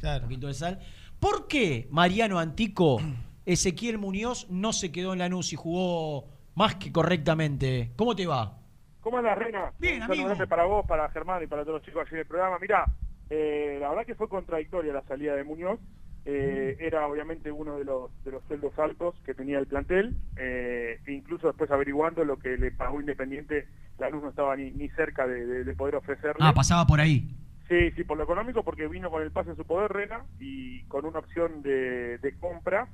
Claro. 0.00 0.22
Un 0.24 0.28
poquito 0.30 0.46
de 0.48 0.54
sal. 0.54 0.78
¿Por 1.18 1.46
qué 1.48 1.86
Mariano 1.90 2.38
Antico, 2.38 2.98
Ezequiel 3.46 3.98
Muñoz 3.98 4.46
no 4.50 4.72
se 4.72 4.90
quedó 4.90 5.12
en 5.12 5.18
Lanús 5.20 5.52
y 5.52 5.56
jugó 5.56 6.28
más 6.54 6.74
que 6.76 6.90
correctamente? 6.92 7.92
¿Cómo 7.96 8.14
te 8.16 8.26
va? 8.26 8.56
¿Cómo 9.00 9.18
andas, 9.18 9.38
Reina? 9.38 9.72
Bien, 9.78 10.02
Un 10.02 10.08
saludo 10.08 10.30
amigo. 10.32 10.46
para 10.46 10.64
vos, 10.64 10.84
para 10.86 11.08
Germán 11.10 11.42
y 11.42 11.46
para 11.46 11.62
todos 11.62 11.78
los 11.78 11.86
chicos 11.86 12.02
aquí 12.02 12.14
en 12.14 12.20
el 12.20 12.26
programa. 12.26 12.58
Mirá, 12.58 12.84
eh, 13.30 13.78
la 13.80 13.88
verdad 13.90 14.04
que 14.06 14.14
fue 14.14 14.28
contradictoria 14.28 14.92
la 14.92 15.02
salida 15.04 15.34
de 15.34 15.44
Muñoz. 15.44 15.78
Eh, 16.26 16.76
era 16.80 17.06
obviamente 17.06 17.50
uno 17.50 17.78
de 17.78 17.84
los, 17.86 18.10
de 18.24 18.32
los 18.32 18.44
sueldos 18.44 18.78
altos 18.78 19.14
que 19.24 19.32
tenía 19.32 19.58
el 19.58 19.66
plantel. 19.66 20.16
eh, 20.36 20.98
incluso 21.08 21.46
después 21.46 21.70
averiguando 21.70 22.24
lo 22.24 22.38
que 22.38 22.58
le 22.58 22.72
pagó 22.72 23.00
Independiente, 23.00 23.66
la 23.98 24.10
luz 24.10 24.22
no 24.22 24.28
estaba 24.28 24.54
ni, 24.54 24.70
ni 24.72 24.90
cerca 24.90 25.26
de, 25.26 25.46
de- 25.46 25.64
de 25.64 25.74
poder 25.74 25.94
ofrecerle. 25.96 26.36
Ah, 26.40 26.52
pasaba 26.52 26.86
por 26.86 27.00
ahí. 27.00 27.34
Sí, 27.70 27.92
sí, 27.92 28.02
por 28.02 28.18
lo 28.18 28.24
económico, 28.24 28.64
porque 28.64 28.88
vino 28.88 29.12
con 29.12 29.22
el 29.22 29.30
pase 29.30 29.50
en 29.50 29.56
su 29.56 29.64
poder, 29.64 29.92
Rena, 29.92 30.24
y 30.40 30.82
con 30.86 31.04
una 31.06 31.20
opción 31.20 31.62
de, 31.62 32.34
compra 32.40 32.88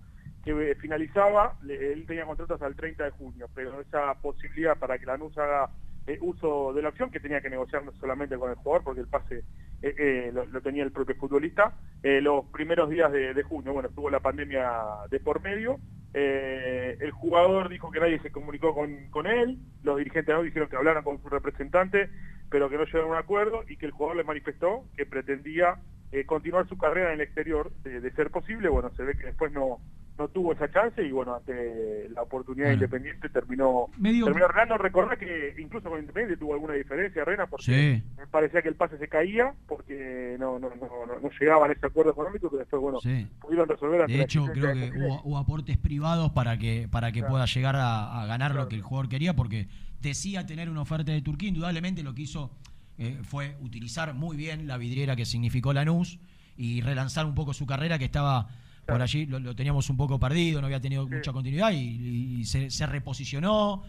que 0.44 0.50
eh, 0.50 0.74
finalizaba, 0.74 1.56
él 1.66 2.04
tenía 2.06 2.26
contratos 2.26 2.60
al 2.60 2.76
30 2.76 3.04
de 3.04 3.10
junio, 3.12 3.48
pero 3.54 3.80
esa 3.80 4.12
posibilidad 4.20 4.76
para 4.76 4.98
que 4.98 5.06
Lanús 5.06 5.36
haga 5.38 5.70
eh, 6.06 6.18
uso 6.20 6.74
de 6.74 6.82
la 6.82 6.90
opción, 6.90 7.10
que 7.10 7.20
tenía 7.20 7.40
que 7.40 7.48
negociar 7.48 7.84
no 7.84 7.92
solamente 7.92 8.36
con 8.36 8.50
el 8.50 8.56
jugador, 8.56 8.84
porque 8.84 9.00
el 9.00 9.08
pase 9.08 9.44
eh, 9.80 10.30
lo, 10.34 10.60
tenía 10.60 10.84
el 10.84 10.92
propio 10.92 11.16
futbolista, 11.16 11.72
los 12.02 12.44
primeros 12.52 12.90
días 12.90 13.10
de 13.10 13.42
junio, 13.44 13.72
bueno, 13.72 13.88
estuvo 13.88 14.10
la 14.10 14.20
pandemia 14.20 14.70
de 15.10 15.20
por 15.20 15.40
medio, 15.40 15.80
eh, 16.14 16.96
el 17.00 17.10
jugador 17.10 17.68
dijo 17.68 17.90
que 17.90 18.00
nadie 18.00 18.18
se 18.20 18.32
comunicó 18.32 18.74
con, 18.74 19.26
él, 19.26 19.58
los 19.82 19.98
dirigentes 19.98 20.34
no 20.34 20.42
dijeron 20.42 20.68
que 20.68 20.76
hablaran 20.76 21.04
con 21.04 21.20
su 21.22 21.28
representante, 21.28 22.08
pero 22.50 22.70
que 22.70 22.76
no 22.76 22.84
llegaron 22.84 23.08
a 23.08 23.12
un 23.12 23.18
acuerdo 23.18 23.64
y 23.68 23.76
que 23.76 23.86
el 23.86 23.92
jugador 23.92 24.16
le 24.16 24.24
manifestó 24.24 24.84
que 24.96 25.06
pretendía 25.06 25.80
eh, 26.12 26.24
continuar 26.24 26.68
su 26.68 26.78
carrera 26.78 27.08
en 27.08 27.14
el 27.14 27.20
exterior 27.22 27.72
de 27.82 28.10
ser 28.12 28.30
posible. 28.30 28.68
Bueno, 28.68 28.90
se 28.94 29.02
ve 29.02 29.16
que 29.16 29.26
después 29.26 29.52
no, 29.52 29.80
no 30.18 30.28
tuvo 30.28 30.52
esa 30.52 30.70
chance 30.70 31.02
y 31.02 31.10
bueno, 31.12 31.34
ante 31.34 32.08
la 32.10 32.22
oportunidad 32.22 32.68
de. 32.68 32.74
Independiente 32.74 33.28
terminó, 33.28 33.88
Medio- 33.98 34.24
terminó 34.26 34.48
Renando. 34.48 34.78
Recordá 34.78 35.16
que 35.16 35.54
incluso 35.58 35.88
con 35.90 36.00
Independiente 36.00 36.38
tuvo 36.38 36.54
alguna 36.54 36.74
diferencia, 36.74 37.24
Rena, 37.24 37.46
porque 37.46 37.64
Sí. 37.64 38.02
me 38.18 38.26
parecía 38.26 38.62
que 38.62 38.68
el 38.68 38.74
pase 38.76 38.98
se 38.98 39.08
caía 39.08 39.54
porque 39.68 40.36
no, 40.38 40.58
no, 40.58 40.70
no, 40.70 41.20
no, 41.20 41.30
llegaban 41.38 41.70
a 41.70 41.72
ese 41.74 41.86
acuerdo 41.86 42.12
económico 42.12 42.50
que 42.50 42.56
después, 42.58 42.80
bueno, 42.80 42.98
Sí. 43.00 43.26
pudieron 43.40 43.68
resolver 43.68 44.06
De 44.06 44.20
hecho, 44.22 44.44
creo 44.52 44.72
que 44.72 44.92
hubo, 44.98 45.22
hubo 45.24 45.38
aportes 45.38 45.76
privados 45.78 46.32
para 46.32 46.58
que, 46.58 46.88
para 46.90 47.12
que 47.12 47.22
pueda 47.22 47.44
llegar 47.46 47.76
a, 47.76 48.22
a 48.22 48.26
ganar 48.26 48.54
lo 48.54 48.68
que 48.68 48.76
el 48.76 48.82
jugador 48.82 49.08
quería, 49.08 49.34
porque 49.36 49.68
decía 50.00 50.46
tener 50.46 50.70
una 50.70 50.82
oferta 50.82 51.12
de 51.12 51.20
Turquía. 51.22 51.48
Indudablemente 51.48 52.02
lo 52.02 52.14
que 52.14 52.22
hizo 52.22 52.50
eh, 52.98 53.18
fue 53.22 53.56
utilizar 53.60 54.14
muy 54.14 54.36
bien 54.36 54.66
la 54.66 54.78
vidriera 54.78 55.16
que 55.16 55.26
significó 55.26 55.72
Lanús 55.74 56.18
y 56.56 56.80
relanzar 56.80 57.26
un 57.26 57.34
poco 57.34 57.52
su 57.52 57.66
carrera 57.66 57.98
que 57.98 58.06
estaba 58.06 58.48
por 58.86 59.02
allí, 59.02 59.26
lo, 59.26 59.38
lo 59.40 59.54
teníamos 59.54 59.90
un 59.90 59.96
poco 59.96 60.18
perdido, 60.18 60.60
no 60.60 60.66
había 60.66 60.80
tenido 60.80 61.08
mucha 61.08 61.32
continuidad 61.32 61.72
y, 61.72 62.38
y 62.40 62.44
se, 62.44 62.70
se 62.70 62.86
reposicionó. 62.86 63.82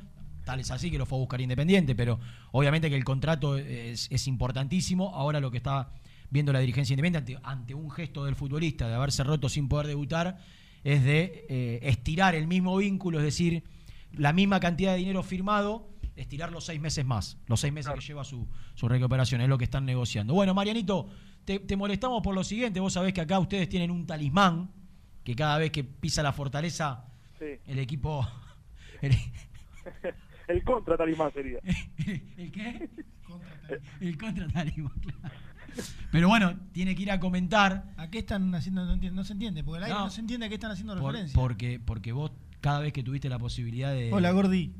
Tal 0.44 0.60
es 0.62 0.72
así 0.72 0.90
que 0.90 0.98
lo 0.98 1.06
fue 1.06 1.18
a 1.18 1.20
buscar 1.20 1.42
Independiente, 1.42 1.94
pero 1.94 2.20
obviamente 2.52 2.90
que 2.90 2.96
el 2.96 3.04
contrato 3.04 3.58
es, 3.58 4.08
es 4.10 4.28
importantísimo. 4.28 5.14
Ahora 5.14 5.40
lo 5.40 5.52
que 5.52 5.58
está 5.58 5.92
viendo 6.30 6.54
la 6.54 6.60
dirigencia 6.60 6.94
independiente 6.94 7.36
ante, 7.36 7.48
ante 7.48 7.74
un 7.74 7.92
gesto 7.92 8.26
del 8.26 8.36
futbolista 8.36 8.88
de 8.88 8.96
haberse 8.96 9.24
roto 9.24 9.50
sin 9.50 9.68
poder 9.68 9.88
debutar 9.88 10.40
es 10.84 11.04
de 11.04 11.46
eh, 11.50 11.80
estirar 11.84 12.34
el 12.34 12.48
mismo 12.48 12.78
vínculo, 12.78 13.18
es 13.20 13.26
decir, 13.26 13.64
la 14.14 14.32
misma 14.32 14.60
cantidad 14.60 14.94
de 14.94 15.00
dinero 15.00 15.22
firmado, 15.22 15.90
estirar 16.16 16.52
los 16.52 16.64
seis 16.64 16.80
meses 16.80 17.06
más, 17.06 17.38
los 17.48 17.60
seis 17.60 17.74
meses 17.74 17.94
que 17.94 18.00
lleva 18.00 18.24
su, 18.24 18.48
su 18.74 18.88
recuperación, 18.88 19.42
es 19.42 19.50
lo 19.50 19.58
que 19.58 19.66
están 19.66 19.86
negociando. 19.86 20.34
Bueno, 20.34 20.54
Marianito, 20.54 21.08
te, 21.44 21.60
te 21.60 21.76
molestamos 21.76 22.22
por 22.22 22.34
lo 22.34 22.44
siguiente, 22.44 22.80
vos 22.80 22.94
sabés 22.94 23.14
que 23.14 23.22
acá 23.22 23.38
ustedes 23.38 23.68
tienen 23.68 23.92
un 23.92 24.06
talismán, 24.06 24.72
que 25.28 25.36
cada 25.36 25.58
vez 25.58 25.72
que 25.72 25.84
pisa 25.84 26.24
la 26.24 26.32
fortaleza, 26.32 27.04
Sí. 27.38 27.60
el 27.68 27.80
equipo... 27.80 28.26
el- 29.02 29.14
el 30.48 30.64
contra 30.64 30.96
talismán 30.96 31.34
sería. 31.34 31.60
¿El 32.38 32.50
qué? 32.54 32.90
El 34.00 34.18
contra 34.18 34.48
talismán, 34.48 34.98
claro. 35.02 35.36
Pero 36.14 36.30
bueno, 36.30 36.58
tiene 36.72 36.96
que 36.96 37.02
ir 37.02 37.12
a 37.12 37.20
comentar. 37.20 37.84
¿A 37.98 38.10
qué 38.10 38.20
están 38.20 38.56
haciendo? 38.56 38.86
No, 38.86 38.94
entiendo, 38.94 39.18
no 39.20 39.26
se 39.26 39.34
entiende, 39.34 39.66
porque 39.66 39.80
el 39.80 39.84
aire 39.84 39.96
No. 39.98 40.06
no, 40.06 40.10
se 40.12 40.22
entiende 40.22 40.46
a 40.46 40.50
qué 40.50 40.56
están 40.56 40.72
haciendo 40.72 40.96
Por- 40.96 41.12
referencia. 41.12 41.36
porque, 41.38 41.78
porque 41.82 42.14
vos, 42.14 42.32
cada 42.62 42.80
vez 42.80 42.94
que 42.94 43.04
tuviste 43.04 43.28
la 43.28 43.38
posibilidad 43.38 43.92
de. 43.92 44.14
Hola, 44.14 44.32
Gordi. 44.32 44.74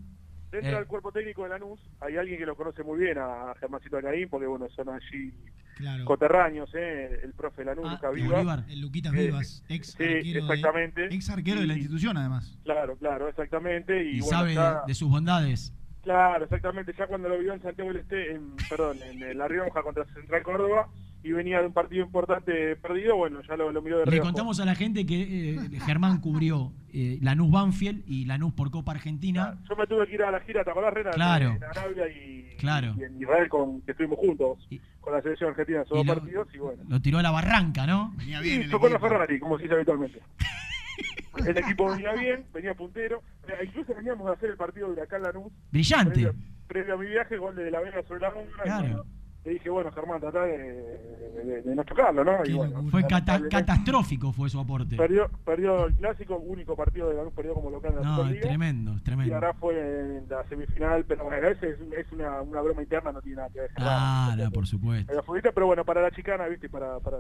Dentro 0.50 0.72
Eh. 0.72 0.76
del 0.76 0.88
cuerpo 0.88 1.12
técnico 1.12 1.44
de 1.44 1.50
Lanús 1.50 1.82
hay 2.00 2.16
alguien 2.16 2.40
que 2.40 2.46
lo 2.46 2.56
conoce 2.56 2.82
muy 2.84 2.98
bien 3.00 3.18
a 3.18 3.54
Germancito 3.60 3.98
Alcaín, 3.98 4.30
porque 4.30 4.48
bueno, 4.48 4.66
son 4.74 4.88
allí 4.88 5.34
Claro. 5.78 6.06
coterráneos, 6.06 6.70
¿eh? 6.76 7.20
el 7.24 7.34
profe 7.34 7.64
Lanús, 7.64 7.86
Ah, 8.02 8.10
Vivas. 8.12 8.32
Bolívar. 8.32 8.64
El 8.70 8.82
Luquitas 8.82 9.14
Eh, 9.14 9.26
Vivas, 9.26 9.64
ex 9.70 9.92
sí, 9.92 10.04
arquero, 10.04 10.40
exactamente. 10.40 11.02
De, 11.08 11.16
ex 11.16 11.30
arquero 11.30 11.62
de 11.62 11.68
la 11.68 11.74
institución, 11.74 12.18
además. 12.18 12.58
Claro, 12.64 12.96
claro, 12.98 13.28
exactamente. 13.30 14.04
Y, 14.04 14.18
y 14.18 14.20
bueno, 14.22 14.38
sabe 14.38 14.52
de, 14.56 14.76
de 14.88 14.94
sus 14.96 15.10
bondades. 15.10 15.74
Claro, 16.04 16.46
exactamente. 16.46 16.94
Ya 16.98 17.06
cuando 17.08 17.30
lo 17.30 17.38
vio 17.38 17.54
en 17.54 17.62
Santiago 17.62 17.92
del 17.92 18.02
Este, 18.02 18.32
en, 18.34 18.56
perdón, 18.70 18.98
en 19.04 19.38
La 19.38 19.48
Rioja 19.48 19.82
contra 19.84 20.06
Central 20.14 20.42
Córdoba, 20.44 20.88
y 21.24 21.32
venía 21.32 21.60
de 21.60 21.68
un 21.68 21.74
partido 21.74 22.06
importante 22.06 22.76
perdido, 22.78 23.16
bueno, 23.18 23.42
ya 23.48 23.58
lo, 23.58 23.72
lo 23.72 23.82
miró 23.82 24.00
de 24.00 24.06
Le 24.06 24.12
reojo. 24.12 24.28
contamos 24.28 24.60
a 24.60 24.66
la 24.66 24.76
gente 24.76 25.06
que 25.06 25.56
eh, 25.56 25.80
Germán 25.86 26.22
cubrió 26.22 26.72
eh, 26.94 27.18
Lanús 27.22 27.52
Banfield 27.52 28.04
y 28.08 28.26
Lanús 28.26 28.54
por 28.54 28.72
Copa 28.72 28.92
Argentina. 28.94 29.58
Yo 29.70 29.76
me 29.76 29.86
tuve 29.88 30.08
que 30.08 30.14
ir 30.16 30.24
a 30.24 30.32
la 30.32 30.40
gira, 30.42 30.64
¿te 30.64 30.72
acordás, 30.72 30.94
Rena? 30.94 31.12
Claro. 31.12 31.50
En 31.50 31.64
Arabia 31.64 32.08
y, 32.10 32.56
Claro. 32.58 32.94
y 32.98 33.04
en 33.04 33.22
Israel, 33.22 33.50
con, 33.50 33.82
que 33.82 33.92
estuvimos 33.92 34.18
juntos 34.20 34.58
con 35.02 35.14
la 35.14 35.22
selección 35.22 35.50
argentina 35.52 35.84
y 35.86 35.90
dos 35.90 36.06
lo- 36.06 36.16
partidos, 36.16 36.48
y 36.54 36.58
bueno. 36.60 36.84
Lo 36.88 37.02
tiró 37.02 37.18
a 37.20 37.24
la 37.24 37.32
barranca, 37.32 37.86
¿no? 37.86 38.14
Venía 38.18 38.42
Sí, 38.42 38.68
tocó 38.70 38.88
la 38.90 39.00
Ferrari, 39.00 39.40
como 39.40 39.58
se 39.58 39.64
dice 39.64 39.76
habitualmente. 39.76 40.20
El 41.46 41.56
equipo 41.58 41.92
venía 41.92 42.14
bien, 42.14 42.46
venía 42.54 42.74
puntero. 42.74 43.22
Eh, 43.48 43.66
Incluso 43.66 43.94
veníamos 43.94 44.28
a 44.28 44.34
hacer 44.34 44.50
el 44.50 44.58
partido 44.58 44.88
de 44.88 44.94
Huracán 44.94 45.22
Lanús. 45.22 45.52
Brillante. 45.72 46.14
Previo, 46.14 46.34
previo 46.68 46.94
a 46.96 46.98
mi 46.98 47.06
viaje, 47.08 47.38
gol 47.38 47.56
de, 47.56 47.70
la 47.70 47.80
Vega 47.80 48.02
sobre 48.08 48.22
la 48.22 48.30
Honra. 48.30 48.64
Claro. 48.64 48.86
y 48.86 48.90
bueno, 48.90 49.06
le 49.48 49.54
dije, 49.54 49.70
bueno, 49.70 49.90
Germán, 49.94 50.20
tratá 50.20 50.44
de, 50.44 50.58
de- 50.58 51.62
de 51.62 51.76
no 51.76 51.84
chocarlo, 51.86 52.24
¿no? 52.26 52.46
Y 52.46 52.52
bueno, 52.52 52.84
Fue 52.92 53.06
cata- 53.08 53.42
catastrófico 53.50 54.34
fue 54.34 54.50
su 54.50 54.60
aporte. 54.60 54.98
Perdió, 54.98 55.30
perdió 55.46 55.86
el 55.86 55.96
clásico, 55.96 56.36
único 56.38 56.76
partido 56.76 57.08
de 57.10 57.16
Lanús 57.16 57.32
perdió 57.34 57.54
como 57.54 57.70
local 57.70 57.92
en 57.94 58.02
la 58.02 58.04
No, 58.04 58.28
es 58.28 58.42
tremendo, 58.42 58.92
es 58.92 58.98
Y 59.00 59.04
tremendo. 59.04 59.36
ahora 59.36 59.54
fue 59.54 59.74
en 60.18 60.28
la 60.30 60.44
semifinal, 60.50 61.06
pero 61.06 61.24
bueno, 61.24 61.48
ese 61.48 61.70
es, 61.70 61.80
es 61.98 62.12
una, 62.12 62.42
una 62.42 62.60
broma 62.62 62.82
interna, 62.82 63.14
no 63.14 63.22
tiene 63.22 63.38
nada 63.38 63.50
que 63.50 63.62
ver. 63.62 63.72
Ah, 63.78 64.36
no, 64.38 64.52
por 64.52 64.68
supuesto. 64.68 65.14
Pero 65.56 65.66
bueno, 65.68 65.86
para 65.86 66.02
la 66.02 66.12
chicana, 66.12 66.46
¿viste? 66.48 66.68
Para, 66.68 67.00
para 67.00 67.18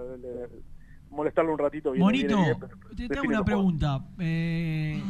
molestarlo 1.09 1.53
un 1.53 1.59
ratito. 1.59 1.93
bien, 1.93 2.05
pero 2.59 2.59
te, 3.07 3.17
hago 3.17 3.27
una 3.29 3.45
pregunta. 3.45 4.05
Eh, 4.19 5.01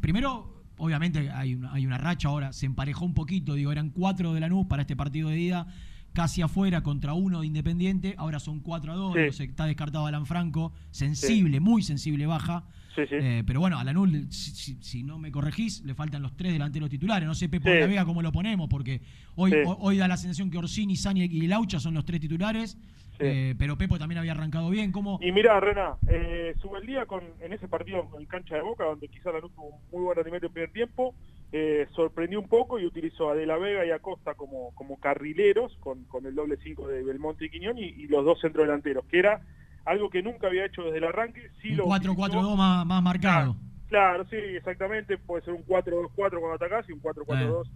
primero, 0.00 0.64
obviamente 0.78 1.30
hay 1.30 1.54
una, 1.54 1.72
hay 1.72 1.86
una 1.86 1.98
racha 1.98 2.28
ahora, 2.28 2.52
se 2.52 2.66
emparejó 2.66 3.04
un 3.04 3.14
poquito, 3.14 3.54
digo, 3.54 3.70
eran 3.70 3.90
cuatro 3.90 4.32
de 4.34 4.40
Lanús 4.40 4.66
para 4.66 4.82
este 4.82 4.96
partido 4.96 5.28
de 5.28 5.38
ida, 5.38 5.66
casi 6.12 6.42
afuera 6.42 6.82
contra 6.82 7.14
uno 7.14 7.40
de 7.40 7.46
Independiente, 7.46 8.14
ahora 8.18 8.40
son 8.40 8.60
4 8.60 8.92
a 8.92 8.96
2, 8.96 9.14
Sí. 9.14 9.20
no 9.26 9.32
sé, 9.32 9.44
está 9.44 9.66
descartado 9.66 10.06
Alan 10.06 10.26
Franco, 10.26 10.72
sensible, 10.90 11.60
muy 11.60 11.82
sensible 11.82 12.26
baja. 12.26 12.64
Sí. 12.94 13.02
Eh, 13.12 13.44
pero 13.46 13.60
bueno, 13.60 13.78
a 13.78 13.84
Lanús, 13.84 14.10
si, 14.30 14.50
si- 14.50 14.82
si 14.82 15.02
no 15.04 15.16
me 15.18 15.30
corregís, 15.30 15.82
le 15.84 15.94
faltan 15.94 16.20
los 16.22 16.36
tres 16.36 16.52
delanteros 16.52 16.90
titulares. 16.90 17.26
No 17.26 17.34
sé, 17.34 17.48
Pepo 17.48 17.70
de 17.70 17.80
la 17.80 17.86
Vega, 17.86 18.04
cómo 18.04 18.20
lo 18.20 18.32
ponemos, 18.32 18.68
porque 18.68 19.00
hoy, 19.36 19.52
hoy 19.64 19.96
da 19.96 20.08
la 20.08 20.16
sensación 20.16 20.50
que 20.50 20.58
Orsini, 20.58 20.96
Sani 20.96 21.22
y 21.24 21.46
Laucha 21.46 21.78
son 21.78 21.94
los 21.94 22.04
tres 22.04 22.20
titulares. 22.20 22.76
eh, 23.22 23.54
pero 23.58 23.76
Pepo 23.76 23.98
también 23.98 24.18
había 24.18 24.32
arrancado 24.32 24.70
bien. 24.70 24.92
¿Cómo, 24.92 25.18
Y 25.22 25.30
mira, 25.30 25.60
Rena, 25.60 25.92
eh, 26.08 26.54
sube 26.62 26.78
el 26.80 26.86
día 26.86 27.04
con, 27.04 27.22
en 27.42 27.52
ese 27.52 27.68
partido 27.68 28.08
en 28.18 28.24
cancha 28.24 28.54
de 28.56 28.62
Boca, 28.62 28.84
donde 28.84 29.08
quizá 29.08 29.30
la 29.30 29.40
tuvo 29.42 29.66
un 29.66 29.74
muy 29.92 30.02
buen 30.04 30.16
rendimiento 30.16 30.46
en 30.46 30.52
primer 30.54 30.72
tiempo, 30.72 31.14
eh, 31.52 31.86
sorprendió 31.94 32.40
un 32.40 32.48
poco 32.48 32.78
y 32.78 32.86
utilizó 32.86 33.30
a 33.30 33.34
De 33.34 33.46
La 33.46 33.58
Vega 33.58 33.84
y 33.84 33.90
a 33.90 33.98
Costa 33.98 34.34
como, 34.34 34.74
como 34.74 35.00
carrileros, 35.00 35.76
con, 35.80 36.04
con 36.04 36.26
el 36.26 36.34
doble 36.34 36.56
5 36.62 36.86
de 36.86 37.02
Belmonte 37.02 37.46
y 37.46 37.50
Quiñón, 37.50 37.78
y, 37.78 37.86
y 37.86 38.06
los 38.06 38.24
dos 38.24 38.40
centrodelanteros, 38.40 39.04
que 39.06 39.18
era 39.18 39.40
algo 39.84 40.10
que 40.10 40.22
nunca 40.22 40.46
había 40.46 40.66
hecho 40.66 40.82
desde 40.82 40.98
el 40.98 41.04
arranque. 41.04 41.50
Sí 41.60 41.70
un 41.70 41.78
lo 41.78 41.84
4-4-2 41.86 42.56
más, 42.56 42.86
más 42.86 43.02
marcado? 43.02 43.56
Claro, 43.88 44.24
sí, 44.26 44.36
exactamente. 44.36 45.18
Puede 45.18 45.44
ser 45.44 45.54
un 45.54 45.66
4-2-4 45.66 46.14
cuando 46.14 46.52
atacás 46.52 46.88
y 46.88 46.92
un 46.92 47.02
4-4-2 47.02 47.68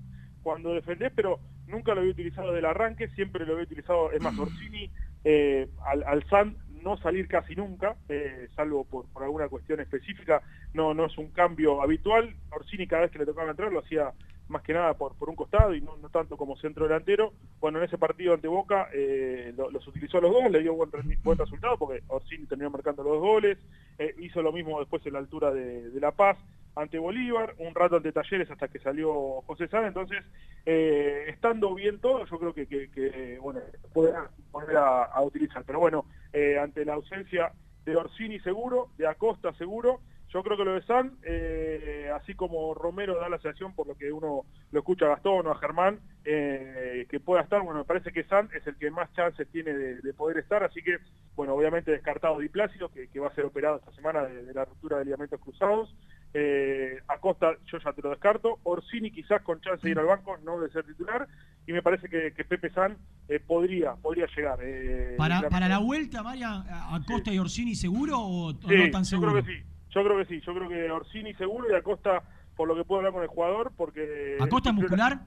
cuando 0.44 0.74
defendés, 0.74 1.10
pero 1.16 1.40
nunca 1.66 1.94
lo 1.94 2.01
había 2.01 2.12
utilizado 2.12 2.52
del 2.52 2.66
arranque, 2.66 3.09
siempre 3.09 3.46
lo 3.46 3.55
había 3.55 3.64
utilizado, 3.64 4.12
es 4.12 4.22
más, 4.22 4.38
Orsini 4.38 4.90
eh, 5.24 5.68
al, 5.86 6.05
al 6.05 6.22
San 6.28 6.56
no 6.85 6.97
salir 6.98 7.27
casi 7.27 7.55
nunca, 7.56 7.97
eh, 8.09 8.48
salvo 8.55 8.85
por, 8.85 9.09
por 9.09 9.23
alguna 9.24 9.48
cuestión 9.48 9.81
específica, 9.81 10.43
no, 10.74 10.94
no 10.94 11.06
es 11.06 11.19
un 11.19 11.31
cambio 11.31 11.82
habitual. 11.82 12.36
Orsini 12.51 12.86
cada 12.86 13.02
vez 13.02 13.11
que 13.11 13.19
le 13.19 13.27
tocaba 13.27 13.51
entrar 13.51 13.73
lo 13.73 13.81
hacía 13.81 14.12
más 14.48 14.62
que 14.62 14.74
nada 14.74 14.93
por, 14.94 15.16
por 15.16 15.31
un 15.31 15.36
costado 15.36 15.74
y 15.74 15.81
no, 15.81 15.97
no 15.97 16.11
tanto 16.11 16.36
como 16.36 16.56
centro 16.59 16.86
delantero. 16.86 17.32
Bueno, 17.61 17.78
en 17.78 17.85
ese 17.86 17.97
partido 17.97 18.35
ante 18.35 18.47
Boca 18.47 18.89
eh, 18.93 19.55
lo- 19.56 19.70
los 19.70 19.86
utilizó 19.89 20.19
a 20.19 20.20
los 20.20 20.32
dos, 20.32 20.51
le 20.51 20.61
dio 20.61 20.74
buen, 20.74 20.93
re- 20.93 21.19
buen 21.24 21.39
resultado 21.39 21.78
porque 21.78 22.02
Orsini 22.09 22.47
terminó 22.47 22.70
marcando 22.70 23.02
los 23.02 23.12
dos 23.15 23.23
goles, 23.23 23.59
eh, 23.98 24.15
hizo 24.19 24.43
lo 24.43 24.52
mismo 24.52 24.78
después 24.81 25.05
en 25.06 25.15
la 25.15 25.20
altura 25.20 25.51
de, 25.51 25.90
de 25.90 26.01
La 26.01 26.12
Paz 26.12 26.36
ante 26.77 26.98
Bolívar, 26.98 27.55
un 27.59 27.74
rato 27.74 27.97
ante 27.97 28.12
Talleres 28.12 28.51
hasta 28.51 28.69
que 28.69 28.81
salió 28.81 29.40
José 29.47 29.69
Sá, 29.69 29.86
entonces 29.86 30.23
eh, 30.66 31.24
estando 31.28 31.73
bien 31.74 32.01
todo, 32.01 32.27
yo 32.27 32.39
creo 32.39 32.52
que, 32.52 32.66
que, 32.66 32.90
que, 32.90 33.39
bueno, 33.40 33.61
podrá 33.93 34.28
volver 34.51 34.77
a, 34.77 35.05
a 35.05 35.23
utilizar. 35.23 35.62
Pero 35.65 35.78
bueno, 35.78 36.06
eh, 36.35 36.59
ante 36.59 36.85
la 36.85 36.94
ausencia 36.94 37.52
de 37.86 37.97
Orsini 37.97 38.40
seguro, 38.40 38.89
de 38.98 39.06
Acosta 39.06 39.52
seguro, 39.55 40.01
yo 40.31 40.43
creo 40.43 40.56
que 40.56 40.65
lo 40.65 40.74
de 40.74 40.82
San, 40.82 41.16
eh, 41.23 42.11
así 42.12 42.35
como 42.35 42.74
Romero 42.74 43.15
da 43.15 43.28
la 43.28 43.39
sensación 43.39 43.73
por 43.73 43.86
lo 43.86 43.94
que 43.94 44.11
uno 44.11 44.43
lo 44.73 44.78
escucha 44.81 45.06
a 45.06 45.11
Gastón 45.11 45.47
o 45.47 45.52
a 45.52 45.59
Germán, 45.59 46.01
eh, 46.24 47.06
que 47.09 47.20
pueda 47.20 47.43
estar, 47.43 47.62
bueno, 47.62 47.78
me 47.78 47.85
parece 47.85 48.11
que 48.11 48.24
San 48.24 48.48
es 48.52 48.66
el 48.66 48.77
que 48.77 48.90
más 48.90 49.12
chances 49.12 49.47
tiene 49.52 49.73
de, 49.73 50.01
de 50.01 50.12
poder 50.12 50.39
estar, 50.39 50.65
así 50.65 50.82
que, 50.82 50.98
bueno, 51.36 51.55
obviamente 51.55 51.93
descartado 51.93 52.40
Di 52.40 52.48
Plácido, 52.48 52.89
que, 52.89 53.06
que 53.06 53.20
va 53.20 53.28
a 53.28 53.35
ser 53.36 53.44
operado 53.44 53.77
esta 53.77 53.93
semana 53.93 54.24
de, 54.24 54.44
de 54.44 54.55
la 54.55 54.65
ruptura 54.65 54.98
de 54.98 55.05
ligamentos 55.05 55.40
cruzados, 55.40 55.94
eh, 56.35 56.98
Acosta 57.09 57.56
yo 57.70 57.78
ya 57.78 57.93
te 57.93 58.02
lo 58.02 58.11
descarto, 58.11 58.59
Orsini 58.65 59.11
quizás 59.11 59.40
con 59.43 59.61
chance 59.61 59.82
de 59.86 59.93
ir 59.93 59.98
al 59.98 60.06
banco, 60.06 60.36
no 60.39 60.61
de 60.61 60.69
ser 60.70 60.85
titular, 60.85 61.27
y 61.66 61.73
me 61.73 61.81
parece 61.82 62.09
que, 62.09 62.32
que 62.32 62.44
Pepe 62.44 62.70
San 62.70 62.98
eh, 63.28 63.40
podría, 63.40 63.94
podría 63.94 64.27
llegar. 64.36 64.59
eh, 64.62 65.15
Para, 65.16 65.40
la- 65.43 65.48
para 65.48 65.69
la 65.69 65.78
vuelta, 65.78 66.23
María, 66.23 66.65
¿Acosta 66.94 67.32
y 67.32 67.39
Orsini 67.39 67.74
seguro 67.74 68.19
o, 68.19 68.48
o 68.51 68.52
Sí, 68.52 68.74
no 68.77 68.90
tan 68.90 69.05
yo 69.05 69.09
seguro? 69.11 69.32
creo 69.32 69.44
que 69.44 69.51
sí. 69.52 69.65
Yo 69.90 70.02
creo 70.05 70.19
que 70.19 70.24
sí. 70.27 70.40
Yo 70.44 70.55
creo 70.55 70.69
que 70.69 70.90
Orsini 70.90 71.35
seguro 71.35 71.70
y 71.70 71.74
Acosta, 71.74 72.24
por 72.56 72.66
lo 72.69 72.74
que 72.74 72.85
puedo 72.85 72.98
hablar 72.98 73.12
con 73.12 73.23
el 73.23 73.28
jugador, 73.28 73.73
porque... 73.77 74.36
¿Acosta 74.40 74.73
muscular? 74.73 75.20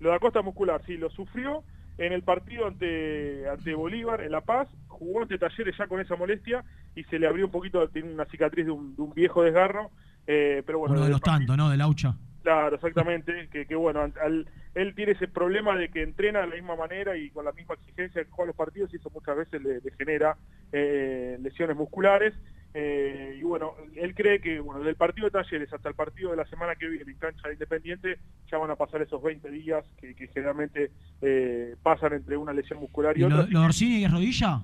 Lo 0.00 0.10
de 0.10 0.16
Acosta 0.16 0.42
muscular, 0.42 0.82
sí, 0.84 0.96
lo 0.96 1.08
sufrió 1.10 1.62
en 1.98 2.12
el 2.12 2.22
partido 2.22 2.66
ante, 2.66 3.48
ante 3.48 3.74
Bolívar 3.74 4.20
en 4.22 4.32
La 4.32 4.40
Paz, 4.40 4.68
jugó 4.88 5.22
ante 5.22 5.38
Talleres 5.38 5.76
ya 5.78 5.86
con 5.86 6.00
esa 6.00 6.14
molestia 6.16 6.64
y 6.94 7.02
se 7.04 7.18
le 7.18 7.26
abrió 7.26 7.46
un 7.46 7.50
poquito, 7.52 7.88
tiene 7.88 8.12
una 8.12 8.24
cicatriz 8.26 8.66
de 8.66 8.72
un, 8.72 8.94
de 8.94 9.02
un 9.02 9.12
viejo 9.14 9.42
desgarro, 9.42 9.90
eh, 10.28 10.62
pero 10.64 10.78
bueno... 10.78 10.92
Uno 10.92 11.00
de 11.02 11.06
del 11.08 11.12
los 11.12 11.20
tantos, 11.20 11.56
¿no? 11.56 11.68
De 11.70 11.76
Laucha. 11.76 12.14
Claro, 12.42 12.76
exactamente. 12.76 13.48
Que, 13.50 13.66
que 13.66 13.74
bueno, 13.74 14.00
al- 14.22 14.46
él 14.74 14.94
tiene 14.94 15.12
ese 15.12 15.26
problema 15.26 15.74
de 15.76 15.88
que 15.90 16.02
entrena 16.02 16.40
de 16.42 16.46
la 16.48 16.54
misma 16.54 16.76
manera 16.76 17.16
y 17.16 17.30
con 17.30 17.44
la 17.44 17.52
misma 17.52 17.74
exigencia 17.74 18.22
que 18.22 18.30
juega 18.30 18.48
los 18.48 18.56
partidos 18.56 18.92
y 18.92 18.96
eso 18.98 19.10
muchas 19.12 19.36
veces 19.36 19.60
le, 19.62 19.80
le 19.80 19.90
genera 19.98 20.36
eh, 20.72 21.36
lesiones 21.42 21.76
musculares. 21.76 22.34
Eh, 22.74 23.38
y 23.40 23.42
bueno, 23.42 23.72
él 23.96 24.14
cree 24.14 24.40
que 24.42 24.60
bueno, 24.60 24.80
del 24.84 24.94
partido 24.94 25.24
de 25.24 25.30
Talleres 25.30 25.72
hasta 25.72 25.88
el 25.88 25.94
partido 25.94 26.30
de 26.30 26.36
la 26.36 26.46
semana 26.46 26.76
que 26.76 26.86
viene 26.86 27.10
en 27.10 27.18
cancha 27.18 27.48
de 27.48 27.54
Independiente 27.54 28.18
ya 28.50 28.58
van 28.58 28.70
a 28.70 28.76
pasar 28.76 29.00
esos 29.00 29.22
20 29.22 29.50
días 29.50 29.84
que, 29.98 30.14
que 30.14 30.28
generalmente 30.28 30.90
eh, 31.22 31.74
pasan 31.82 32.12
entre 32.12 32.36
una 32.36 32.52
lesión 32.52 32.78
muscular 32.78 33.16
y, 33.16 33.22
¿Y 33.22 33.24
otra. 33.24 33.38
lo, 33.38 33.46
lo 33.46 33.62
Orsini 33.62 34.04
es 34.04 34.12
rodilla? 34.12 34.60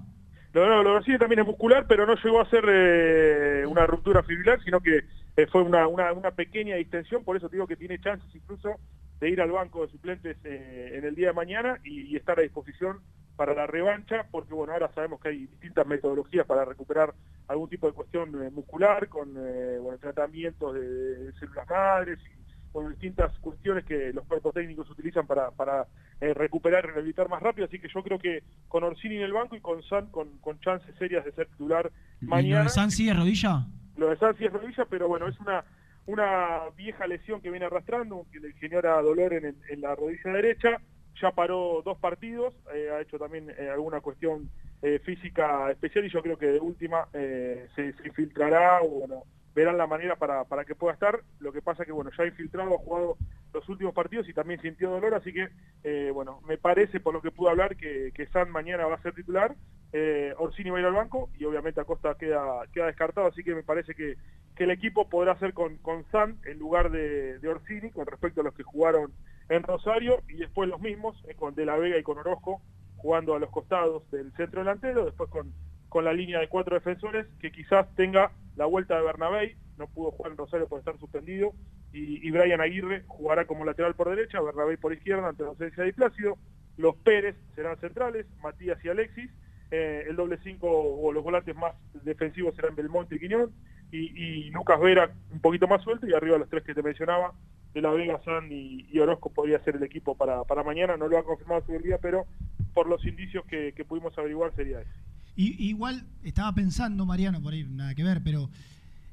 No, 0.54 0.68
no, 0.68 0.84
lo 0.84 0.94
Orsini 0.94 1.18
también 1.18 1.40
es 1.40 1.46
muscular, 1.46 1.84
pero 1.88 2.06
no 2.06 2.14
llegó 2.14 2.40
a 2.40 2.48
ser 2.48 2.64
eh, 2.68 3.66
una 3.66 3.88
ruptura 3.88 4.22
fibrilar, 4.22 4.62
sino 4.62 4.80
que 4.80 5.02
eh, 5.36 5.46
fue 5.48 5.62
una, 5.62 6.30
pequeña 6.30 6.76
distensión, 6.76 7.24
por 7.24 7.36
eso 7.36 7.48
digo 7.48 7.66
que 7.66 7.74
tiene 7.74 8.00
chances 8.00 8.32
incluso 8.32 8.76
de 9.18 9.30
ir 9.30 9.40
al 9.40 9.50
banco 9.50 9.84
de 9.84 9.90
suplentes 9.90 10.36
eh, 10.44 10.92
en 10.94 11.04
el 11.04 11.16
día 11.16 11.28
de 11.28 11.32
mañana 11.32 11.80
y, 11.82 12.14
estar 12.14 12.38
a 12.38 12.42
disposición 12.42 13.00
para 13.34 13.52
la 13.52 13.66
revancha, 13.66 14.28
porque 14.30 14.54
bueno, 14.54 14.74
ahora 14.74 14.92
sabemos 14.94 15.20
que 15.20 15.30
hay 15.30 15.46
distintas 15.46 15.88
metodologías 15.88 16.46
para 16.46 16.64
recuperar 16.64 17.14
algún 17.48 17.68
tipo 17.68 17.88
de 17.88 17.94
cuestión 17.94 18.30
muscular, 18.54 19.08
con 19.08 19.34
bueno, 19.34 19.98
tratamientos 19.98 20.72
de, 20.74 20.80
de 21.16 21.32
células 21.32 21.68
madres 21.68 22.20
y 22.20 22.43
con 22.74 22.90
distintas 22.90 23.32
cuestiones 23.38 23.84
que 23.84 24.12
los 24.12 24.26
cuerpos 24.26 24.52
técnicos 24.52 24.90
utilizan 24.90 25.28
para, 25.28 25.52
para 25.52 25.86
eh, 26.20 26.34
recuperar 26.34 26.84
y 26.84 26.88
rehabilitar 26.88 27.28
más 27.28 27.40
rápido, 27.40 27.66
así 27.68 27.78
que 27.78 27.86
yo 27.88 28.02
creo 28.02 28.18
que 28.18 28.42
con 28.66 28.82
Orsini 28.82 29.16
en 29.18 29.22
el 29.22 29.32
banco 29.32 29.54
y 29.54 29.60
con 29.60 29.80
San 29.84 30.06
con, 30.08 30.28
con 30.38 30.58
chances 30.58 30.92
serias 30.98 31.24
de 31.24 31.30
ser 31.32 31.46
titular 31.46 31.92
¿Y 32.20 32.24
lo 32.24 32.30
mañana. 32.30 32.64
de 32.64 32.68
Sansi 32.70 33.08
es 33.08 33.16
rodilla? 33.16 33.64
Lo 33.96 34.10
de 34.10 34.16
San 34.16 34.36
sí 34.36 34.44
es 34.44 34.52
rodilla, 34.52 34.84
pero 34.90 35.06
bueno, 35.06 35.28
es 35.28 35.38
una 35.38 35.64
una 36.06 36.58
vieja 36.76 37.06
lesión 37.06 37.40
que 37.40 37.48
viene 37.50 37.64
arrastrando, 37.66 38.26
que 38.32 38.40
le 38.40 38.52
genera 38.54 39.00
dolor 39.00 39.32
en, 39.34 39.44
el- 39.46 39.56
en 39.70 39.80
la 39.80 39.94
rodilla 39.94 40.32
derecha. 40.32 40.80
Ya 41.22 41.30
paró 41.30 41.80
dos 41.84 41.96
partidos, 41.98 42.54
eh, 42.74 42.90
ha 42.92 43.00
hecho 43.00 43.18
también 43.20 43.48
eh, 43.56 43.70
alguna 43.70 44.00
cuestión 44.00 44.50
eh, 44.82 44.98
física 45.04 45.70
especial 45.70 46.04
y 46.04 46.10
yo 46.10 46.20
creo 46.22 46.36
que 46.36 46.46
de 46.46 46.58
última 46.60 47.06
eh, 47.14 47.68
se, 47.76 47.92
se 47.94 48.08
infiltrará 48.08 48.82
o 48.82 48.88
bueno, 48.98 49.22
verán 49.54 49.78
la 49.78 49.86
manera 49.86 50.16
para, 50.16 50.44
para 50.44 50.64
que 50.64 50.74
pueda 50.74 50.94
estar. 50.94 51.20
Lo 51.38 51.52
que 51.52 51.62
pasa 51.62 51.84
que 51.84 51.92
bueno, 51.92 52.10
ya 52.16 52.24
ha 52.24 52.26
infiltrado, 52.26 52.74
ha 52.74 52.78
jugado 52.78 53.16
los 53.52 53.68
últimos 53.68 53.94
partidos 53.94 54.28
y 54.28 54.34
también 54.34 54.60
sintió 54.60 54.90
dolor, 54.90 55.14
así 55.14 55.32
que 55.32 55.48
eh, 55.84 56.10
bueno, 56.12 56.40
me 56.46 56.58
parece 56.58 57.00
por 57.00 57.14
lo 57.14 57.22
que 57.22 57.30
pude 57.30 57.50
hablar 57.50 57.76
que, 57.76 58.10
que 58.12 58.26
San 58.26 58.50
mañana 58.50 58.86
va 58.86 58.96
a 58.96 59.02
ser 59.02 59.14
titular, 59.14 59.54
eh, 59.92 60.34
Orsini 60.38 60.70
va 60.70 60.78
a 60.78 60.80
ir 60.80 60.86
al 60.86 60.94
banco 60.94 61.30
y 61.38 61.44
obviamente 61.44 61.80
Acosta 61.80 62.16
queda, 62.16 62.62
queda 62.72 62.86
descartado, 62.86 63.28
así 63.28 63.44
que 63.44 63.54
me 63.54 63.62
parece 63.62 63.94
que, 63.94 64.16
que 64.56 64.64
el 64.64 64.72
equipo 64.72 65.08
podrá 65.08 65.38
ser 65.38 65.54
con, 65.54 65.76
con 65.78 66.04
San 66.10 66.38
en 66.46 66.58
lugar 66.58 66.90
de, 66.90 67.38
de 67.38 67.48
Orsini 67.48 67.90
con 67.90 68.06
respecto 68.06 68.40
a 68.40 68.44
los 68.44 68.54
que 68.54 68.64
jugaron 68.64 69.12
en 69.48 69.62
Rosario 69.62 70.20
y 70.28 70.38
después 70.38 70.68
los 70.68 70.80
mismos, 70.80 71.16
eh, 71.28 71.34
con 71.36 71.54
De 71.54 71.64
La 71.64 71.76
Vega 71.76 71.96
y 71.96 72.02
con 72.02 72.18
Orozco 72.18 72.60
jugando 72.96 73.34
a 73.34 73.38
los 73.38 73.50
costados 73.50 74.10
del 74.10 74.32
centro 74.32 74.62
delantero, 74.62 75.04
después 75.04 75.30
con, 75.30 75.52
con 75.94 76.04
la 76.04 76.12
línea 76.12 76.40
de 76.40 76.48
cuatro 76.48 76.74
defensores 76.74 77.24
que 77.38 77.52
quizás 77.52 77.86
tenga 77.94 78.32
la 78.56 78.66
vuelta 78.66 78.96
de 78.96 79.04
Bernabé, 79.04 79.56
no 79.78 79.86
pudo 79.86 80.10
jugar 80.10 80.32
en 80.32 80.38
Rosario 80.38 80.66
por 80.66 80.80
estar 80.80 80.98
suspendido, 80.98 81.52
y, 81.92 82.26
y 82.26 82.32
Brian 82.32 82.60
Aguirre 82.60 83.04
jugará 83.06 83.46
como 83.46 83.64
lateral 83.64 83.94
por 83.94 84.10
derecha, 84.10 84.40
Bernabé 84.40 84.76
por 84.76 84.92
izquierda 84.92 85.28
ante 85.28 85.44
la 85.44 85.50
ausencia 85.50 85.84
de 85.84 85.92
Plácido, 85.92 86.36
los 86.78 86.96
Pérez 86.96 87.36
serán 87.54 87.78
centrales, 87.78 88.26
Matías 88.42 88.84
y 88.84 88.88
Alexis, 88.88 89.30
eh, 89.70 90.06
el 90.08 90.16
doble 90.16 90.40
cinco 90.42 90.66
o 90.68 91.12
los 91.12 91.22
volantes 91.22 91.54
más 91.54 91.76
defensivos 92.02 92.56
serán 92.56 92.74
Belmonte 92.74 93.14
y 93.14 93.20
Quiñón, 93.20 93.52
y, 93.92 94.50
Lucas 94.50 94.80
Vera 94.80 95.12
un 95.30 95.40
poquito 95.40 95.68
más 95.68 95.80
suelto, 95.84 96.08
y 96.08 96.12
arriba 96.12 96.38
los 96.38 96.48
tres 96.48 96.64
que 96.64 96.74
te 96.74 96.82
mencionaba, 96.82 97.34
de 97.72 97.80
la 97.80 97.90
Vega, 97.90 98.20
San 98.24 98.48
y, 98.50 98.98
Orozco 98.98 99.32
podría 99.32 99.62
ser 99.62 99.76
el 99.76 99.84
equipo 99.84 100.16
para, 100.16 100.42
para 100.42 100.64
mañana, 100.64 100.96
no 100.96 101.06
lo 101.06 101.18
ha 101.18 101.22
confirmado 101.22 101.64
su 101.64 101.78
día, 101.78 101.98
pero 102.02 102.26
por 102.72 102.88
los 102.88 103.06
indicios 103.06 103.44
que 103.46 103.84
pudimos 103.86 104.18
averiguar 104.18 104.52
sería 104.56 104.80
ese. 104.80 105.13
Y, 105.36 105.68
igual 105.68 106.04
estaba 106.22 106.54
pensando, 106.54 107.04
Mariano, 107.06 107.42
por 107.42 107.52
ahí 107.54 107.64
nada 107.64 107.94
que 107.94 108.04
ver, 108.04 108.22
pero 108.22 108.50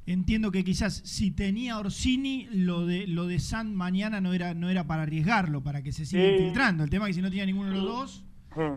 entiendo 0.06 0.52
que 0.52 0.64
quizás 0.64 1.02
si 1.06 1.31
tenía 1.31 1.77
Orsini, 1.80 2.48
lo 2.52 2.85
de 2.85 3.07
lo 3.07 3.27
de 3.27 3.39
San 3.39 3.76
mañana 3.76 4.22
no 4.22 4.34
era 4.34 4.53
no 4.53 4.69
era 4.69 4.85
para 4.85 5.03
arriesgarlo, 5.03 5.61
para 5.64 5.81
que 5.81 5.91
se 5.91 6.06
siga 6.06 6.23
Sí. 6.23 6.30
infiltrando. 6.30 6.84
El 6.84 6.89
tema 6.89 7.06
es 7.06 7.10
que 7.10 7.14
si 7.15 7.22
no 7.22 7.30
tenía 7.30 7.45
ninguno 7.45 7.69
de 7.69 7.76
los 7.76 7.85
dos. 7.85 8.26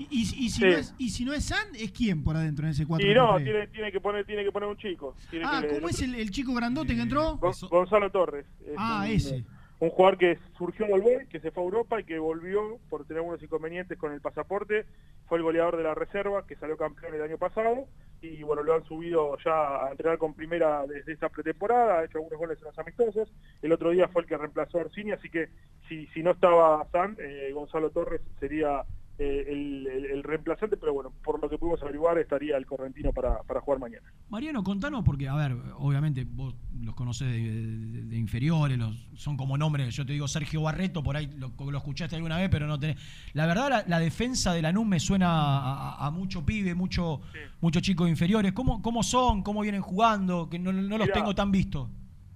Y, 0.09 0.21
y 0.21 0.25
si 0.27 0.49
Sí. 0.51 0.61
no 0.61 0.69
es, 0.69 0.95
y 0.99 1.11
si 1.11 1.25
no 1.25 1.33
es 1.33 1.47
San, 1.47 1.67
¿es 1.75 1.91
quién 1.91 2.23
por 2.23 2.37
adentro 2.37 2.65
en 2.65 2.71
ese 2.71 2.87
4 2.87 3.11
Y 3.11 3.13
no, 3.13 3.37
tiene, 3.43 3.67
tiene 3.67 3.91
que 3.91 4.01
poner 4.01 4.25
tiene 4.25 4.45
que 4.45 4.53
poner 4.53 4.69
un 4.69 4.77
chico. 4.77 5.17
Tiene 5.31 5.45
Ah, 5.49 5.61
que- 5.63 5.75
¿cómo 5.75 5.89
es 5.89 6.01
el, 6.01 6.15
el 6.15 6.31
chico 6.31 6.55
grandote 6.55 6.95
que 6.95 7.03
entró? 7.03 7.39
Gon- 7.39 7.53
Gonzalo 7.69 8.09
Torres. 8.13 8.47
Es 8.65 8.75
Ah, 8.77 9.03
un, 9.05 9.11
ese. 9.11 9.45
Un 9.81 9.91
jugador 9.91 10.19
que 10.19 10.39
surgió 10.57 10.87
del 10.87 11.01
Boy, 11.01 11.27
que 11.27 11.41
se 11.41 11.51
fue 11.51 11.63
a 11.63 11.67
Europa 11.67 12.01
y 12.01 12.05
que 12.05 12.19
volvió 12.19 12.79
por 12.89 13.05
tener 13.05 13.19
algunos 13.19 13.43
inconvenientes 13.43 13.99
con 13.99 14.13
el 14.13 14.21
pasaporte. 14.21 14.87
Fue 15.27 15.39
el 15.39 15.45
goleador 15.45 15.77
de 15.77 15.83
la 15.83 15.95
reserva, 15.95 16.47
que 16.47 16.57
salió 16.57 16.77
campeón 16.77 17.15
el 17.15 17.23
año 17.23 17.39
pasado. 17.39 17.87
Y 18.23 18.43
bueno, 18.43 18.63
lo 18.63 18.75
han 18.75 18.85
subido 18.85 19.37
ya 19.45 19.85
a 19.85 19.91
entrenar 19.91 20.17
con 20.17 20.35
primera 20.35 20.87
desde 20.87 21.13
esta 21.13 21.29
pretemporada. 21.29 21.99
Ha 21.99 22.05
hecho 22.05 22.19
algunos 22.19 22.39
goles 22.39 22.59
en 22.59 22.65
los 22.65 22.79
amistosos. 22.79 23.33
El 23.61 23.73
otro 23.73 23.91
día 23.91 24.09
fue 24.09 24.23
el 24.23 24.29
que 24.29 24.39
reemplazó 24.39 24.79
a 24.79 24.83
Orsini, 24.83 25.11
así 25.11 25.29
que 25.29 25.49
si, 25.89 26.07
si 26.09 26.23
no 26.23 26.31
estaba 26.31 26.87
San, 26.91 27.17
eh, 27.19 27.51
Gonzalo 27.53 27.91
Torres 27.91 28.23
sería 28.41 28.85
eh, 29.19 29.45
el, 29.49 29.87
el- 29.87 30.05
el 30.07 30.23
reemplazante. 30.23 30.77
Pero 30.77 30.93
bueno, 30.95 31.13
por 31.25 31.41
lo 31.41 31.49
que 31.49 31.59
pudimos 31.59 31.83
averiguar, 31.83 32.19
estaría 32.19 32.57
el 32.57 32.67
correntino 32.67 33.13
para, 33.13 33.43
para 33.43 33.61
jugar 33.61 33.79
mañana. 33.81 34.03
Mariano, 34.29 34.63
contanos, 34.65 35.05
porque, 35.05 35.29
a 35.29 35.35
ver, 35.37 35.57
obviamente 35.79 36.25
vos 36.29 36.55
los 36.81 36.95
conocés 36.95 37.29
de, 37.29 37.39
de- 37.41 38.03
de 38.05 38.17
inferiores, 38.19 38.77
los, 38.79 39.09
son 39.15 39.37
como 39.37 39.57
nombres, 39.57 39.95
yo 39.95 40.05
te 40.05 40.13
digo 40.13 40.27
Sergio 40.29 40.63
Barreto, 40.63 41.03
por 41.03 41.17
ahí 41.17 41.29
lo, 41.39 41.53
lo 41.71 41.79
escuchaste 41.79 42.17
alguna 42.17 42.37
vez, 42.39 42.49
pero 42.51 42.67
no 42.67 42.79
tenés. 42.79 42.97
La 43.33 43.47
verdad, 43.47 43.69
la, 43.71 43.85
la 43.87 43.99
defensa 44.01 44.53
de 44.53 44.63
Lanús 44.63 44.87
me 44.87 45.01
suena 45.01 45.29
a, 45.31 45.95
a- 45.95 46.07
a 46.07 46.11
mucho 46.11 46.45
pibe, 46.45 46.75
mucho, 46.75 47.21
mucho 47.61 47.81
chicos 47.81 48.09
inferiores. 48.09 48.53
¿Cómo, 48.53 48.83
¿Cómo 48.83 49.03
son? 49.03 49.43
¿Cómo 49.43 49.61
vienen 49.63 49.81
jugando? 49.83 50.49
Que 50.51 50.59
no, 50.59 50.73
no 50.73 50.99
los 50.99 51.07
Mirá. 51.07 51.13
tengo 51.15 51.35
tan 51.35 51.51
vistos. 51.53 51.89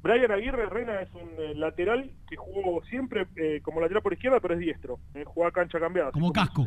Brian 0.02 0.30
Aguirre 0.30 0.66
Rena 0.66 1.00
es 1.00 1.08
un 1.14 1.30
eh, 1.38 1.54
lateral 1.54 2.10
que 2.28 2.36
jugó 2.36 2.82
siempre 2.84 3.26
eh, 3.36 3.60
como 3.62 3.80
lateral 3.80 4.02
por 4.02 4.12
izquierda, 4.12 4.40
pero 4.40 4.54
es 4.54 4.60
diestro. 4.60 4.98
Eh, 5.14 5.24
juega 5.26 5.50
cancha 5.50 5.80
cambiada. 5.80 6.12
Como 6.12 6.32
casco. 6.32 6.64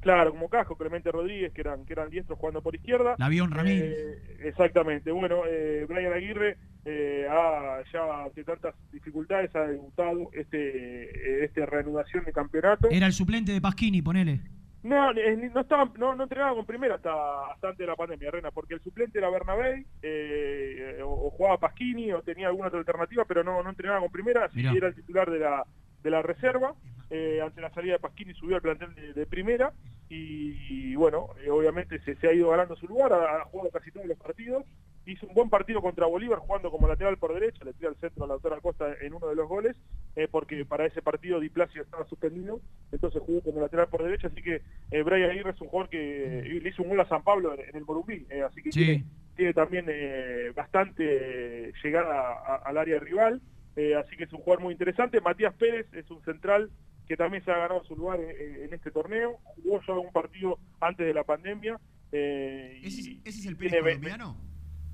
Claro, 0.00 0.30
como 0.30 0.48
casco, 0.48 0.76
Clemente 0.76 1.10
Rodríguez, 1.10 1.52
que 1.52 1.62
eran, 1.62 1.84
que 1.84 1.92
eran 1.92 2.10
diestros 2.10 2.38
jugando 2.38 2.62
por 2.62 2.74
izquierda. 2.74 3.16
Lavión 3.18 3.50
Ramírez. 3.50 3.96
Eh, 3.98 4.36
exactamente. 4.44 5.10
Bueno, 5.10 5.42
eh, 5.48 5.84
Brian 5.88 6.12
Aguirre 6.12 6.58
eh, 6.84 7.26
ha, 7.28 7.82
ya 7.92 8.24
ante 8.24 8.44
tantas 8.44 8.74
dificultades 8.92 9.54
ha 9.56 9.66
debutado 9.66 10.30
este, 10.32 11.44
este 11.44 11.66
reanudación 11.66 12.24
de 12.24 12.32
campeonato. 12.32 12.88
Era 12.90 13.06
el 13.06 13.12
suplente 13.12 13.52
de 13.52 13.60
Pasquini, 13.60 14.02
ponele. 14.02 14.40
No, 14.86 15.10
eh, 15.10 15.50
no 15.52 15.60
estaba, 15.60 15.90
no, 15.98 16.14
no 16.14 16.22
entrenaba 16.22 16.54
con 16.54 16.64
primera 16.64 16.94
hasta, 16.94 17.12
hasta 17.50 17.68
antes 17.68 17.78
de 17.78 17.86
la 17.86 17.96
pandemia, 17.96 18.30
Rena, 18.30 18.52
porque 18.52 18.74
el 18.74 18.80
suplente 18.80 19.18
era 19.18 19.30
Bernabé, 19.30 19.84
eh, 20.00 21.00
o, 21.02 21.26
o 21.26 21.30
jugaba 21.30 21.58
Pasquini, 21.58 22.12
o 22.12 22.22
tenía 22.22 22.46
alguna 22.46 22.68
otra 22.68 22.78
alternativa, 22.78 23.24
pero 23.24 23.42
no, 23.42 23.62
no 23.64 23.70
entrenaba 23.70 24.00
con 24.00 24.10
primera, 24.10 24.44
así 24.44 24.62
que 24.62 24.76
era 24.76 24.86
el 24.88 24.94
titular 24.94 25.28
de 25.28 25.40
la, 25.40 25.64
de 26.04 26.10
la 26.10 26.22
reserva. 26.22 26.74
Eh, 27.10 27.40
ante 27.40 27.60
la 27.60 27.70
salida 27.70 27.94
de 27.94 27.98
Pasquini 28.00 28.34
subió 28.34 28.56
al 28.56 28.62
plantel 28.62 28.94
de, 28.94 29.12
de 29.12 29.26
primera 29.26 29.72
y, 30.08 30.90
y 30.92 30.96
bueno, 30.96 31.28
eh, 31.40 31.50
obviamente 31.50 32.00
se, 32.00 32.16
se 32.16 32.28
ha 32.28 32.32
ido 32.32 32.50
ganando 32.50 32.74
su 32.76 32.86
lugar, 32.86 33.12
ha, 33.12 33.42
ha 33.42 33.44
jugado 33.44 33.70
casi 33.70 33.90
todos 33.92 34.06
los 34.06 34.18
partidos. 34.18 34.64
Hizo 35.06 35.24
un 35.28 35.34
buen 35.34 35.48
partido 35.48 35.80
contra 35.80 36.04
Bolívar 36.06 36.40
jugando 36.40 36.68
como 36.70 36.88
lateral 36.88 37.16
por 37.16 37.32
derecha, 37.32 37.64
le 37.64 37.72
tira 37.74 37.88
al 37.90 37.96
centro 37.96 38.24
a 38.24 38.26
Lautaro 38.26 38.56
Acosta 38.56 38.92
en 39.00 39.14
uno 39.14 39.28
de 39.28 39.36
los 39.36 39.48
goles, 39.48 39.76
eh, 40.16 40.26
porque 40.28 40.64
para 40.64 40.84
ese 40.84 41.00
partido 41.00 41.38
Di 41.38 41.48
Placio 41.48 41.80
estaba 41.80 42.04
suspendido, 42.06 42.60
entonces 42.90 43.22
jugó 43.24 43.40
como 43.40 43.60
lateral 43.60 43.86
por 43.88 44.02
derecha, 44.02 44.26
así 44.26 44.42
que 44.42 44.62
eh, 44.90 45.02
Brian 45.04 45.30
Aguirre 45.30 45.50
es 45.52 45.60
un 45.60 45.68
jugador 45.68 45.90
que 45.90 46.38
eh, 46.40 46.60
le 46.60 46.68
hizo 46.68 46.82
un 46.82 46.88
gol 46.88 47.00
a 47.00 47.08
San 47.08 47.22
Pablo 47.22 47.54
en, 47.54 47.60
en 47.60 47.76
el 47.76 47.84
Morumbí, 47.84 48.26
eh, 48.30 48.42
así 48.42 48.60
que 48.62 48.72
Sí. 48.72 48.84
tiene, 48.84 49.04
tiene 49.36 49.54
también 49.54 49.84
eh, 49.88 50.50
bastante 50.56 51.72
llegada 51.84 52.32
a- 52.32 52.62
al 52.64 52.76
área 52.76 52.98
rival, 52.98 53.40
eh, 53.76 53.94
así 53.94 54.16
que 54.16 54.24
es 54.24 54.32
un 54.32 54.40
jugador 54.40 54.64
muy 54.64 54.72
interesante. 54.72 55.20
Matías 55.20 55.54
Pérez 55.54 55.86
es 55.92 56.10
un 56.10 56.20
central 56.24 56.70
que 57.06 57.16
también 57.16 57.44
se 57.44 57.52
ha 57.52 57.58
ganado 57.58 57.84
su 57.84 57.94
lugar 57.94 58.18
en, 58.20 58.64
en 58.64 58.74
este 58.74 58.90
torneo, 58.90 59.38
jugó 59.44 59.80
ya 59.86 59.92
un 59.94 60.10
partido 60.12 60.58
antes 60.80 61.06
de 61.06 61.14
la 61.14 61.22
pandemia. 61.22 61.78
eh, 62.10 62.80
y 62.82 62.86
¿Ese, 62.88 63.00
es- 63.02 63.08
ese 63.24 63.38
es 63.40 63.46
el 63.46 63.56
Pérez 63.56 63.80
colombiano? 63.80 64.36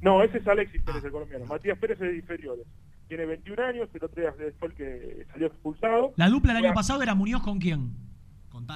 No, 0.03 0.23
ese 0.23 0.39
es 0.39 0.47
Alexis 0.47 0.83
Pérez, 0.83 1.03
el 1.05 1.11
colombiano. 1.13 1.47
Matías 1.47 1.79
Pérez 1.79 2.01
es 2.01 2.11
de 2.11 2.17
inferiores. 2.17 2.67
Tiene 3.09 3.25
21 3.27 3.63
años, 3.63 3.89
el 3.95 4.05
otro 4.05 4.21
día 4.23 4.33
fue 4.59 4.69
el 4.69 4.75
que 4.75 5.27
salió 5.33 5.47
expulsado. 5.47 6.13
La 6.17 6.29
dupla 6.29 6.53
el 6.59 6.65
año 6.65 6.75
pasado 6.75 7.03
era 7.03 7.15
Muñoz 7.15 7.43
con 7.43 7.59
quién? 7.59 7.93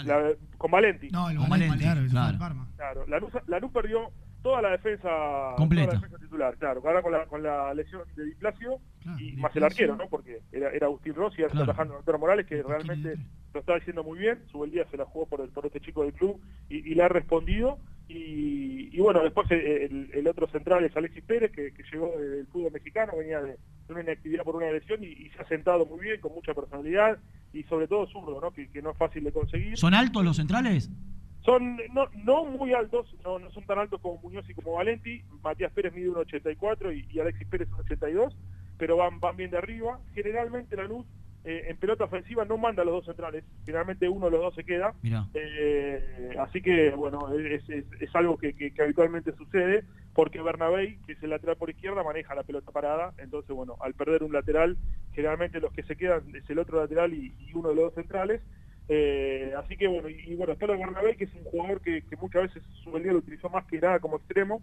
la- 0.04 0.32
con 0.58 0.70
Valenti. 0.70 1.08
No, 1.10 1.28
el 1.30 1.36
Con 1.36 1.48
Valenti, 1.50 1.76
Valenti, 1.78 1.84
claro, 1.84 2.10
claro. 2.10 2.32
el 2.32 2.38
Parma. 2.38 2.68
Claro, 2.76 3.06
Lanús, 3.06 3.30
Lanús 3.46 3.70
perdió 3.72 4.10
toda 4.42 4.62
la 4.62 4.70
defensa 4.70 5.08
Completa. 5.56 5.84
toda 5.86 5.94
la 5.94 6.00
defensa 6.00 6.18
titular, 6.24 6.56
claro, 6.56 6.82
ahora 6.84 7.02
con 7.02 7.12
la, 7.12 7.26
con 7.26 7.42
la 7.42 7.74
lesión 7.74 8.02
de 8.16 8.24
Di 8.24 8.34
Placio 8.36 8.78
y 9.18 9.32
Di 9.32 9.36
más 9.36 9.54
el 9.56 9.64
arquero, 9.64 9.96
¿no? 9.96 10.08
Porque 10.08 10.40
era, 10.52 10.70
era 10.70 10.86
Agustín 10.86 11.14
Rossi, 11.14 11.42
ahora 11.42 11.52
Claro. 11.52 11.64
está 11.64 11.72
trabajando 11.74 11.98
Arturo 11.98 12.18
Morales, 12.18 12.46
que 12.46 12.62
realmente 12.62 13.16
lo 13.54 13.60
está 13.60 13.74
haciendo 13.76 14.02
muy 14.02 14.18
bien, 14.18 14.38
su 14.50 14.64
el 14.64 14.70
día 14.70 14.84
se 14.90 14.96
la 14.96 15.04
jugó 15.04 15.26
por, 15.26 15.40
el- 15.40 15.50
por 15.50 15.66
este 15.66 15.80
chico 15.80 16.02
del 16.04 16.12
club 16.14 16.40
y, 16.68 16.76
y 16.90 16.94
le 16.94 17.02
ha 17.02 17.08
respondido. 17.08 17.78
Y, 18.08 18.96
y 18.96 19.00
bueno, 19.00 19.22
después 19.22 19.50
eh, 19.50 19.86
el, 19.86 20.10
el 20.12 20.28
otro 20.28 20.46
central 20.48 20.84
es 20.84 20.96
Alexis 20.96 21.24
Pérez, 21.24 21.50
que, 21.50 21.72
que 21.72 21.82
llegó 21.90 22.12
del 22.16 22.46
fútbol 22.46 22.72
mexicano, 22.72 23.14
venía 23.18 23.40
de, 23.40 23.58
una 23.88 24.02
inactividad 24.02 24.44
por 24.44 24.56
una 24.56 24.70
lesión 24.70 25.02
y, 25.02 25.08
y 25.08 25.30
se 25.30 25.42
ha 25.42 25.48
sentado 25.48 25.86
muy 25.86 26.00
bien, 26.00 26.20
con 26.20 26.32
mucha 26.32 26.54
personalidad 26.54 27.18
y 27.52 27.62
sobre 27.64 27.88
todo 27.88 28.06
zurdo, 28.06 28.40
¿no? 28.40 28.52
Que, 28.52 28.68
que 28.70 28.82
no 28.82 28.90
es 28.90 28.96
fácil 28.96 29.24
de 29.24 29.32
conseguir. 29.32 29.76
¿Son 29.76 29.94
altos 29.94 30.24
los 30.24 30.36
centrales? 30.36 30.90
Son 31.44 31.76
no, 31.94 32.08
no 32.24 32.44
muy 32.44 32.72
altos, 32.72 33.14
no, 33.24 33.38
no 33.38 33.50
son 33.50 33.64
tan 33.64 33.78
altos 33.78 34.00
como 34.00 34.20
Muñoz 34.20 34.48
y 34.48 34.54
como 34.54 34.72
Valenti. 34.72 35.22
Matías 35.42 35.72
Pérez 35.72 35.94
mide 35.94 36.10
1,84 36.10 36.96
y, 36.96 37.06
y 37.12 37.20
Alexis 37.20 37.46
Pérez 37.48 37.68
1,82, 37.70 38.34
pero 38.78 38.96
van, 38.96 39.20
van 39.20 39.36
bien 39.36 39.50
de 39.50 39.58
arriba. 39.58 40.00
Generalmente 40.14 40.76
Lanús 40.76 41.06
eh, 41.48 41.66
en 41.68 41.76
pelota 41.78 42.04
ofensiva 42.04 42.44
no 42.44 42.58
manda 42.58 42.82
a 42.82 42.84
los 42.84 42.94
dos 42.96 43.04
centrales, 43.06 43.44
finalmente 43.64 44.08
uno 44.08 44.26
de 44.26 44.32
los 44.32 44.40
dos 44.40 44.54
se 44.56 44.64
queda. 44.64 44.94
Eh, 45.32 46.34
así 46.40 46.60
que, 46.60 46.90
bueno, 46.90 47.32
es, 47.32 47.68
es- 47.70 47.84
es 48.00 48.14
algo 48.16 48.36
que, 48.36 48.52
que- 48.54 48.72
que 48.72 48.82
habitualmente 48.82 49.32
sucede, 49.36 49.84
porque 50.12 50.42
Bernabé, 50.42 50.98
que 51.06 51.12
es 51.12 51.22
el 51.22 51.30
lateral 51.30 51.56
por 51.56 51.70
izquierda, 51.70 52.02
maneja 52.02 52.34
la 52.34 52.42
pelota 52.42 52.72
parada. 52.72 53.14
Entonces, 53.18 53.54
bueno, 53.54 53.76
al 53.80 53.94
perder 53.94 54.22
un 54.24 54.32
lateral, 54.32 54.76
generalmente 55.12 55.60
los 55.60 55.72
que 55.72 55.82
se 55.84 55.96
quedan 55.96 56.22
es 56.34 56.48
el 56.50 56.58
otro 56.58 56.80
lateral 56.80 57.14
y, 57.14 57.34
y 57.38 57.52
uno 57.54 57.68
de 57.70 57.74
los 57.76 57.84
dos 57.86 57.94
centrales. 57.94 58.42
Eh, 58.88 59.52
así 59.56 59.76
que, 59.76 59.86
bueno, 59.88 60.08
y, 60.08 60.20
y 60.26 60.34
bueno, 60.36 60.52
está 60.52 60.66
lo 60.66 60.72
de 60.74 60.78
Bernabé, 60.80 61.16
que 61.16 61.24
es 61.24 61.34
un 61.34 61.44
jugador 61.44 61.80
que, 61.80 62.02
que 62.02 62.16
muchas 62.16 62.42
veces 62.42 62.62
su 62.82 62.96
día 62.98 63.12
lo 63.12 63.18
utilizó 63.18 63.48
más 63.48 63.64
que 63.66 63.80
nada 63.80 63.98
como 64.00 64.16
extremo, 64.16 64.62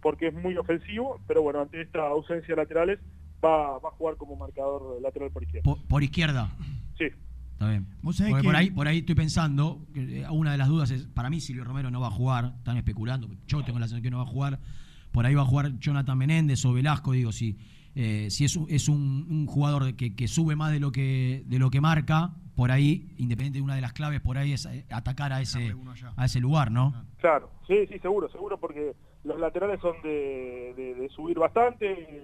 porque 0.00 0.28
es 0.28 0.34
muy 0.34 0.56
ofensivo, 0.56 1.20
pero 1.26 1.42
bueno, 1.42 1.60
ante 1.60 1.80
esta 1.80 2.06
ausencia 2.06 2.54
de 2.54 2.60
laterales, 2.62 2.98
va, 3.44 3.78
va 3.78 3.88
a 3.88 3.92
jugar 3.92 4.16
como 4.16 4.36
marcador 4.36 5.00
lateral 5.02 5.30
por 5.30 5.42
izquierda. 5.42 5.64
Por, 5.64 5.82
por 5.86 6.02
izquierda. 6.02 6.50
Sí. 6.98 7.04
Está 7.52 7.68
bien. 7.68 7.86
Vos 8.02 8.16
sabés 8.16 8.34
que- 8.36 8.42
por 8.42 8.56
ahí, 8.56 8.70
por 8.70 8.88
ahí 8.88 8.98
estoy 8.98 9.14
pensando, 9.14 9.86
que 9.94 10.22
eh, 10.22 10.26
una 10.30 10.52
de 10.52 10.58
las 10.58 10.68
dudas 10.68 10.90
es, 10.90 11.06
para 11.06 11.30
mí 11.30 11.40
Silvio 11.40 11.64
Romero 11.64 11.90
no 11.90 12.00
va 12.00 12.08
a 12.08 12.10
jugar, 12.10 12.54
están 12.58 12.76
especulando, 12.76 13.28
yo 13.46 13.62
tengo 13.64 13.78
la 13.78 13.86
sensación 13.86 14.02
que 14.02 14.10
no 14.10 14.18
va 14.18 14.24
a 14.24 14.26
jugar, 14.26 14.58
por 15.12 15.24
ahí 15.26 15.34
va 15.34 15.42
a 15.42 15.46
jugar 15.46 15.78
Jonathan 15.78 16.18
Menéndez 16.18 16.64
o 16.64 16.72
Velasco, 16.72 17.12
digo, 17.12 17.30
si, 17.30 17.56
eh, 17.94 18.26
si 18.30 18.44
es, 18.44 18.56
un, 18.56 18.66
es 18.68 18.88
un, 18.88 19.26
un 19.30 19.46
jugador 19.46 19.84
de 19.84 19.94
que, 19.94 20.16
que 20.16 20.26
sube 20.26 20.56
más 20.56 20.72
de 20.72 20.80
lo 20.80 20.90
que, 20.90 21.44
de 21.46 21.58
lo 21.60 21.70
que 21.70 21.80
marca, 21.80 22.34
por 22.56 22.70
ahí, 22.72 23.14
independiente 23.18 23.58
de 23.58 23.62
una 23.62 23.74
de 23.76 23.80
las 23.80 23.92
claves, 23.92 24.20
por 24.20 24.36
ahí 24.38 24.52
es 24.52 24.66
eh, 24.66 24.84
atacar 24.90 25.32
a 25.32 25.40
ese, 25.40 25.74
a 26.16 26.24
ese 26.24 26.40
lugar, 26.40 26.70
¿no? 26.72 26.92
Claro, 27.18 27.50
sí, 27.68 27.86
sí, 27.88 27.98
seguro, 28.00 28.28
seguro, 28.30 28.58
porque 28.58 28.94
los 29.22 29.38
laterales 29.38 29.80
son 29.80 29.94
de, 30.02 30.74
de- 30.76 30.94
de 30.96 31.08
subir 31.10 31.38
bastante, 31.38 32.20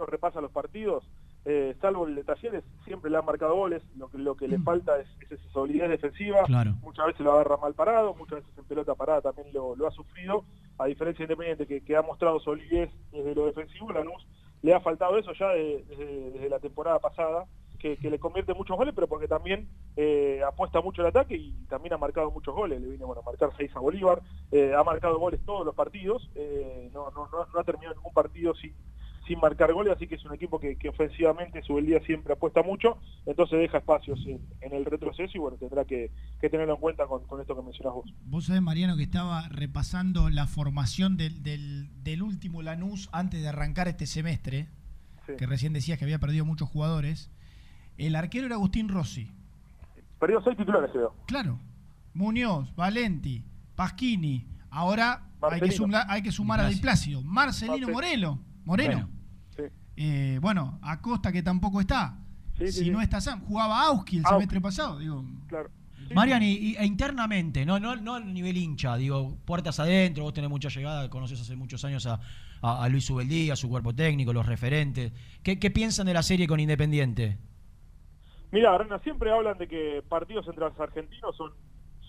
no 0.00 0.06
repasa 0.06 0.40
los 0.40 0.50
partidos, 0.50 1.04
eh, 1.44 1.76
salvo 1.80 2.06
el 2.06 2.14
de 2.16 2.24
Talleres, 2.24 2.64
siempre 2.84 3.10
le 3.10 3.16
han 3.18 3.24
marcado 3.24 3.54
goles, 3.54 3.82
lo 3.96 4.08
que, 4.08 4.18
lo 4.18 4.34
que 4.34 4.48
le 4.48 4.58
falta 4.58 4.98
es, 4.98 5.06
es 5.20 5.32
esa 5.32 5.48
solidez 5.52 5.88
defensiva, 5.88 6.42
Claro. 6.44 6.72
muchas 6.82 7.06
veces 7.06 7.20
lo 7.20 7.32
agarra 7.32 7.56
mal 7.58 7.74
parado, 7.74 8.14
muchas 8.14 8.40
veces 8.40 8.58
en 8.58 8.64
pelota 8.64 8.94
parada 8.94 9.20
también 9.20 9.48
lo, 9.52 9.76
lo 9.76 9.86
ha 9.86 9.90
sufrido, 9.92 10.44
a 10.78 10.86
diferencia 10.86 11.26
de 11.26 11.32
Independiente 11.32 11.66
que, 11.66 11.82
que 11.84 11.96
ha 11.96 12.02
mostrado 12.02 12.40
solidez 12.40 12.90
desde 13.12 13.34
lo 13.34 13.46
defensivo, 13.46 13.92
Lanús 13.92 14.26
le 14.62 14.74
ha 14.74 14.80
faltado 14.80 15.16
eso 15.16 15.32
ya 15.32 15.48
de- 15.50 15.84
desde, 15.88 16.30
desde 16.32 16.48
la 16.50 16.58
temporada 16.58 16.98
pasada, 16.98 17.46
que, 17.78 17.96
que 17.96 18.10
le 18.10 18.18
convierte 18.18 18.52
muchos 18.52 18.76
goles, 18.76 18.92
pero 18.94 19.06
porque 19.08 19.26
también 19.26 19.66
eh, 19.96 20.42
apuesta 20.46 20.82
mucho 20.82 21.00
el 21.00 21.08
ataque 21.08 21.34
y 21.34 21.52
también 21.66 21.94
ha 21.94 21.96
marcado 21.96 22.30
muchos 22.30 22.54
goles. 22.54 22.78
Le 22.78 22.88
viene 22.88 23.06
bueno, 23.06 23.22
a 23.22 23.24
marcar 23.24 23.52
seis 23.56 23.74
a 23.74 23.80
Bolívar, 23.80 24.20
eh, 24.52 24.74
ha 24.76 24.84
marcado 24.84 25.18
goles 25.18 25.40
todos 25.46 25.64
los 25.64 25.74
partidos, 25.74 26.28
eh, 26.34 26.90
no, 26.92 27.10
no, 27.12 27.26
no, 27.32 27.46
no 27.54 27.58
ha 27.58 27.64
terminado 27.64 27.94
ningún 27.94 28.12
partido 28.12 28.54
sin, 28.54 28.74
sin 29.30 29.38
marcar 29.40 29.72
goles, 29.72 29.92
así 29.94 30.08
que 30.08 30.16
es 30.16 30.24
un 30.24 30.34
equipo 30.34 30.58
que, 30.58 30.76
que 30.76 30.88
ofensivamente 30.88 31.62
su 31.62 31.78
día 31.80 32.00
siempre 32.04 32.32
apuesta 32.32 32.62
mucho, 32.64 32.98
entonces 33.26 33.60
deja 33.60 33.78
espacios 33.78 34.18
en, 34.26 34.40
en 34.60 34.72
el 34.74 34.84
retroceso 34.84 35.30
y 35.34 35.38
bueno, 35.38 35.56
tendrá 35.56 35.84
que, 35.84 36.10
que 36.40 36.50
tenerlo 36.50 36.74
en 36.74 36.80
cuenta 36.80 37.06
con, 37.06 37.24
con 37.26 37.40
esto 37.40 37.54
que 37.54 37.62
mencionas 37.62 37.94
vos. 37.94 38.12
Vos 38.24 38.46
sabés, 38.46 38.60
Mariano, 38.62 38.96
que 38.96 39.04
estaba 39.04 39.48
repasando 39.48 40.30
la 40.30 40.48
formación 40.48 41.16
del, 41.16 41.42
del, 41.44 41.88
del 42.02 42.22
último 42.22 42.60
Lanús 42.62 43.08
antes 43.12 43.40
de 43.40 43.48
arrancar 43.48 43.86
este 43.88 44.06
semestre, 44.06 44.66
Sí. 45.26 45.34
que 45.38 45.46
recién 45.46 45.72
decías 45.72 45.96
que 45.98 46.04
había 46.04 46.18
perdido 46.18 46.44
muchos 46.44 46.68
jugadores. 46.68 47.30
El 47.98 48.16
arquero 48.16 48.46
era 48.46 48.56
Agustín 48.56 48.88
Rossi. 48.88 49.30
Perdió 50.18 50.40
seis 50.42 50.56
titulares, 50.56 50.90
creo. 50.90 51.14
Claro. 51.26 51.58
Muñoz, 52.14 52.74
Valenti, 52.74 53.44
Pasquini. 53.76 54.46
Ahora 54.70 55.28
hay 55.42 55.60
que, 55.60 55.70
sumar, 55.72 56.06
hay 56.08 56.22
que 56.22 56.32
sumar 56.32 56.60
a 56.60 56.68
Di 56.68 56.76
Placio. 56.76 57.22
Marcelino 57.22 57.86
Marce- 57.88 57.92
Morelo. 57.92 58.38
Moreno. 58.64 59.08
Eh, 59.96 60.38
bueno, 60.40 60.78
Acosta 60.82 61.30
que 61.32 61.42
tampoco 61.42 61.80
está. 61.80 62.16
Sí, 62.58 62.68
si 62.72 62.84
sí. 62.84 62.90
no 62.90 63.00
está 63.00 63.20
Sam, 63.20 63.40
jugaba 63.46 63.86
Auski 63.86 64.16
el 64.18 64.24
Auski. 64.24 64.34
semestre 64.34 64.60
pasado. 64.60 64.98
Digo, 64.98 65.24
Claro. 65.48 65.70
Marian, 66.14 66.42
y, 66.42 66.52
y- 66.52 66.76
e 66.76 66.84
internamente, 66.84 67.64
no, 67.64 67.78
no, 67.78 67.94
no 67.96 68.16
a 68.16 68.20
nivel 68.20 68.56
hincha, 68.56 68.96
digo, 68.96 69.36
puertas 69.44 69.78
adentro, 69.78 70.24
vos 70.24 70.34
tenés 70.34 70.50
mucha 70.50 70.68
llegada, 70.68 71.08
conoces 71.08 71.40
hace 71.40 71.54
muchos 71.54 71.84
años 71.84 72.04
a, 72.06 72.20
a- 72.62 72.84
a 72.84 72.88
Luis 72.88 73.08
Ubeldía, 73.10 73.52
a 73.52 73.56
su 73.56 73.68
cuerpo 73.68 73.94
técnico, 73.94 74.32
los 74.32 74.44
referentes. 74.46 75.12
¿Qué, 75.44 75.58
qué 75.60 75.70
piensan 75.70 76.06
de 76.06 76.14
la 76.14 76.22
serie 76.24 76.48
con 76.48 76.58
Independiente? 76.58 77.38
Mira, 78.50 78.76
Rena, 78.76 78.98
siempre 79.00 79.30
hablan 79.32 79.56
de 79.58 79.68
que 79.68 80.02
partidos 80.08 80.46
entre 80.48 80.64
los 80.64 80.80
argentinos 80.80 81.36
son, 81.36 81.52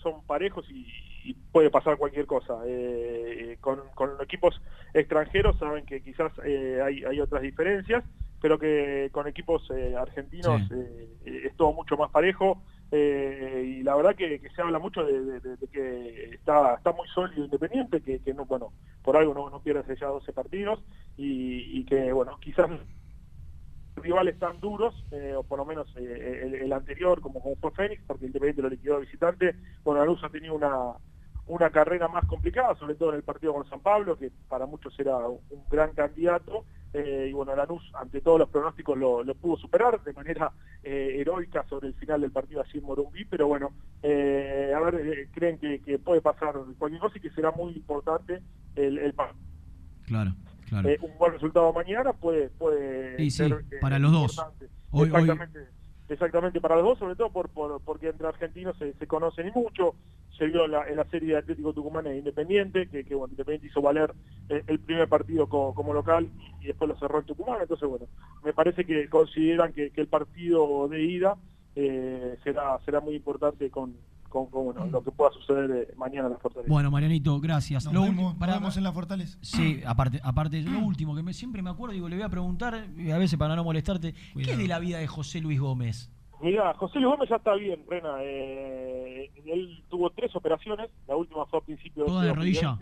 son 0.02 0.24
parejos 0.26 0.64
y, 0.70 0.84
y 1.24 1.34
puede 1.34 1.70
pasar 1.70 1.96
cualquier 1.96 2.26
cosa. 2.26 2.54
Eh, 2.66 3.56
con, 3.60 3.80
con 3.94 4.10
equipos 4.20 4.60
extranjeros 4.94 5.58
saben 5.58 5.84
que 5.86 6.02
quizás 6.02 6.32
eh, 6.44 6.80
hay, 6.82 7.04
hay 7.04 7.20
otras 7.20 7.42
diferencias, 7.42 8.04
pero 8.40 8.58
que 8.58 9.08
con 9.12 9.26
equipos 9.28 9.62
eh, 9.70 9.94
argentinos 9.96 10.60
Sí. 10.68 10.74
eh, 10.74 11.42
es 11.46 11.56
todo 11.56 11.72
mucho 11.72 11.96
más 11.96 12.10
parejo. 12.10 12.62
eh, 12.90 13.62
y 13.78 13.82
la 13.82 13.94
verdad 13.96 14.14
que, 14.14 14.38
que 14.40 14.50
se 14.50 14.60
habla 14.60 14.78
mucho 14.78 15.02
de, 15.04 15.18
de- 15.24 15.40
de- 15.40 15.56
de 15.56 15.66
que 15.68 16.30
está, 16.34 16.74
está 16.74 16.92
muy 16.92 17.08
sólido 17.08 17.44
Independiente, 17.44 18.02
que, 18.02 18.20
que 18.20 18.34
no, 18.34 18.44
bueno, 18.44 18.72
por 19.02 19.16
algo 19.16 19.32
no, 19.32 19.48
no 19.48 19.62
pierde 19.62 19.96
ya 19.96 20.08
12 20.08 20.32
partidos 20.34 20.78
y, 21.16 21.78
y 21.80 21.84
que, 21.86 22.12
bueno, 22.12 22.36
quizás 22.40 22.68
rivales 23.96 24.38
tan 24.38 24.58
duros, 24.60 24.94
eh, 25.10 25.34
o 25.36 25.42
por 25.42 25.58
lo 25.58 25.64
menos 25.64 25.86
eh, 25.96 26.40
el, 26.44 26.54
el 26.54 26.72
anterior, 26.72 27.20
como, 27.20 27.40
como 27.40 27.56
fue 27.56 27.70
Fénix, 27.72 28.02
porque 28.06 28.26
Independiente 28.26 28.62
lo 28.62 28.68
liquidó 28.70 28.98
visitante, 29.00 29.54
bueno, 29.84 30.00
Lanús 30.00 30.22
ha 30.24 30.28
tenido 30.30 30.54
una, 30.54 30.92
una 31.46 31.70
carrera 31.70 32.08
más 32.08 32.24
complicada, 32.26 32.74
sobre 32.76 32.94
todo 32.94 33.10
en 33.10 33.16
el 33.16 33.22
partido 33.22 33.52
con 33.54 33.68
San 33.68 33.80
Pablo, 33.80 34.16
que 34.16 34.30
para 34.48 34.66
muchos 34.66 34.98
era 34.98 35.16
un 35.28 35.40
gran 35.70 35.92
candidato, 35.92 36.64
eh, 36.94 37.28
y 37.30 37.32
bueno, 37.32 37.56
Lanús 37.56 37.90
ante 37.94 38.20
todos 38.20 38.38
los 38.38 38.48
pronósticos 38.50 38.96
lo, 38.98 39.24
lo 39.24 39.34
pudo 39.34 39.56
superar 39.56 40.02
de 40.04 40.12
manera 40.12 40.52
eh, 40.82 41.16
heroica 41.18 41.64
sobre 41.68 41.88
el 41.88 41.94
final 41.94 42.20
del 42.20 42.30
partido 42.30 42.60
allí 42.60 42.78
en 42.78 42.84
Morumbí, 42.84 43.24
pero 43.24 43.48
bueno, 43.48 43.70
eh, 44.02 44.72
a 44.76 44.80
ver, 44.80 44.94
eh, 44.96 45.28
creen 45.32 45.58
que, 45.58 45.80
que 45.80 45.98
puede 45.98 46.20
pasar 46.20 46.54
cualquier 46.78 47.00
cosa 47.00 47.18
y 47.18 47.20
que 47.20 47.30
será 47.30 47.50
muy 47.50 47.72
importante 47.72 48.42
el, 48.76 48.98
el. 48.98 49.14
Claro, 50.06 50.32
claro. 50.68 50.88
Eh, 50.88 50.98
un 51.00 51.16
buen 51.18 51.32
resultado 51.32 51.72
mañana 51.72 52.12
puede 52.12 52.50
puede 52.50 53.16
Sí, 53.16 53.30
sí, 53.30 53.36
ser 53.48 53.64
eh, 53.70 53.78
para 53.80 53.98
los 53.98 54.12
dos. 54.12 54.38
Hoy- 54.90 55.10
hoy- 55.10 55.38
exactamente 56.12 56.60
para 56.60 56.76
los 56.76 56.84
dos 56.84 56.98
sobre 56.98 57.16
todo 57.16 57.30
por, 57.30 57.48
por- 57.50 57.80
porque 57.82 58.08
entre 58.08 58.26
argentinos 58.26 58.76
se, 58.78 58.94
conocen 59.06 59.48
y 59.48 59.50
mucho. 59.52 59.96
Se 60.36 60.46
vio 60.46 60.66
la- 60.66 60.86
en 60.88 60.96
la 60.96 61.04
serie 61.04 61.32
de 61.32 61.38
Atlético 61.38 61.72
Tucumán 61.72 62.06
e 62.06 62.16
Independiente 62.16 62.88
que, 62.88 63.04
bueno 63.14 63.32
Independiente 63.32 63.66
hizo 63.68 63.82
valer 63.82 64.14
eh, 64.48 64.62
el 64.66 64.80
primer 64.80 65.08
partido 65.08 65.46
co- 65.48 65.74
como 65.74 65.92
local 65.92 66.28
y 66.60 66.66
después 66.68 66.88
lo 66.88 66.96
cerró 66.96 67.18
en 67.18 67.26
Tucumán. 67.26 67.58
Entonces 67.62 67.88
bueno 67.88 68.06
me 68.42 68.52
parece 68.52 68.84
que 68.84 69.08
consideran 69.08 69.72
que, 69.72 69.90
que 69.90 70.00
el 70.00 70.08
partido 70.08 70.88
de 70.88 71.02
ida 71.02 71.36
eh, 71.74 72.36
será 72.44 72.78
será 72.84 73.00
muy 73.00 73.14
importante 73.16 73.70
con, 73.70 73.96
con, 74.32 74.46
con, 74.46 74.64
bueno, 74.64 74.86
lo 74.86 75.04
que 75.04 75.10
pueda 75.10 75.30
suceder 75.32 75.70
eh, 75.70 75.94
mañana 75.96 76.26
en 76.28 76.32
la 76.32 76.38
Fortaleza 76.38 76.72
Bueno, 76.72 76.90
Marianito, 76.90 77.38
gracias. 77.40 77.84
Nos 77.84 77.92
Lo 77.94 78.02
vemos, 78.02 78.38
vemos 78.38 78.76
en 78.78 78.82
la 78.84 78.92
Fortaleza. 78.92 79.38
Sí, 79.42 79.80
aparte, 79.86 80.20
aparte 80.24 80.62
lo 80.62 80.78
último 80.80 81.14
que 81.14 81.22
me- 81.22 81.34
siempre 81.34 81.60
me 81.62 81.70
acuerdo, 81.70 81.92
digo, 81.94 82.08
le 82.08 82.16
voy 82.16 82.24
a 82.24 82.28
preguntar, 82.30 82.74
a 82.74 83.18
veces 83.18 83.38
para 83.38 83.54
no 83.54 83.62
molestarte, 83.64 84.14
¿qué 84.34 84.52
es 84.52 84.58
de 84.58 84.66
la 84.68 84.78
vida 84.78 84.98
de 84.98 85.06
José 85.06 85.40
Luis 85.40 85.60
Gómez? 85.60 86.10
Mira, 86.40 86.72
José 86.74 86.98
Luis 86.98 87.12
Gómez 87.14 87.28
ya 87.30 87.36
está 87.36 87.54
bien, 87.54 87.84
Rena. 87.88 88.16
Eh, 88.20 89.30
él 89.46 89.84
tuvo 89.88 90.10
tres 90.10 90.34
operaciones, 90.34 90.90
la 91.06 91.14
última 91.16 91.46
fue 91.46 91.58
a 91.60 91.62
principio 91.62 92.04
¿Toda 92.06 92.24
de 92.24 92.32
rodilla? 92.32 92.78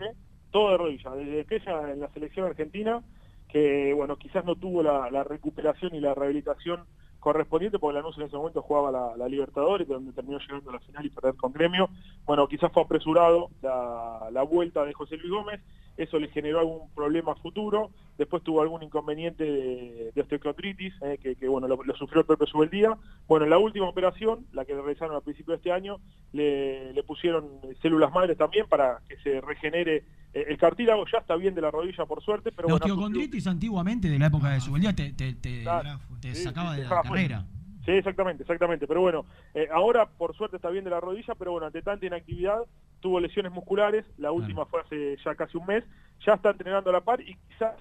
Todo 0.51 0.71
de 0.71 0.77
rodilla, 0.77 1.11
desde 1.11 1.41
aquella 1.41 1.91
en 1.91 1.99
la 1.99 2.09
selección 2.13 2.47
argentina, 2.47 3.01
que 3.49 3.93
bueno, 3.93 4.15
quizás 4.17 4.45
no 4.45 4.55
tuvo 4.55 4.81
la, 4.81 5.11
la 5.11 5.23
recuperación 5.23 5.93
y 5.93 5.99
la 5.99 6.13
rehabilitación 6.13 6.85
correspondiente, 7.21 7.79
porque 7.79 7.93
Lanús 7.93 8.17
en 8.17 8.23
ese 8.23 8.35
momento 8.35 8.61
jugaba 8.61 9.15
la, 9.15 9.27
Libertadores, 9.29 9.87
donde 9.87 10.11
terminó 10.11 10.39
llegando 10.39 10.71
a 10.71 10.73
la 10.73 10.79
final 10.79 11.05
y 11.05 11.09
perder 11.09 11.35
con 11.35 11.53
Gremio. 11.53 11.89
Bueno, 12.25 12.45
quizás 12.49 12.69
fue 12.73 12.83
apresurado 12.83 13.49
la 13.61 14.43
vuelta 14.43 14.83
de 14.83 14.91
José 14.91 15.15
Luis 15.15 15.31
Gómez, 15.31 15.61
eso 16.03 16.19
le 16.19 16.27
generó 16.29 16.59
algún 16.59 16.89
problema 16.93 17.35
futuro, 17.35 17.91
después 18.17 18.43
tuvo 18.43 18.61
algún 18.61 18.83
inconveniente 18.83 19.43
de, 19.43 20.11
de 20.13 20.21
osteocondritis, 20.21 20.93
eh, 21.01 21.17
que, 21.21 21.35
que, 21.35 21.47
bueno, 21.47 21.67
lo, 21.67 21.83
lo 21.83 21.95
sufrió 21.95 22.21
el 22.21 22.25
propio 22.27 22.47
Subeldía. 22.47 22.97
Bueno, 23.27 23.45
en 23.45 23.49
la 23.51 23.57
última 23.57 23.87
operación, 23.89 24.45
la 24.51 24.65
que 24.65 24.73
le 24.73 24.81
realizaron 24.81 25.15
al 25.15 25.21
principio 25.21 25.51
de 25.53 25.57
este 25.57 25.71
año, 25.71 25.97
le, 26.31 26.93
le 26.93 27.03
pusieron 27.03 27.59
células 27.81 28.11
madres 28.11 28.37
también 28.37 28.65
para 28.67 29.01
que 29.07 29.17
se 29.17 29.41
regenere 29.41 30.03
eh, 30.33 30.45
el 30.47 30.57
cartílago, 30.57 31.05
ya 31.11 31.19
está 31.19 31.35
bien 31.35 31.53
de 31.55 31.61
la 31.61 31.71
rodilla 31.71 32.05
por 32.05 32.21
suerte, 32.23 32.51
pero 32.51 32.67
la 32.67 32.73
bueno, 32.75 32.85
osteocondritis 32.85 33.47
antiguamente, 33.47 34.07
de 34.09 34.17
la 34.19 34.27
época 34.27 34.49
de 34.51 34.61
su 34.61 34.75
día, 34.75 34.93
te, 34.95 35.13
te, 35.13 35.33
te- 35.33 35.63
Claro. 35.63 35.99
te 36.21 36.33
Sí, 36.35 36.43
sacaba 36.43 36.75
sí, 36.75 36.81
de 36.81 36.87
la 36.89 37.01
carrera. 37.01 37.45
Sí, 37.85 37.91
exactamente, 37.93 38.43
exactamente. 38.43 38.85
Pero 38.87 39.01
bueno, 39.01 39.25
eh, 39.55 39.67
ahora 39.73 40.05
por 40.05 40.35
suerte 40.35 40.57
está 40.57 40.69
bien 40.69 40.83
de 40.83 40.91
la 40.91 40.99
rodilla, 40.99 41.33
pero 41.35 41.51
bueno, 41.51 41.65
ante 41.67 41.81
tanta 41.81 42.05
inactividad, 42.05 42.59
tuvo 43.01 43.19
lesiones 43.19 43.51
musculares, 43.51 44.05
la 44.17 44.31
última 44.31 44.65
fue 44.65 44.81
hace 44.81 45.17
ya 45.25 45.35
casi 45.35 45.57
un 45.57 45.65
mes, 45.65 45.83
ya 46.25 46.33
está 46.35 46.51
entrenando 46.51 46.89
a 46.89 46.93
la 46.93 47.01
par 47.01 47.19
y 47.21 47.35
quizás 47.49 47.73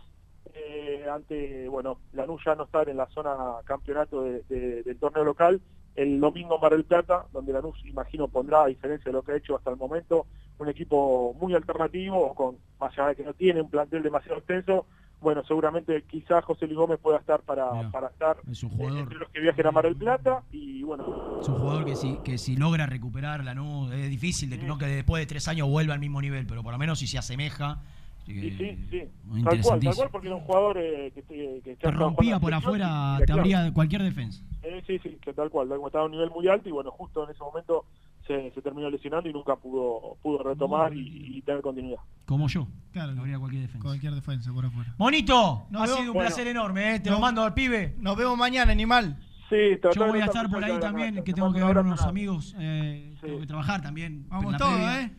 eh, 0.55 1.06
ante, 1.09 1.68
bueno, 1.68 2.01
Lanús 2.12 2.42
ya 2.44 2.55
no 2.55 2.64
estar 2.64 2.88
en 2.88 2.97
la 2.97 3.06
zona 3.09 3.36
campeonato 3.64 4.22
de- 4.22 4.42
de- 4.48 4.82
del 4.82 4.98
torneo 4.98 5.22
local, 5.22 5.60
el 5.94 6.18
domingo 6.18 6.59
Mar 6.59 6.72
del 6.72 6.84
Plata, 6.84 7.26
donde 7.32 7.52
Lanús 7.52 7.78
imagino 7.84 8.26
pondrá, 8.28 8.62
a 8.64 8.66
diferencia 8.68 9.10
de 9.10 9.12
lo 9.12 9.22
que 9.22 9.32
ha 9.32 9.36
hecho 9.36 9.56
hasta 9.56 9.70
el 9.70 9.76
momento, 9.76 10.26
un 10.59 10.68
equipo 10.68 11.34
muy 11.40 11.55
alternativo, 11.55 12.34
con 12.34 12.59
más 12.80 12.92
allá 12.98 13.09
de 13.09 13.16
que 13.16 13.24
no 13.24 13.34
tiene 13.34 13.60
un 13.60 13.70
plantel 13.70 14.02
demasiado 14.02 14.38
extenso, 14.38 14.86
bueno, 15.20 15.42
seguramente 15.44 16.02
quizás 16.09 16.44
José 16.44 16.66
Luis 16.66 16.78
Gómez 16.78 16.98
pueda 17.01 17.18
estar 17.18 17.40
para, 17.40 17.90
para 17.90 18.09
estar 18.09 18.38
Es 18.51 18.62
un 18.62 18.70
eh, 18.70 18.74
jugador, 18.76 18.98
entre 19.01 19.18
los 19.18 19.28
que 19.28 19.40
viajen 19.40 19.66
a 19.66 19.70
Mar 19.70 19.84
del 19.84 19.97
Plata 19.97 20.42
y 20.51 20.82
bueno, 20.82 21.38
es 21.40 21.48
un 21.48 21.55
jugador 21.56 21.84
que 21.84 21.97
si, 21.97 22.16
que 22.24 22.38
si 22.38 22.56
logra 22.56 22.86
recuperar 22.86 23.44
la 23.44 23.55
NU, 23.55 23.92
es 23.92 24.09
difícil 24.09 24.51
de 24.51 24.59
que, 24.59 24.66
no 24.66 24.78
que 24.78 24.86
después 24.86 25.20
de 25.20 25.26
tres 25.26 25.47
años 25.48 25.68
vuelva 25.68 25.94
al 25.94 26.01
mismo 26.01 26.20
nivel, 26.20 26.47
pero 26.47 26.62
por 26.62 26.72
lo 26.72 26.78
menos 26.78 26.98
si 26.98 27.06
se 27.06 27.18
asemeja. 27.18 27.80
sí, 28.24 28.51
sí, 28.56 28.86
sí, 28.90 29.02
Muy 29.24 29.42
tal 29.42 29.60
cual, 29.60 29.80
tal 29.80 29.94
cual, 29.94 30.09
porque 30.10 30.26
era 30.28 30.36
un 30.36 30.42
jugador 30.42 30.78
eh, 30.78 31.12
que, 31.14 31.22
que, 31.62 31.76
Te 31.76 31.90
rompía 31.90 32.40
por 32.40 32.55
afuera, 32.55 33.16
te 33.18 33.26
claro. 33.26 33.40
abría 33.40 33.72
cualquier 33.72 34.02
defensa. 34.02 34.42
Eh, 34.62 34.82
sí, 34.86 34.98
sí, 34.98 35.18
que 35.22 35.32
tal 35.32 35.51
cual, 35.51 35.68
tal 35.68 35.78
cual, 35.78 35.88
estaba 35.88 36.05
a 36.05 36.06
un 36.06 36.12
nivel 36.12 36.30
muy 36.30 36.48
alto 36.48 36.68
y 36.68 36.72
bueno, 36.72 36.90
justo 36.90 37.24
en 37.24 37.30
ese 37.30 37.40
momento 37.40 37.84
se, 38.31 38.51
se 38.55 38.62
terminó 38.62 38.89
lesionando 38.90 39.28
y 39.28 39.32
nunca 39.32 39.57
pudo 39.57 40.16
pudo 40.23 40.43
retomar 40.43 40.94
y, 40.94 41.36
y 41.39 41.43
tener 41.43 41.61
continuidad. 41.62 41.98
Como 42.27 42.47
yo. 42.48 42.69
Claro, 42.93 43.12
Abría 43.19 43.39
cualquier 43.39 43.62
defensa. 43.62 43.82
Cualquier 43.85 44.15
defensa 44.15 44.52
por 44.52 44.66
afuera. 44.66 44.94
Monito, 44.98 45.66
Nos 45.70 45.82
ha 45.82 45.85
vemos- 45.86 45.98
sido 45.98 46.11
un 46.12 46.15
bueno. 46.15 46.28
placer 46.28 46.47
enorme, 46.47 46.94
¿eh? 46.94 47.01
te 47.01 47.11
Nos- 47.11 47.19
lo 47.19 47.23
mando 47.23 47.43
al 47.43 47.55
pibe. 47.55 47.94
Nos 47.98 48.16
vemos 48.16 48.36
mañana, 48.39 48.70
animal. 48.73 49.19
Sí, 49.48 49.57
Yo 49.97 50.07
voy 50.07 50.20
a 50.20 50.27
estar 50.27 50.48
por 50.48 50.62
ahí 50.62 50.78
también, 50.78 51.24
que 51.24 51.32
tengo 51.32 51.52
que 51.52 51.62
ver 51.62 51.78
unos 51.78 52.02
amigos, 52.02 52.55
eh, 52.61 53.16
tengo 53.20 53.40
que 53.40 53.47
trabajar 53.47 53.82
también. 53.82 54.27
Vamos 54.28 54.57
todos. 54.57 54.78
¿eh? 54.78 55.11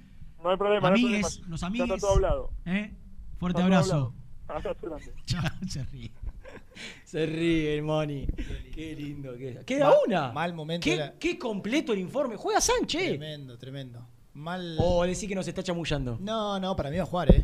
No 0.42 0.50
hay 0.52 0.58
problema, 0.58 0.90
no 0.90 0.96
hay 0.96 1.02
Amigues, 1.04 1.28
problema. 1.36 1.50
los 1.52 1.62
Ya 1.62 1.68
amigues. 1.68 1.90
está 1.90 2.00
todo 2.00 2.14
hablado. 2.16 2.52
¿eh? 2.66 2.94
Fuerte 3.38 3.60
Está 3.62 3.70
todo 3.70 3.76
abrazo. 3.78 3.94
hablado. 3.94 4.14
Abrazo 4.48 4.88
grande. 4.88 5.14
Se 5.70 5.84
ríe. 5.86 6.12
Se 7.04 7.26
ríe 7.26 7.76
el 7.76 7.84
Moni. 7.84 8.26
Qué 8.74 8.96
lindo 8.96 9.36
que 9.38 9.50
es. 9.50 9.66
Queda 9.66 9.90
Ma- 9.90 9.96
una. 10.08 10.32
mal 10.32 10.54
momento 10.54 10.84
Qué, 10.86 10.94
era- 10.94 11.14
qué 11.20 11.38
completo 11.38 11.94
el 11.94 12.00
informe. 12.00 12.36
Juega 12.38 12.62
Sánchez. 12.62 13.10
Tremendo, 13.10 13.58
tremendo. 13.58 14.08
Mal. 14.34 14.78
O 14.80 15.04
decir 15.04 15.28
que 15.28 15.36
nos 15.36 15.48
está 15.48 15.62
chamullando. 15.62 16.18
No, 16.22 16.60
no, 16.60 16.76
para 16.76 16.90
mí 16.90 16.98
va 16.98 17.04
a 17.04 17.06
jugar, 17.06 17.36
¿eh? 17.36 17.44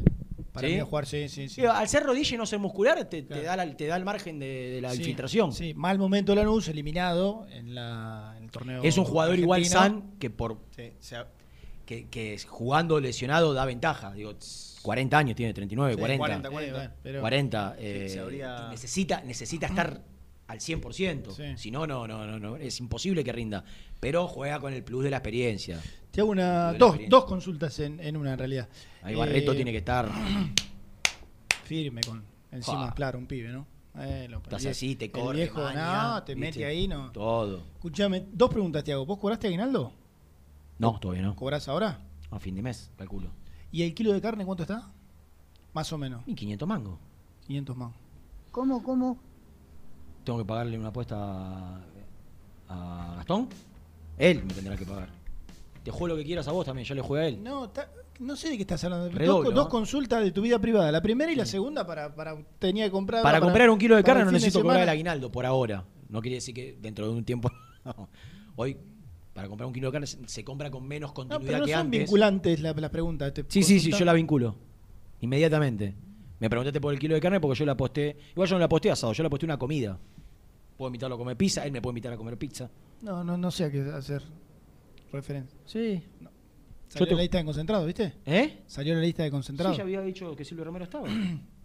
Para 0.54 0.68
¿Sí? 0.68 0.74
mí 0.74 0.80
va 0.80 0.84
a 0.86 0.88
jugar, 0.88 1.06
sí, 1.06 1.30
sí, 1.30 1.50
sí. 1.50 1.64
Al 1.66 1.88
ser 1.88 2.04
rodilla 2.04 2.34
y 2.34 2.38
no 2.38 2.46
ser 2.48 2.58
muscular, 2.60 2.98
te, 3.06 3.22
te 3.22 3.28
Claro. 3.28 3.44
da, 3.44 3.56
la- 3.58 3.78
te 3.78 3.86
da 3.88 3.96
el 3.98 4.06
margen 4.06 4.40
de, 4.40 4.46
de 4.72 4.82
la 4.82 4.92
Sí, 4.92 5.00
infiltración. 5.00 5.52
Sí, 5.52 5.74
mal 5.76 6.00
momento 6.00 6.34
Lanús, 6.34 6.68
eliminado 6.70 7.46
en, 7.52 7.76
la, 7.76 8.34
en 8.38 8.46
el 8.46 8.52
torneo. 8.52 8.82
Es 8.84 8.98
un 8.98 9.04
jugador 9.06 9.38
igual 9.38 9.60
argentino. 9.62 9.82
san 9.82 10.18
que 10.18 10.30
por 10.32 10.58
que, 11.86 12.08
que 12.10 12.38
jugando 12.48 13.00
lesionado 13.00 13.54
da 13.54 13.66
ventaja. 13.66 14.14
Digo, 14.14 14.36
tss, 14.36 14.77
40 14.88 15.18
años 15.18 15.36
tiene, 15.36 15.54
39, 15.54 15.94
Sí, 15.96 16.00
40. 16.00 16.20
40, 16.20 16.50
40, 16.50 16.96
pero- 17.04 17.20
40, 17.20 17.76
Sí, 17.78 17.86
eh, 17.86 18.10
se 18.10 18.20
habría- 18.22 18.70
necesita, 18.70 19.22
necesita 19.22 19.68
estar 19.68 20.02
al 20.48 20.60
100%. 20.62 21.32
Sí. 21.36 21.44
Si 21.58 21.72
no, 21.72 21.86
no, 21.86 22.08
no, 22.08 22.26
no, 22.26 22.40
no, 22.40 22.56
es 22.56 22.80
imposible 22.80 23.22
que 23.22 23.34
rinda. 23.34 23.66
Pero 24.00 24.28
juega 24.28 24.62
con 24.62 24.72
el 24.74 24.84
plus 24.86 25.04
de 25.04 25.10
la 25.10 25.18
experiencia. 25.18 25.82
Te 26.10 26.22
hago 26.22 26.32
una, 26.32 26.72
dos, 26.72 26.98
dos 27.10 27.26
consultas 27.26 27.78
en, 27.80 28.00
en 28.00 28.16
una 28.16 28.32
en 28.32 28.40
realidad. 28.40 28.70
Ahí 29.02 29.14
Barreto 29.14 29.52
Eh, 29.52 29.56
tiene 29.56 29.72
que 29.74 29.80
estar. 29.80 30.10
Firme 31.66 32.02
con. 32.02 32.24
Encima, 32.52 32.88
Ja. 32.88 32.94
claro, 32.94 33.20
un 33.20 33.28
pibe, 33.28 33.50
¿no? 33.50 33.68
Eh, 34.00 34.28
lo- 34.30 34.38
Estás 34.38 34.66
así, 34.68 34.96
te 34.96 35.06
el 35.06 35.12
corre, 35.12 35.38
viejo, 35.40 35.62
maña, 35.62 36.04
no, 36.14 36.24
te 36.24 36.34
¿viste? 36.34 36.48
mete 36.60 36.66
ahí, 36.66 36.88
no. 36.88 37.12
Todo. 37.12 37.64
Escuchame, 37.76 38.26
dos 38.32 38.50
preguntas 38.50 38.84
te 38.86 38.94
hago. 38.94 39.06
¿Vos 39.06 39.18
cobraste 39.18 39.48
aguinaldo? 39.48 39.92
No, 40.80 40.98
todavía 41.00 41.24
no. 41.24 41.36
¿Cobrás 41.36 41.68
ahora? 41.68 42.00
A 42.32 42.40
fin 42.40 42.56
de 42.56 42.62
mes, 42.62 42.90
calculo. 42.96 43.32
¿Y 43.78 43.84
el 43.84 43.94
kilo 43.94 44.12
de 44.12 44.20
carne 44.20 44.44
cuánto 44.44 44.64
está? 44.64 44.90
Más 45.72 45.94
o 45.94 46.00
menos. 46.00 46.24
Y 46.26 46.34
500 46.34 46.68
mangos. 46.68 46.98
500 47.46 47.78
más. 47.78 47.92
¿Cómo, 48.50 48.82
cómo? 48.82 49.20
Tengo 50.24 50.40
que 50.40 50.46
pagarle 50.46 50.80
una 50.80 50.88
apuesta 50.88 51.16
a, 51.16 51.82
a 52.70 53.14
Gastón. 53.18 53.48
Él 54.18 54.44
me 54.44 54.52
tendrá 54.56 54.76
que 54.76 54.84
pagar. 54.84 55.10
Te 55.84 55.92
juego 55.92 56.08
lo 56.08 56.16
que 56.16 56.26
quieras 56.26 56.48
a 56.48 56.54
vos 56.54 56.66
también, 56.66 56.88
yo 56.88 56.96
le 56.96 57.02
juego 57.02 57.24
a 57.24 57.28
él. 57.28 57.44
No, 57.44 57.70
ta- 57.70 57.88
no 58.20 58.36
sé 58.36 58.50
de 58.50 58.56
qué 58.56 58.64
estás 58.64 58.84
hablando. 58.84 59.10
Redoblo, 59.12 59.52
dos, 59.52 59.54
dos 59.54 59.68
consultas 59.68 60.24
de 60.24 60.32
tu 60.32 60.42
vida 60.42 60.58
privada. 60.58 60.92
La 60.92 61.04
primera 61.04 61.32
y 61.32 61.36
la 61.36 61.46
segunda 61.46 61.86
para, 61.86 62.16
para 62.16 62.36
tenía 62.58 62.86
que 62.86 62.92
comprar. 62.92 63.22
Para 63.22 63.40
comprar 63.40 63.70
un 63.70 63.78
kilo 63.78 63.96
de 63.96 64.04
carne 64.04 64.24
no 64.24 64.30
fin 64.32 64.38
necesito 64.38 64.64
cobrar 64.64 64.82
el 64.82 64.90
aguinaldo 64.90 65.32
por 65.32 65.46
ahora. 65.46 65.86
No 66.10 66.20
quiere 66.20 66.38
decir 66.38 66.56
que 66.56 66.80
dentro 66.82 67.06
de 67.06 67.14
un 67.14 67.24
tiempo. 67.24 67.52
no. 67.86 68.10
Hoy 68.56 68.76
Para 69.38 69.50
comprar 69.50 69.68
un 69.68 69.74
kilo 69.74 69.90
de 69.90 69.92
carne 69.92 70.08
se, 70.08 70.18
se 70.28 70.44
compra 70.44 70.72
con 70.72 70.88
menos 70.88 71.12
No, 71.12 71.14
continuidad 71.14 71.46
pero 71.46 71.58
no 71.60 71.66
que 71.66 71.72
son 71.74 71.80
antes. 71.82 72.00
vinculantes 72.00 72.60
las 72.60 72.76
la 72.76 72.90
preguntas. 72.90 73.34
Sí, 73.50 73.62
sí, 73.62 73.80
sí, 73.80 73.92
yo 73.92 74.04
la 74.04 74.14
vinculo. 74.14 74.56
Inmediatamente. 75.22 75.94
Me 76.40 76.50
preguntaste 76.50 76.82
por 76.82 76.92
el 76.92 76.98
kilo 77.00 77.14
de 77.14 77.22
carne 77.22 77.40
porque 77.40 77.60
yo 77.60 77.64
la 77.64 77.74
aposté. 77.74 78.18
Igual 78.32 78.50
yo 78.50 78.56
no 78.56 78.60
la 78.60 78.66
aposté 78.66 78.90
asado, 78.90 79.14
yo 79.14 79.22
la 79.22 79.28
aposté 79.28 79.46
una 79.46 79.60
comida. 79.60 80.00
Puedo 80.76 80.90
invitarlo 80.90 81.14
a 81.16 81.20
comer 81.20 81.38
pizza, 81.38 81.64
él 81.68 81.72
me 81.72 81.84
puede 81.84 81.92
invitar 81.92 82.14
a 82.14 82.18
comer 82.18 82.36
pizza. 82.36 82.68
No, 83.04 83.24
no, 83.24 83.38
no 83.38 83.52
sé 83.52 83.66
a 83.66 83.72
qué 83.72 83.82
hacer 83.94 84.24
referencia. 85.12 85.56
Sí. 85.66 86.02
Salió 86.88 87.06
Yo 87.06 87.08
te- 87.10 87.16
la 87.16 87.22
lista 87.22 87.38
de 87.38 87.46
concentrados, 87.46 87.86
¿viste? 87.86 88.14
¿Eh? 88.26 88.64
Salió 88.66 88.96
la 88.96 89.02
lista 89.02 89.22
de 89.22 89.30
concentrados. 89.30 89.76
Sí, 89.76 89.78
ya 89.78 89.84
había 89.84 90.02
dicho 90.02 90.36
que 90.36 90.44
Silvio 90.46 90.64
Romero 90.66 90.86
estaba. 90.86 91.08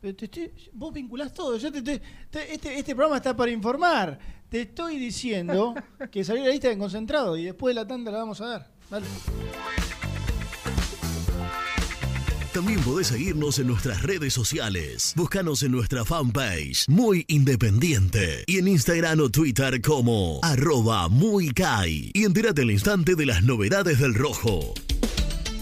Pero 0.00 0.16
te 0.16 0.24
estoy- 0.26 0.50
vos 0.72 0.92
vinculás 0.94 1.32
todo. 1.34 1.56
Yo 1.58 1.70
te- 1.70 1.82
te- 1.82 2.00
te- 2.30 2.54
este, 2.54 2.78
este 2.78 2.94
programa 2.94 3.16
está 3.18 3.36
para 3.36 3.50
informar. 3.50 4.18
Te 4.48 4.62
estoy 4.62 4.98
diciendo 4.98 5.74
que 6.10 6.24
salió 6.24 6.44
la 6.44 6.50
lista 6.50 6.68
de 6.68 6.78
concentrados 6.78 7.38
y 7.38 7.44
después 7.44 7.74
de 7.74 7.80
la 7.82 7.86
tanda 7.86 8.10
la 8.10 8.18
vamos 8.18 8.40
a 8.40 8.46
dar. 8.46 8.70
Dale. 8.90 9.06
También 12.52 12.80
podés 12.80 13.06
seguirnos 13.06 13.60
en 13.60 13.68
nuestras 13.68 14.02
redes 14.02 14.34
sociales. 14.34 15.12
Búscanos 15.16 15.62
en 15.62 15.70
nuestra 15.70 16.04
fanpage, 16.04 16.88
Muy 16.88 17.24
Independiente. 17.28 18.42
Y 18.48 18.58
en 18.58 18.66
Instagram 18.66 19.20
o 19.20 19.30
Twitter 19.30 19.80
como 19.80 20.40
arroba 20.42 21.08
muy 21.08 21.50
Kai. 21.50 22.10
Y 22.12 22.24
entérate 22.24 22.62
al 22.62 22.72
instante 22.72 23.14
de 23.14 23.26
las 23.26 23.44
novedades 23.44 24.00
del 24.00 24.14
rojo. 24.14 24.74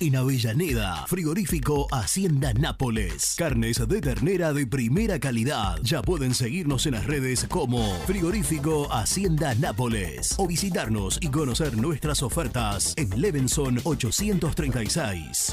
En 0.00 0.16
Avellaneda, 0.16 1.06
frigorífico 1.06 1.86
Hacienda 1.92 2.54
Nápoles. 2.54 3.34
Carnes 3.36 3.86
de 3.86 4.00
ternera 4.00 4.54
de 4.54 4.66
primera 4.66 5.20
calidad. 5.20 5.76
Ya 5.82 6.00
pueden 6.00 6.34
seguirnos 6.34 6.86
en 6.86 6.94
las 6.94 7.04
redes 7.04 7.44
como 7.46 7.94
Frigorífico 8.06 8.90
Hacienda 8.90 9.54
Nápoles 9.54 10.34
o 10.38 10.46
visitarnos 10.46 11.18
y 11.20 11.28
conocer 11.28 11.76
nuestras 11.76 12.22
ofertas 12.22 12.94
en 12.96 13.20
Levenson 13.20 13.78
836. 13.84 15.52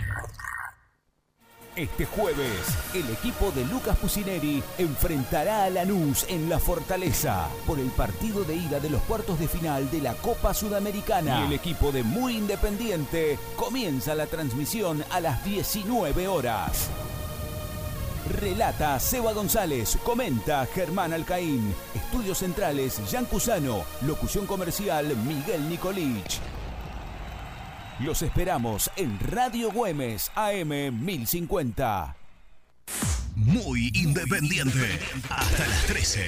Este 1.75 2.05
jueves, 2.05 2.59
el 2.93 3.09
equipo 3.11 3.49
de 3.51 3.63
Lucas 3.63 3.97
Pusineri 3.97 4.61
enfrentará 4.77 5.63
a 5.63 5.69
Lanús 5.69 6.25
en 6.27 6.49
la 6.49 6.59
Fortaleza 6.59 7.47
por 7.65 7.79
el 7.79 7.89
partido 7.91 8.43
de 8.43 8.55
ida 8.55 8.81
de 8.81 8.89
los 8.89 9.01
cuartos 9.03 9.39
de 9.39 9.47
final 9.47 9.89
de 9.89 10.01
la 10.01 10.13
Copa 10.15 10.53
Sudamericana. 10.53 11.45
El 11.45 11.53
equipo 11.53 11.93
de 11.93 12.03
Muy 12.03 12.35
Independiente 12.35 13.39
comienza 13.55 14.15
la 14.15 14.27
transmisión 14.27 15.01
a 15.11 15.21
las 15.21 15.45
19 15.45 16.27
horas. 16.27 16.89
Relata 18.37 18.99
Seba 18.99 19.31
González, 19.31 19.97
comenta 20.03 20.65
Germán 20.65 21.13
Alcaín, 21.13 21.73
Estudios 21.95 22.39
Centrales 22.39 22.99
Jan 23.09 23.23
Cusano, 23.23 23.85
locución 24.05 24.45
comercial 24.45 25.15
Miguel 25.25 25.69
Nicolich. 25.69 26.41
Los 28.05 28.23
esperamos 28.23 28.89
en 28.95 29.19
Radio 29.19 29.71
Güemes 29.71 30.31
AM 30.33 30.69
1050. 31.05 32.15
Muy 33.35 33.91
independiente. 33.93 34.79
Hasta 35.29 35.67
las 35.67 35.85
13. 35.85 36.19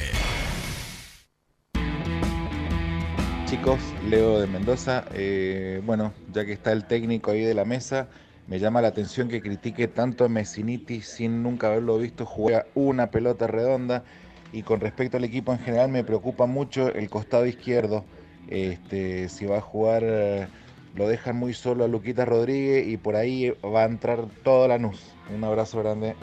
Chicos, 3.46 3.80
Leo 4.08 4.40
de 4.40 4.46
Mendoza. 4.46 5.06
Eh, 5.14 5.82
bueno, 5.84 6.14
ya 6.32 6.46
que 6.46 6.54
está 6.54 6.72
el 6.74 6.86
técnico 6.86 7.32
ahí 7.32 7.42
de 7.42 7.56
la 7.56 7.66
mesa, 7.66 8.08
me 8.48 8.60
llama 8.60 8.82
la 8.82 8.90
atención 8.90 9.28
que 9.28 9.42
critique 9.42 9.88
tanto 9.88 10.26
a 10.26 10.30
Messiniti 10.30 11.02
sin 11.02 11.42
nunca 11.42 11.68
haberlo 11.68 11.98
visto 11.98 12.28
jugar 12.28 12.68
una 12.76 13.10
pelota 13.10 13.48
redonda. 13.48 14.04
Y 14.52 14.62
con 14.62 14.80
respecto 14.80 15.18
al 15.18 15.24
equipo 15.24 15.52
en 15.52 15.60
general, 15.60 15.90
me 15.90 16.04
preocupa 16.04 16.46
mucho 16.46 16.94
el 16.94 17.10
costado 17.10 17.48
izquierdo. 17.48 18.06
Este, 18.48 19.28
si 19.30 19.46
va 19.46 19.58
a 19.58 19.62
jugar, 19.62 20.04
eh, 20.06 20.48
lo 20.96 21.08
dejan 21.08 21.36
muy 21.36 21.54
solo 21.54 21.84
a 21.84 21.88
Luquita 21.88 22.26
Rodríguez 22.26 22.88
y 22.88 22.98
por 22.98 23.16
ahí 23.16 23.50
va 23.64 23.82
a 23.82 23.86
entrar 23.86 24.28
toda 24.44 24.68
la 24.68 24.78
NUS. 24.78 25.00
Un 25.34 25.44
abrazo 25.44 25.80
grande. 25.80 26.16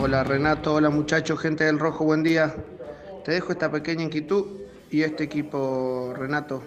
Hola 0.00 0.24
Renato, 0.24 0.74
hola 0.74 0.90
muchachos, 0.90 1.38
gente 1.38 1.64
del 1.64 1.78
Rojo, 1.78 2.04
buen 2.04 2.22
día. 2.22 2.54
Te 3.24 3.32
dejo 3.32 3.52
esta 3.52 3.70
pequeña 3.70 4.02
inquietud 4.02 4.46
y 4.90 5.02
este 5.02 5.24
equipo, 5.24 6.12
Renato. 6.16 6.62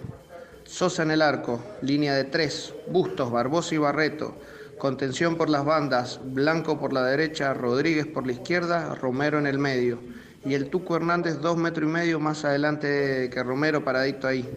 Sosa 0.64 1.02
en 1.02 1.10
el 1.10 1.22
arco, 1.22 1.60
línea 1.82 2.14
de 2.14 2.24
tres, 2.24 2.74
Bustos, 2.88 3.30
Barbosa 3.30 3.74
y 3.74 3.78
Barreto. 3.78 4.36
Contención 4.78 5.36
por 5.36 5.50
las 5.50 5.64
bandas, 5.64 6.20
Blanco 6.24 6.78
por 6.78 6.92
la 6.92 7.04
derecha, 7.04 7.52
Rodríguez 7.54 8.06
por 8.06 8.26
la 8.26 8.32
izquierda, 8.32 8.94
Romero 8.94 9.38
en 9.38 9.46
el 9.46 9.58
medio. 9.58 9.98
Y 10.44 10.54
el 10.54 10.70
Tuco 10.70 10.96
Hernández 10.96 11.40
dos 11.40 11.56
metros 11.56 11.88
y 11.88 11.92
medio 11.92 12.20
más 12.20 12.44
adelante 12.44 13.28
que 13.32 13.42
Romero, 13.42 13.84
paradito 13.84 14.26
ahí. 14.28 14.48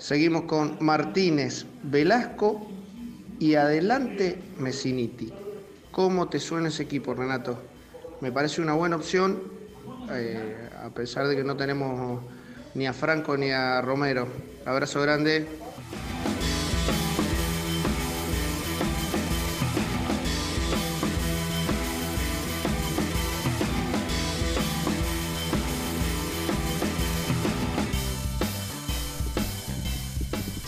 Seguimos 0.00 0.44
con 0.44 0.78
Martínez, 0.80 1.66
Velasco 1.82 2.66
y 3.38 3.54
adelante 3.56 4.38
Messiniti. 4.56 5.30
¿Cómo 5.90 6.30
te 6.30 6.40
suena 6.40 6.68
ese 6.68 6.84
equipo, 6.84 7.12
Renato? 7.12 7.60
Me 8.22 8.32
parece 8.32 8.62
una 8.62 8.72
buena 8.72 8.96
opción, 8.96 9.42
eh, 10.10 10.70
a 10.82 10.88
pesar 10.88 11.28
de 11.28 11.36
que 11.36 11.44
no 11.44 11.54
tenemos 11.54 12.22
ni 12.74 12.86
a 12.86 12.94
Franco 12.94 13.36
ni 13.36 13.50
a 13.50 13.82
Romero. 13.82 14.26
Abrazo 14.64 15.02
grande. 15.02 15.46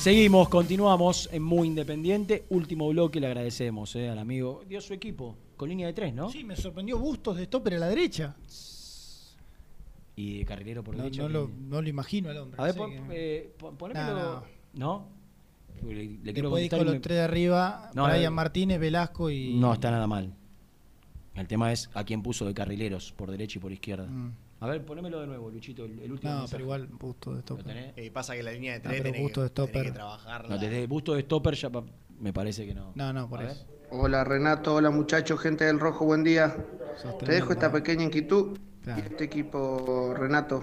Seguimos, 0.02 0.48
continuamos 0.48 1.28
en 1.32 1.42
Muy 1.44 1.68
Independiente. 1.68 2.44
Último 2.48 2.88
bloque, 2.88 3.20
le 3.20 3.28
agradecemos 3.28 3.94
eh, 3.94 4.08
al 4.08 4.18
amigo. 4.18 4.62
Dio 4.68 4.80
su 4.80 4.92
equipo 4.94 5.36
con 5.56 5.68
línea 5.68 5.86
de 5.86 5.92
tres, 5.92 6.12
¿no? 6.12 6.28
Sí, 6.28 6.42
me 6.42 6.56
sorprendió 6.56 6.98
Bustos 6.98 7.36
de 7.36 7.44
stopper 7.44 7.74
a 7.74 7.78
la 7.78 7.88
derecha. 7.88 8.34
Y 10.16 10.38
de 10.38 10.44
carrilero 10.44 10.82
por 10.82 10.96
No, 10.96 11.04
derecha. 11.04 11.22
no 11.22 11.28
lo, 11.28 11.48
no 11.56 11.80
lo 11.80 11.88
imagino 11.88 12.30
al 12.30 12.38
hombre. 12.38 12.60
A 12.60 12.64
ver, 12.64 12.76
no 12.76 12.82
pon- 12.82 12.92
eh, 13.12 13.54
pon- 13.56 13.76
ponémelo. 13.76 14.14
No, 14.18 14.44
¿No? 14.74 15.08
Le, 15.86 15.94
le 16.22 16.32
quiero 16.32 16.50
Después 16.54 16.82
los 16.84 16.94
me- 16.94 17.00
tres 17.00 17.18
de 17.18 17.22
arriba, 17.22 17.90
No, 17.94 18.06
Brian 18.06 18.34
Martínez, 18.34 18.80
Velasco 18.80 19.30
y. 19.30 19.54
No 19.54 19.72
está 19.72 19.90
nada 19.92 20.06
mal. 20.08 20.34
El 21.34 21.46
tema 21.46 21.72
es 21.72 21.88
a 21.94 22.02
quién 22.04 22.22
puso 22.22 22.44
de 22.44 22.54
carrileros, 22.54 23.12
por 23.12 23.30
derecha 23.30 23.58
y 23.58 23.62
por 23.62 23.72
izquierda. 23.72 24.06
Mm. 24.08 24.32
A 24.62 24.66
ver, 24.68 24.84
ponémelo 24.84 25.20
de 25.20 25.26
nuevo, 25.26 25.50
Luchito, 25.50 25.84
el, 25.84 25.98
el 25.98 26.12
último 26.12 26.30
No, 26.32 26.38
mensaje. 26.38 26.52
pero 26.52 26.62
igual 26.64 26.86
Bustos 26.86 27.34
de 27.34 27.42
stopper. 27.42 27.64
tenés? 27.66 27.92
Eh, 27.96 28.12
pasa 28.12 28.34
que 28.34 28.44
la 28.44 28.52
línea 28.52 28.74
de 28.74 28.78
No, 28.78 28.82
tres 28.90 29.00
pero 29.02 29.12
tenés, 29.12 29.32
que, 29.32 29.40
de 29.40 29.48
stopper. 29.48 29.82
que 29.86 29.90
trabajarla. 29.90 30.54
No, 30.54 30.60
desde 30.60 30.86
busto 30.86 31.14
de 31.14 31.22
stopper 31.22 31.54
ya 31.54 31.70
pa- 31.70 31.82
me 32.20 32.32
parece 32.32 32.64
que 32.64 32.72
no. 32.72 32.92
No, 32.94 33.12
no, 33.12 33.28
por 33.28 33.40
A 33.40 33.50
eso. 33.50 33.66
Hola 33.90 34.22
Renato, 34.22 34.76
hola 34.76 34.90
muchachos, 34.90 35.40
gente 35.40 35.64
del 35.64 35.80
Rojo, 35.80 36.04
buen 36.04 36.22
día. 36.22 36.56
Te 37.18 37.32
dejo 37.32 37.52
esta 37.52 37.72
pequeña 37.72 38.04
inquietud. 38.04 38.56
Y 38.86 39.00
este 39.00 39.24
equipo, 39.24 40.14
Renato. 40.16 40.62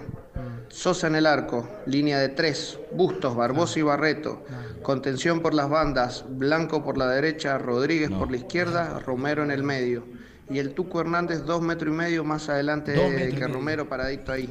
Sosa 0.68 1.06
en 1.08 1.16
el 1.16 1.26
arco, 1.26 1.68
línea 1.86 2.18
de 2.18 2.30
tres, 2.30 2.78
Bustos, 2.92 3.36
Barbosa 3.36 3.78
y 3.78 3.82
Barreto. 3.82 4.42
Contención 4.82 5.40
por 5.40 5.52
las 5.52 5.68
bandas, 5.68 6.24
Blanco 6.28 6.82
por 6.82 6.96
la 6.96 7.06
derecha, 7.08 7.58
Rodríguez 7.58 8.10
por 8.10 8.30
la 8.30 8.38
izquierda, 8.38 8.98
Romero 9.00 9.42
en 9.44 9.50
el 9.50 9.62
medio. 9.62 10.04
Y 10.50 10.58
el 10.58 10.74
Tuco 10.74 11.00
Hernández 11.00 11.44
dos 11.44 11.62
metros 11.62 11.92
y 11.94 11.96
medio 11.96 12.24
más 12.24 12.48
adelante 12.48 12.92
que. 13.36 13.46
Romero, 13.46 13.88
paradito 13.88 14.32
ahí. 14.32 14.48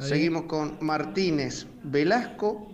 Seguimos 0.00 0.44
con 0.44 0.76
Martínez, 0.80 1.66
Velasco 1.82 2.68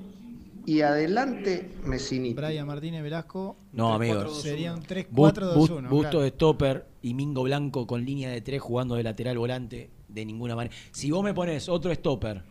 y 0.67 0.81
adelante 0.83 1.71
Messiniti. 1.85 2.35
Brian 2.35 2.67
Martínez, 2.67 3.03
Velasco. 3.03 3.57
No, 3.73 3.95
amigo. 3.95 4.29
Serían 4.29 4.83
3, 4.83 5.07
Bust- 5.07 5.15
4, 5.35 5.47
2, 5.47 5.57
Bust- 5.57 5.71
1. 5.79 5.89
Busto 5.89 6.21
de 6.21 6.29
stopper 6.31 6.87
y 7.03 7.15
Mingo 7.15 7.43
Blanco 7.45 7.87
con 7.87 8.05
línea 8.05 8.31
de 8.31 8.41
tres 8.41 8.61
jugando 8.61 8.95
de 8.97 9.03
lateral 9.03 9.39
volante 9.39 9.91
de 10.09 10.25
ninguna 10.27 10.55
manera. 10.57 10.75
Si 10.91 11.11
vos 11.11 11.23
me 11.25 11.33
pones 11.33 11.69
otro 11.69 11.95
stopper, 11.95 12.43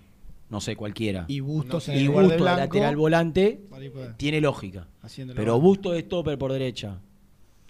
no 0.50 0.60
sé, 0.62 0.76
cualquiera. 0.76 1.26
Y 1.28 1.40
Bustos 1.40 1.90
en 1.90 1.96
y 1.98 2.00
el 2.02 2.06
lugar 2.06 2.24
de 2.26 2.30
Busto 2.38 2.44
de 2.46 2.58
lateral 2.58 2.96
volante, 2.96 3.62
tiene 4.18 4.42
lógica. 4.42 4.88
Pero. 5.36 5.60
Busto 5.60 5.92
de 5.92 6.02
stopper 6.02 6.38
por 6.38 6.52
derecha. 6.52 7.00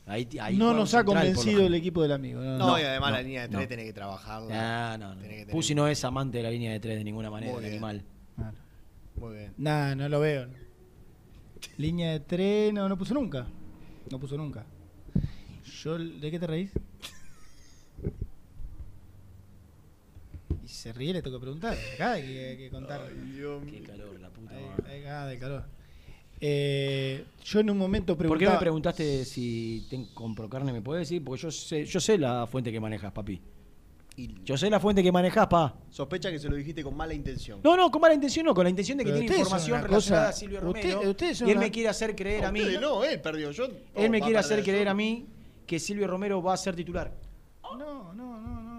Ahí, 0.05 0.27
ahí 0.41 0.57
no 0.57 0.73
nos 0.73 0.93
ha 0.95 1.03
convencido 1.05 1.65
el 1.65 1.73
equipo 1.75 2.01
del 2.01 2.11
amigo. 2.11 2.41
No, 2.41 2.57
No, 2.57 2.67
no. 2.67 2.79
y 2.79 2.83
además 2.83 3.11
no, 3.11 3.15
la 3.17 3.21
línea 3.23 3.41
de 3.43 3.47
tres 3.47 3.61
no. 3.61 3.67
tenés 3.69 3.85
que 3.85 3.93
trabajarla. 3.93 4.93
Ah, 4.93 4.97
no, 4.97 5.15
no. 5.15 5.21
Tenés 5.21 5.29
que 5.37 5.39
tener- 5.45 5.51
Pusi 5.55 5.73
no 5.75 5.87
es 5.87 6.03
amante 6.03 6.37
de 6.39 6.43
la 6.43 6.49
línea 6.51 6.71
de 6.73 6.79
tres 6.81 6.97
de 6.97 7.03
ninguna 7.05 7.29
manera, 7.29 7.53
Muy 7.53 7.63
el 7.63 7.69
bien. 7.71 7.83
animal. 7.83 8.03
Muy 9.15 9.33
bien. 9.37 9.53
Nah, 9.57 9.95
no 9.95 10.09
lo 10.09 10.19
veo. 10.19 10.47
Línea 11.77 12.11
de 12.11 12.19
tren, 12.19 12.75
no, 12.75 12.89
no 12.89 12.97
puso 12.97 13.13
nunca. 13.13 13.45
No 14.11 14.19
puso 14.19 14.35
nunca. 14.35 14.65
Yo, 15.81 15.97
¿De 15.97 16.29
qué 16.29 16.37
te 16.39 16.47
reís? 16.47 16.71
Y 20.63 20.67
se 20.67 20.91
ríe, 20.93 21.13
le 21.13 21.21
tengo 21.21 21.37
que 21.37 21.41
preguntar. 21.43 21.77
Acá 21.95 22.13
hay 22.13 22.23
que, 22.23 22.55
que 22.57 22.69
contar. 22.69 23.01
Qué 23.09 23.81
calor, 23.85 24.19
la 24.19 24.29
puta 24.29 24.53
Hay- 24.87 25.03
hay 25.05 25.29
de 25.29 25.39
calor. 25.39 25.63
Eh, 26.45 27.23
yo 27.45 27.61
en 27.61 27.69
un 27.69 27.77
momento 27.77 28.17
¿Por 28.17 28.25
qué 28.25 28.29
me 28.31 28.35
preguntaba. 28.35 28.59
preguntaste 28.59 29.23
si 29.23 29.87
ten- 29.89 30.07
compro 30.13 30.49
carne? 30.49 30.73
¿Me 30.73 30.81
puedes 30.81 31.07
decir? 31.07 31.23
Porque 31.23 31.41
yo 31.41 31.49
sé, 31.51 31.85
yo 31.85 32.01
sé 32.01 32.17
la 32.17 32.45
fuente 32.47 32.69
que 32.69 32.81
manejas, 32.81 33.13
papi. 33.13 33.39
Yo 34.43 34.57
sé 34.57 34.69
la 34.69 34.81
fuente 34.81 35.01
que 35.01 35.09
manejas, 35.11 35.47
pa. 35.47 35.73
Sospecha 35.89 36.29
que 36.29 36.37
se 36.39 36.49
lo 36.49 36.57
dijiste 36.57 36.83
con 36.83 36.97
mala 36.97 37.13
intención. 37.13 37.61
No, 37.63 37.77
no, 37.77 37.89
con 37.89 38.01
mala 38.01 38.13
intención 38.13 38.45
no, 38.45 38.53
con 38.53 38.65
la 38.65 38.69
intención 38.69 38.97
de 38.97 39.05
que 39.05 39.11
Pero 39.11 39.21
tiene 39.21 39.37
información 39.37 39.81
relacionada 39.83 40.25
cosa- 40.25 40.29
a 40.29 40.33
Silvio 40.33 40.57
usted- 40.67 40.91
Romero. 40.93 41.09
ustedes 41.11 41.37
son 41.37 41.47
y 41.47 41.51
él 41.51 41.57
una- 41.57 41.65
me 41.65 41.71
quiere 41.71 41.87
hacer 41.89 42.13
creer 42.13 42.43
a 42.43 42.51
mí. 42.51 42.61
No, 42.81 43.05
él 43.05 43.21
perdió. 43.21 43.51
Yo, 43.51 43.67
Él 43.95 44.09
me 44.11 44.19
quiere 44.19 44.37
hacer 44.37 44.61
creer 44.63 44.83
yo. 44.85 44.91
a 44.91 44.93
mí 44.93 45.25
que 45.65 45.79
Silvio 45.79 46.07
Romero 46.07 46.43
va 46.43 46.53
a 46.55 46.57
ser 46.57 46.75
titular. 46.75 47.13
No, 47.63 47.77
no, 47.77 48.13
no, 48.13 48.61
no. 48.61 48.72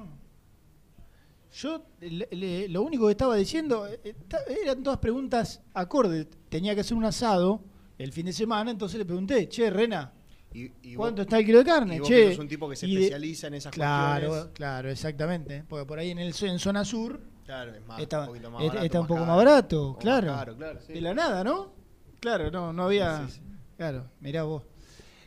Yo 1.54 1.86
le- 2.00 2.28
le- 2.32 2.68
lo 2.68 2.82
único 2.82 3.06
que 3.06 3.12
estaba 3.12 3.36
diciendo 3.36 3.86
eh, 3.86 4.00
esta- 4.02 4.42
eran 4.62 4.82
todas 4.82 4.98
preguntas 4.98 5.62
acordes. 5.72 6.26
Tenía 6.48 6.74
que 6.74 6.80
hacer 6.80 6.96
un 6.96 7.04
asado 7.04 7.62
el 7.96 8.12
fin 8.12 8.26
de 8.26 8.32
semana, 8.32 8.70
entonces 8.72 8.98
le 8.98 9.04
pregunté, 9.04 9.48
che, 9.48 9.70
Rena, 9.70 10.12
Y- 10.52 10.70
y 10.82 10.94
¿cuánto 10.96 11.22
vos- 11.22 11.26
está 11.26 11.38
el 11.38 11.46
kilo 11.46 11.58
de 11.58 11.64
carne? 11.64 11.96
y 11.96 11.98
vos 12.00 12.08
che, 12.08 12.14
que 12.28 12.30
sos 12.30 12.38
un 12.40 12.48
tipo 12.48 12.68
que 12.68 12.74
se 12.76 12.86
de- 12.86 12.92
especializa 12.94 13.46
en 13.46 13.54
esas 13.54 13.72
claro, 13.72 14.28
cuestiones. 14.28 14.54
Claro, 14.56 14.90
exactamente. 14.90 15.64
Porque 15.68 15.86
por 15.86 15.98
ahí 16.00 16.10
en, 16.10 16.18
el, 16.18 16.34
en 16.42 16.58
zona 16.58 16.84
sur 16.84 17.20
Claro, 17.44 17.72
es 17.74 17.86
más, 17.86 18.00
está, 18.00 18.20
un 18.22 18.26
poquito 18.26 18.50
más 18.50 18.62
es- 18.62 18.68
barato, 18.68 18.86
está 18.86 18.98
un 19.00 19.02
más 19.04 19.08
poco 19.08 19.26
más 19.26 19.36
barato, 19.36 19.92
más 19.92 19.98
claro. 20.02 20.26
caro, 20.28 20.56
claro, 20.56 20.80
sí. 20.84 20.92
De 20.94 21.00
la 21.00 21.14
nada, 21.14 21.44
¿no? 21.44 21.72
Claro, 22.18 22.50
no, 22.50 22.72
no 22.72 22.84
había... 22.84 23.26
Sí, 23.28 23.34
sí. 23.34 23.40
Claro, 23.76 24.10
mirá 24.20 24.42
vos. 24.44 24.62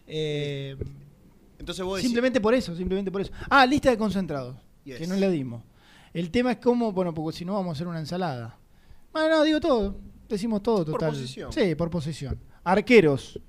Eh, 0.07 0.75
Entonces 1.59 1.85
vos 1.85 1.97
decís- 1.99 2.07
Simplemente 2.07 2.41
por 2.41 2.53
eso, 2.53 2.75
simplemente 2.75 3.11
por 3.11 3.21
eso. 3.21 3.31
Ah, 3.49 3.65
lista 3.65 3.89
de 3.89 3.97
concentrados, 3.97 4.55
Yes. 4.83 4.97
que 4.97 5.07
no 5.07 5.15
le 5.15 5.29
dimos. 5.29 5.63
El 6.17 6.31
tema 6.31 6.53
es 6.53 6.57
cómo, 6.57 6.91
bueno, 6.91 7.13
porque 7.13 7.37
si 7.37 7.45
no 7.45 7.53
vamos 7.53 7.69
a 7.69 7.73
hacer 7.73 7.85
una 7.85 7.99
ensalada. 7.99 8.57
Bueno, 9.13 9.29
no, 9.37 9.43
digo 9.43 9.59
todo. 9.59 9.99
Decimos 10.27 10.63
todo, 10.63 10.77
Por 10.77 10.93
total. 10.95 11.11
posición. 11.11 11.53
Sí, 11.53 11.75
por 11.75 11.91
posición. 11.91 12.39
Arqueros. 12.63 13.39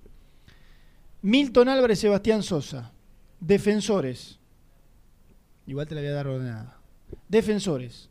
Milton 1.22 1.70
Álvarez, 1.70 1.98
Sebastián 1.98 2.42
Sosa. 2.42 2.92
Defensores. 3.40 4.38
Igual 5.66 5.88
te 5.88 5.94
la 5.94 6.02
voy 6.02 6.10
a 6.10 6.12
dar 6.12 6.26
ordenada. 6.26 6.78
Defensores. 7.26 8.10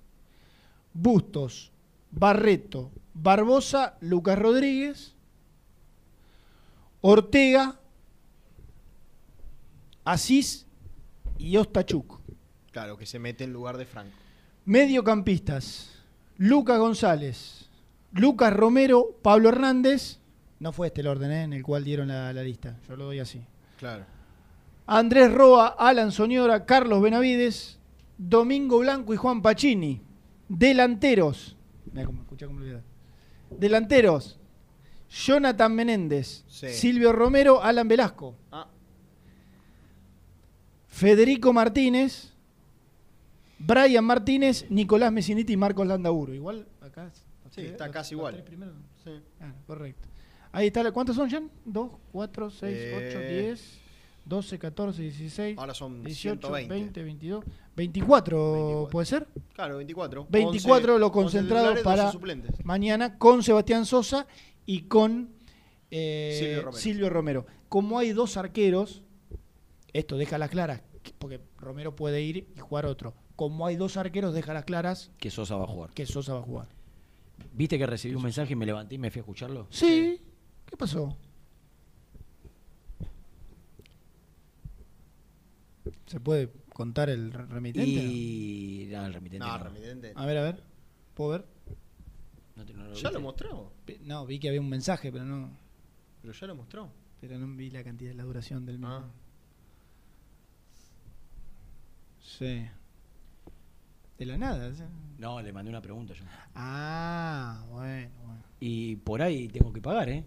Bustos, 0.91 1.71
Barreto, 2.09 2.89
Barbosa, 3.13 3.95
Lucas 4.01 4.39
Rodríguez, 4.39 5.13
Ortega, 7.01 7.79
Asís 10.03 10.65
y 11.37 11.57
Ostachuk. 11.57 12.21
Claro, 12.71 12.97
que 12.97 13.05
se 13.05 13.19
mete 13.19 13.43
en 13.43 13.53
lugar 13.53 13.77
de 13.77 13.85
Franco. 13.85 14.17
Mediocampistas. 14.67 15.93
Lucas 16.35 16.77
González, 16.77 17.69
Lucas 18.11 18.53
Romero, 18.53 19.17
Pablo 19.23 19.47
Hernández. 19.49 20.19
No 20.59 20.71
fue 20.73 20.87
este 20.87 21.01
el 21.01 21.07
orden 21.07 21.31
¿eh? 21.31 21.43
en 21.43 21.53
el 21.53 21.63
cual 21.63 21.83
dieron 21.85 22.09
la, 22.09 22.31
la 22.33 22.43
lista. 22.43 22.77
Yo 22.87 22.95
lo 22.97 23.05
doy 23.05 23.19
así. 23.19 23.41
Claro. 23.79 24.05
Andrés 24.85 25.31
Roa, 25.33 25.67
Alan 25.79 26.11
Soñora, 26.11 26.65
Carlos 26.65 27.01
Benavides, 27.01 27.79
Domingo 28.17 28.79
Blanco 28.79 29.13
y 29.13 29.17
Juan 29.17 29.41
Pacini. 29.41 30.01
Delanteros. 30.49 31.55
Cómo- 32.05 32.25
cómo. 32.27 32.59
Delanteros. 33.49 34.37
Jonathan 35.09 35.73
Menéndez, 35.73 36.43
Sí. 36.49 36.67
Silvio 36.69 37.13
Romero, 37.13 37.63
Alan 37.63 37.87
Velasco. 37.87 38.35
Ah. 38.51 38.67
Federico 40.87 41.53
Martínez, 41.53 42.33
Brian 43.59 44.03
Martínez, 44.05 44.65
Nicolás 44.69 45.11
Messiniti 45.11 45.53
y 45.53 45.57
Marcos 45.57 45.87
Landauro. 45.87 46.33
Igual 46.33 46.67
acá. 46.81 47.11
Sí, 47.51 47.61
está 47.61 47.89
casi 47.89 48.13
igual. 48.15 48.43
Ah, 49.39 49.53
correcto. 49.65 50.07
Ahí 50.51 50.67
está. 50.67 50.91
¿Cuántos 50.91 51.15
son, 51.15 51.29
Jan? 51.29 51.49
¿Dos, 51.65 51.91
cuatro, 52.11 52.49
seis, 52.49 52.75
Eh, 52.77 52.93
ocho, 53.09 53.19
diez, 53.19 53.79
12, 54.25 54.59
14, 54.59 55.01
16. 55.01 55.57
Ahora 55.57 55.73
son 55.73 56.03
18, 56.03 56.39
120. 56.47 56.73
20, 56.73 57.03
22. 57.03 57.45
24, 57.75 58.87
¿puede 58.91 59.05
ser? 59.05 59.27
Claro, 59.53 59.77
24. 59.77 60.27
24 60.29 60.93
11 60.93 60.99
los 60.99 61.11
concentrados 61.11 61.69
11 61.71 61.83
para 61.83 62.03
12 62.03 62.13
suplentes. 62.13 62.65
mañana 62.65 63.17
con 63.17 63.41
Sebastián 63.43 63.85
Sosa 63.85 64.27
y 64.65 64.81
con 64.83 65.29
eh, 65.89 66.35
Silvio 66.39 66.61
Romero. 66.63 66.77
Silvio 66.81 67.09
Romero. 67.09 67.45
Como 67.69 67.97
hay 67.99 68.11
dos 68.11 68.35
arqueros, 68.37 69.03
esto 69.93 70.17
deja 70.17 70.37
las 70.37 70.49
claras, 70.49 70.81
que- 71.03 71.13
porque 71.17 71.39
Romero 71.57 71.95
puede 71.95 72.21
ir 72.21 72.47
y 72.55 72.59
jugar 72.59 72.85
otro. 72.85 73.13
Como 73.37 73.65
hay 73.65 73.77
dos 73.77 73.95
arqueros, 73.95 74.33
deja 74.33 74.53
las 74.53 74.65
claras 74.65 75.11
Que 75.19 75.29
Sosa 75.31 75.55
va 75.55 75.63
a 75.63 75.67
jugar. 75.67 75.91
que 75.91 76.05
Sosa 76.05 76.33
va 76.33 76.39
a 76.39 76.43
jugar. 76.43 76.67
¿Viste 77.53 77.77
que 77.77 77.85
recibí 77.85 78.15
un 78.15 78.23
mensaje 78.23 78.51
y 78.53 78.55
me 78.57 78.65
levanté 78.65 78.95
y 78.95 78.97
me 78.97 79.09
fui 79.11 79.19
a 79.19 79.21
escucharlo? 79.21 79.67
Sí. 79.69 80.19
¿Qué 80.65 80.75
pasó? 80.75 81.15
¿Se 86.05 86.19
puede 86.19 86.51
contar 86.73 87.09
el 87.09 87.31
re- 87.31 87.45
remitente? 87.45 87.89
Y. 87.89 88.87
No, 88.91 89.05
el 89.05 89.13
remitente. 89.13 89.45
No, 89.45 89.57
no. 89.57 89.63
remitente. 89.63 90.13
A 90.15 90.25
ver, 90.25 90.37
a 90.37 90.43
ver. 90.43 90.63
¿Puedo 91.13 91.31
ver? 91.31 91.45
No 92.55 92.65
te- 92.65 92.73
lo 92.73 92.93
¿Ya 92.93 93.11
lo 93.11 93.19
mostró? 93.21 93.71
No, 94.01 94.25
vi 94.25 94.39
que 94.39 94.47
había 94.49 94.61
un 94.61 94.69
mensaje, 94.69 95.11
pero 95.11 95.25
no. 95.25 95.51
Pero 96.21 96.33
ya 96.33 96.47
lo 96.47 96.55
mostró. 96.55 96.91
Pero 97.21 97.37
no 97.39 97.47
vi 97.55 97.69
la 97.69 97.83
cantidad, 97.83 98.13
la 98.13 98.23
duración 98.23 98.65
del 98.65 98.77
mismo. 98.79 98.93
Ah. 98.93 99.05
Sí. 102.21 102.65
De 104.17 104.25
la 104.25 104.37
nada. 104.37 104.73
sí. 104.73 104.83
No, 105.19 105.41
le 105.41 105.51
mandé 105.51 105.69
una 105.69 105.81
pregunta 105.81 106.13
yo. 106.13 106.23
Ah, 106.55 107.63
bueno, 107.71 108.09
bueno. 108.25 108.43
Y 108.59 108.95
por 108.97 109.21
ahí 109.21 109.47
tengo 109.47 109.71
que 109.73 109.81
pagar, 109.81 110.09
¿eh? 110.09 110.23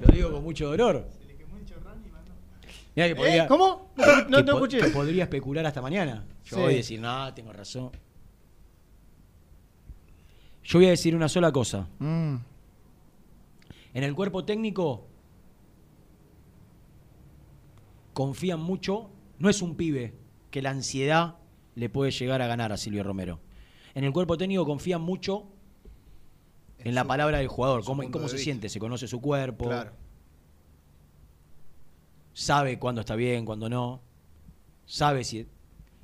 Lo 0.00 0.12
digo 0.12 0.32
con 0.32 0.42
mucho 0.44 0.68
dolor. 0.68 1.08
Mirá 2.94 3.08
que 3.08 3.16
podría, 3.16 3.44
¿Eh? 3.44 3.48
¿Cómo? 3.48 3.92
No, 3.96 4.04
que 4.04 4.30
no 4.30 4.38
te 4.44 4.50
po- 4.50 4.56
escuché. 4.58 4.78
que 4.80 4.88
podría 4.88 5.24
especular 5.24 5.64
hasta 5.66 5.80
mañana. 5.80 6.24
Yo 6.44 6.56
Sí. 6.56 6.62
voy 6.62 6.72
a 6.74 6.76
decir, 6.76 7.00
no, 7.00 7.32
tengo 7.34 7.52
razón. 7.52 7.90
Yo 10.64 10.78
voy 10.78 10.86
a 10.86 10.90
decir 10.90 11.14
una 11.14 11.28
sola 11.28 11.52
cosa. 11.52 11.86
Mm. 12.00 12.36
En 13.94 14.04
el 14.04 14.14
cuerpo 14.14 14.44
técnico 14.44 15.06
confían 18.18 18.58
mucho. 18.58 19.10
No 19.38 19.48
es 19.48 19.62
un 19.62 19.76
pibe 19.76 20.12
que 20.50 20.60
la 20.60 20.70
ansiedad 20.70 21.36
le 21.76 21.88
puede 21.88 22.10
llegar 22.10 22.42
a 22.42 22.48
ganar 22.48 22.72
a 22.72 22.76
Silvio 22.76 23.04
Romero. 23.04 23.38
En 23.94 24.02
el 24.02 24.12
cuerpo 24.12 24.36
técnico 24.36 24.66
confían 24.66 25.02
mucho 25.02 25.46
en 26.80 26.96
la 26.96 27.04
palabra 27.04 27.38
del 27.38 27.46
jugador, 27.46 27.84
cómo, 27.84 28.02
cómo 28.10 28.26
se 28.26 28.34
vista. 28.34 28.44
siente, 28.44 28.68
se 28.68 28.80
conoce 28.80 29.06
su 29.06 29.20
cuerpo, 29.20 29.66
Claro. 29.66 29.92
sabe 32.32 32.80
cuándo 32.80 33.02
está 33.02 33.14
bien, 33.14 33.44
cuándo 33.44 33.68
no, 33.68 34.00
sabe 34.84 35.22
si... 35.22 35.46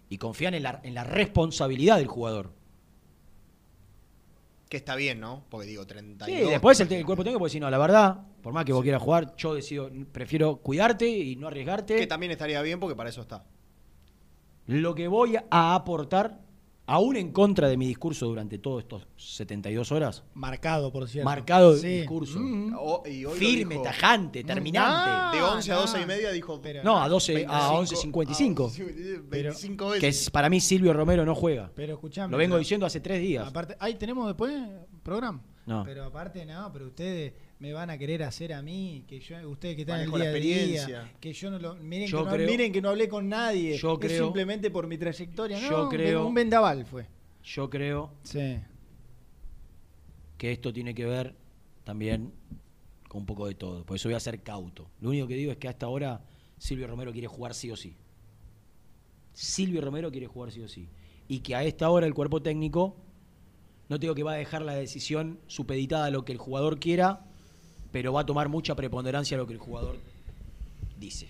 Y 0.09 0.19
confían 0.19 0.55
en 0.55 0.63
la, 0.63 0.81
en 0.85 0.95
la 0.95 1.03
responsabilidad 1.03 1.97
del 1.97 2.07
jugador. 2.07 2.53
Que 4.75 4.79
está 4.79 4.97
bien, 4.97 5.21
¿no? 5.21 5.45
Porque 5.51 5.69
digo, 5.69 5.87
32. 5.87 6.37
Sí, 6.37 6.51
después 6.51 6.81
el, 6.81 6.93
el 6.93 7.07
cuerpo 7.07 7.23
técnico 7.23 7.39
puede 7.39 7.51
decir, 7.51 7.61
no, 7.61 7.71
la 7.71 7.79
verdad, 7.79 8.23
por 8.43 8.53
más 8.53 8.65
que 8.65 8.73
vos 8.73 8.83
quieras 8.83 9.01
jugar, 9.01 9.37
yo 9.37 9.55
decido, 9.55 9.89
prefiero 10.11 10.57
cuidarte 10.57 11.07
y 11.09 11.37
no 11.37 11.47
arriesgarte. 11.47 11.95
Que 11.95 12.09
también 12.09 12.33
estaría 12.33 12.61
bien 12.61 12.81
porque 12.81 12.97
para 12.97 13.09
eso 13.09 13.21
está. 13.21 13.45
Lo 14.67 14.97
que 14.97 15.07
voy 15.07 15.37
a 15.37 15.77
aportar, 15.77 16.41
aún 16.87 17.17
en 17.17 17.33
contra 17.33 17.69
de 17.69 17.77
mi 17.77 17.87
discurso 17.87 18.27
durante 18.27 18.59
todos 18.59 18.83
estos 18.83 19.07
72 19.17 19.91
horas, 19.93 20.23
Marcado, 20.35 20.93
por 20.93 21.09
cierto. 21.09 21.25
marcado 21.25 21.77
Sí. 21.77 21.89
discurso, 22.01 22.39
Mm. 22.39 22.75
O- 22.79 23.03
y 23.07 23.25
hoy 23.25 23.33
lo 23.33 23.39
firme, 23.39 23.75
dijo- 23.77 23.85
tajante, 23.85 24.45
terminante. 24.45 25.37
De 25.39 25.43
11 25.43 25.73
a 25.73 25.75
no. 25.77 25.81
12 25.83 26.01
y 26.03 26.07
media 26.07 26.31
dijo. 26.31 26.61
no, 26.83 27.01
a 27.03 27.09
12, 27.09 27.47
a 27.49 27.71
25, 27.73 27.79
11.55. 27.79 28.67
a 28.69 29.23
Pero- 29.31 29.51
25 29.51 29.87
que 29.87 29.93
veces. 30.01 30.23
es, 30.23 30.31
para 30.31 30.49
mí 30.51 30.61
Silvio 30.61 30.93
Romero 30.93 31.25
no 31.25 31.35
juega. 31.35 31.71
Pero 31.75 31.95
escuchame. 31.95 32.31
Lo 32.33 32.39
vengo 32.39 32.53
pero- 32.53 32.59
diciendo 32.61 32.87
hace 32.87 33.01
tres 33.01 33.21
días. 33.21 33.47
Aparte, 33.49 33.77
ahí 33.81 33.95
tenemos 33.95 34.27
después 34.27 34.53
programa. 35.03 35.43
No. 35.67 35.83
Pero 35.85 36.05
aparte, 36.05 36.45
no, 36.45 36.71
pero 36.73 36.89
ustedes 36.89 37.33
me 37.65 37.73
van 37.73 37.89
a 37.89 37.97
querer 37.97 38.23
hacer 38.23 38.53
a 38.53 38.61
mí, 38.61 39.05
que 39.09 39.19
yo, 39.21 39.37
ustedes 39.49 39.75
que 39.75 39.83
están 39.83 40.03
en 40.03 40.13
el 40.13 40.43
día 40.43 40.57
a 40.57 40.67
día, 40.87 41.13
que 41.19 41.33
yo 41.33 41.51
no 41.51 41.59
lo. 41.59 41.75
Miren, 41.77 42.09
Yo 42.09 42.19
que 42.19 42.25
no, 42.27 42.31
creo- 42.35 42.47
miren 42.47 42.73
que 42.73 42.83
no 42.83 42.91
hablé 42.91 43.09
con 43.09 43.27
nadie. 43.27 43.79
Yo 43.79 43.95
es 43.95 43.99
creo- 44.01 44.25
simplemente 44.25 44.71
por 44.71 44.87
mi 44.87 44.99
trayectoria. 44.99 45.59
yo 45.59 45.71
no, 45.85 45.89
creo- 45.89 46.27
Un 46.27 46.35
vendaval 46.35 46.85
fue. 46.85 47.07
Yo 47.43 47.71
creo 47.71 48.11
Sí. 48.23 48.59
que 50.37 50.53
esto 50.53 50.75
tiene 50.75 50.95
que 50.95 51.07
ver 51.07 51.35
también 51.85 52.33
con 53.09 53.21
un 53.23 53.27
poco 53.27 53.47
de 53.47 53.55
todo. 53.55 53.83
Por 53.87 53.97
eso 53.97 54.11
voy 54.11 54.17
a 54.17 54.21
ser 54.21 54.43
cauto. 54.43 54.91
Lo 55.01 55.09
único 55.09 55.27
que 55.27 55.35
digo 55.35 55.51
es 55.51 55.57
que 55.57 55.69
hasta 55.69 55.87
ahora 55.87 56.21
Silvio 56.59 56.87
Romero 56.87 57.13
quiere 57.13 57.29
jugar 57.29 57.55
sí 57.55 57.71
o 57.71 57.77
sí. 57.77 57.97
Silvio 59.33 59.81
Romero 59.81 60.11
quiere 60.11 60.27
jugar 60.27 60.53
sí 60.53 60.61
o 60.61 60.69
sí. 60.69 60.87
Y 61.29 61.41
que 61.41 61.55
a 61.55 61.65
esta 61.65 61.89
hora 61.89 62.07
el 62.07 62.13
cuerpo 62.13 62.43
técnico, 62.43 62.95
no 63.89 63.97
te 63.99 64.03
digo 64.03 64.15
que 64.15 64.23
va 64.23 64.33
a 64.33 64.37
dejar 64.37 64.61
la 64.61 64.75
decisión 64.75 65.39
supeditada 65.47 66.05
a 66.07 66.11
lo 66.11 66.27
que 66.27 66.33
el 66.33 66.39
jugador 66.39 66.79
quiera, 66.79 67.25
pero 67.95 68.13
va 68.13 68.23
a 68.23 68.27
tomar 68.27 68.49
mucha 68.49 68.75
preponderancia 68.75 69.37
a 69.37 69.39
lo 69.39 69.47
que 69.47 69.53
el 69.53 69.61
jugador 69.61 69.97
dice. 70.99 71.29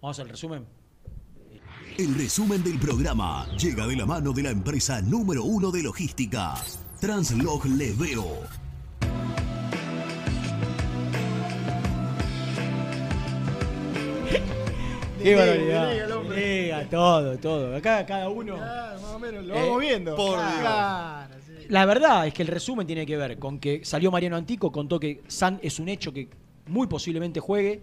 Vamos 0.00 0.18
al 0.18 0.30
resumen. 0.30 0.64
El 1.98 2.14
resumen 2.14 2.64
del 2.64 2.78
programa 2.78 3.46
llega 3.58 3.86
de 3.86 3.96
la 3.96 4.06
mano 4.06 4.32
de 4.32 4.44
la 4.44 4.48
empresa 4.48 5.02
número 5.02 5.44
uno 5.44 5.70
de 5.70 5.82
logística, 5.82 6.54
Translog 6.98 7.66
Leveo. 7.66 8.38
Qué 15.22 15.36
barbaridad. 15.36 15.92
Llega, 16.34 16.88
todo, 16.88 17.36
todo. 17.38 17.76
Acá 17.76 18.06
cada 18.06 18.30
uno. 18.30 18.56
más 18.56 19.02
o 19.02 19.18
menos, 19.18 19.44
lo 19.44 19.54
Eh, 19.54 19.60
vamos 19.60 19.80
viendo. 19.80 20.16
por 20.16 20.38
Claro, 20.38 21.28
Dios. 21.28 21.31
La 21.72 21.86
verdad 21.86 22.26
es 22.26 22.34
que 22.34 22.42
el 22.42 22.48
resumen 22.48 22.86
tiene 22.86 23.06
que 23.06 23.16
ver 23.16 23.38
con 23.38 23.58
que 23.58 23.82
salió 23.82 24.10
Mariano 24.10 24.36
Antico, 24.36 24.70
contó 24.70 25.00
que 25.00 25.22
San 25.26 25.58
es 25.62 25.78
un 25.78 25.88
hecho 25.88 26.12
que 26.12 26.28
muy 26.66 26.86
posiblemente 26.86 27.40
juegue, 27.40 27.80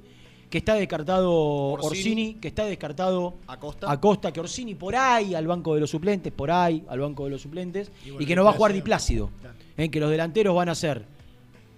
que 0.48 0.60
está 0.60 0.76
descartado 0.76 1.34
Orsini, 1.34 1.88
Orsini, 1.88 2.34
que 2.36 2.50
está 2.50 2.66
descartado 2.66 3.38
Acosta. 3.48 3.92
Acosta, 3.92 4.32
que 4.32 4.42
Orsini 4.42 4.76
por 4.76 4.96
ahí 4.96 5.34
al 5.34 5.48
banco 5.48 5.74
de 5.74 5.82
los 5.82 5.90
suplentes, 5.90 6.32
por 6.32 6.52
ahí 6.52 6.86
al 6.88 7.00
banco 7.00 7.24
de 7.24 7.32
los 7.32 7.42
suplentes, 7.42 7.92
Y 8.06 8.22
y, 8.22 8.28
que 8.28 8.36
no 8.36 8.44
va 8.44 8.52
a 8.52 8.54
jugar 8.54 8.74
Di 8.74 8.78
Diplácido. 8.78 9.32
Plácido. 9.42 9.66
En 9.76 9.90
que 9.90 10.00
los 10.00 10.12
delanteros 10.12 10.56
van 10.56 10.70
a 10.70 10.76
ser 10.76 11.04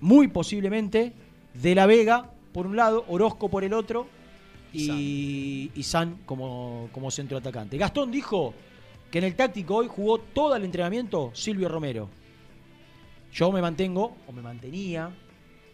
muy 0.01 0.27
posiblemente 0.27 1.13
De 1.53 1.75
La 1.75 1.85
Vega 1.85 2.29
por 2.51 2.67
un 2.67 2.75
lado, 2.75 3.05
Orozco 3.07 3.47
por 3.47 3.63
el 3.63 3.71
otro 3.71 4.07
y, 4.73 5.71
y 5.73 5.83
San 5.83 6.17
como, 6.25 6.89
como 6.91 7.09
centro 7.09 7.37
atacante. 7.37 7.77
Gastón 7.77 8.11
dijo 8.11 8.53
que 9.11 9.17
en 9.17 9.25
el 9.25 9.35
táctico 9.35 9.75
hoy 9.75 9.87
jugó 9.87 10.19
todo 10.19 10.55
el 10.55 10.63
entrenamiento 10.63 11.31
Silvio 11.33 11.67
Romero. 11.67 12.09
Yo 13.33 13.51
me 13.51 13.61
mantengo, 13.61 14.15
o 14.27 14.31
me 14.31 14.41
mantenía, 14.41 15.11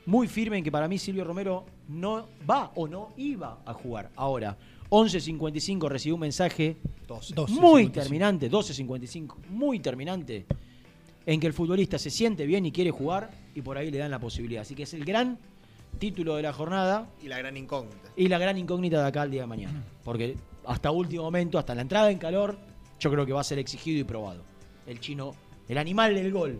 muy 0.05 0.27
firme 0.27 0.57
en 0.57 0.63
que 0.63 0.71
para 0.71 0.87
mí 0.87 0.97
Silvio 0.97 1.23
Romero 1.23 1.65
no 1.87 2.27
va 2.49 2.71
o 2.75 2.87
no 2.87 3.13
iba 3.17 3.59
a 3.65 3.73
jugar. 3.73 4.09
Ahora, 4.15 4.57
11.55 4.89 5.87
recibí 5.89 6.13
un 6.13 6.19
mensaje 6.21 6.77
12. 7.07 7.35
muy 7.49 7.85
12.55. 7.87 7.91
terminante, 7.91 8.51
12.55, 8.51 9.35
muy 9.49 9.79
terminante, 9.79 10.45
en 11.25 11.39
que 11.39 11.47
el 11.47 11.53
futbolista 11.53 11.99
se 11.99 12.09
siente 12.09 12.45
bien 12.45 12.65
y 12.65 12.71
quiere 12.71 12.91
jugar 12.91 13.29
y 13.53 13.61
por 13.61 13.77
ahí 13.77 13.91
le 13.91 13.97
dan 13.97 14.11
la 14.11 14.19
posibilidad. 14.19 14.61
Así 14.61 14.75
que 14.75 14.83
es 14.83 14.93
el 14.93 15.03
gran 15.03 15.37
título 15.99 16.35
de 16.35 16.43
la 16.43 16.53
jornada 16.53 17.09
Y 17.21 17.27
la 17.27 17.37
gran 17.37 17.57
incógnita. 17.57 18.11
y 18.15 18.27
la 18.27 18.37
gran 18.37 18.57
incógnita 18.57 19.01
de 19.01 19.07
acá 19.07 19.23
al 19.23 19.31
día 19.31 19.41
de 19.41 19.47
mañana. 19.47 19.83
Porque 20.03 20.37
hasta 20.65 20.91
último 20.91 21.23
momento, 21.23 21.57
hasta 21.57 21.73
la 21.75 21.81
entrada 21.81 22.11
en 22.11 22.17
calor, 22.17 22.57
yo 22.99 23.11
creo 23.11 23.25
que 23.25 23.33
va 23.33 23.41
a 23.41 23.43
ser 23.43 23.59
exigido 23.59 23.99
y 23.99 24.03
probado. 24.03 24.43
El 24.85 24.99
chino, 24.99 25.35
el 25.67 25.77
animal 25.77 26.15
del 26.15 26.31
gol, 26.31 26.59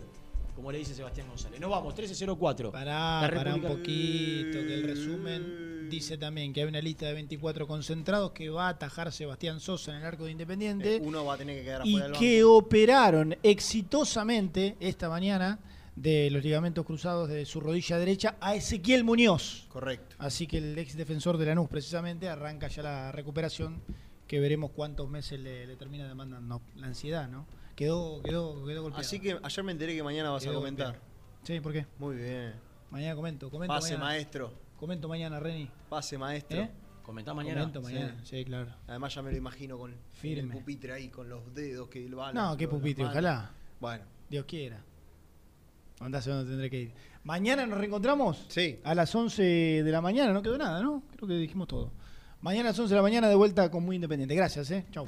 como 0.54 0.72
le 0.72 0.78
dice 0.78 0.92
Sebastián 0.94 1.28
González. 1.28 1.60
No 1.60 1.68
vamos, 1.68 1.94
13-0-4. 1.94 2.72
Pará, 2.72 3.22
La 3.22 3.30
pará 3.32 3.54
un 3.54 3.62
poquito, 3.62 4.58
que 4.58 4.74
el 4.74 4.82
resumen 4.84 5.88
dice 5.88 6.18
también 6.18 6.52
que 6.52 6.60
hay 6.62 6.66
una 6.68 6.80
lista 6.80 7.06
de 7.06 7.14
24 7.14 7.66
concentrados 7.66 8.32
que 8.32 8.50
va 8.50 8.66
a 8.66 8.70
atajar 8.70 9.10
Sebastián 9.12 9.60
Sosa 9.60 9.92
en 9.92 9.98
el 9.98 10.04
arco 10.04 10.24
de 10.24 10.32
Independiente 10.32 10.96
Eh, 10.96 11.00
Uno 11.02 11.24
va 11.24 11.34
a 11.34 11.38
tener 11.38 11.56
que 11.58 11.62
quedar 11.64 11.86
y 11.86 11.90
afuera 11.94 12.08
del 12.08 12.18
que 12.18 12.42
banco. 12.42 12.56
operaron 12.56 13.36
exitosamente 13.42 14.76
esta 14.80 15.08
mañana 15.08 15.58
de 15.96 16.30
los 16.30 16.42
ligamentos 16.44 16.84
cruzados 16.84 17.28
de 17.28 17.44
su 17.46 17.60
rodilla 17.60 17.96
derecha 17.98 18.36
a 18.40 18.54
Ezequiel 18.54 19.02
Muñoz. 19.04 19.66
Correcto. 19.68 20.16
Así 20.18 20.46
que 20.46 20.58
el 20.58 20.78
ex 20.78 20.96
defensor 20.96 21.38
de 21.38 21.46
Lanús 21.46 21.68
precisamente 21.68 22.28
arranca 22.28 22.68
ya 22.68 22.82
la 22.82 23.12
recuperación 23.12 23.80
que 24.28 24.38
veremos 24.38 24.70
cuántos 24.70 25.08
meses 25.08 25.40
le, 25.40 25.66
le 25.66 25.74
termina 25.76 26.06
demandando 26.06 26.60
la 26.76 26.86
ansiedad, 26.86 27.28
¿no? 27.28 27.46
Quedó, 27.74 28.22
quedó, 28.22 28.64
quedó 28.64 28.82
golpeado. 28.82 29.00
Así 29.00 29.18
que 29.18 29.38
ayer 29.42 29.64
me 29.64 29.72
enteré 29.72 29.96
que 29.96 30.02
mañana 30.02 30.30
vas 30.30 30.46
a 30.46 30.52
comentar. 30.52 30.86
golpeado. 30.92 31.08
Sí, 31.42 31.60
¿por 31.60 31.72
qué? 31.72 31.86
Muy 31.98 32.16
bien. 32.16 32.54
Mañana 32.90 33.14
comento, 33.16 33.50
comento 33.50 33.74
Pase 33.74 33.94
mañana. 33.94 34.04
maestro. 34.04 34.52
Comento 34.78 35.08
mañana, 35.08 35.40
Reni. 35.40 35.70
Pase 35.88 36.18
maestro. 36.18 36.60
¿Eh? 36.60 36.70
Comentá 37.02 37.32
mañana. 37.32 37.60
Comento 37.60 37.80
mañana, 37.80 38.20
sí, 38.22 38.44
claro. 38.44 38.70
Además 38.86 39.14
ya 39.14 39.22
me 39.22 39.30
lo 39.30 39.36
imagino 39.38 39.78
con 39.78 39.94
Firme. 40.10 40.52
el 40.54 40.60
pupitre 40.60 40.92
ahí, 40.92 41.08
con 41.08 41.28
los 41.28 41.54
dedos 41.54 41.88
que 41.88 42.06
van. 42.08 42.34
No, 42.34 42.56
qué 42.56 42.68
pupitre, 42.68 43.06
ojalá. 43.06 43.50
Bueno, 43.80 44.04
Dios 44.28 44.44
quiera. 44.44 44.82
Andás 46.00 46.28
a 46.28 46.34
dónde 46.34 46.50
tendré 46.50 46.68
que 46.70 46.80
ir. 46.80 46.92
Mañana 47.24 47.66
nos 47.66 47.78
reencontramos. 47.78 48.44
Sí. 48.48 48.78
A 48.84 48.94
las 48.94 49.14
11 49.14 49.42
de 49.82 49.90
la 49.90 50.00
mañana. 50.00 50.32
No 50.32 50.42
quedó 50.42 50.58
nada, 50.58 50.82
¿no? 50.82 51.02
Creo 51.16 51.28
que 51.28 51.34
dijimos 51.34 51.66
todo. 51.66 51.92
Mañana 52.40 52.68
a 52.68 52.72
las 52.72 52.78
11 52.78 52.90
de 52.90 52.96
la 52.96 53.02
mañana 53.02 53.28
de 53.28 53.34
vuelta 53.34 53.70
con 53.70 53.84
Muy 53.84 53.96
Independiente. 53.96 54.34
Gracias, 54.34 54.70
¿eh? 54.70 54.84
Chau. 54.92 55.06